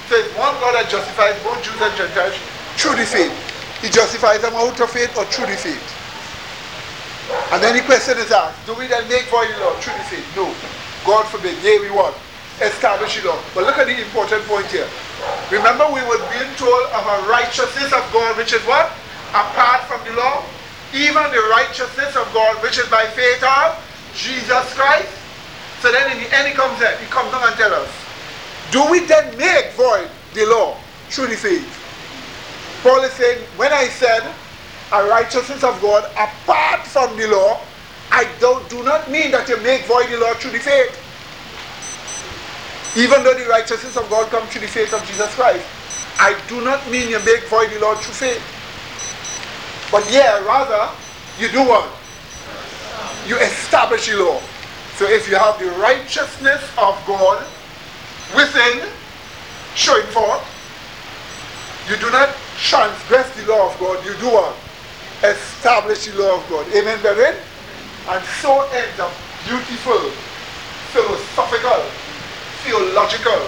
Says 0.08 0.26
one 0.36 0.56
God 0.60 0.74
that 0.74 0.88
justifies 0.88 1.36
both 1.44 1.62
Jews 1.62 1.80
and 1.80 1.94
Gentiles 1.96 2.34
through 2.80 2.96
the 2.96 3.06
faith. 3.06 3.32
He 3.80 3.88
justifies 3.88 4.40
them 4.40 4.54
out 4.54 4.80
of 4.80 4.90
faith 4.90 5.12
or 5.16 5.24
through 5.26 5.46
the 5.52 5.56
faith. 5.56 5.84
And 7.52 7.62
then 7.62 7.76
the 7.76 7.82
question 7.84 8.16
is 8.18 8.32
asked, 8.32 8.64
do 8.66 8.74
we 8.74 8.86
then 8.86 9.06
make 9.08 9.28
void 9.28 9.52
the 9.52 9.60
law 9.60 9.76
through 9.80 9.96
the 10.00 10.04
faith? 10.08 10.26
No. 10.36 10.48
God 11.04 11.28
forbid. 11.28 11.60
Yea, 11.62 11.78
we 11.78 11.90
what? 11.90 12.16
Establish 12.60 13.20
the 13.20 13.28
law. 13.28 13.38
But 13.54 13.64
look 13.64 13.78
at 13.78 13.86
the 13.86 13.98
important 13.98 14.44
point 14.44 14.66
here. 14.66 14.86
Remember 15.50 15.86
we 15.90 16.02
were 16.06 16.22
being 16.30 16.54
told 16.54 16.86
of 16.94 17.02
a 17.02 17.28
righteousness 17.28 17.92
of 17.92 18.04
God, 18.12 18.36
which 18.36 18.52
is 18.52 18.62
what? 18.62 18.92
Apart 19.30 19.82
from 19.90 20.04
the 20.06 20.14
law. 20.14 20.44
Even 20.94 21.24
the 21.34 21.42
righteousness 21.50 22.14
of 22.14 22.30
God, 22.32 22.62
which 22.62 22.78
is 22.78 22.86
by 22.86 23.06
faith 23.06 23.42
of 23.42 23.74
Jesus 24.14 24.72
Christ. 24.74 25.10
So 25.80 25.90
then 25.90 26.16
in 26.16 26.22
the 26.22 26.30
end 26.36 26.48
he 26.48 26.54
comes 26.54 26.78
there, 26.78 26.96
he 26.98 27.06
comes 27.06 27.32
down 27.32 27.42
and 27.42 27.56
tells 27.56 27.72
us, 27.72 27.90
do 28.70 28.88
we 28.90 29.00
then 29.00 29.36
make 29.36 29.72
void 29.72 30.08
the 30.34 30.46
law 30.46 30.78
through 31.10 31.26
the 31.26 31.36
faith? 31.36 31.66
Paul 32.82 33.02
is 33.02 33.12
saying, 33.12 33.42
when 33.56 33.72
I 33.72 33.88
said 33.88 34.22
a 34.92 35.04
righteousness 35.08 35.64
of 35.64 35.80
God 35.82 36.04
apart 36.12 36.86
from 36.86 37.16
the 37.16 37.26
law, 37.26 37.60
I 38.10 38.28
don't, 38.38 38.68
do 38.70 38.82
not 38.84 39.10
mean 39.10 39.32
that 39.32 39.48
you 39.48 39.56
make 39.62 39.84
void 39.86 40.08
the 40.08 40.18
law 40.18 40.34
through 40.34 40.52
the 40.52 40.60
faith. 40.60 41.00
Even 42.96 43.24
though 43.24 43.34
the 43.34 43.46
righteousness 43.48 43.96
of 43.96 44.08
God 44.08 44.30
comes 44.30 44.50
through 44.50 44.62
the 44.62 44.68
faith 44.68 44.92
of 44.94 45.04
Jesus 45.06 45.34
Christ, 45.34 45.66
I 46.18 46.38
do 46.48 46.62
not 46.62 46.88
mean 46.90 47.10
you 47.10 47.18
make 47.24 47.44
void 47.48 47.70
the 47.70 47.80
law 47.80 47.94
through 47.96 48.14
faith. 48.14 48.42
But 49.90 50.10
yeah, 50.12 50.44
rather, 50.44 50.92
you 51.38 51.48
do 51.48 51.62
what? 51.66 51.90
you 53.26 53.36
establish 53.38 54.08
the 54.08 54.16
law. 54.16 54.40
So 54.96 55.08
if 55.08 55.28
you 55.28 55.36
have 55.36 55.58
the 55.58 55.70
righteousness 55.80 56.62
of 56.78 56.94
God 57.06 57.44
within, 58.36 58.86
showing 59.74 60.06
forth, 60.12 60.44
you 61.88 61.96
do 61.96 62.10
not 62.10 62.30
transgress 62.56 63.28
the 63.36 63.46
law 63.50 63.72
of 63.72 63.78
God, 63.80 64.04
you 64.04 64.14
do 64.20 64.28
what? 64.28 64.54
Establish 65.24 66.06
the 66.06 66.20
law 66.20 66.36
of 66.36 66.48
God. 66.48 66.66
Amen, 66.74 67.00
brethren? 67.00 67.34
And 68.08 68.24
so 68.40 68.68
ends 68.72 68.98
a 69.00 69.10
beautiful, 69.48 70.10
philosophical, 70.92 71.82
theological 72.64 73.44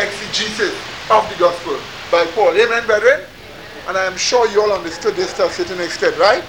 exegesis 0.00 0.74
of 1.10 1.28
the 1.28 1.36
gospel 1.38 1.78
by 2.10 2.24
Paul. 2.32 2.56
Amen, 2.56 2.86
brethren? 2.86 3.20
And 3.86 3.96
I 3.96 4.04
am 4.04 4.16
sure 4.16 4.48
you 4.48 4.62
all 4.62 4.72
understood 4.72 5.14
this 5.14 5.32
to 5.34 5.46
a 5.46 5.50
certain 5.50 5.80
extent, 5.80 6.18
right? 6.18 6.42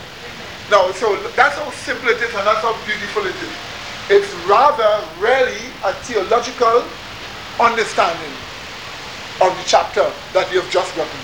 No, 0.71 0.91
so 0.91 1.15
that's 1.35 1.55
how 1.55 1.69
simple 1.71 2.09
it 2.09 2.17
is 2.17 2.33
and 2.33 2.47
that's 2.47 2.63
how 2.63 2.73
beautiful 2.85 3.23
it 3.27 3.35
is. 3.35 3.55
It's 4.09 4.33
rather 4.47 5.03
really 5.19 5.59
a 5.83 5.93
theological 6.07 6.83
understanding 7.59 8.33
of 9.43 9.51
the 9.55 9.63
chapter 9.65 10.07
that 10.33 10.47
you 10.51 10.61
have 10.61 10.71
just 10.71 10.95
gotten. 10.95 11.19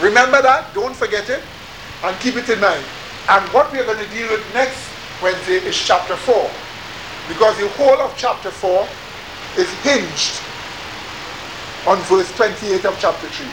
Remember 0.00 0.40
that, 0.42 0.72
don't 0.74 0.94
forget 0.94 1.28
it, 1.30 1.42
and 2.04 2.18
keep 2.20 2.36
it 2.36 2.48
in 2.48 2.60
mind. 2.60 2.84
And 3.28 3.42
what 3.52 3.72
we 3.72 3.80
are 3.80 3.84
going 3.84 4.04
to 4.04 4.10
deal 4.10 4.28
with 4.28 4.44
next 4.52 4.78
Wednesday 5.22 5.64
is 5.64 5.76
chapter 5.76 6.14
4. 6.14 6.50
Because 7.28 7.56
the 7.58 7.68
whole 7.80 7.98
of 8.00 8.14
chapter 8.16 8.50
4 8.50 8.86
is 9.58 9.70
hinged 9.82 10.40
on 11.86 11.98
verse 12.08 12.30
28 12.36 12.84
of 12.84 12.98
chapter 12.98 13.28
3. 13.28 13.46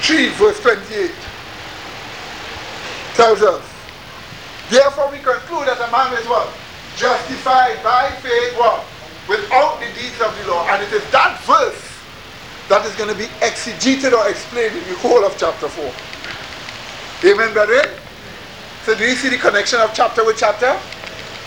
3, 0.00 0.28
verse 0.30 0.60
28 0.60 1.10
tells 3.14 3.42
us 3.42 3.64
Therefore 4.70 5.10
we 5.10 5.18
conclude 5.18 5.66
that 5.66 5.80
a 5.80 5.90
man 5.90 6.12
is 6.12 6.26
what? 6.28 6.48
Justified 6.96 7.82
by 7.82 8.10
faith 8.20 8.56
what? 8.58 8.84
Without 9.28 9.80
the 9.80 9.86
deeds 9.98 10.20
of 10.20 10.36
the 10.38 10.50
law. 10.50 10.66
And 10.68 10.82
it 10.82 10.92
is 10.92 11.02
that 11.10 11.40
verse 11.44 11.88
that 12.68 12.84
is 12.84 12.94
going 12.96 13.10
to 13.10 13.16
be 13.16 13.26
exegeted 13.40 14.12
or 14.12 14.28
explained 14.28 14.76
in 14.76 14.84
the 14.88 14.94
whole 14.96 15.24
of 15.24 15.36
chapter 15.38 15.68
4. 15.68 15.84
Amen, 17.32 17.52
brethren? 17.52 18.07
So 18.88 18.96
do 18.96 19.04
you 19.04 19.16
see 19.16 19.28
the 19.28 19.36
connection 19.36 19.80
of 19.80 19.92
chapter 19.92 20.24
with 20.24 20.38
chapter? 20.38 20.72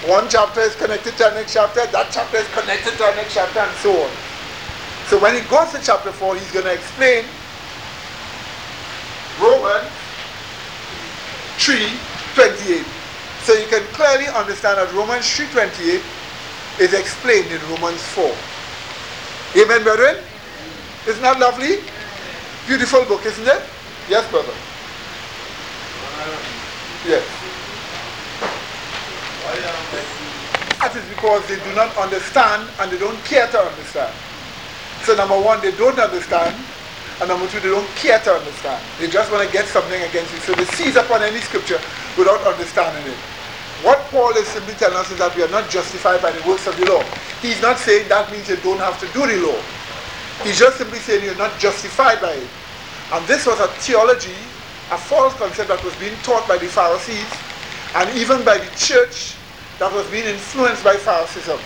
One 0.06 0.30
chapter 0.30 0.62
is 0.62 0.76
connected 0.76 1.18
to 1.18 1.24
the 1.26 1.34
next 1.34 1.56
chapter, 1.56 1.88
that 1.88 2.14
chapter 2.14 2.38
is 2.38 2.48
connected 2.54 2.92
to 2.92 2.98
the 3.00 3.16
next 3.16 3.34
chapter, 3.34 3.66
and 3.66 3.76
so 3.78 3.90
on. 3.90 4.12
So 5.10 5.18
when 5.18 5.34
he 5.34 5.42
goes 5.50 5.72
to 5.72 5.82
chapter 5.82 6.12
4, 6.12 6.36
he's 6.36 6.52
going 6.52 6.70
to 6.70 6.74
explain 6.78 7.26
Romans 9.42 9.90
3 11.58 11.82
28. 12.38 12.86
So 13.42 13.58
you 13.58 13.66
can 13.74 13.82
clearly 13.98 14.30
understand 14.38 14.78
that 14.78 14.94
Romans 14.94 15.26
3.28 15.26 15.98
is 16.78 16.94
explained 16.94 17.50
in 17.50 17.58
Romans 17.74 18.06
4. 18.14 18.30
Amen, 19.66 19.82
brethren? 19.82 20.22
Isn't 21.10 21.24
that 21.24 21.40
lovely? 21.40 21.82
Beautiful 22.68 23.02
book, 23.06 23.26
isn't 23.26 23.48
it? 23.48 23.64
Yes, 24.08 24.30
brother. 24.30 24.54
Yes. 27.06 27.26
That 30.78 30.96
is 30.96 31.06
because 31.10 31.46
they 31.48 31.58
do 31.58 31.74
not 31.76 31.96
understand 31.98 32.70
and 32.80 32.92
they 32.92 32.98
don't 32.98 33.18
care 33.26 33.48
to 33.50 33.58
understand. 33.58 34.14
So 35.04 35.16
number 35.16 35.40
one, 35.40 35.62
they 35.62 35.72
don't 35.74 35.98
understand. 35.98 36.54
And 37.22 37.30
number 37.30 37.46
two, 37.50 37.60
they 37.60 37.70
don't 37.70 37.88
care 37.98 38.20
to 38.22 38.32
understand. 38.34 38.82
They 39.00 39.10
just 39.10 39.32
want 39.32 39.46
to 39.46 39.52
get 39.54 39.66
something 39.66 40.02
against 40.02 40.34
you. 40.34 40.40
So 40.42 40.54
they 40.54 40.66
seize 40.74 40.96
upon 40.96 41.22
any 41.22 41.40
scripture 41.42 41.80
without 42.18 42.42
understanding 42.46 43.06
it. 43.12 43.18
What 43.86 43.98
Paul 44.14 44.38
is 44.38 44.46
simply 44.48 44.74
telling 44.76 44.98
us 44.98 45.10
is 45.10 45.18
that 45.18 45.36
we 45.36 45.42
are 45.42 45.50
not 45.50 45.70
justified 45.70 46.22
by 46.22 46.32
the 46.32 46.42
works 46.48 46.66
of 46.68 46.78
the 46.78 46.86
law. 46.86 47.02
He's 47.42 47.62
not 47.62 47.78
saying 47.78 48.10
that 48.10 48.30
means 48.32 48.50
you 48.50 48.58
don't 48.62 48.78
have 48.78 49.00
to 49.02 49.08
do 49.10 49.26
the 49.26 49.42
law. 49.42 49.58
He's 50.46 50.58
just 50.58 50.78
simply 50.78 51.00
saying 51.00 51.26
you're 51.26 51.38
not 51.38 51.58
justified 51.58 52.22
by 52.22 52.34
it. 52.34 52.50
And 53.14 53.26
this 53.26 53.46
was 53.46 53.60
a 53.60 53.68
theology, 53.82 54.38
a 54.92 54.98
false 54.98 55.34
concept 55.36 55.70
that 55.70 55.84
was 55.84 55.96
being 55.96 56.16
taught 56.22 56.48
by 56.48 56.58
the 56.58 56.68
Pharisees 56.68 57.28
and 57.96 58.12
even 58.20 58.44
by 58.44 58.60
the 58.60 58.72
church 58.76 59.36
that 59.80 59.92
was 59.92 60.06
being 60.12 60.28
influenced 60.28 60.84
by 60.84 60.96
Phariseeism. 61.00 61.60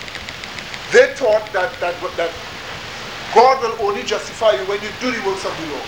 They 0.94 1.10
taught 1.18 1.42
that, 1.52 1.74
that, 1.82 1.98
that 2.22 2.32
God 3.34 3.58
will 3.66 3.90
only 3.90 4.04
justify 4.06 4.54
you 4.54 4.64
when 4.70 4.78
you 4.80 4.90
do 5.02 5.10
the 5.10 5.20
works 5.26 5.44
of 5.44 5.52
the 5.58 5.66
law. 5.74 5.86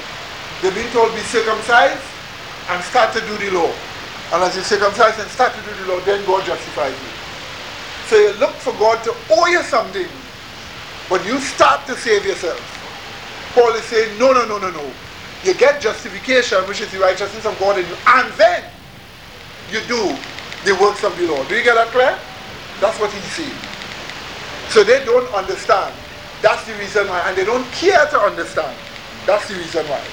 They've 0.61 0.73
been 0.73 0.89
told 0.91 1.13
be 1.13 1.21
circumcised 1.29 2.01
and 2.73 2.83
start 2.83 3.13
to 3.13 3.21
do 3.21 3.37
the 3.37 3.53
law. 3.53 3.71
And 4.33 4.43
as 4.43 4.57
you 4.57 4.65
circumcise 4.65 5.17
and 5.21 5.29
start 5.29 5.53
to 5.53 5.61
do 5.61 5.71
the 5.85 5.93
law, 5.93 5.99
then 6.01 6.25
God 6.25 6.43
justifies 6.43 6.91
you. 6.91 7.13
So 8.09 8.17
you 8.17 8.33
look 8.41 8.51
for 8.65 8.73
God 8.81 9.03
to 9.05 9.13
owe 9.31 9.47
you 9.47 9.61
something, 9.61 10.09
but 11.07 11.23
you 11.25 11.39
start 11.39 11.85
to 11.85 11.95
save 11.95 12.25
yourself. 12.25 12.59
Paul 13.53 13.73
is 13.75 13.85
saying, 13.85 14.17
no, 14.17 14.33
no, 14.33 14.45
no, 14.45 14.57
no, 14.57 14.71
no. 14.71 14.91
You 15.47 15.53
get 15.53 15.81
justification, 15.81 16.59
which 16.67 16.81
is 16.81 16.91
the 16.91 16.99
righteousness 16.99 17.45
of 17.45 17.57
God 17.57 17.79
in 17.79 17.87
you, 17.87 17.95
and 18.05 18.31
then 18.33 18.63
you 19.71 19.79
do 19.87 20.13
the 20.65 20.75
works 20.75 21.03
of 21.03 21.17
the 21.17 21.25
law. 21.27 21.43
Do 21.47 21.55
you 21.55 21.63
get 21.63 21.75
that 21.75 21.87
clear? 21.87 22.19
That's 22.81 22.99
what 22.99 23.11
he's 23.11 23.31
saying. 23.31 23.57
So 24.69 24.83
they 24.83 25.03
don't 25.05 25.33
understand. 25.33 25.95
That's 26.41 26.67
the 26.67 26.73
reason 26.75 27.07
why. 27.07 27.21
And 27.21 27.37
they 27.37 27.45
don't 27.45 27.65
care 27.71 28.05
to 28.05 28.19
understand. 28.19 28.77
That's 29.25 29.47
the 29.47 29.55
reason 29.55 29.85
why. 29.87 30.03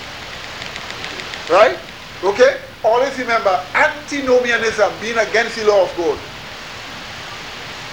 Right? 1.51 1.79
Okay? 2.23 2.61
always 2.85 3.19
remember 3.19 3.65
antinomianism, 3.75 4.93
being 5.01 5.17
against 5.17 5.57
the 5.57 5.67
law 5.67 5.85
of 5.85 5.97
God, 5.97 6.19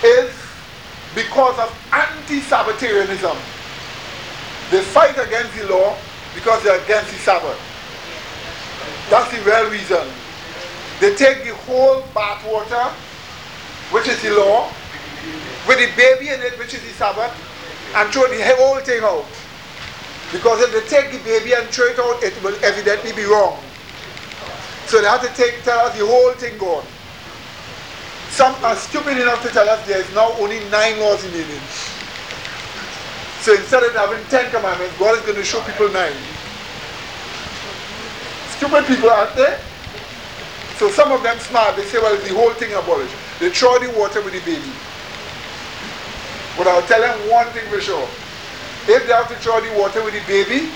is 0.03 0.35
because 1.15 1.57
of 1.57 1.72
anti-Sabbatarianism. 1.91 3.38
They 4.69 4.81
fight 4.81 5.18
against 5.18 5.55
the 5.57 5.68
law 5.69 5.97
because 6.34 6.64
they're 6.64 6.82
against 6.82 7.12
the 7.12 7.20
Sabbath. 7.20 7.60
That's 9.10 9.32
the 9.32 9.41
real 9.44 9.70
reason. 9.70 10.08
They 10.99 11.16
take 11.16 11.44
the 11.44 11.56
whole 11.66 12.02
bath 12.14 12.45
water, 12.45 12.94
which 13.91 14.08
is 14.08 14.22
the 14.22 14.32
law, 14.32 14.72
with 15.68 15.80
the 15.80 15.90
baby 15.98 16.30
in 16.30 16.41
it, 16.41 16.58
which 16.58 16.74
is 16.74 16.82
the 16.82 16.94
Sabbath, 16.94 17.34
and 17.95 18.10
throw 18.14 18.28
the 18.28 18.41
whole 18.56 18.80
thing 18.80 19.03
out. 19.03 19.26
Because 20.32 20.62
if 20.62 20.72
they 20.72 20.88
take 20.88 21.12
the 21.12 21.20
baby 21.20 21.53
and 21.53 21.68
throw 21.68 21.88
it 21.88 21.99
out, 21.99 22.24
it 22.24 22.41
will 22.41 22.56
evidently 22.64 23.12
be 23.14 23.26
wrong. 23.26 23.60
So 24.86 25.02
they 25.02 25.08
have 25.08 25.22
to 25.22 25.34
take, 25.36 25.64
tell 25.64 25.80
us 25.80 25.98
the 25.98 26.06
whole 26.06 26.32
thing 26.34 26.58
gone. 26.58 26.86
Some 28.30 28.56
are 28.64 28.76
stupid 28.78 29.18
enough 29.18 29.41
to 29.44 29.49
tell 29.49 29.68
us 29.68 29.86
there 29.86 29.99
is 29.99 30.16
now 30.16 30.32
only 30.40 30.60
nine 30.70 30.99
laws 30.99 31.24
in 31.26 31.34
the. 31.34 31.44
So 33.41 33.53
instead 33.55 33.81
of 33.84 33.93
having 33.93 34.23
ten 34.30 34.49
commandments, 34.51 34.97
God 34.99 35.18
is 35.18 35.26
going 35.26 35.38
to 35.38 35.43
show 35.43 35.61
people 35.61 35.89
nine. 35.89 36.13
Stupid 38.57 38.85
people, 38.85 39.09
out 39.09 39.35
there. 39.35 39.59
So 40.77 40.89
some 40.89 41.11
of 41.11 41.23
them 41.23 41.38
smart, 41.39 41.76
they 41.76 41.84
say, 41.85 41.97
well, 41.97 42.15
the 42.22 42.34
whole 42.34 42.53
thing 42.53 42.73
abolished. 42.73 43.15
They 43.39 43.49
throw 43.49 43.80
the 43.80 43.89
water 43.97 44.22
with 44.22 44.34
the 44.34 44.45
baby. 44.45 44.69
But 46.57 46.68
I'll 46.68 46.85
tell 46.85 47.01
them 47.01 47.18
one 47.30 47.47
thing 47.47 47.68
for 47.69 47.81
sure. 47.81 48.07
If 48.85 49.07
they 49.07 49.13
have 49.13 49.27
to 49.30 49.35
throw 49.38 49.61
the 49.61 49.73
water 49.80 50.03
with 50.03 50.13
the 50.13 50.26
baby, 50.30 50.69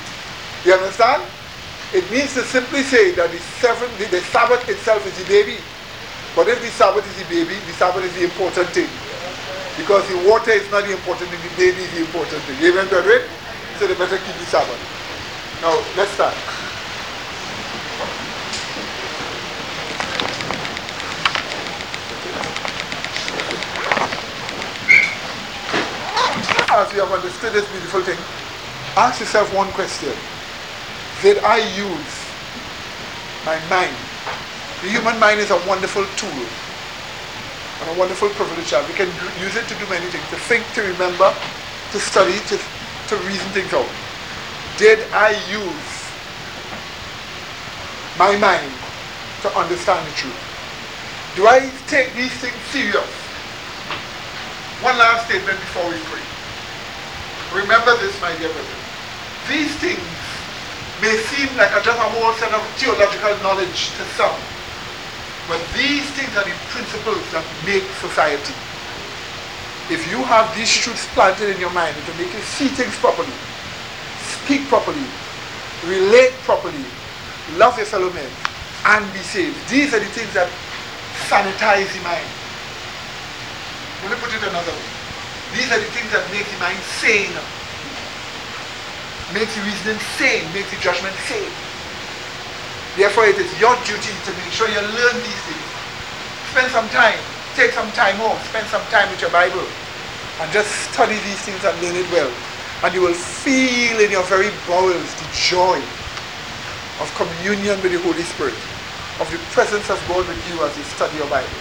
you 0.66 0.74
understand? 0.74 1.22
It 1.94 2.10
means 2.10 2.34
to 2.34 2.42
simply 2.42 2.82
say 2.82 3.12
that 3.14 3.30
the, 3.30 3.38
seven, 3.62 3.90
the, 3.98 4.06
the 4.10 4.22
Sabbath 4.34 4.68
itself 4.68 5.06
is 5.06 5.18
the 5.22 5.26
baby. 5.30 5.58
But 6.36 6.48
if 6.48 6.62
the 6.62 6.70
Sabbath 6.70 7.06
is 7.06 7.18
the 7.22 7.30
baby, 7.30 7.54
the 7.54 7.74
Sabbath 7.74 8.04
is 8.04 8.14
the 8.16 8.24
important 8.26 8.70
thing. 8.70 8.90
Because 9.78 10.08
the 10.08 10.18
water 10.30 10.52
is 10.52 10.70
not 10.72 10.86
the 10.86 10.94
important 10.94 11.30
thing, 11.30 11.42
the 11.42 11.56
baby 11.58 11.84
is 11.84 11.92
the 11.92 12.00
important 12.00 12.42
thing. 12.44 12.56
Amen, 12.64 12.88
brethren? 12.88 13.22
So 13.78 13.88
they 13.88 13.94
better 13.96 14.18
keep 14.18 14.36
the 14.36 14.46
Sabbath. 14.46 14.80
Now, 15.62 15.76
let's 15.98 16.12
start. 16.12 16.34
As 26.72 26.94
you 26.94 27.00
have 27.00 27.12
understood 27.12 27.54
this 27.54 27.70
beautiful 27.72 28.02
thing, 28.02 28.18
ask 28.98 29.20
yourself 29.20 29.54
one 29.54 29.72
question 29.72 30.12
did 31.22 31.40
I 31.40 31.58
use 31.76 32.16
my 33.46 33.58
mind? 33.70 33.96
The 34.84 34.90
human 34.90 35.18
mind 35.20 35.40
is 35.40 35.50
a 35.50 35.58
wonderful 35.68 36.06
tool 36.18 36.65
and 37.82 37.90
a 37.92 38.00
wonderful 38.00 38.30
privilege. 38.30 38.72
that 38.72 38.88
We 38.88 38.96
can 38.96 39.12
use 39.42 39.56
it 39.56 39.68
to 39.68 39.76
do 39.76 39.86
many 39.92 40.08
things, 40.08 40.24
to 40.32 40.40
think, 40.48 40.64
to 40.76 40.82
remember, 40.82 41.34
to 41.92 41.98
study, 42.00 42.40
to, 42.48 42.56
to 42.56 43.14
reason 43.28 43.48
things 43.52 43.72
out. 43.74 43.88
Did 44.78 45.04
I 45.12 45.36
use 45.52 45.92
my 48.20 48.36
mind 48.40 48.72
to 49.44 49.50
understand 49.60 50.08
the 50.08 50.14
truth? 50.16 50.42
Do 51.36 51.48
I 51.48 51.68
take 51.88 52.16
these 52.16 52.32
things 52.40 52.56
serious? 52.72 53.12
One 54.80 54.98
last 54.98 55.28
statement 55.28 55.60
before 55.60 55.88
we 55.92 56.00
pray. 56.08 56.24
Remember 57.60 57.96
this, 58.00 58.16
my 58.22 58.32
dear 58.40 58.52
brother. 58.52 58.80
These 59.48 59.76
things 59.84 60.16
may 61.04 61.16
seem 61.28 61.52
like 61.58 61.72
a, 61.76 61.84
just 61.84 62.00
a 62.00 62.08
whole 62.08 62.34
set 62.40 62.52
of 62.52 62.64
theological 62.80 63.36
knowledge 63.44 63.92
to 64.00 64.04
some. 64.16 64.55
But 65.48 65.62
these 65.78 66.10
things 66.18 66.34
are 66.38 66.44
the 66.44 66.56
principles 66.74 67.22
that 67.32 67.46
make 67.66 67.86
society. 68.02 68.54
If 69.94 70.02
you 70.10 70.18
have 70.26 70.50
these 70.58 70.74
truths 70.74 71.06
planted 71.14 71.54
in 71.54 71.60
your 71.62 71.70
mind, 71.70 71.94
it 71.94 72.04
will 72.10 72.18
make 72.18 72.34
you 72.34 72.42
see 72.42 72.68
things 72.68 72.98
properly, 72.98 73.30
speak 74.42 74.66
properly, 74.66 75.06
relate 75.86 76.34
properly, 76.42 76.82
love 77.62 77.78
your 77.78 77.86
fellow 77.86 78.10
men, 78.10 78.32
and 78.86 79.06
be 79.14 79.22
saved. 79.22 79.58
These 79.70 79.94
are 79.94 80.02
the 80.02 80.10
things 80.10 80.34
that 80.34 80.50
sanitize 81.30 81.94
the 81.94 82.02
mind. 82.02 82.26
Let 84.02 84.10
me 84.14 84.18
put 84.18 84.34
it 84.34 84.42
another 84.42 84.74
way. 84.74 84.90
These 85.54 85.70
are 85.70 85.78
the 85.78 85.92
things 85.94 86.10
that 86.10 86.26
make 86.34 86.50
the 86.50 86.58
mind 86.58 86.82
sane 86.98 87.38
makes 89.34 89.56
the 89.56 89.62
reasoning 89.62 90.00
sane, 90.18 90.46
makes 90.54 90.70
the 90.70 90.78
judgment 90.78 91.16
sane. 91.26 91.65
Therefore, 92.96 93.26
it 93.28 93.36
is 93.36 93.52
your 93.60 93.76
duty 93.84 94.16
to 94.24 94.32
make 94.40 94.52
sure 94.56 94.72
you 94.72 94.80
learn 94.80 95.16
these 95.20 95.42
things. 95.44 95.68
Spend 96.56 96.72
some 96.72 96.88
time, 96.96 97.20
take 97.56 97.72
some 97.72 97.92
time 97.92 98.16
off, 98.22 98.40
spend 98.48 98.68
some 98.72 98.84
time 98.88 99.12
with 99.12 99.20
your 99.20 99.32
Bible, 99.32 99.68
and 100.40 100.48
just 100.56 100.72
study 100.92 101.20
these 101.28 101.42
things 101.44 101.60
and 101.64 101.76
learn 101.84 101.96
it 101.96 102.08
well. 102.12 102.32
And 102.84 102.96
you 102.96 103.02
will 103.02 103.14
feel 103.14 104.00
in 104.00 104.12
your 104.12 104.24
very 104.24 104.48
bowels 104.64 105.12
the 105.20 105.28
joy 105.36 105.76
of 107.04 107.12
communion 107.20 107.76
with 107.84 107.92
the 107.92 108.00
Holy 108.00 108.24
Spirit, 108.24 108.56
of 109.20 109.28
the 109.28 109.40
presence 109.52 109.90
of 109.92 110.00
God 110.08 110.24
with 110.28 110.40
you 110.48 110.64
as 110.64 110.72
you 110.78 110.84
study 110.96 111.18
your 111.18 111.28
Bible. 111.28 111.52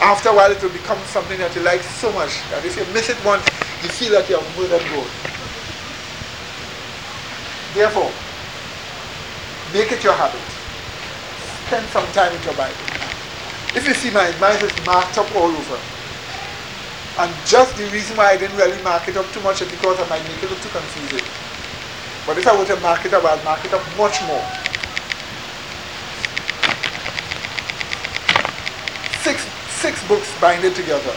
After 0.00 0.30
a 0.30 0.34
while, 0.34 0.50
it 0.50 0.62
will 0.62 0.72
become 0.72 0.98
something 1.12 1.36
that 1.44 1.54
you 1.54 1.60
like 1.60 1.82
so 1.82 2.10
much 2.16 2.40
that 2.48 2.64
if 2.64 2.72
you 2.72 2.88
miss 2.94 3.10
it 3.10 3.20
once, 3.22 3.44
you 3.84 3.92
feel 3.92 4.12
that 4.16 4.24
you 4.32 4.40
have 4.40 4.48
murdered 4.56 4.80
God. 4.96 5.10
Therefore, 7.76 8.08
make 9.72 9.92
it 9.92 10.02
your 10.02 10.14
habit. 10.14 10.40
Spend 11.66 11.86
some 11.94 12.06
time 12.12 12.32
with 12.32 12.44
your 12.44 12.54
Bible. 12.54 12.74
If 13.74 13.86
you 13.86 13.94
see 13.94 14.10
my 14.10 14.26
mine 14.42 14.58
is 14.64 14.74
marked 14.84 15.18
up 15.18 15.30
all 15.36 15.50
over. 15.50 15.78
And 17.18 17.30
just 17.46 17.76
the 17.76 17.86
reason 17.90 18.16
why 18.16 18.30
I 18.32 18.36
didn't 18.36 18.56
really 18.56 18.80
mark 18.82 19.06
it 19.06 19.16
up 19.16 19.30
too 19.32 19.40
much 19.40 19.62
is 19.62 19.70
because 19.70 19.98
I 20.00 20.08
might 20.08 20.22
make 20.24 20.42
it 20.42 20.50
look 20.50 20.60
too 20.60 20.70
confusing. 20.70 21.26
But 22.26 22.38
if 22.38 22.46
I 22.46 22.56
were 22.56 22.64
to 22.66 22.80
mark 22.80 23.04
it 23.04 23.14
up, 23.14 23.24
I'd 23.24 23.44
mark 23.44 23.64
it 23.64 23.72
up 23.72 23.82
much 23.96 24.22
more. 24.26 24.42
Six, 29.22 29.42
six 29.78 30.08
books 30.08 30.28
binded 30.40 30.74
together. 30.74 31.14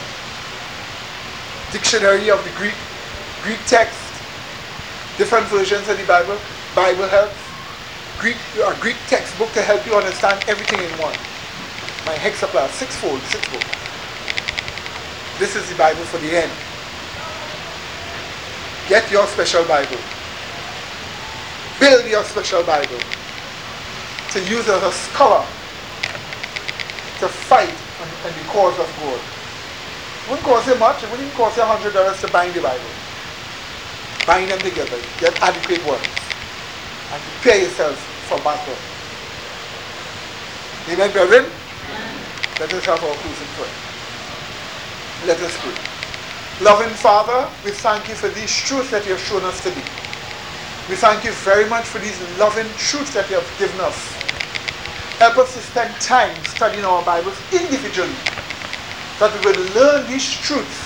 Dictionary 1.72 2.30
of 2.30 2.42
the 2.44 2.50
Greek, 2.56 2.74
Greek 3.42 3.58
text, 3.66 3.98
different 5.18 5.46
versions 5.46 5.88
of 5.88 5.98
the 5.98 6.04
Bible, 6.04 6.38
Bible 6.74 7.08
helps, 7.08 7.43
Greek, 8.18 8.36
a 8.64 8.74
Greek 8.80 8.96
textbook 9.08 9.50
to 9.52 9.62
help 9.62 9.84
you 9.86 9.94
understand 9.94 10.42
everything 10.48 10.80
in 10.80 10.90
one. 10.98 11.14
My 12.06 12.14
hexapla, 12.14 12.68
sixfold, 12.70 13.20
sixfold. 13.22 13.64
This 15.38 15.56
is 15.56 15.68
the 15.68 15.74
Bible 15.76 16.04
for 16.04 16.18
the 16.18 16.30
end. 16.36 16.52
Get 18.88 19.10
your 19.10 19.26
special 19.26 19.64
Bible. 19.64 19.98
Build 21.80 22.06
your 22.06 22.22
special 22.24 22.62
Bible 22.62 23.00
to 24.30 24.40
use 24.44 24.68
as 24.68 24.82
a 24.82 24.92
scholar 24.92 25.44
to 27.18 27.28
fight 27.28 27.74
on 28.00 28.32
the 28.32 28.44
cause 28.48 28.78
of 28.78 28.86
God. 29.00 29.20
It 30.24 30.30
wouldn't 30.30 30.46
cost 30.46 30.68
you 30.68 30.74
much. 30.76 31.02
It 31.02 31.10
wouldn't 31.10 31.32
cost 31.34 31.56
you 31.56 31.62
$100 31.62 32.20
to 32.20 32.32
bind 32.32 32.54
the 32.54 32.62
Bible. 32.62 32.84
Bind 34.26 34.50
them 34.50 34.58
together. 34.60 34.98
Get 35.20 35.40
adequate 35.42 35.84
ones. 35.86 36.23
And 37.12 37.22
prepare 37.22 37.62
yourself 37.62 37.96
for 38.28 38.38
battle. 38.40 38.76
Amen, 40.92 41.10
brethren? 41.12 41.50
Let 42.60 42.72
us 42.72 42.84
have 42.86 43.02
our 43.02 43.14
closing 43.14 43.50
prayer. 43.56 43.72
Let 45.26 45.40
us 45.40 45.56
pray. 45.58 45.74
Loving 46.64 46.94
Father, 46.94 47.48
we 47.64 47.72
thank 47.72 48.08
you 48.08 48.14
for 48.14 48.28
these 48.28 48.54
truths 48.54 48.90
that 48.90 49.04
you 49.04 49.12
have 49.12 49.20
shown 49.20 49.42
us 49.44 49.62
today. 49.62 49.82
We 50.88 50.96
thank 50.96 51.24
you 51.24 51.32
very 51.42 51.68
much 51.68 51.84
for 51.84 51.98
these 51.98 52.14
loving 52.38 52.68
truths 52.76 53.14
that 53.14 53.28
you 53.28 53.36
have 53.36 53.58
given 53.58 53.80
us. 53.80 53.96
Help 55.18 55.38
us 55.38 55.54
to 55.54 55.60
spend 55.60 55.94
time 56.00 56.34
studying 56.44 56.84
our 56.84 57.02
Bibles 57.04 57.36
individually, 57.50 58.14
that 59.18 59.32
we 59.32 59.50
will 59.50 59.64
learn 59.74 60.06
these 60.06 60.30
truths 60.30 60.78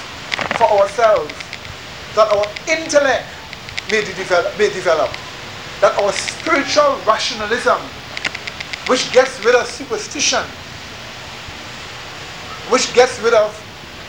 for 0.56 0.70
ourselves, 0.78 1.34
that 2.14 2.32
our 2.32 2.46
intellect 2.70 3.26
may 3.90 4.00
develop, 4.02 4.56
may 4.56 4.72
develop 4.72 5.10
that 5.80 5.96
our 5.98 6.12
spiritual 6.12 6.98
rationalism, 7.06 7.78
which 8.86 9.12
gets 9.12 9.42
rid 9.44 9.54
of 9.54 9.66
superstition, 9.66 10.42
which 12.70 12.92
gets 12.94 13.20
rid 13.20 13.34
of 13.34 13.54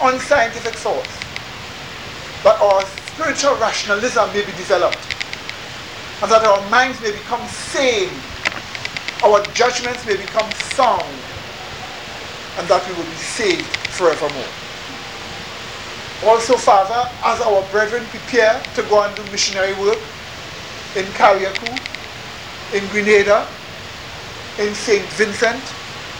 unscientific 0.01 0.73
thoughts, 0.73 1.13
that 2.43 2.59
our 2.61 2.81
spiritual 3.13 3.55
rationalism 3.57 4.27
may 4.33 4.45
be 4.45 4.51
developed, 4.53 4.99
and 6.21 6.31
that 6.31 6.43
our 6.43 6.69
minds 6.69 6.99
may 7.01 7.11
become 7.11 7.45
sane, 7.47 8.09
our 9.23 9.43
judgments 9.53 10.05
may 10.05 10.17
become 10.17 10.49
sound, 10.73 11.05
and 12.57 12.67
that 12.67 12.81
we 12.87 12.93
will 12.95 13.09
be 13.09 13.17
saved 13.17 13.65
forevermore. 13.93 14.51
Also, 16.25 16.57
Father, 16.57 17.09
as 17.23 17.39
our 17.41 17.61
brethren 17.71 18.03
prepare 18.07 18.59
to 18.75 18.83
go 18.83 19.03
and 19.03 19.15
do 19.15 19.23
missionary 19.31 19.73
work, 19.79 19.99
in 20.95 21.13
Carriacou, 21.13 21.81
in 22.71 22.89
Grenada, 22.89 23.55
in 24.57 24.75
St. 24.75 25.11
Vincent, 25.13 25.77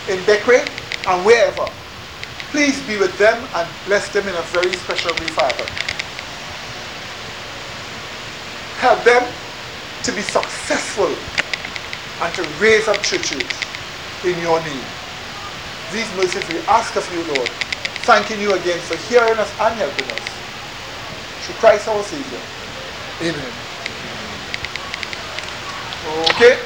in 0.07 0.25
Bequia, 0.25 0.73
and 1.05 1.25
wherever. 1.25 1.69
Please 2.49 2.85
be 2.87 2.97
with 2.97 3.17
them 3.17 3.49
and 3.53 3.83
bless 3.85 4.09
them 4.09 4.27
in 4.27 4.35
a 4.35 4.43
very 4.43 4.75
special 4.75 5.17
way, 5.17 5.27
Father. 5.29 5.71
Help 8.75 9.03
them 9.05 9.35
to 10.03 10.11
be 10.13 10.21
successful 10.21 11.29
and 12.21 12.35
to 12.35 12.45
raise 12.45 12.87
up 12.87 13.03
churches 13.03 13.69
in 14.23 14.39
your 14.39 14.63
name. 14.63 14.95
These 15.91 16.13
mercies 16.13 16.49
we 16.49 16.59
ask 16.67 16.95
of 16.95 17.11
you, 17.11 17.23
Lord, 17.23 17.51
thanking 17.95 18.41
you 18.41 18.53
again 18.53 18.81
for 18.81 18.97
hearing 18.97 19.39
us 19.39 19.55
and 19.59 19.77
helping 19.77 20.09
us. 20.09 20.43
Through 21.39 21.55
Christ 21.55 21.87
our 21.87 22.03
Savior. 22.03 22.43
Amen. 23.21 23.68
Okay. 26.09 26.57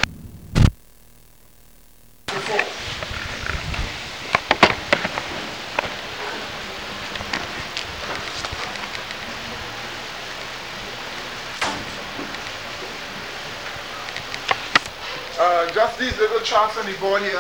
Uh, 15.38 15.70
just 15.72 16.00
these 16.00 16.18
little 16.20 16.40
charts 16.40 16.78
on 16.78 16.86
the 16.86 16.94
board 17.00 17.22
here 17.22 17.38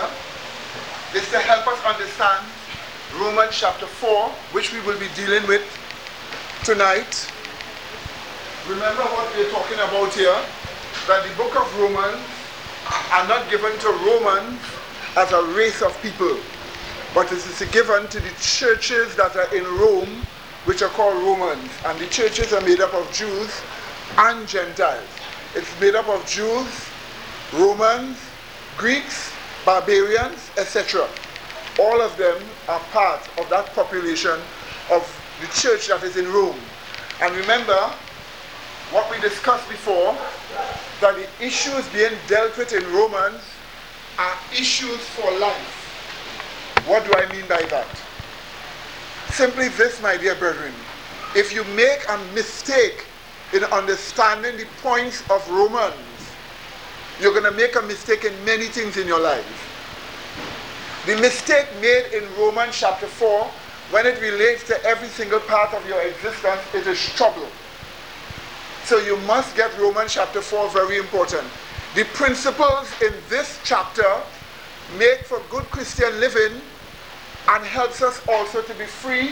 is 1.15 1.29
to 1.29 1.39
help 1.39 1.65
us 1.67 1.85
understand 1.85 2.45
Romans 3.17 3.55
chapter 3.57 3.85
4, 3.85 4.29
which 4.51 4.73
we 4.73 4.81
will 4.81 4.99
be 4.99 5.07
dealing 5.15 5.47
with 5.47 5.63
tonight. 6.65 7.31
Remember 8.67 9.03
what 9.03 9.33
we're 9.37 9.49
talking 9.51 9.77
about 9.77 10.13
here? 10.13 10.62
That 11.07 11.27
the 11.27 11.35
book 11.35 11.53
of 11.59 11.79
Romans 11.79 12.21
are 13.11 13.27
not 13.27 13.49
given 13.49 13.77
to 13.79 13.89
Romans 14.07 14.59
as 15.17 15.31
a 15.33 15.43
race 15.53 15.81
of 15.81 15.99
people, 16.01 16.37
but 17.13 17.25
it 17.27 17.39
is 17.45 17.59
given 17.71 18.07
to 18.07 18.19
the 18.19 18.31
churches 18.39 19.13
that 19.15 19.35
are 19.35 19.53
in 19.53 19.63
Rome, 19.77 20.25
which 20.65 20.81
are 20.81 20.89
called 20.89 21.15
Romans. 21.23 21.69
And 21.85 21.99
the 21.99 22.07
churches 22.07 22.53
are 22.53 22.61
made 22.61 22.79
up 22.79 22.93
of 22.93 23.11
Jews 23.11 23.51
and 24.17 24.47
Gentiles. 24.47 25.07
It's 25.55 25.79
made 25.81 25.95
up 25.95 26.07
of 26.07 26.25
Jews, 26.25 26.67
Romans, 27.53 28.17
Greeks, 28.77 29.33
barbarians, 29.65 30.49
etc. 30.57 31.07
All 31.79 32.01
of 32.01 32.15
them 32.17 32.41
are 32.69 32.79
part 32.91 33.27
of 33.39 33.49
that 33.49 33.73
population 33.73 34.39
of 34.89 35.03
the 35.41 35.47
church 35.59 35.87
that 35.87 36.01
is 36.03 36.15
in 36.15 36.31
Rome. 36.31 36.59
And 37.21 37.35
remember, 37.35 37.91
what 38.91 39.09
we 39.11 39.19
discussed 39.19 39.67
before, 39.69 40.15
that 41.03 41.17
the 41.17 41.45
issues 41.45 41.85
being 41.89 42.13
dealt 42.29 42.57
with 42.57 42.71
in 42.71 42.81
Romans 42.93 43.41
are 44.17 44.37
issues 44.53 44.99
for 44.99 45.29
life. 45.37 46.85
What 46.87 47.03
do 47.03 47.11
I 47.13 47.29
mean 47.33 47.45
by 47.49 47.61
that? 47.63 47.87
Simply 49.27 49.67
this, 49.67 50.01
my 50.01 50.15
dear 50.15 50.33
brethren. 50.35 50.71
If 51.35 51.53
you 51.53 51.65
make 51.75 52.07
a 52.07 52.17
mistake 52.33 53.03
in 53.51 53.65
understanding 53.65 54.55
the 54.55 54.65
points 54.81 55.29
of 55.29 55.45
Romans, 55.49 55.93
you're 57.19 57.33
going 57.33 57.51
to 57.51 57.57
make 57.57 57.75
a 57.75 57.81
mistake 57.81 58.23
in 58.23 58.33
many 58.45 58.67
things 58.67 58.95
in 58.95 59.05
your 59.05 59.19
life. 59.19 59.43
The 61.05 61.17
mistake 61.17 61.67
made 61.81 62.13
in 62.13 62.23
Romans 62.39 62.77
chapter 62.79 63.07
4, 63.07 63.43
when 63.91 64.07
it 64.07 64.21
relates 64.21 64.65
to 64.67 64.81
every 64.85 65.09
single 65.09 65.41
part 65.41 65.73
of 65.73 65.85
your 65.85 66.01
existence, 66.01 66.61
it 66.73 66.87
is 66.87 66.97
trouble. 67.17 67.49
So 68.85 68.97
you 68.99 69.17
must 69.21 69.55
get 69.55 69.75
Romans 69.79 70.13
chapter 70.13 70.41
4 70.41 70.69
very 70.69 70.97
important. 70.97 71.47
The 71.95 72.03
principles 72.05 72.91
in 73.01 73.13
this 73.29 73.59
chapter 73.63 74.21
make 74.97 75.25
for 75.25 75.41
good 75.49 75.63
Christian 75.71 76.19
living 76.19 76.59
and 77.47 77.63
helps 77.65 78.01
us 78.01 78.21
also 78.27 78.61
to 78.61 78.73
be 78.73 78.85
free 78.85 79.29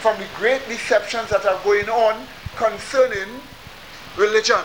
from 0.00 0.18
the 0.18 0.26
great 0.36 0.66
deceptions 0.68 1.28
that 1.30 1.44
are 1.44 1.60
going 1.64 1.88
on 1.88 2.26
concerning 2.56 3.28
religion. 4.16 4.64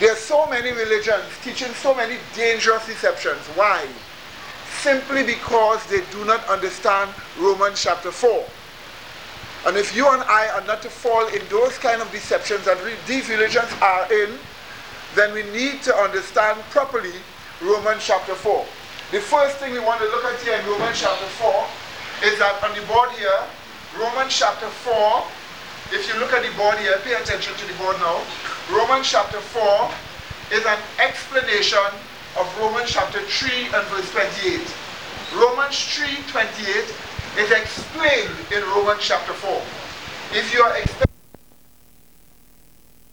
There 0.00 0.12
are 0.12 0.16
so 0.16 0.46
many 0.46 0.72
religions 0.72 1.24
teaching 1.44 1.72
so 1.74 1.94
many 1.94 2.16
dangerous 2.34 2.86
deceptions. 2.86 3.46
Why? 3.54 3.86
Simply 4.80 5.22
because 5.22 5.84
they 5.86 6.00
do 6.10 6.24
not 6.24 6.44
understand 6.48 7.10
Romans 7.38 7.82
chapter 7.82 8.10
4. 8.10 8.44
And 9.66 9.76
if 9.76 9.94
you 9.94 10.08
and 10.08 10.22
I 10.22 10.48
are 10.48 10.64
not 10.66 10.80
to 10.82 10.90
fall 10.90 11.26
in 11.28 11.42
those 11.50 11.76
kind 11.78 12.00
of 12.00 12.10
deceptions 12.10 12.64
that 12.64 12.78
these 13.06 13.28
religions 13.28 13.68
are 13.82 14.10
in, 14.12 14.38
then 15.14 15.34
we 15.34 15.42
need 15.52 15.82
to 15.82 15.94
understand 15.94 16.60
properly 16.70 17.12
Romans 17.60 18.02
chapter 18.04 18.34
4. 18.34 18.64
The 19.12 19.20
first 19.20 19.56
thing 19.58 19.72
we 19.72 19.80
want 19.80 20.00
to 20.00 20.06
look 20.06 20.24
at 20.24 20.40
here 20.40 20.56
in 20.56 20.64
Romans 20.64 21.00
chapter 21.00 21.26
4 21.26 22.30
is 22.30 22.38
that 22.38 22.62
on 22.64 22.72
the 22.72 22.80
board 22.86 23.10
here, 23.18 23.42
Romans 23.98 24.32
chapter 24.32 24.68
4, 24.68 25.26
if 25.92 26.08
you 26.08 26.18
look 26.20 26.32
at 26.32 26.46
the 26.46 26.56
board 26.56 26.78
here, 26.78 26.96
pay 27.02 27.14
attention 27.14 27.52
to 27.52 27.66
the 27.66 27.74
board 27.74 27.98
now. 27.98 28.22
Romans 28.70 29.10
chapter 29.10 29.40
4 29.40 29.90
is 30.56 30.64
an 30.64 30.78
explanation 31.04 31.90
of 32.38 32.46
Romans 32.60 32.88
chapter 32.88 33.20
3 33.20 33.50
and 33.74 33.84
verse 33.90 34.08
28. 34.12 34.62
Romans 35.36 35.76
3 35.94 36.06
28 36.30 36.94
is 37.38 37.50
explained 37.50 38.34
in 38.52 38.62
Romans 38.74 39.00
chapter 39.00 39.32
4. 39.32 39.62
If 40.32 40.52
you 40.52 40.62
are 40.62 40.76